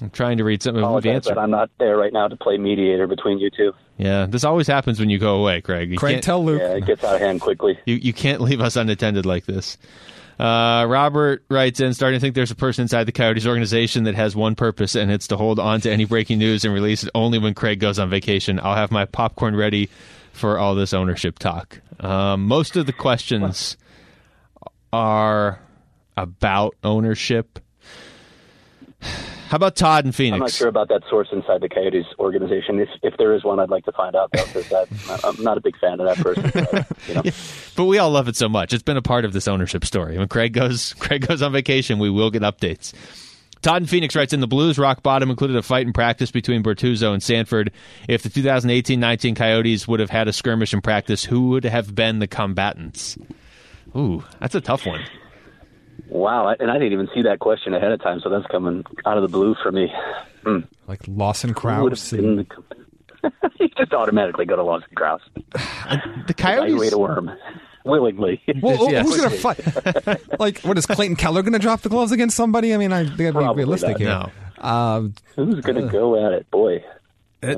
I'm 0.00 0.10
trying 0.10 0.38
to 0.38 0.44
read 0.44 0.62
something. 0.62 0.76
We've 0.80 0.84
Apologize 0.88 1.14
answered. 1.14 1.38
I'm 1.38 1.50
not 1.50 1.70
there 1.78 1.96
right 1.96 2.12
now 2.12 2.26
to 2.28 2.36
play 2.36 2.56
mediator 2.58 3.06
between 3.06 3.38
you 3.38 3.50
two. 3.50 3.72
Yeah, 3.98 4.26
this 4.26 4.42
always 4.42 4.66
happens 4.66 4.98
when 4.98 5.10
you 5.10 5.18
go 5.18 5.36
away, 5.36 5.60
Craig. 5.60 5.90
You 5.90 5.98
Craig, 5.98 6.14
can't- 6.14 6.24
tell 6.24 6.44
Luke. 6.44 6.60
Yeah, 6.60 6.74
it 6.76 6.86
gets 6.86 7.04
out 7.04 7.14
of 7.16 7.20
hand 7.20 7.40
quickly. 7.40 7.78
You 7.86 7.96
you 7.96 8.12
can't 8.12 8.40
leave 8.40 8.60
us 8.60 8.76
unattended 8.76 9.26
like 9.26 9.44
this. 9.46 9.78
Uh, 10.38 10.86
Robert 10.88 11.44
writes 11.48 11.80
in, 11.80 11.94
starting 11.94 12.18
to 12.18 12.20
think 12.20 12.34
there's 12.34 12.50
a 12.50 12.56
person 12.56 12.82
inside 12.82 13.04
the 13.04 13.12
Coyotes 13.12 13.46
organization 13.46 14.04
that 14.04 14.14
has 14.14 14.34
one 14.34 14.54
purpose, 14.54 14.94
and 14.94 15.10
it's 15.10 15.28
to 15.28 15.36
hold 15.36 15.58
on 15.58 15.80
to 15.82 15.90
any 15.90 16.04
breaking 16.04 16.38
news 16.38 16.64
and 16.64 16.74
release 16.74 17.04
it 17.04 17.10
only 17.14 17.38
when 17.38 17.54
Craig 17.54 17.78
goes 17.78 17.98
on 17.98 18.10
vacation. 18.10 18.58
I'll 18.60 18.74
have 18.74 18.90
my 18.90 19.04
popcorn 19.04 19.54
ready 19.54 19.88
for 20.32 20.58
all 20.58 20.74
this 20.74 20.92
ownership 20.92 21.38
talk. 21.38 21.80
Um, 22.00 22.46
most 22.46 22.76
of 22.76 22.86
the 22.86 22.92
questions 22.92 23.76
are 24.92 25.60
about 26.16 26.74
ownership. 26.82 27.58
How 29.52 29.56
about 29.56 29.76
Todd 29.76 30.06
and 30.06 30.14
Phoenix? 30.14 30.36
I'm 30.36 30.40
not 30.40 30.50
sure 30.50 30.68
about 30.68 30.88
that 30.88 31.02
source 31.10 31.28
inside 31.30 31.60
the 31.60 31.68
Coyotes 31.68 32.06
organization. 32.18 32.80
If, 32.80 32.88
if 33.02 33.18
there 33.18 33.34
is 33.34 33.44
one, 33.44 33.60
I'd 33.60 33.68
like 33.68 33.84
to 33.84 33.92
find 33.92 34.16
out. 34.16 34.30
Though, 34.32 34.46
because 34.46 34.66
that, 34.70 34.88
I'm 35.24 35.44
not 35.44 35.58
a 35.58 35.60
big 35.60 35.78
fan 35.78 36.00
of 36.00 36.06
that 36.06 36.16
person. 36.24 36.50
But, 36.54 36.86
you 37.06 37.14
know, 37.16 37.22
But 37.76 37.84
we 37.84 37.98
all 37.98 38.10
love 38.10 38.28
it 38.28 38.36
so 38.36 38.48
much. 38.48 38.72
It's 38.72 38.82
been 38.82 38.96
a 38.96 39.02
part 39.02 39.26
of 39.26 39.34
this 39.34 39.46
ownership 39.46 39.84
story. 39.84 40.16
When 40.16 40.26
Craig 40.26 40.54
goes 40.54 40.94
Craig 41.00 41.28
goes 41.28 41.42
on 41.42 41.52
vacation, 41.52 41.98
we 41.98 42.08
will 42.08 42.30
get 42.30 42.40
updates. 42.40 42.94
Todd 43.60 43.82
and 43.82 43.90
Phoenix 43.90 44.16
writes 44.16 44.32
in 44.32 44.40
the 44.40 44.46
Blues 44.46 44.78
rock 44.78 45.02
bottom 45.02 45.28
included 45.28 45.56
a 45.58 45.62
fight 45.62 45.86
in 45.86 45.92
practice 45.92 46.30
between 46.30 46.62
Bortuzzo 46.62 47.12
and 47.12 47.22
Sanford. 47.22 47.72
If 48.08 48.22
the 48.22 48.30
2018-19 48.30 49.36
Coyotes 49.36 49.86
would 49.86 50.00
have 50.00 50.08
had 50.08 50.28
a 50.28 50.32
skirmish 50.32 50.72
in 50.72 50.80
practice, 50.80 51.26
who 51.26 51.50
would 51.50 51.64
have 51.64 51.94
been 51.94 52.20
the 52.20 52.26
combatants? 52.26 53.18
Ooh, 53.94 54.24
that's 54.40 54.54
a 54.54 54.62
tough 54.62 54.86
one. 54.86 55.02
Wow, 56.12 56.54
and 56.60 56.70
I 56.70 56.74
didn't 56.74 56.92
even 56.92 57.08
see 57.14 57.22
that 57.22 57.38
question 57.38 57.72
ahead 57.72 57.90
of 57.90 58.02
time, 58.02 58.20
so 58.20 58.28
that's 58.28 58.46
coming 58.48 58.84
out 59.06 59.16
of 59.16 59.22
the 59.22 59.28
blue 59.28 59.54
for 59.62 59.72
me. 59.72 59.90
Hmm. 60.44 60.58
Like 60.86 61.00
Lawson 61.08 61.48
Who 61.50 61.52
would 61.54 61.58
Krause. 61.60 62.10
have 62.10 62.20
the 62.20 62.46
you 63.60 63.68
just 63.78 63.94
automatically 63.94 64.44
go 64.44 64.56
to 64.56 64.62
Lawson 64.62 64.88
Crouse. 64.94 65.22
The 65.34 66.34
Evaluate 66.36 66.36
Coyotes 66.36 66.92
a 66.92 66.98
worm 66.98 67.30
willingly. 67.86 68.42
Well, 68.60 68.78
well, 68.78 68.90
Yes. 68.92 69.06
who's 69.06 69.16
going 69.16 69.30
to 69.30 69.36
fight? 69.38 70.20
like, 70.40 70.58
what 70.60 70.76
is 70.76 70.86
Clayton 70.86 71.16
Keller 71.16 71.42
going 71.42 71.52
to 71.54 71.58
drop 71.58 71.80
the 71.80 71.88
gloves 71.88 72.12
against 72.12 72.36
somebody? 72.36 72.74
I 72.74 72.76
mean, 72.76 72.92
I 72.92 73.04
they 73.04 73.30
got 73.30 73.40
to 73.40 73.54
be 73.54 73.58
realistic 73.58 73.90
not. 73.92 73.98
here. 74.00 74.08
No. 74.08 74.30
Uh, 74.62 75.00
Who's 75.36 75.60
going 75.60 75.80
to 75.80 75.88
go 75.88 76.26
at 76.26 76.32
it, 76.32 76.50
boy? 76.50 76.84
Uh, 77.42 77.56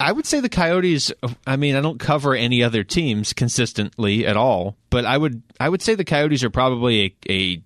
I 0.00 0.10
would 0.10 0.26
say 0.26 0.40
the 0.40 0.48
Coyotes. 0.48 1.12
I 1.46 1.56
mean, 1.56 1.76
I 1.76 1.80
don't 1.80 2.00
cover 2.00 2.34
any 2.34 2.62
other 2.62 2.82
teams 2.82 3.32
consistently 3.32 4.26
at 4.26 4.36
all, 4.36 4.76
but 4.90 5.04
I 5.04 5.16
would 5.18 5.42
I 5.60 5.68
would 5.68 5.82
say 5.82 5.94
the 5.94 6.04
Coyotes 6.04 6.42
are 6.42 6.50
probably 6.50 7.16
a, 7.28 7.32
a 7.32 7.62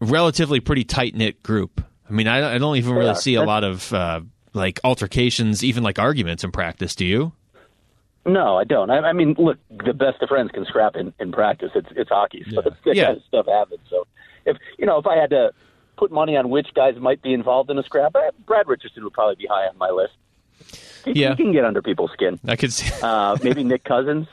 relatively 0.00 0.60
pretty 0.60 0.84
tight 0.84 1.14
knit 1.14 1.42
group. 1.42 1.82
I 2.08 2.12
mean, 2.12 2.28
I, 2.28 2.54
I 2.54 2.58
don't 2.58 2.76
even 2.76 2.94
really 2.94 3.08
are. 3.10 3.14
see 3.14 3.34
a 3.34 3.42
lot 3.42 3.64
of 3.64 3.92
uh, 3.92 4.20
like 4.52 4.78
altercations, 4.84 5.64
even 5.64 5.82
like 5.82 5.98
arguments 5.98 6.44
in 6.44 6.52
practice. 6.52 6.94
Do 6.94 7.04
you? 7.04 7.32
No, 8.24 8.56
I 8.58 8.64
don't. 8.64 8.90
I, 8.90 8.98
I 8.98 9.12
mean, 9.12 9.34
look, 9.38 9.58
the 9.84 9.94
best 9.94 10.20
of 10.22 10.28
friends 10.28 10.50
can 10.52 10.64
scrap 10.66 10.96
in, 10.96 11.12
in 11.20 11.30
practice. 11.32 11.70
It's 11.74 11.88
it's 11.94 12.10
hockey, 12.10 12.44
so 12.50 12.60
that 12.62 12.72
Yeah. 12.84 13.04
kind 13.06 13.16
of 13.18 13.22
stuff 13.24 13.46
happens. 13.46 13.80
So, 13.88 14.06
if 14.44 14.56
you 14.78 14.86
know, 14.86 14.98
if 14.98 15.06
I 15.06 15.16
had 15.16 15.30
to 15.30 15.52
put 15.96 16.10
money 16.10 16.36
on 16.36 16.50
which 16.50 16.68
guys 16.74 16.94
might 16.98 17.22
be 17.22 17.32
involved 17.32 17.70
in 17.70 17.78
a 17.78 17.82
scrap, 17.84 18.14
Brad 18.44 18.68
Richardson 18.68 19.02
would 19.04 19.12
probably 19.12 19.36
be 19.36 19.46
high 19.46 19.66
on 19.68 19.78
my 19.78 19.90
list. 19.90 20.12
He, 21.04 21.20
Yeah. 21.22 21.30
he 21.36 21.42
can 21.44 21.52
get 21.52 21.64
under 21.64 21.80
people's 21.82 22.10
skin. 22.12 22.38
I 22.46 22.56
could 22.56 22.72
see. 22.72 22.90
Uh, 23.02 23.36
maybe 23.42 23.62
Nick 23.64 23.84
Cousins. 23.84 24.26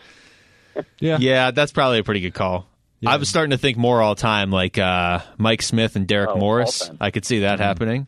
yeah. 1.00 1.18
yeah, 1.20 1.52
that's 1.52 1.72
probably 1.72 2.00
a 2.00 2.04
pretty 2.04 2.20
good 2.20 2.34
call. 2.34 2.68
I 3.06 3.18
was 3.18 3.30
starting 3.30 3.52
to 3.52 3.58
think 3.58 3.78
more 3.78 4.02
all 4.02 4.16
time, 4.16 4.52
like 4.52 4.78
uh, 4.78 5.20
Mike 5.38 5.62
Smith 5.62 5.96
and 5.96 6.08
Derek 6.08 6.30
Oh, 6.32 6.38
Morris. 6.38 6.90
all. 6.90 6.98
I 7.02 7.12
could 7.12 7.26
see 7.26 7.40
that 7.40 7.60
happening. 7.60 8.08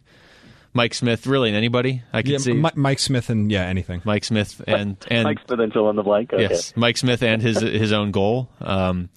Mike 0.74 0.94
Smith, 0.94 1.26
really, 1.26 1.50
and 1.50 1.58
anybody. 1.58 2.04
I 2.12 2.22
could 2.22 2.32
Yeah, 2.32 2.38
see 2.40 2.54
Mi- 2.54 2.70
Mike 2.76 3.00
Smith 3.00 3.30
and 3.30 3.50
yeah, 3.52 3.64
anything. 3.66 4.02
Mike 4.04 4.24
Smith 4.26 4.62
and 4.68 4.98
and 5.10 5.24
Mike 5.24 5.40
Smith 5.48 5.60
and 5.60 5.72
fill 5.74 5.90
in 5.90 5.96
the 5.96 6.04
blank. 6.04 6.34
Okay. 6.34 6.44
Yes, 6.44 6.74
Mike 6.76 6.98
Smith 6.98 7.24
and 7.24 7.42
his 7.42 7.62
his 7.62 7.94
own 7.94 8.12
goal. 8.12 8.50
Um, 8.60 9.10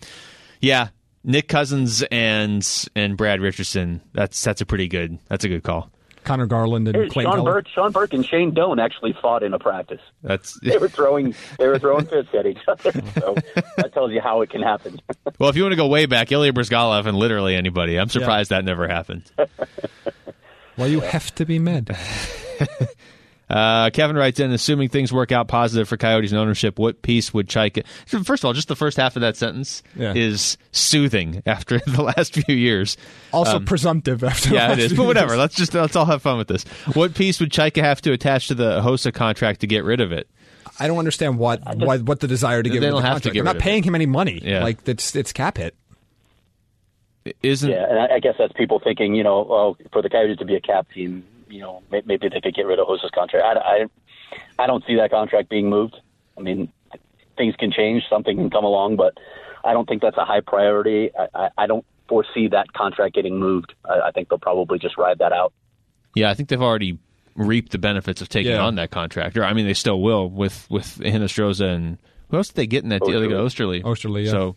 yeah, 0.60 0.88
Nick 1.24 1.48
Cousins 1.48 2.02
and 2.12 2.64
and 2.94 3.16
Brad 3.16 3.40
Richardson. 3.40 4.02
That's 4.12 4.42
that's 4.42 4.60
a 4.60 4.66
pretty 4.66 4.86
good. 4.88 5.18
That's 5.28 5.44
a 5.44 5.48
good 5.48 5.64
call. 5.64 5.90
Conor 6.28 6.46
Garland 6.46 6.86
and 6.88 6.96
Hey, 6.96 7.08
Clayton 7.08 7.32
Sean 7.32 7.38
Keller. 7.40 7.52
Burke, 7.54 7.68
Sean 7.68 7.90
Burke, 7.92 8.12
and 8.12 8.24
Shane 8.24 8.52
Doan 8.52 8.78
actually 8.78 9.14
fought 9.20 9.42
in 9.42 9.54
a 9.54 9.58
practice. 9.58 10.00
That's 10.22 10.58
They 10.60 10.76
were 10.78 10.88
throwing, 10.88 11.34
they 11.58 11.66
were 11.66 11.78
throwing 11.78 12.04
fists 12.06 12.34
at 12.38 12.46
each 12.46 12.58
other. 12.68 12.92
So 13.18 13.34
that 13.76 13.92
tells 13.94 14.12
you 14.12 14.20
how 14.20 14.42
it 14.42 14.50
can 14.50 14.62
happen. 14.62 15.00
well. 15.38 15.48
If 15.48 15.56
you 15.56 15.62
want 15.62 15.72
to 15.72 15.76
go 15.76 15.86
way 15.88 16.06
back, 16.06 16.30
Ilya 16.30 16.52
Bryzgalov 16.52 17.06
and 17.06 17.16
literally 17.16 17.54
anybody. 17.54 17.98
I'm 17.98 18.08
surprised 18.10 18.50
that 18.50 18.64
never 18.64 18.86
happened. 18.86 19.30
Well, 20.76 20.88
you 20.88 21.00
have 21.00 21.34
to 21.36 21.44
be 21.44 21.58
mad. 21.58 21.96
Uh, 23.50 23.88
Kevin 23.90 24.16
writes 24.16 24.38
in, 24.40 24.50
assuming 24.52 24.88
things 24.90 25.12
work 25.12 25.32
out 25.32 25.48
positive 25.48 25.88
for 25.88 25.96
Coyotes 25.96 26.32
and 26.32 26.38
ownership, 26.40 26.78
what 26.78 27.00
piece 27.02 27.32
would 27.32 27.48
Chayka? 27.48 27.86
First 28.06 28.42
of 28.42 28.46
all, 28.46 28.52
just 28.52 28.68
the 28.68 28.76
first 28.76 28.96
half 28.98 29.16
of 29.16 29.22
that 29.22 29.36
sentence 29.36 29.82
Yeah. 29.96 30.12
is 30.14 30.58
soothing 30.72 31.42
after 31.46 31.78
the 31.86 32.02
last 32.02 32.34
few 32.34 32.54
years. 32.54 32.96
Also 33.32 33.58
presumptive 33.60 34.22
after. 34.22 34.50
Um, 34.50 34.54
Yeah, 34.54 34.66
the 34.68 34.82
last 34.82 34.92
is. 34.92 34.96
But 34.98 35.06
whatever. 35.06 35.28
years. 35.32 35.38
Let's 35.38 35.54
just 35.56 35.72
let's 35.74 35.96
all 35.96 36.04
have 36.06 36.20
fun 36.22 36.36
with 36.38 36.48
this. 36.48 36.64
What 36.94 37.14
piece 37.14 37.40
would 37.40 37.50
Chayka 37.50 37.82
have 37.82 38.00
to 38.02 38.12
attach 38.12 38.48
to 38.48 38.54
the 38.54 38.80
Hossa 38.82 39.12
contract 39.14 39.60
to 39.60 39.66
get 39.66 39.82
rid 39.84 40.00
of 40.00 40.12
it? 40.12 40.28
I 40.78 40.86
don't 40.86 40.98
understand 40.98 41.38
what 41.38 41.60
what, 41.76 42.02
what 42.02 42.20
the 42.20 42.28
desire 42.28 42.62
to 42.62 42.68
get 42.68 42.80
They 42.80 42.86
rid 42.86 42.92
don't 42.92 43.02
the 43.02 43.08
have 43.08 43.22
to 43.22 43.30
contract. 43.30 43.34
get 43.34 43.34
They're 43.34 43.42
rid 43.44 43.46
not 43.46 43.56
of 43.56 43.62
paying 43.62 43.82
him 43.82 43.94
any 43.94 44.06
money. 44.06 44.40
Yeah. 44.44 44.62
Like 44.62 44.86
it's 44.86 45.16
it's 45.16 45.32
cap 45.32 45.56
hit. 45.56 45.74
Isn't 47.42 47.70
Yeah, 47.70 47.86
and 47.88 47.98
I, 47.98 48.16
I 48.16 48.18
guess 48.20 48.34
that's 48.38 48.52
people 48.54 48.80
thinking, 48.82 49.14
you 49.14 49.22
know, 49.22 49.46
oh, 49.50 49.76
for 49.92 50.00
the 50.02 50.08
Coyotes 50.08 50.38
to 50.38 50.44
be 50.46 50.54
a 50.54 50.60
cap 50.60 50.86
team, 50.94 51.24
you 51.48 51.60
know, 51.60 51.82
maybe 51.90 52.28
they 52.28 52.40
could 52.40 52.54
get 52.54 52.66
rid 52.66 52.78
of 52.78 52.86
Hossa's 52.86 53.10
contract. 53.14 53.44
I, 53.44 53.84
I, 54.58 54.64
I 54.64 54.66
don't 54.66 54.84
see 54.86 54.96
that 54.96 55.10
contract 55.10 55.48
being 55.48 55.68
moved. 55.68 55.96
I 56.36 56.40
mean, 56.40 56.72
things 57.36 57.54
can 57.58 57.70
change, 57.72 58.02
something 58.10 58.36
can 58.36 58.50
come 58.50 58.64
along, 58.64 58.96
but 58.96 59.14
I 59.64 59.72
don't 59.72 59.88
think 59.88 60.02
that's 60.02 60.16
a 60.16 60.24
high 60.24 60.40
priority. 60.40 61.10
I, 61.18 61.26
I, 61.34 61.48
I 61.58 61.66
don't 61.66 61.84
foresee 62.08 62.48
that 62.48 62.72
contract 62.72 63.14
getting 63.14 63.38
moved. 63.38 63.74
I, 63.84 64.08
I 64.08 64.10
think 64.12 64.28
they'll 64.28 64.38
probably 64.38 64.78
just 64.78 64.96
ride 64.96 65.18
that 65.18 65.32
out. 65.32 65.52
Yeah, 66.14 66.30
I 66.30 66.34
think 66.34 66.48
they've 66.48 66.60
already 66.62 66.98
reaped 67.36 67.72
the 67.72 67.78
benefits 67.78 68.20
of 68.20 68.28
taking 68.28 68.52
Yeah. 68.52 68.62
on 68.64 68.74
that 68.76 68.90
contract. 68.90 69.36
Or 69.36 69.44
I 69.44 69.52
mean, 69.52 69.66
they 69.66 69.74
still 69.74 70.00
will 70.00 70.28
with 70.28 70.66
with 70.70 70.98
Hinostroza 70.98 71.72
and 71.72 71.98
who 72.30 72.36
else 72.36 72.48
did 72.48 72.56
they 72.56 72.66
get 72.66 72.82
in 72.82 72.90
that 72.90 73.02
deal? 73.02 73.20
They 73.20 73.28
got 73.28 73.36
Oesterle. 73.44 73.82
Oesterle, 73.82 74.24
yeah. 74.24 74.30
So, 74.30 74.56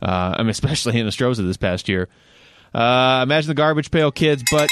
uh, 0.00 0.34
I 0.38 0.42
mean, 0.42 0.50
especially 0.50 0.92
Hinostroza 0.94 1.44
this 1.46 1.56
past 1.56 1.88
year. 1.88 2.08
Uh, 2.72 3.20
imagine 3.24 3.48
the 3.48 3.54
garbage 3.54 3.90
pail 3.90 4.10
kids, 4.12 4.42
but 4.50 4.68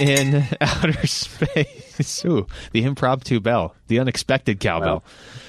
in 0.00 0.44
outer 0.60 1.06
space. 1.06 2.24
Ooh, 2.24 2.46
the 2.72 2.84
impromptu 2.84 3.40
bell, 3.40 3.74
the 3.88 3.98
unexpected 3.98 4.60
cowbell. 4.60 5.04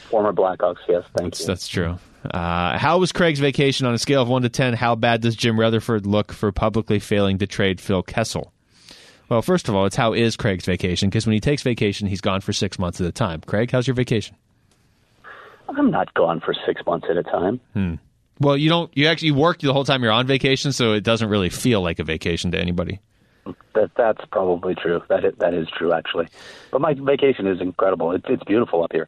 Former 0.10 0.34
Blackhawks, 0.34 0.78
yes, 0.88 1.04
thank 1.16 1.40
you. 1.40 1.46
That's 1.46 1.68
true. 1.68 1.98
Uh, 2.30 2.78
how 2.78 3.00
was 3.00 3.12
Craig's 3.12 3.40
vacation 3.40 3.86
on 3.86 3.94
a 3.94 3.98
scale 3.98 4.22
of 4.22 4.30
one 4.30 4.44
to 4.44 4.50
ten? 4.50 4.74
How 4.74 4.96
bad 4.96 5.22
does 5.22 5.36
Jim 5.36 5.60
Rutherford 5.60 6.06
look 6.06 6.32
for 6.32 6.52
publicly 6.52 7.00
failing 7.00 7.38
to 7.40 7.48
trade 7.48 7.82
Phil 7.82 8.04
Kessel? 8.04 8.54
Well, 9.30 9.42
first 9.42 9.68
of 9.68 9.76
all, 9.76 9.86
it's 9.86 9.96
how 9.96 10.14
is 10.14 10.38
Craig's 10.38 10.66
vacation? 10.66 11.10
Because 11.10 11.26
when 11.26 11.34
he 11.34 11.40
takes 11.40 11.64
vacation, 11.64 12.08
he's 12.08 12.22
gone 12.22 12.42
for 12.42 12.54
six 12.54 12.78
months 12.78 13.02
at 13.02 13.08
a 13.08 13.12
time. 13.12 13.42
Craig, 13.42 13.72
how's 13.72 13.88
your 13.88 13.96
vacation? 13.96 14.36
I'm 15.68 15.90
not 15.90 16.14
gone 16.14 16.40
for 16.40 16.54
six 16.66 16.86
months 16.86 17.08
at 17.10 17.18
a 17.18 17.24
time. 17.24 17.60
Well, 18.40 18.58
you 18.58 18.70
don't. 18.70 18.96
You 18.96 19.08
actually 19.08 19.32
work 19.32 19.60
the 19.60 19.74
whole 19.74 19.86
time 19.86 20.04
you're 20.04 20.12
on 20.12 20.28
vacation, 20.28 20.72
so 20.72 20.94
it 20.94 21.02
doesn't 21.02 21.30
really 21.30 21.50
feel 21.50 21.82
like 21.82 22.00
a 22.00 22.04
vacation 22.04 22.52
to 22.52 22.60
anybody. 22.60 23.00
That 23.76 23.92
that's 23.96 24.24
probably 24.32 24.76
true. 24.76 25.02
That 25.10 25.26
is, 25.26 25.34
that 25.40 25.54
is 25.54 25.68
true 25.70 25.92
actually. 25.94 26.28
But 26.72 26.82
my 26.82 26.94
vacation 26.94 27.48
is 27.48 27.60
incredible. 27.62 28.12
It's 28.12 28.26
it's 28.30 28.44
beautiful 28.44 28.84
up 28.84 28.92
here. 28.94 29.08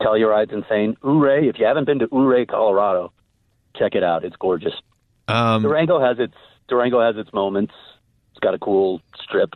Telluride's 0.00 0.52
insane. 0.52 0.96
Ouray, 1.02 1.48
if 1.48 1.58
you 1.58 1.66
haven't 1.66 1.84
been 1.86 2.00
to 2.00 2.08
Ouray, 2.12 2.46
Colorado, 2.46 3.12
check 3.76 3.94
it 3.94 4.02
out. 4.02 4.24
It's 4.24 4.36
gorgeous. 4.36 4.74
Um, 5.28 5.62
Durango 5.62 6.00
has 6.00 6.18
its 6.18 6.34
Durango 6.68 7.00
has 7.00 7.16
its 7.16 7.32
moments. 7.32 7.72
It's 8.32 8.40
got 8.40 8.54
a 8.54 8.58
cool 8.58 9.00
strip 9.22 9.54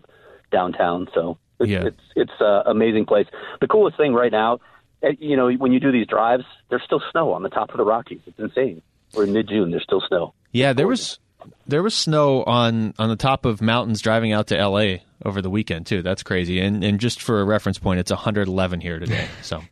downtown, 0.51 1.09
so 1.15 1.39
it's 1.61 1.71
Yeah. 1.71 1.85
it's 1.87 2.01
it's 2.17 2.33
an 2.41 2.63
amazing 2.67 3.05
place. 3.07 3.27
The 3.61 3.67
coolest 3.67 3.97
thing 3.97 4.15
right 4.15 4.33
now, 4.33 4.61
eh, 5.03 5.13
you 5.19 5.37
know, 5.37 5.51
when 5.53 5.73
you 5.73 5.81
do 5.81 5.93
these 5.93 6.07
drives, 6.07 6.45
there's 6.71 6.83
still 6.85 7.03
snow 7.11 7.33
on 7.33 7.43
the 7.43 7.51
top 7.51 7.71
of 7.71 7.77
the 7.77 7.85
Rockies. 7.85 8.21
It's 8.27 8.39
insane. 8.39 8.81
We're 9.15 9.25
in 9.25 9.33
mid 9.33 9.49
June. 9.49 9.71
There's 9.71 9.83
still 9.83 10.03
snow. 10.07 10.35
Yeah, 10.53 10.73
there 10.73 10.87
was 10.87 11.19
there 11.67 11.83
was 11.83 11.95
snow 11.95 12.43
on 12.45 12.95
on 12.99 13.09
the 13.09 13.17
top 13.17 13.45
of 13.45 13.61
mountains 13.61 14.01
driving 14.01 14.33
out 14.33 14.49
to 14.49 14.59
L.A. 14.59 15.03
over 15.25 15.43
the 15.43 15.51
weekend 15.51 15.87
too. 15.87 16.03
That's 16.03 16.23
crazy. 16.23 16.61
And 16.61 16.83
and 16.85 16.99
just 17.01 17.23
for 17.23 17.41
a 17.41 17.45
reference 17.45 17.79
point, 17.79 18.01
it's 18.01 18.11
111 18.11 18.81
here 18.81 18.99
today. 18.99 19.29
So 19.43 19.63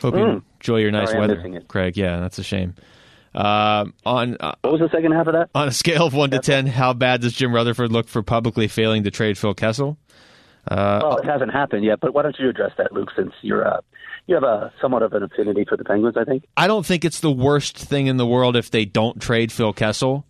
hope 0.00 0.14
you 0.14 0.42
enjoy 0.60 0.78
your 0.78 0.90
nice 0.90 1.10
Sorry, 1.10 1.20
weather. 1.20 1.62
Craig. 1.68 1.96
Yeah, 1.96 2.20
that's 2.20 2.38
a 2.38 2.44
shame. 2.44 2.74
Uh, 3.34 3.86
on 4.06 4.36
uh, 4.38 4.54
What 4.60 4.74
was 4.74 4.80
the 4.80 4.90
second 4.90 5.12
half 5.12 5.26
of 5.26 5.32
that? 5.32 5.50
on 5.54 5.66
a 5.66 5.72
scale 5.72 6.06
of 6.06 6.14
one 6.14 6.30
to 6.30 6.38
ten, 6.38 6.66
how 6.66 6.92
bad 6.92 7.20
does 7.20 7.32
Jim 7.32 7.52
Rutherford 7.52 7.90
look 7.90 8.06
for 8.06 8.22
publicly 8.22 8.68
failing 8.68 9.02
to 9.04 9.10
trade 9.10 9.36
Phil 9.36 9.54
Kessel? 9.54 9.98
well, 10.70 11.16
it 11.18 11.26
hasn't 11.26 11.52
happened 11.52 11.84
yet, 11.84 12.00
but 12.00 12.14
why 12.14 12.22
don't 12.22 12.36
you 12.38 12.48
address 12.48 12.70
that, 12.78 12.92
Luke? 12.92 13.10
Since 13.16 13.32
you're 13.42 13.66
uh, 13.66 13.80
you 14.26 14.34
have 14.34 14.44
a 14.44 14.72
somewhat 14.80 15.02
of 15.02 15.12
an 15.12 15.22
affinity 15.22 15.64
for 15.68 15.76
the 15.76 15.84
Penguins, 15.84 16.16
I 16.16 16.24
think. 16.24 16.44
I 16.56 16.66
don't 16.66 16.86
think 16.86 17.04
it's 17.04 17.20
the 17.20 17.30
worst 17.32 17.76
thing 17.76 18.06
in 18.06 18.16
the 18.16 18.26
world 18.26 18.56
if 18.56 18.70
they 18.70 18.84
don't 18.84 19.20
trade 19.20 19.52
Phil 19.52 19.72
Kessel 19.72 20.24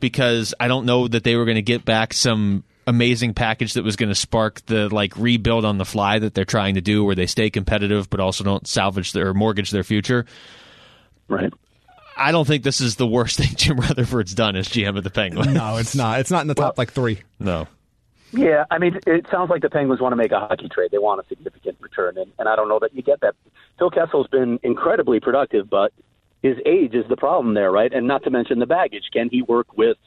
because 0.00 0.54
I 0.60 0.68
don't 0.68 0.86
know 0.86 1.08
that 1.08 1.24
they 1.24 1.36
were 1.36 1.44
going 1.44 1.56
to 1.56 1.62
get 1.62 1.84
back 1.84 2.12
some 2.12 2.64
amazing 2.86 3.34
package 3.34 3.74
that 3.74 3.84
was 3.84 3.96
going 3.96 4.08
to 4.08 4.14
spark 4.14 4.64
the 4.66 4.88
like 4.88 5.16
rebuild 5.16 5.64
on 5.64 5.78
the 5.78 5.84
fly 5.84 6.18
that 6.18 6.34
they're 6.34 6.44
trying 6.44 6.74
to 6.74 6.80
do 6.80 7.04
where 7.04 7.14
they 7.14 7.26
stay 7.26 7.48
competitive 7.48 8.10
but 8.10 8.18
also 8.18 8.42
don't 8.42 8.66
salvage 8.66 9.12
their 9.12 9.28
or 9.28 9.34
mortgage 9.34 9.70
their 9.70 9.84
future. 9.84 10.24
Right. 11.28 11.52
I 12.16 12.32
don't 12.32 12.46
think 12.46 12.64
this 12.64 12.80
is 12.80 12.96
the 12.96 13.06
worst 13.06 13.36
thing 13.38 13.54
Jim 13.54 13.78
Rutherford's 13.78 14.34
done 14.34 14.56
as 14.56 14.68
GM 14.68 14.96
of 14.96 15.04
the 15.04 15.10
Penguins. 15.10 15.48
No, 15.48 15.76
it's 15.76 15.94
not. 15.94 16.20
It's 16.20 16.30
not 16.30 16.42
in 16.42 16.48
the 16.48 16.54
top 16.54 16.78
like 16.78 16.92
three. 16.92 17.20
No. 17.38 17.66
Yeah, 18.32 18.64
I 18.70 18.78
mean, 18.78 18.98
it 19.06 19.26
sounds 19.28 19.50
like 19.50 19.62
the 19.62 19.70
Penguins 19.70 20.00
want 20.00 20.12
to 20.12 20.16
make 20.16 20.30
a 20.30 20.38
hockey 20.38 20.68
trade. 20.68 20.92
They 20.92 20.98
want 20.98 21.20
a 21.20 21.28
significant 21.28 21.78
return, 21.80 22.16
and, 22.16 22.30
and 22.38 22.48
I 22.48 22.54
don't 22.54 22.68
know 22.68 22.78
that 22.78 22.94
you 22.94 23.02
get 23.02 23.20
that. 23.22 23.34
Phil 23.76 23.90
Kessel's 23.90 24.28
been 24.28 24.60
incredibly 24.62 25.18
productive, 25.18 25.68
but 25.68 25.92
his 26.42 26.56
age 26.64 26.94
is 26.94 27.04
the 27.08 27.16
problem 27.16 27.54
there, 27.54 27.70
right? 27.70 27.92
And 27.92 28.06
not 28.06 28.24
to 28.24 28.30
mention 28.30 28.58
the 28.58 28.66
baggage. 28.66 29.04
Can 29.12 29.28
he 29.30 29.42
work 29.42 29.76
with 29.76 29.98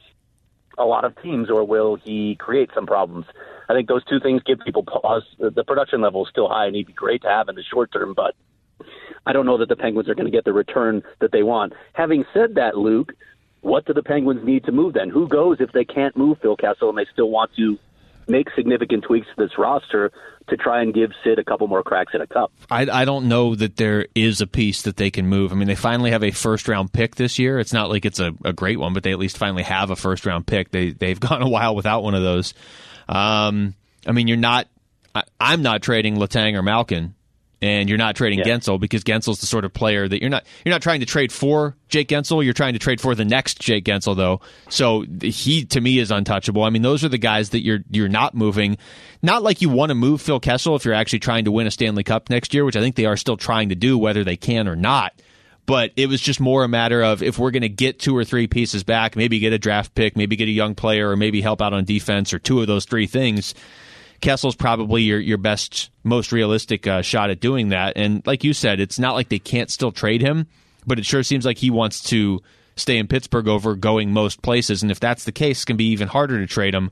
a 0.76 0.84
lot 0.84 1.04
of 1.04 1.20
teams, 1.22 1.50
or 1.50 1.64
will 1.64 1.96
he 1.96 2.36
create 2.36 2.70
some 2.74 2.86
problems? 2.86 3.26
I 3.68 3.74
think 3.74 3.88
those 3.88 4.04
two 4.04 4.20
things 4.20 4.42
give 4.44 4.58
people 4.60 4.82
pause. 4.82 5.22
The, 5.38 5.64
production 5.64 6.00
level 6.00 6.24
is 6.24 6.30
still 6.30 6.48
high, 6.48 6.66
and 6.66 6.74
he'd 6.74 6.86
be 6.86 6.92
great 6.92 7.22
to 7.22 7.28
have 7.28 7.48
in 7.48 7.54
the 7.54 7.62
short 7.62 7.92
term, 7.92 8.14
but 8.14 8.34
I 9.26 9.32
don't 9.32 9.46
know 9.46 9.58
that 9.58 9.68
the 9.68 9.76
Penguins 9.76 10.08
are 10.08 10.14
going 10.14 10.26
to 10.26 10.32
get 10.32 10.44
the 10.44 10.52
return 10.52 11.02
that 11.20 11.32
they 11.32 11.42
want. 11.42 11.72
Having 11.92 12.24
said 12.34 12.56
that, 12.56 12.76
Luke, 12.76 13.12
what 13.60 13.86
do 13.86 13.94
the 13.94 14.02
Penguins 14.02 14.44
need 14.44 14.64
to 14.64 14.72
move 14.72 14.94
then? 14.94 15.08
Who 15.08 15.28
goes 15.28 15.58
if 15.60 15.72
they 15.72 15.84
can't 15.84 16.16
move 16.16 16.38
Phil 16.42 16.56
Kessel 16.56 16.90
and 16.90 16.98
they 16.98 17.06
still 17.12 17.30
want 17.30 17.52
to 17.56 17.78
make 18.28 18.48
significant 18.56 19.04
tweaks 19.04 19.26
to 19.26 19.42
this 19.42 19.58
roster 19.58 20.12
to 20.48 20.56
try 20.56 20.82
and 20.82 20.92
give 20.92 21.10
Sid 21.22 21.38
a 21.38 21.44
couple 21.44 21.66
more 21.66 21.82
cracks 21.82 22.12
at 22.14 22.20
a 22.20 22.26
cup? 22.26 22.52
I, 22.70 22.82
I 22.82 23.04
don't 23.04 23.28
know 23.28 23.54
that 23.54 23.76
there 23.76 24.06
is 24.14 24.40
a 24.40 24.46
piece 24.46 24.82
that 24.82 24.96
they 24.96 25.10
can 25.10 25.26
move. 25.26 25.52
I 25.52 25.54
mean, 25.54 25.68
they 25.68 25.74
finally 25.74 26.10
have 26.10 26.22
a 26.22 26.30
first 26.30 26.68
round 26.68 26.92
pick 26.92 27.16
this 27.16 27.38
year. 27.38 27.58
It's 27.58 27.72
not 27.72 27.90
like 27.90 28.04
it's 28.04 28.20
a, 28.20 28.32
a 28.44 28.52
great 28.52 28.78
one, 28.78 28.92
but 28.92 29.02
they 29.02 29.12
at 29.12 29.18
least 29.18 29.38
finally 29.38 29.62
have 29.62 29.90
a 29.90 29.96
first 29.96 30.26
round 30.26 30.46
pick. 30.46 30.70
They 30.70 30.90
they've 30.90 31.20
gone 31.28 31.42
a 31.42 31.48
while 31.48 31.74
without 31.74 32.02
one 32.02 32.14
of 32.14 32.22
those. 32.22 32.54
Um, 33.08 33.74
I 34.06 34.12
mean, 34.12 34.28
you're 34.28 34.36
not. 34.36 34.68
I, 35.14 35.22
I'm 35.40 35.62
not 35.62 35.82
trading 35.82 36.16
Letang 36.16 36.54
or 36.54 36.62
Malkin, 36.62 37.14
and 37.62 37.88
you're 37.88 37.98
not 37.98 38.16
trading 38.16 38.38
Yeah. 38.40 38.44
Guentzel 38.46 38.78
because 38.78 39.04
Guentzel's 39.04 39.40
the 39.40 39.46
sort 39.46 39.64
of 39.64 39.72
player 39.72 40.06
that 40.06 40.20
you're 40.20 40.30
not. 40.30 40.44
You're 40.64 40.74
not 40.74 40.82
trying 40.82 41.00
to 41.00 41.06
trade 41.06 41.32
for 41.32 41.76
Jake 41.88 42.08
Guentzel. 42.08 42.44
You're 42.44 42.52
trying 42.52 42.74
to 42.74 42.78
trade 42.78 43.00
for 43.00 43.14
the 43.14 43.24
next 43.24 43.60
Jake 43.60 43.84
Guentzel, 43.84 44.16
though. 44.16 44.40
So 44.68 45.04
he 45.22 45.64
to 45.66 45.80
me 45.80 45.98
is 45.98 46.10
untouchable. 46.10 46.62
I 46.62 46.70
mean, 46.70 46.82
those 46.82 47.04
are 47.04 47.08
the 47.08 47.18
guys 47.18 47.50
that 47.50 47.62
you're 47.64 47.80
you're 47.90 48.08
not 48.08 48.34
moving. 48.34 48.78
Not 49.22 49.42
like 49.42 49.62
you 49.62 49.68
want 49.70 49.90
to 49.90 49.94
move 49.94 50.20
Phil 50.20 50.40
Kessel 50.40 50.76
if 50.76 50.84
you're 50.84 50.94
actually 50.94 51.20
trying 51.20 51.46
to 51.46 51.52
win 51.52 51.66
a 51.66 51.70
Stanley 51.70 52.04
Cup 52.04 52.28
next 52.28 52.52
year, 52.52 52.64
which 52.64 52.76
I 52.76 52.80
think 52.80 52.96
they 52.96 53.06
are 53.06 53.16
still 53.16 53.36
trying 53.36 53.70
to 53.70 53.74
do, 53.74 53.96
whether 53.96 54.24
they 54.24 54.36
can 54.36 54.68
or 54.68 54.76
not. 54.76 55.14
But 55.66 55.92
it 55.96 56.10
was 56.10 56.20
just 56.20 56.40
more 56.40 56.62
a 56.62 56.68
matter 56.68 57.02
of 57.02 57.22
if 57.22 57.38
we're 57.38 57.50
going 57.50 57.62
to 57.62 57.70
get 57.70 57.98
two 57.98 58.14
or 58.14 58.22
three 58.22 58.46
pieces 58.46 58.84
back, 58.84 59.16
maybe 59.16 59.38
get 59.38 59.54
a 59.54 59.58
draft 59.58 59.94
pick, 59.94 60.14
maybe 60.14 60.36
get 60.36 60.46
a 60.46 60.50
young 60.52 60.74
player, 60.74 61.08
or 61.08 61.16
maybe 61.16 61.40
help 61.40 61.62
out 61.62 61.72
on 61.72 61.86
defense, 61.86 62.34
or 62.34 62.38
two 62.38 62.60
of 62.60 62.66
those 62.66 62.84
three 62.84 63.06
things. 63.06 63.54
Kessel's 64.24 64.56
probably 64.56 65.02
your 65.02 65.20
your 65.20 65.38
best, 65.38 65.90
most 66.02 66.32
realistic 66.32 66.86
uh, 66.86 67.02
shot 67.02 67.30
at 67.30 67.40
doing 67.40 67.68
that. 67.68 67.92
And 67.96 68.26
like 68.26 68.42
you 68.42 68.52
said, 68.52 68.80
it's 68.80 68.98
not 68.98 69.14
like 69.14 69.28
they 69.28 69.38
can't 69.38 69.70
still 69.70 69.92
trade 69.92 70.22
him, 70.22 70.46
but 70.86 70.98
it 70.98 71.06
sure 71.06 71.22
seems 71.22 71.44
like 71.44 71.58
he 71.58 71.70
wants 71.70 72.02
to 72.04 72.40
stay 72.76 72.96
in 72.96 73.06
Pittsburgh 73.06 73.48
over 73.48 73.76
going 73.76 74.12
most 74.12 74.42
places. 74.42 74.82
And 74.82 74.90
if 74.90 74.98
that's 74.98 75.24
the 75.24 75.32
case, 75.32 75.64
going 75.64 75.76
to 75.76 75.78
be 75.78 75.90
even 75.90 76.08
harder 76.08 76.38
to 76.38 76.46
trade 76.46 76.74
him. 76.74 76.90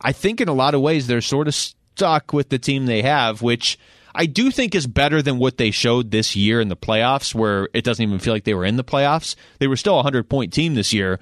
I 0.00 0.12
think 0.12 0.40
in 0.40 0.48
a 0.48 0.52
lot 0.52 0.74
of 0.74 0.80
ways 0.80 1.06
they're 1.06 1.20
sort 1.20 1.48
of 1.48 1.54
stuck 1.54 2.32
with 2.32 2.48
the 2.48 2.58
team 2.58 2.86
they 2.86 3.02
have, 3.02 3.40
which 3.40 3.78
I 4.14 4.26
do 4.26 4.50
think 4.50 4.74
is 4.74 4.86
better 4.86 5.22
than 5.22 5.38
what 5.38 5.56
they 5.56 5.70
showed 5.70 6.10
this 6.10 6.34
year 6.34 6.60
in 6.60 6.68
the 6.68 6.76
playoffs, 6.76 7.34
where 7.34 7.68
it 7.72 7.84
doesn't 7.84 8.02
even 8.02 8.18
feel 8.18 8.34
like 8.34 8.44
they 8.44 8.54
were 8.54 8.64
in 8.64 8.76
the 8.76 8.84
playoffs. 8.84 9.36
They 9.60 9.68
were 9.68 9.76
still 9.76 9.98
a 9.98 10.02
hundred 10.02 10.28
point 10.28 10.52
team 10.52 10.74
this 10.74 10.92
year. 10.92 11.20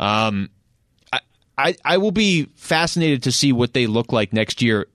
Um, 0.00 0.48
I 1.58 1.76
I 1.84 1.98
will 1.98 2.12
be 2.12 2.46
fascinated 2.56 3.24
to 3.24 3.32
see 3.32 3.52
what 3.52 3.74
they 3.74 3.86
look 3.86 4.10
like 4.10 4.32
next 4.32 4.62
year, 4.62 4.86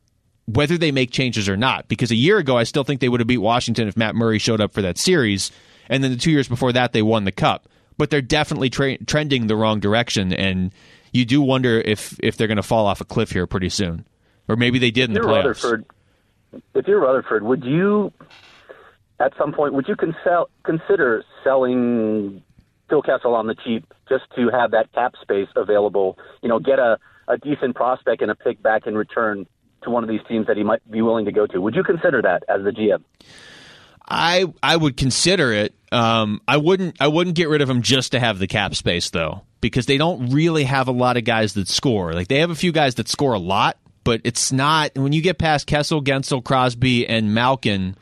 whether 0.48 0.78
they 0.78 0.92
make 0.92 1.12
changes 1.12 1.48
or 1.48 1.58
not. 1.58 1.88
Because 1.88 2.10
a 2.10 2.16
year 2.16 2.38
ago, 2.38 2.58
I 2.58 2.64
still 2.64 2.84
think 2.84 3.02
they 3.02 3.10
would 3.10 3.20
have 3.20 3.28
beat 3.28 3.38
Washington 3.38 3.88
if 3.88 3.96
Matt 3.96 4.16
Murray 4.16 4.40
showed 4.40 4.62
up 4.62 4.74
for 4.74 4.82
that 4.82 4.98
series, 4.98 5.52
and 5.90 6.04
then 6.04 6.12
the 6.12 6.18
two 6.18 6.32
years 6.32 6.48
before 6.48 6.74
that, 6.74 6.94
they 6.94 7.02
won 7.02 7.26
the 7.26 7.32
cup. 7.32 7.70
But 7.98 8.10
they're 8.10 8.22
definitely 8.22 8.70
tra- 8.70 8.98
trending 9.06 9.48
the 9.48 9.56
wrong 9.56 9.80
direction, 9.80 10.32
and 10.34 10.72
you 11.12 11.26
do 11.26 11.42
wonder 11.42 11.80
if 11.80 12.18
if 12.22 12.38
they're 12.38 12.48
going 12.48 12.58
to 12.58 12.64
fall 12.64 12.86
off 12.86 13.02
a 13.02 13.06
cliff 13.06 13.32
here 13.32 13.48
pretty 13.48 13.70
soon, 13.70 14.06
or 14.48 14.56
maybe 14.56 14.80
they 14.80 14.92
did 14.92 15.10
in 15.10 15.14
the 15.14 15.20
If 15.20 15.26
you're 15.26 15.34
playoffs. 15.34 15.46
Rutherford, 15.46 15.86
if 16.76 16.88
you're 16.88 17.00
Rutherford, 17.00 17.44
would 17.44 17.64
you, 17.64 18.14
at 19.20 19.34
some 19.38 19.52
point, 19.52 19.74
would 19.74 19.88
you 19.88 19.96
consel- 19.96 20.50
consider 20.64 21.24
selling 21.44 22.44
Phil 22.90 23.02
Kessel 23.02 23.34
on 23.34 23.48
the 23.48 23.56
cheap 23.56 23.92
just 24.08 24.26
to 24.36 24.50
have 24.50 24.72
that 24.72 24.94
cap 24.94 25.16
space 25.22 25.50
available? 25.56 26.20
You 26.44 26.50
know, 26.50 26.60
get 26.60 26.78
a, 26.78 27.00
a 27.28 27.38
decent 27.38 27.76
prospect 27.76 28.22
and 28.22 28.30
a 28.30 28.36
pick 28.36 28.62
back 28.62 28.86
in 28.86 28.96
return 28.96 29.48
to 29.84 29.90
one 29.90 30.04
of 30.04 30.10
these 30.10 30.22
teams 30.28 30.48
that 30.48 30.58
he 30.58 30.64
might 30.64 30.90
be 30.90 31.02
willing 31.02 31.26
to 31.26 31.32
go 31.32 31.48
to. 31.48 31.62
Would 31.62 31.76
you 31.76 31.84
consider 31.84 32.22
that 32.22 32.44
as 32.50 32.64
the 32.64 32.72
GM? 32.72 33.04
I 34.08 34.46
I 34.64 34.76
would 34.76 34.98
consider 34.98 35.52
it. 35.52 35.74
Um, 35.92 36.42
I 36.48 36.58
wouldn't 36.58 36.98
I 37.02 37.08
wouldn't 37.08 37.36
get 37.36 37.50
rid 37.50 37.62
of 37.62 37.70
him 37.70 37.82
just 37.82 38.14
to 38.14 38.20
have 38.20 38.40
the 38.40 38.48
cap 38.48 38.76
space 38.76 39.10
though, 39.10 39.42
because 39.62 39.86
they 39.86 39.98
don't 39.98 40.30
really 40.30 40.64
have 40.64 40.88
a 40.88 40.92
lot 40.92 41.18
of 41.18 41.26
guys 41.26 41.54
that 41.56 41.68
score. 41.68 42.14
Like 42.14 42.28
they 42.28 42.40
have 42.40 42.50
a 42.50 42.56
few 42.56 42.72
guys 42.72 42.96
that 42.96 43.08
score 43.08 43.34
a 43.34 43.40
lot, 43.40 43.78
but 44.04 44.22
it's 44.24 44.52
not 44.52 44.98
when 44.98 45.14
you 45.14 45.22
get 45.22 45.38
past 45.38 45.68
Kessel, 45.68 46.02
Guentzel, 46.02 46.44
Crosby, 46.44 47.08
and 47.08 47.34
Malkin. 47.34 47.98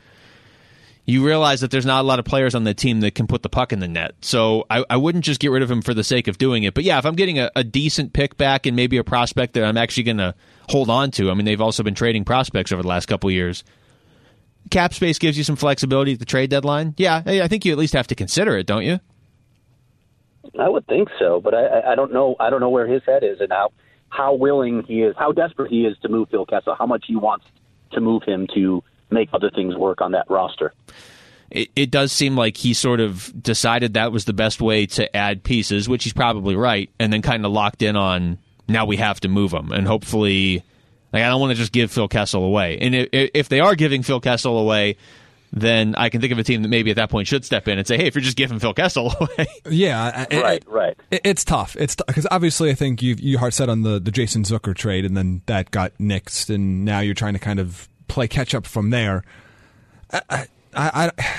You 1.07 1.23
realize 1.25 1.61
that 1.61 1.69
there's 1.69 1.85
not 1.85 2.01
a 2.01 2.07
lot 2.07 2.17
of 2.17 2.25
players 2.25 2.55
on 2.55 2.63
the 2.63 2.73
team 2.73 3.01
that 3.01 3.13
can 3.13 3.27
put 3.27 3.43
the 3.43 3.49
puck 3.49 3.71
in 3.71 3.79
the 3.79 3.87
net. 3.87 4.13
So 4.21 4.65
I, 4.71 4.83
I 4.89 4.97
wouldn't 4.97 5.23
just 5.23 5.39
get 5.39 5.51
rid 5.51 5.61
of 5.61 5.69
him 5.69 5.81
for 5.83 5.93
the 5.93 6.03
sake 6.03 6.27
of 6.27 6.37
doing 6.39 6.63
it. 6.63 6.73
But 6.73 6.83
yeah, 6.83 6.97
if 6.97 7.05
I'm 7.05 7.15
getting 7.15 7.37
a, 7.37 7.51
a 7.55 7.63
decent 7.63 8.13
pick 8.13 8.37
back 8.37 8.65
and 8.65 8.75
maybe 8.75 8.97
a 8.97 9.03
prospect 9.03 9.53
that 9.53 9.63
I'm 9.63 9.77
actually 9.77 10.03
going 10.03 10.17
to 10.17 10.33
hold 10.69 10.89
on 10.89 11.11
to, 11.11 11.29
I 11.29 11.35
mean, 11.35 11.45
they've 11.45 11.61
also 11.61 11.83
been 11.83 11.93
trading 11.93 12.25
prospects 12.25 12.71
over 12.71 12.81
the 12.81 12.87
last 12.87 13.05
couple 13.05 13.29
years 13.29 13.63
cap 14.71 14.95
space 14.95 15.19
gives 15.19 15.37
you 15.37 15.43
some 15.43 15.55
flexibility 15.55 16.13
at 16.13 16.17
the 16.17 16.25
trade 16.25 16.49
deadline. 16.49 16.95
Yeah, 16.97 17.21
I 17.23 17.47
think 17.47 17.65
you 17.65 17.71
at 17.71 17.77
least 17.77 17.93
have 17.93 18.07
to 18.07 18.15
consider 18.15 18.57
it, 18.57 18.65
don't 18.65 18.83
you? 18.83 18.99
I 20.59 20.67
would 20.69 20.87
think 20.87 21.09
so, 21.19 21.39
but 21.39 21.53
I- 21.53 21.91
I 21.91 21.95
don't 21.95 22.11
know. 22.11 22.35
I 22.39 22.49
don't 22.49 22.61
know 22.61 22.69
where 22.69 22.87
his 22.87 23.03
head 23.05 23.23
is 23.23 23.41
and 23.41 23.51
how 23.51 23.71
how 24.09 24.33
willing 24.33 24.81
he 24.87 25.01
is, 25.03 25.15
how 25.19 25.31
desperate 25.33 25.69
he 25.69 25.85
is 25.85 25.95
to 26.01 26.09
move 26.09 26.29
Phil 26.29 26.45
Kessel, 26.47 26.73
how 26.73 26.85
much 26.87 27.05
he 27.07 27.15
wants 27.15 27.45
to 27.91 28.01
move 28.01 28.23
him 28.23 28.47
to 28.55 28.81
make 29.09 29.29
other 29.33 29.49
things 29.49 29.75
work 29.75 30.01
on 30.01 30.11
that 30.13 30.29
roster. 30.29 30.73
It, 31.51 31.69
it 31.75 31.91
does 31.91 32.11
seem 32.11 32.35
like 32.35 32.57
he 32.57 32.73
sort 32.73 32.99
of 32.99 33.31
decided 33.41 33.93
that 33.93 34.11
was 34.11 34.25
the 34.25 34.33
best 34.33 34.61
way 34.61 34.87
to 34.87 35.15
add 35.15 35.43
pieces, 35.43 35.87
which 35.87 36.03
he's 36.03 36.13
probably 36.13 36.55
right, 36.55 36.89
and 36.99 37.13
then 37.13 37.21
kind 37.21 37.45
of 37.45 37.51
locked 37.51 37.81
in 37.83 37.95
on 37.95 38.39
now 38.67 38.85
we 38.85 38.97
have 38.97 39.19
to 39.21 39.27
move 39.29 39.53
him, 39.53 39.71
and 39.71 39.85
hopefully, 39.87 40.63
like 41.13 41.21
I 41.23 41.29
don't 41.29 41.39
want 41.39 41.51
to 41.51 41.55
just 41.55 41.71
give 41.71 41.91
Phil 41.91 42.07
Kessel 42.07 42.43
away, 42.43 42.79
and 42.81 42.95
if, 42.95 43.09
if 43.13 43.49
they 43.49 43.59
are 43.59 43.75
giving 43.75 44.01
Phil 44.03 44.19
Kessel 44.19 44.57
away. 44.57 44.97
Then 45.57 45.95
I 45.95 46.09
can 46.09 46.19
think 46.19 46.33
of 46.33 46.39
a 46.39 46.43
team 46.43 46.63
that 46.63 46.67
maybe 46.67 46.89
at 46.89 46.97
that 46.97 47.09
point 47.09 47.29
should 47.29 47.45
step 47.45 47.69
in 47.69 47.77
and 47.77 47.87
say, 47.87 47.95
"Hey, 47.95 48.07
if 48.07 48.15
you're 48.15 48.21
just 48.23 48.35
giving 48.35 48.59
Phil 48.59 48.73
Kessel 48.73 49.13
away, 49.21 49.47
Yeah, 49.69 50.03
I- 50.29 50.35
I- 50.35 50.41
Right, 50.41 50.63
right. 50.67 50.97
It- 51.11 51.21
It's 51.23 51.45
tough. 51.45 51.77
It's 51.79 51.95
because 51.95 52.27
obviously 52.29 52.71
I 52.71 52.73
think 52.73 53.01
you 53.01 53.15
you 53.17 53.37
hard 53.37 53.53
set 53.53 53.69
on 53.69 53.83
the 53.83 53.97
the 54.01 54.11
Jason 54.11 54.43
Zucker 54.43 54.75
trade, 54.75 55.05
and 55.05 55.15
then 55.15 55.43
that 55.45 55.71
got 55.71 55.93
nixed, 55.97 56.53
and 56.53 56.83
now 56.83 56.99
you're 56.99 57.13
trying 57.13 57.33
to 57.35 57.39
kind 57.39 57.59
of 57.59 57.87
play 58.07 58.27
catch 58.27 58.53
up 58.55 58.65
from 58.65 58.89
there. 58.89 59.23
I, 60.11 60.21
I, 60.73 61.11
I 61.17 61.35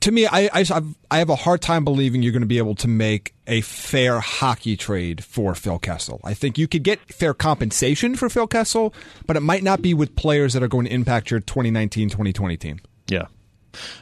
to 0.00 0.10
me, 0.12 0.26
I 0.26 0.44
I, 0.44 0.50
I've- 0.60 0.94
I 1.10 1.18
have 1.18 1.28
a 1.30 1.36
hard 1.36 1.60
time 1.60 1.84
believing 1.84 2.22
you're 2.22 2.32
going 2.32 2.40
to 2.42 2.46
be 2.46 2.58
able 2.58 2.74
to 2.76 2.88
make 2.88 3.34
a 3.46 3.60
fair 3.60 4.20
hockey 4.20 4.76
trade 4.76 5.22
for 5.24 5.54
Phil 5.54 5.78
Kessel. 5.78 6.20
I 6.24 6.32
think 6.34 6.56
you 6.56 6.66
could 6.66 6.82
get 6.82 6.98
fair 7.12 7.34
compensation 7.34 8.14
for 8.14 8.28
Phil 8.30 8.46
Kessel, 8.46 8.94
but 9.26 9.36
it 9.36 9.40
might 9.40 9.62
not 9.62 9.82
be 9.82 9.92
with 9.92 10.16
players 10.16 10.54
that 10.54 10.62
are 10.62 10.68
going 10.68 10.86
to 10.86 10.92
impact 10.92 11.30
your 11.30 11.40
2019-2020 11.40 12.58
team. 12.58 12.80
Yeah. 13.08 13.26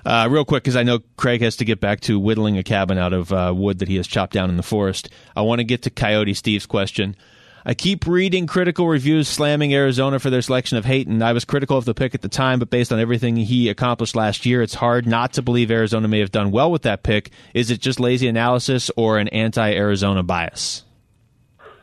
Uh, 0.05 0.29
real 0.31 0.45
quick, 0.45 0.62
because 0.62 0.77
I 0.77 0.83
know 0.83 1.01
Craig 1.16 1.41
has 1.43 1.57
to 1.57 1.64
get 1.64 1.81
back 1.81 2.01
to 2.03 2.18
whittling 2.21 2.59
a 2.59 2.62
cabin 2.62 2.99
out 2.99 3.12
of 3.12 3.33
uh, 3.33 3.53
wood 3.57 3.79
that 3.81 3.89
he 3.89 3.97
has 3.97 4.07
chopped 4.07 4.33
down 4.33 4.51
in 4.51 4.57
the 4.57 4.62
forest. 4.62 5.09
I 5.35 5.43
want 5.43 5.59
to 5.61 5.64
get 5.64 5.83
to 5.83 5.91
Coyote 5.91 6.35
Steve's 6.35 6.66
question. 6.66 7.16
I 7.65 7.75
keep 7.75 8.07
reading 8.07 8.47
critical 8.47 8.89
reviews 8.89 9.29
slamming 9.29 9.75
Arizona 9.75 10.19
for 10.19 10.31
their 10.31 10.43
selection 10.43 10.79
of 10.79 10.85
Hayton. 10.85 11.23
I 11.23 11.33
was 11.33 11.45
critical 11.45 11.77
of 11.77 11.85
the 11.85 11.95
pick 11.95 12.15
at 12.15 12.23
the 12.23 12.29
time, 12.29 12.59
but 12.59 12.71
based 12.71 12.93
on 12.93 12.99
everything 12.99 13.37
he 13.37 13.69
accomplished 13.69 14.17
last 14.17 14.47
year, 14.47 14.63
it's 14.63 14.75
hard 14.75 15.07
not 15.07 15.35
to 15.35 15.43
believe 15.43 15.71
Arizona 15.71 16.09
may 16.09 16.21
have 16.21 16.33
done 16.33 16.51
well 16.51 16.71
with 16.71 16.83
that 16.83 17.03
pick. 17.03 17.31
Is 17.53 17.71
it 17.71 17.81
just 17.81 18.01
lazy 18.01 18.29
analysis 18.29 18.91
or 18.97 19.19
an 19.19 19.29
anti 19.29 19.73
Arizona 19.73 20.23
bias? 20.23 20.85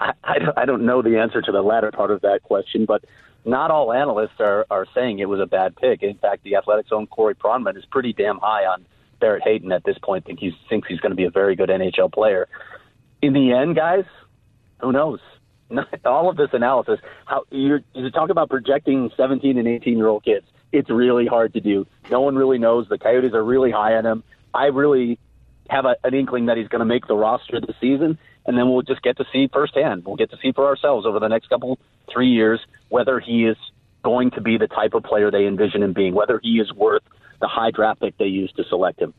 I, 0.00 0.12
I, 0.56 0.64
don't, 0.64 0.84
know 0.84 1.02
the 1.02 1.18
answer 1.18 1.42
to 1.42 1.52
the 1.52 1.62
latter 1.62 1.90
part 1.90 2.10
of 2.10 2.22
that 2.22 2.42
question, 2.42 2.86
but 2.86 3.04
not 3.44 3.70
all 3.70 3.92
analysts 3.92 4.40
are, 4.40 4.66
are 4.70 4.86
saying 4.94 5.18
it 5.18 5.28
was 5.28 5.40
a 5.40 5.46
bad 5.46 5.76
pick. 5.76 6.02
In 6.02 6.16
fact, 6.16 6.42
the 6.42 6.56
Athletic's 6.56 6.92
own 6.92 7.06
Corey 7.06 7.34
Pronman 7.34 7.76
is 7.76 7.84
pretty 7.84 8.12
damn 8.12 8.38
high 8.38 8.64
on 8.64 8.86
Barrett 9.20 9.42
Hayton 9.44 9.72
at 9.72 9.84
this 9.84 9.98
point. 9.98 10.24
Think 10.24 10.40
he 10.40 10.56
thinks 10.68 10.88
he's 10.88 11.00
going 11.00 11.10
to 11.10 11.16
be 11.16 11.24
a 11.24 11.30
very 11.30 11.54
good 11.54 11.68
NHL 11.68 12.12
player. 12.12 12.48
In 13.20 13.34
the 13.34 13.52
end, 13.52 13.76
guys, 13.76 14.04
who 14.80 14.92
knows? 14.92 15.20
All 16.04 16.28
of 16.28 16.36
this 16.36 16.50
analysis, 16.52 16.98
how 17.26 17.44
you're, 17.50 17.82
you're 17.94 18.10
talking 18.10 18.32
about 18.32 18.50
projecting 18.50 19.10
17 19.16 19.56
and 19.58 19.68
18 19.68 19.96
year 19.96 20.08
old 20.08 20.24
kids. 20.24 20.46
It's 20.72 20.90
really 20.90 21.26
hard 21.26 21.52
to 21.54 21.60
do. 21.60 21.86
No 22.10 22.20
one 22.20 22.36
really 22.36 22.58
knows. 22.58 22.88
The 22.88 22.98
Coyotes 22.98 23.34
are 23.34 23.42
really 23.42 23.70
high 23.70 23.94
on 23.94 24.06
him. 24.06 24.22
I 24.54 24.66
really 24.66 25.18
have 25.68 25.84
a, 25.84 25.96
an 26.04 26.14
inkling 26.14 26.46
that 26.46 26.56
he's 26.56 26.68
going 26.68 26.80
to 26.80 26.86
make 26.86 27.06
the 27.06 27.14
roster 27.14 27.60
this 27.60 27.76
season, 27.80 28.18
and 28.46 28.58
then 28.58 28.68
we'll 28.68 28.82
just 28.82 29.02
get 29.02 29.16
to 29.18 29.24
see 29.32 29.48
firsthand. 29.52 30.04
We'll 30.04 30.16
get 30.16 30.30
to 30.30 30.38
see 30.42 30.52
for 30.52 30.66
ourselves 30.66 31.06
over 31.06 31.20
the 31.20 31.28
next 31.28 31.48
couple 31.48 31.78
three 32.12 32.28
years 32.28 32.60
whether 32.88 33.20
he 33.20 33.44
is 33.46 33.56
going 34.02 34.30
to 34.32 34.40
be 34.40 34.58
the 34.58 34.66
type 34.66 34.94
of 34.94 35.04
player 35.04 35.30
they 35.30 35.46
envision 35.46 35.82
him 35.82 35.92
being, 35.92 36.14
whether 36.14 36.40
he 36.42 36.58
is 36.60 36.72
worth 36.72 37.02
the 37.40 37.48
high 37.48 37.70
draft 37.70 38.00
pick 38.00 38.16
they 38.18 38.26
used 38.26 38.56
to 38.56 38.64
select 38.64 39.00
him. 39.00 39.14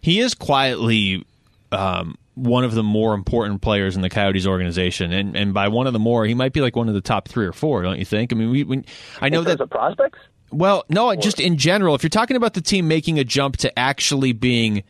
He 0.00 0.20
is 0.20 0.34
quietly 0.34 1.24
um, 1.70 2.16
one 2.34 2.64
of 2.64 2.74
the 2.74 2.82
more 2.82 3.14
important 3.14 3.60
players 3.60 3.96
in 3.96 4.02
the 4.02 4.08
Coyotes 4.08 4.46
organization, 4.46 5.12
and 5.12 5.36
and 5.36 5.52
by 5.52 5.68
one 5.68 5.86
of 5.86 5.92
the 5.92 5.98
more, 5.98 6.24
he 6.24 6.34
might 6.34 6.52
be 6.52 6.60
like 6.60 6.76
one 6.76 6.88
of 6.88 6.94
the 6.94 7.00
top 7.00 7.28
three 7.28 7.46
or 7.46 7.52
four, 7.52 7.82
don't 7.82 7.98
you 7.98 8.04
think? 8.04 8.32
I 8.32 8.36
mean, 8.36 8.50
we, 8.50 8.64
we 8.64 8.84
I 9.20 9.28
know 9.28 9.42
that 9.42 9.60
of 9.60 9.70
prospects. 9.70 10.18
Well, 10.50 10.84
no, 10.88 11.14
just 11.16 11.40
in 11.40 11.56
general, 11.56 11.94
if 11.94 12.02
you're 12.02 12.10
talking 12.10 12.36
about 12.36 12.54
the 12.54 12.60
team 12.60 12.86
making 12.86 13.18
a 13.18 13.24
jump 13.24 13.56
to 13.58 13.78
actually 13.78 14.32
being, 14.32 14.82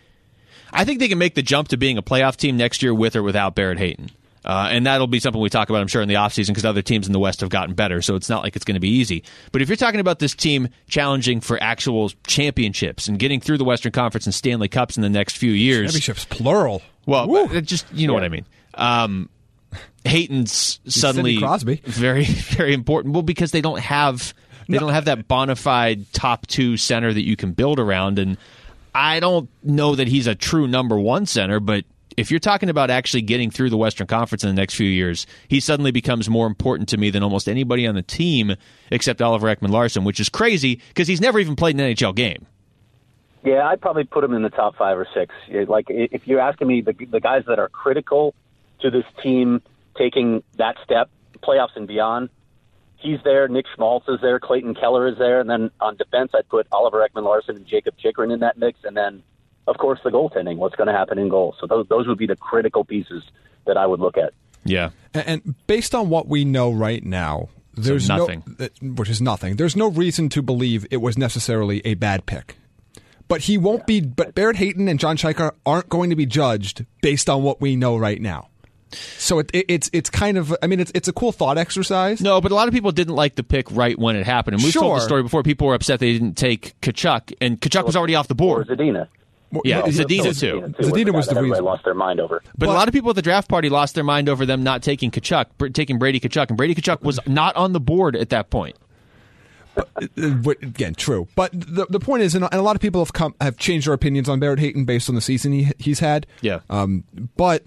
I 0.72 0.84
think 0.84 0.98
they 0.98 1.08
can 1.08 1.18
make 1.18 1.34
the 1.34 1.42
jump 1.42 1.68
to 1.68 1.76
being 1.76 1.98
a 1.98 2.02
playoff 2.02 2.36
team 2.36 2.56
next 2.56 2.82
year 2.82 2.92
with 2.92 3.14
or 3.14 3.22
without 3.22 3.54
Barrett 3.54 3.78
Hayton. 3.78 4.10
Uh, 4.44 4.68
and 4.70 4.86
that'll 4.86 5.06
be 5.06 5.20
something 5.20 5.40
we 5.40 5.48
talk 5.48 5.70
about, 5.70 5.80
I'm 5.80 5.88
sure, 5.88 6.02
in 6.02 6.08
the 6.08 6.14
offseason 6.14 6.48
because 6.48 6.64
other 6.64 6.82
teams 6.82 7.06
in 7.06 7.12
the 7.12 7.18
West 7.18 7.40
have 7.40 7.50
gotten 7.50 7.74
better. 7.74 8.02
So 8.02 8.16
it's 8.16 8.28
not 8.28 8.42
like 8.42 8.56
it's 8.56 8.64
going 8.64 8.74
to 8.74 8.80
be 8.80 8.90
easy. 8.90 9.22
But 9.52 9.62
if 9.62 9.68
you're 9.68 9.76
talking 9.76 10.00
about 10.00 10.18
this 10.18 10.34
team 10.34 10.68
challenging 10.88 11.40
for 11.40 11.62
actual 11.62 12.10
championships 12.26 13.06
and 13.06 13.18
getting 13.18 13.40
through 13.40 13.58
the 13.58 13.64
Western 13.64 13.92
Conference 13.92 14.26
and 14.26 14.34
Stanley 14.34 14.68
Cups 14.68 14.96
in 14.96 15.02
the 15.02 15.10
next 15.10 15.36
few 15.36 15.52
years. 15.52 15.92
Championships, 15.92 16.24
plural. 16.24 16.82
Well, 17.06 17.26
just, 17.60 17.86
you 17.92 18.06
know 18.06 18.14
yeah. 18.14 18.16
what 18.16 18.24
I 18.24 18.28
mean. 18.28 18.46
Um, 18.74 19.28
Hayton's 20.04 20.80
suddenly 20.86 21.38
Crosby. 21.38 21.80
very, 21.84 22.24
very 22.26 22.74
important. 22.74 23.14
Well, 23.14 23.22
because 23.22 23.52
they 23.52 23.60
don't 23.60 23.80
have 23.80 24.34
they 24.68 24.74
no. 24.74 24.80
don't 24.80 24.94
have 24.94 25.06
that 25.06 25.28
bona 25.28 25.56
fide 25.56 26.10
top 26.12 26.46
two 26.46 26.76
center 26.76 27.12
that 27.12 27.22
you 27.22 27.36
can 27.36 27.52
build 27.52 27.78
around. 27.78 28.18
And 28.18 28.36
I 28.94 29.20
don't 29.20 29.48
know 29.62 29.94
that 29.94 30.08
he's 30.08 30.26
a 30.26 30.34
true 30.34 30.66
number 30.66 30.98
one 30.98 31.26
center, 31.26 31.60
but 31.60 31.84
if 32.16 32.30
you're 32.30 32.40
talking 32.40 32.68
about 32.68 32.90
actually 32.90 33.22
getting 33.22 33.50
through 33.50 33.70
the 33.70 33.76
Western 33.76 34.06
Conference 34.06 34.44
in 34.44 34.48
the 34.48 34.60
next 34.60 34.74
few 34.74 34.88
years, 34.88 35.26
he 35.48 35.60
suddenly 35.60 35.90
becomes 35.90 36.28
more 36.28 36.46
important 36.46 36.88
to 36.90 36.96
me 36.96 37.10
than 37.10 37.22
almost 37.22 37.48
anybody 37.48 37.86
on 37.86 37.94
the 37.94 38.02
team 38.02 38.56
except 38.90 39.22
Oliver 39.22 39.54
Ekman 39.54 39.70
Larsson, 39.70 40.04
which 40.04 40.20
is 40.20 40.28
crazy 40.28 40.80
because 40.88 41.08
he's 41.08 41.20
never 41.20 41.38
even 41.38 41.56
played 41.56 41.78
an 41.78 41.94
NHL 41.94 42.14
game. 42.14 42.46
Yeah, 43.44 43.66
I'd 43.66 43.80
probably 43.80 44.04
put 44.04 44.22
him 44.22 44.34
in 44.34 44.42
the 44.42 44.50
top 44.50 44.76
five 44.76 44.96
or 44.96 45.06
six. 45.12 45.34
Like 45.68 45.86
if 45.88 46.26
you're 46.26 46.40
asking 46.40 46.68
me, 46.68 46.80
the 46.80 46.92
the 46.92 47.20
guys 47.20 47.42
that 47.48 47.58
are 47.58 47.68
critical 47.68 48.34
to 48.80 48.90
this 48.90 49.04
team 49.22 49.62
taking 49.96 50.42
that 50.58 50.76
step, 50.84 51.10
playoffs 51.42 51.76
and 51.76 51.88
beyond, 51.88 52.30
he's 53.02 53.18
there. 53.24 53.48
Nick 53.48 53.66
Schmaltz 53.74 54.08
is 54.08 54.20
there. 54.20 54.38
Clayton 54.38 54.74
Keller 54.74 55.08
is 55.08 55.18
there. 55.18 55.40
And 55.40 55.50
then 55.50 55.70
on 55.80 55.96
defense, 55.96 56.30
I'd 56.34 56.48
put 56.48 56.66
Oliver 56.72 57.06
Ekman 57.06 57.24
Larsson 57.24 57.56
and 57.56 57.66
Jakob 57.66 57.96
Chychrun 57.98 58.30
in 58.30 58.40
that 58.40 58.56
mix. 58.56 58.78
And 58.84 58.96
then, 58.96 59.22
of 59.66 59.78
course, 59.78 60.00
the 60.04 60.10
goaltending. 60.10 60.56
What's 60.56 60.76
going 60.76 60.88
to 60.88 60.92
happen 60.92 61.18
in 61.18 61.28
goal? 61.28 61.54
So 61.60 61.66
those 61.66 61.86
those 61.88 62.06
would 62.06 62.18
be 62.18 62.26
the 62.26 62.36
critical 62.36 62.84
pieces 62.84 63.22
that 63.66 63.76
I 63.76 63.86
would 63.86 64.00
look 64.00 64.16
at. 64.16 64.32
Yeah. 64.64 64.90
And, 65.14 65.26
and 65.26 65.66
based 65.66 65.94
on 65.94 66.08
what 66.08 66.28
we 66.28 66.44
know 66.44 66.70
right 66.72 67.04
now, 67.04 67.48
there's 67.74 68.06
so 68.06 68.16
nothing, 68.16 68.42
no, 68.58 68.90
which 68.94 69.08
is 69.08 69.20
nothing. 69.20 69.56
There's 69.56 69.76
no 69.76 69.88
reason 69.88 70.28
to 70.30 70.42
believe 70.42 70.86
it 70.90 70.98
was 70.98 71.16
necessarily 71.16 71.80
a 71.84 71.94
bad 71.94 72.26
pick. 72.26 72.56
But 73.28 73.42
he 73.42 73.56
won't 73.56 73.80
yeah. 73.80 73.84
be. 73.86 74.00
But 74.02 74.34
Barrett 74.34 74.56
Hayton 74.56 74.88
and 74.88 74.98
John 74.98 75.16
Chayka 75.16 75.52
aren't 75.64 75.88
going 75.88 76.10
to 76.10 76.16
be 76.16 76.26
judged 76.26 76.84
based 77.00 77.30
on 77.30 77.42
what 77.42 77.60
we 77.60 77.76
know 77.76 77.96
right 77.96 78.20
now. 78.20 78.48
So 78.94 79.38
it, 79.38 79.50
it, 79.54 79.64
it's 79.68 79.90
it's 79.94 80.10
kind 80.10 80.36
of 80.36 80.54
I 80.62 80.66
mean 80.66 80.80
it's 80.80 80.92
it's 80.94 81.08
a 81.08 81.14
cool 81.14 81.32
thought 81.32 81.56
exercise. 81.56 82.20
No, 82.20 82.42
but 82.42 82.52
a 82.52 82.54
lot 82.54 82.68
of 82.68 82.74
people 82.74 82.92
didn't 82.92 83.14
like 83.14 83.36
the 83.36 83.42
pick 83.42 83.70
right 83.70 83.98
when 83.98 84.16
it 84.16 84.26
happened, 84.26 84.56
and 84.56 84.62
we've 84.62 84.72
sure. 84.72 84.82
told 84.82 84.96
the 84.96 85.00
story 85.00 85.22
before. 85.22 85.42
People 85.42 85.66
were 85.66 85.74
upset 85.74 86.00
they 86.00 86.12
didn't 86.12 86.34
take 86.34 86.78
Tkachuk, 86.82 87.32
and 87.40 87.58
Tkachuk 87.58 87.86
was 87.86 87.96
already 87.96 88.14
off 88.14 88.28
the 88.28 88.34
board. 88.34 88.68
Or 88.68 88.76
Zadina. 88.76 89.08
Yeah, 89.64 89.82
Zadina, 89.82 90.38
too. 90.38 90.60
Zadina, 90.60 90.74
Zadina 90.76 91.14
was 91.14 91.26
the 91.26 91.42
reason. 91.42 91.64
lost 91.64 91.84
their 91.84 91.94
mind 91.94 92.20
over. 92.20 92.40
But, 92.44 92.66
but, 92.66 92.68
a 92.70 92.72
lot 92.72 92.88
of 92.88 92.94
people 92.94 93.10
at 93.10 93.16
the 93.16 93.22
draft 93.22 93.48
party 93.48 93.68
lost 93.68 93.94
their 93.94 94.04
mind 94.04 94.28
over 94.28 94.46
them 94.46 94.62
not 94.62 94.82
taking 94.82 95.10
Tkachuk, 95.10 95.72
taking 95.74 95.98
Brady 95.98 96.20
Tkachuk, 96.20 96.48
and 96.48 96.56
Brady 96.56 96.74
Tkachuk 96.74 97.02
was 97.02 97.20
not 97.26 97.54
on 97.56 97.72
the 97.72 97.80
board 97.80 98.16
at 98.16 98.30
that 98.30 98.50
point. 98.50 98.76
But, 99.74 99.88
uh, 99.96 100.50
again, 100.62 100.94
true. 100.94 101.28
But 101.34 101.52
the 101.52 101.86
the 101.88 102.00
point 102.00 102.22
is, 102.22 102.34
and 102.34 102.46
a 102.52 102.62
lot 102.62 102.76
of 102.76 102.82
people 102.82 103.02
have 103.02 103.12
come 103.12 103.34
have 103.40 103.56
changed 103.56 103.86
their 103.86 103.94
opinions 103.94 104.28
on 104.28 104.38
Barrett 104.38 104.58
Hayton 104.58 104.84
based 104.84 105.08
on 105.08 105.14
the 105.14 105.20
season 105.20 105.52
he, 105.52 105.70
he's 105.78 106.00
had. 106.00 106.26
Yeah. 106.42 106.60
Um, 106.68 107.04
but 107.36 107.64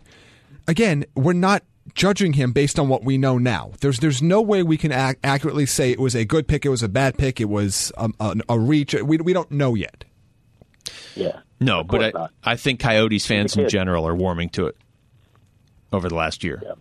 again, 0.68 1.06
we're 1.16 1.34
not 1.34 1.64
judging 1.94 2.34
him 2.34 2.52
based 2.52 2.78
on 2.78 2.90
what 2.90 3.04
we 3.04 3.18
know 3.18 3.38
now. 3.38 3.72
There's 3.80 4.00
there's 4.00 4.22
no 4.22 4.42
way 4.42 4.64
we 4.64 4.78
can 4.78 4.92
ac- 4.92 5.18
accurately 5.24 5.66
say 5.66 5.92
it 5.92 6.00
was 6.00 6.16
a 6.16 6.26
good 6.26 6.48
pick, 6.48 6.66
it 6.66 6.70
was 6.70 6.84
a 6.84 6.90
bad 6.90 7.18
pick, 7.18 7.42
it 7.42 7.50
was 7.50 7.92
a, 7.98 8.10
a, 8.20 8.36
a 8.50 8.60
reach. 8.60 8.94
We 8.94 9.18
we 9.18 9.34
don't 9.34 9.52
know 9.52 9.76
yet. 9.76 10.05
Yeah. 11.16 11.40
No, 11.60 11.84
but 11.84 12.16
I, 12.16 12.28
I 12.44 12.56
think 12.56 12.80
Coyotes 12.80 13.26
fans 13.26 13.56
in 13.56 13.70
general 13.70 14.08
are 14.08 14.16
warming 14.16 14.50
to 14.50 14.68
it 14.68 14.78
over 15.92 16.10
the 16.10 16.16
last 16.16 16.44
year. 16.44 16.62
Yeah. 16.64 16.74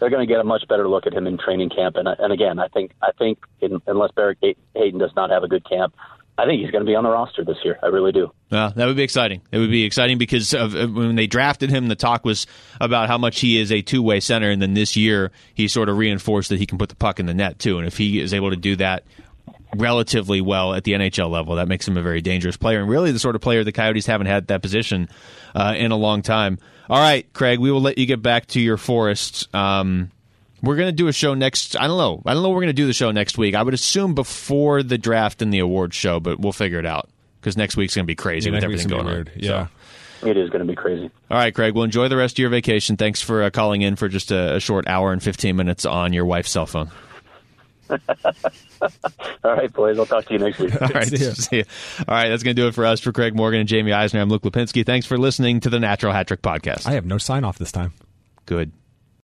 They're 0.00 0.10
going 0.10 0.26
to 0.26 0.32
get 0.32 0.40
a 0.40 0.44
much 0.44 0.66
better 0.68 0.88
look 0.88 1.06
at 1.06 1.14
him 1.14 1.28
in 1.28 1.38
training 1.38 1.70
camp, 1.70 1.94
and 1.94 2.08
and 2.08 2.32
again, 2.32 2.58
I 2.58 2.66
think 2.68 2.90
I 3.00 3.12
think 3.16 3.38
in, 3.60 3.80
unless 3.86 4.10
Barrett 4.10 4.38
Hayton 4.74 4.98
does 4.98 5.12
not 5.14 5.30
have 5.30 5.44
a 5.44 5.48
good 5.48 5.64
camp, 5.68 5.94
I 6.38 6.44
think 6.44 6.60
he's 6.60 6.72
going 6.72 6.84
to 6.84 6.90
be 6.90 6.96
on 6.96 7.04
the 7.04 7.10
roster 7.10 7.44
this 7.44 7.58
year. 7.62 7.78
I 7.82 7.86
really 7.86 8.10
do. 8.10 8.32
Yeah, 8.50 8.72
that 8.74 8.86
would 8.86 8.96
be 8.96 9.04
exciting. 9.04 9.42
It 9.52 9.58
would 9.58 9.70
be 9.70 9.84
exciting 9.84 10.18
because 10.18 10.54
of, 10.54 10.74
uh, 10.74 10.88
when 10.88 11.14
they 11.14 11.28
drafted 11.28 11.70
him, 11.70 11.86
the 11.86 11.94
talk 11.94 12.24
was 12.24 12.46
about 12.80 13.08
how 13.08 13.18
much 13.18 13.38
he 13.40 13.60
is 13.60 13.70
a 13.70 13.80
two 13.82 14.02
way 14.02 14.18
center, 14.18 14.50
and 14.50 14.60
then 14.60 14.74
this 14.74 14.96
year 14.96 15.30
he 15.54 15.68
sort 15.68 15.88
of 15.88 15.98
reinforced 15.98 16.48
that 16.48 16.58
he 16.58 16.66
can 16.66 16.78
put 16.78 16.88
the 16.88 16.96
puck 16.96 17.20
in 17.20 17.26
the 17.26 17.34
net 17.34 17.60
too. 17.60 17.78
And 17.78 17.86
if 17.86 17.96
he 17.96 18.18
is 18.18 18.34
able 18.34 18.50
to 18.50 18.56
do 18.56 18.74
that 18.76 19.04
relatively 19.74 20.40
well 20.40 20.74
at 20.74 20.84
the 20.84 20.92
NHL 20.92 21.30
level, 21.30 21.56
that 21.56 21.68
makes 21.68 21.86
him 21.86 21.96
a 21.96 22.02
very 22.02 22.20
dangerous 22.20 22.56
player, 22.56 22.80
and 22.80 22.88
really 22.88 23.12
the 23.12 23.18
sort 23.18 23.34
of 23.34 23.40
player 23.40 23.64
the 23.64 23.72
Coyotes 23.72 24.06
haven't 24.06 24.26
had 24.26 24.48
that 24.48 24.62
position 24.62 25.08
uh, 25.54 25.74
in 25.76 25.92
a 25.92 25.96
long 25.96 26.22
time. 26.22 26.58
All 26.90 26.98
right, 26.98 27.30
Craig, 27.32 27.58
we 27.58 27.70
will 27.70 27.80
let 27.80 27.98
you 27.98 28.06
get 28.06 28.22
back 28.22 28.46
to 28.48 28.60
your 28.60 28.76
forests. 28.76 29.48
Um, 29.54 30.10
we're 30.62 30.76
going 30.76 30.88
to 30.88 30.92
do 30.92 31.08
a 31.08 31.12
show 31.12 31.34
next. 31.34 31.76
I 31.76 31.86
don't 31.86 31.98
know. 31.98 32.22
I 32.24 32.34
don't 32.34 32.42
know. 32.42 32.50
We're 32.50 32.56
going 32.56 32.68
to 32.68 32.72
do 32.72 32.86
the 32.86 32.92
show 32.92 33.10
next 33.10 33.36
week. 33.38 33.54
I 33.54 33.62
would 33.62 33.74
assume 33.74 34.14
before 34.14 34.82
the 34.82 34.98
draft 34.98 35.42
and 35.42 35.52
the 35.52 35.58
awards 35.58 35.96
show, 35.96 36.20
but 36.20 36.38
we'll 36.38 36.52
figure 36.52 36.78
it 36.78 36.86
out 36.86 37.08
because 37.40 37.56
next 37.56 37.76
week's 37.76 37.94
going 37.94 38.04
to 38.04 38.10
be 38.10 38.14
crazy 38.14 38.48
yeah, 38.48 38.56
with 38.56 38.64
everything 38.64 38.88
going 38.88 39.06
on. 39.06 39.28
Yeah. 39.36 39.66
So. 39.66 39.68
It 40.24 40.36
is 40.36 40.50
going 40.50 40.60
to 40.60 40.66
be 40.66 40.76
crazy. 40.76 41.10
All 41.30 41.36
right, 41.36 41.52
Craig. 41.52 41.74
Well, 41.74 41.82
enjoy 41.82 42.06
the 42.06 42.16
rest 42.16 42.34
of 42.34 42.38
your 42.38 42.50
vacation. 42.50 42.96
Thanks 42.96 43.20
for 43.20 43.42
uh, 43.42 43.50
calling 43.50 43.82
in 43.82 43.96
for 43.96 44.08
just 44.08 44.30
a, 44.30 44.56
a, 44.56 44.60
short 44.60 44.86
hour 44.86 45.12
and 45.12 45.20
15 45.20 45.56
minutes 45.56 45.84
on 45.84 46.12
your 46.12 46.24
wife's 46.24 46.50
cell 46.50 46.66
phone. 46.66 46.92
All 47.90 49.54
right, 49.54 49.72
boys. 49.72 49.98
I'll 49.98 50.06
talk 50.06 50.24
to 50.26 50.32
you 50.32 50.38
next 50.38 50.58
week. 50.58 50.80
All 50.80 50.88
right. 50.88 51.06
See 51.16 51.24
you. 51.24 51.30
See 51.32 51.56
you. 51.56 51.64
All 52.08 52.14
right. 52.14 52.28
That's 52.28 52.42
going 52.42 52.56
to 52.56 52.62
do 52.62 52.68
it 52.68 52.74
for 52.74 52.84
us. 52.84 53.00
For 53.00 53.12
Craig 53.12 53.34
Morgan 53.34 53.60
and 53.60 53.68
Jamie 53.68 53.92
Eisner, 53.92 54.20
I'm 54.20 54.28
Luke 54.28 54.42
Lapinski. 54.42 54.84
Thanks 54.84 55.06
for 55.06 55.18
listening 55.18 55.60
to 55.60 55.70
the 55.70 55.80
Natural 55.80 56.12
Hat 56.12 56.28
Trick 56.28 56.42
Podcast. 56.42 56.86
I 56.86 56.92
have 56.92 57.06
no 57.06 57.18
sign 57.18 57.44
off 57.44 57.58
this 57.58 57.72
time. 57.72 57.92
Good. 58.46 58.72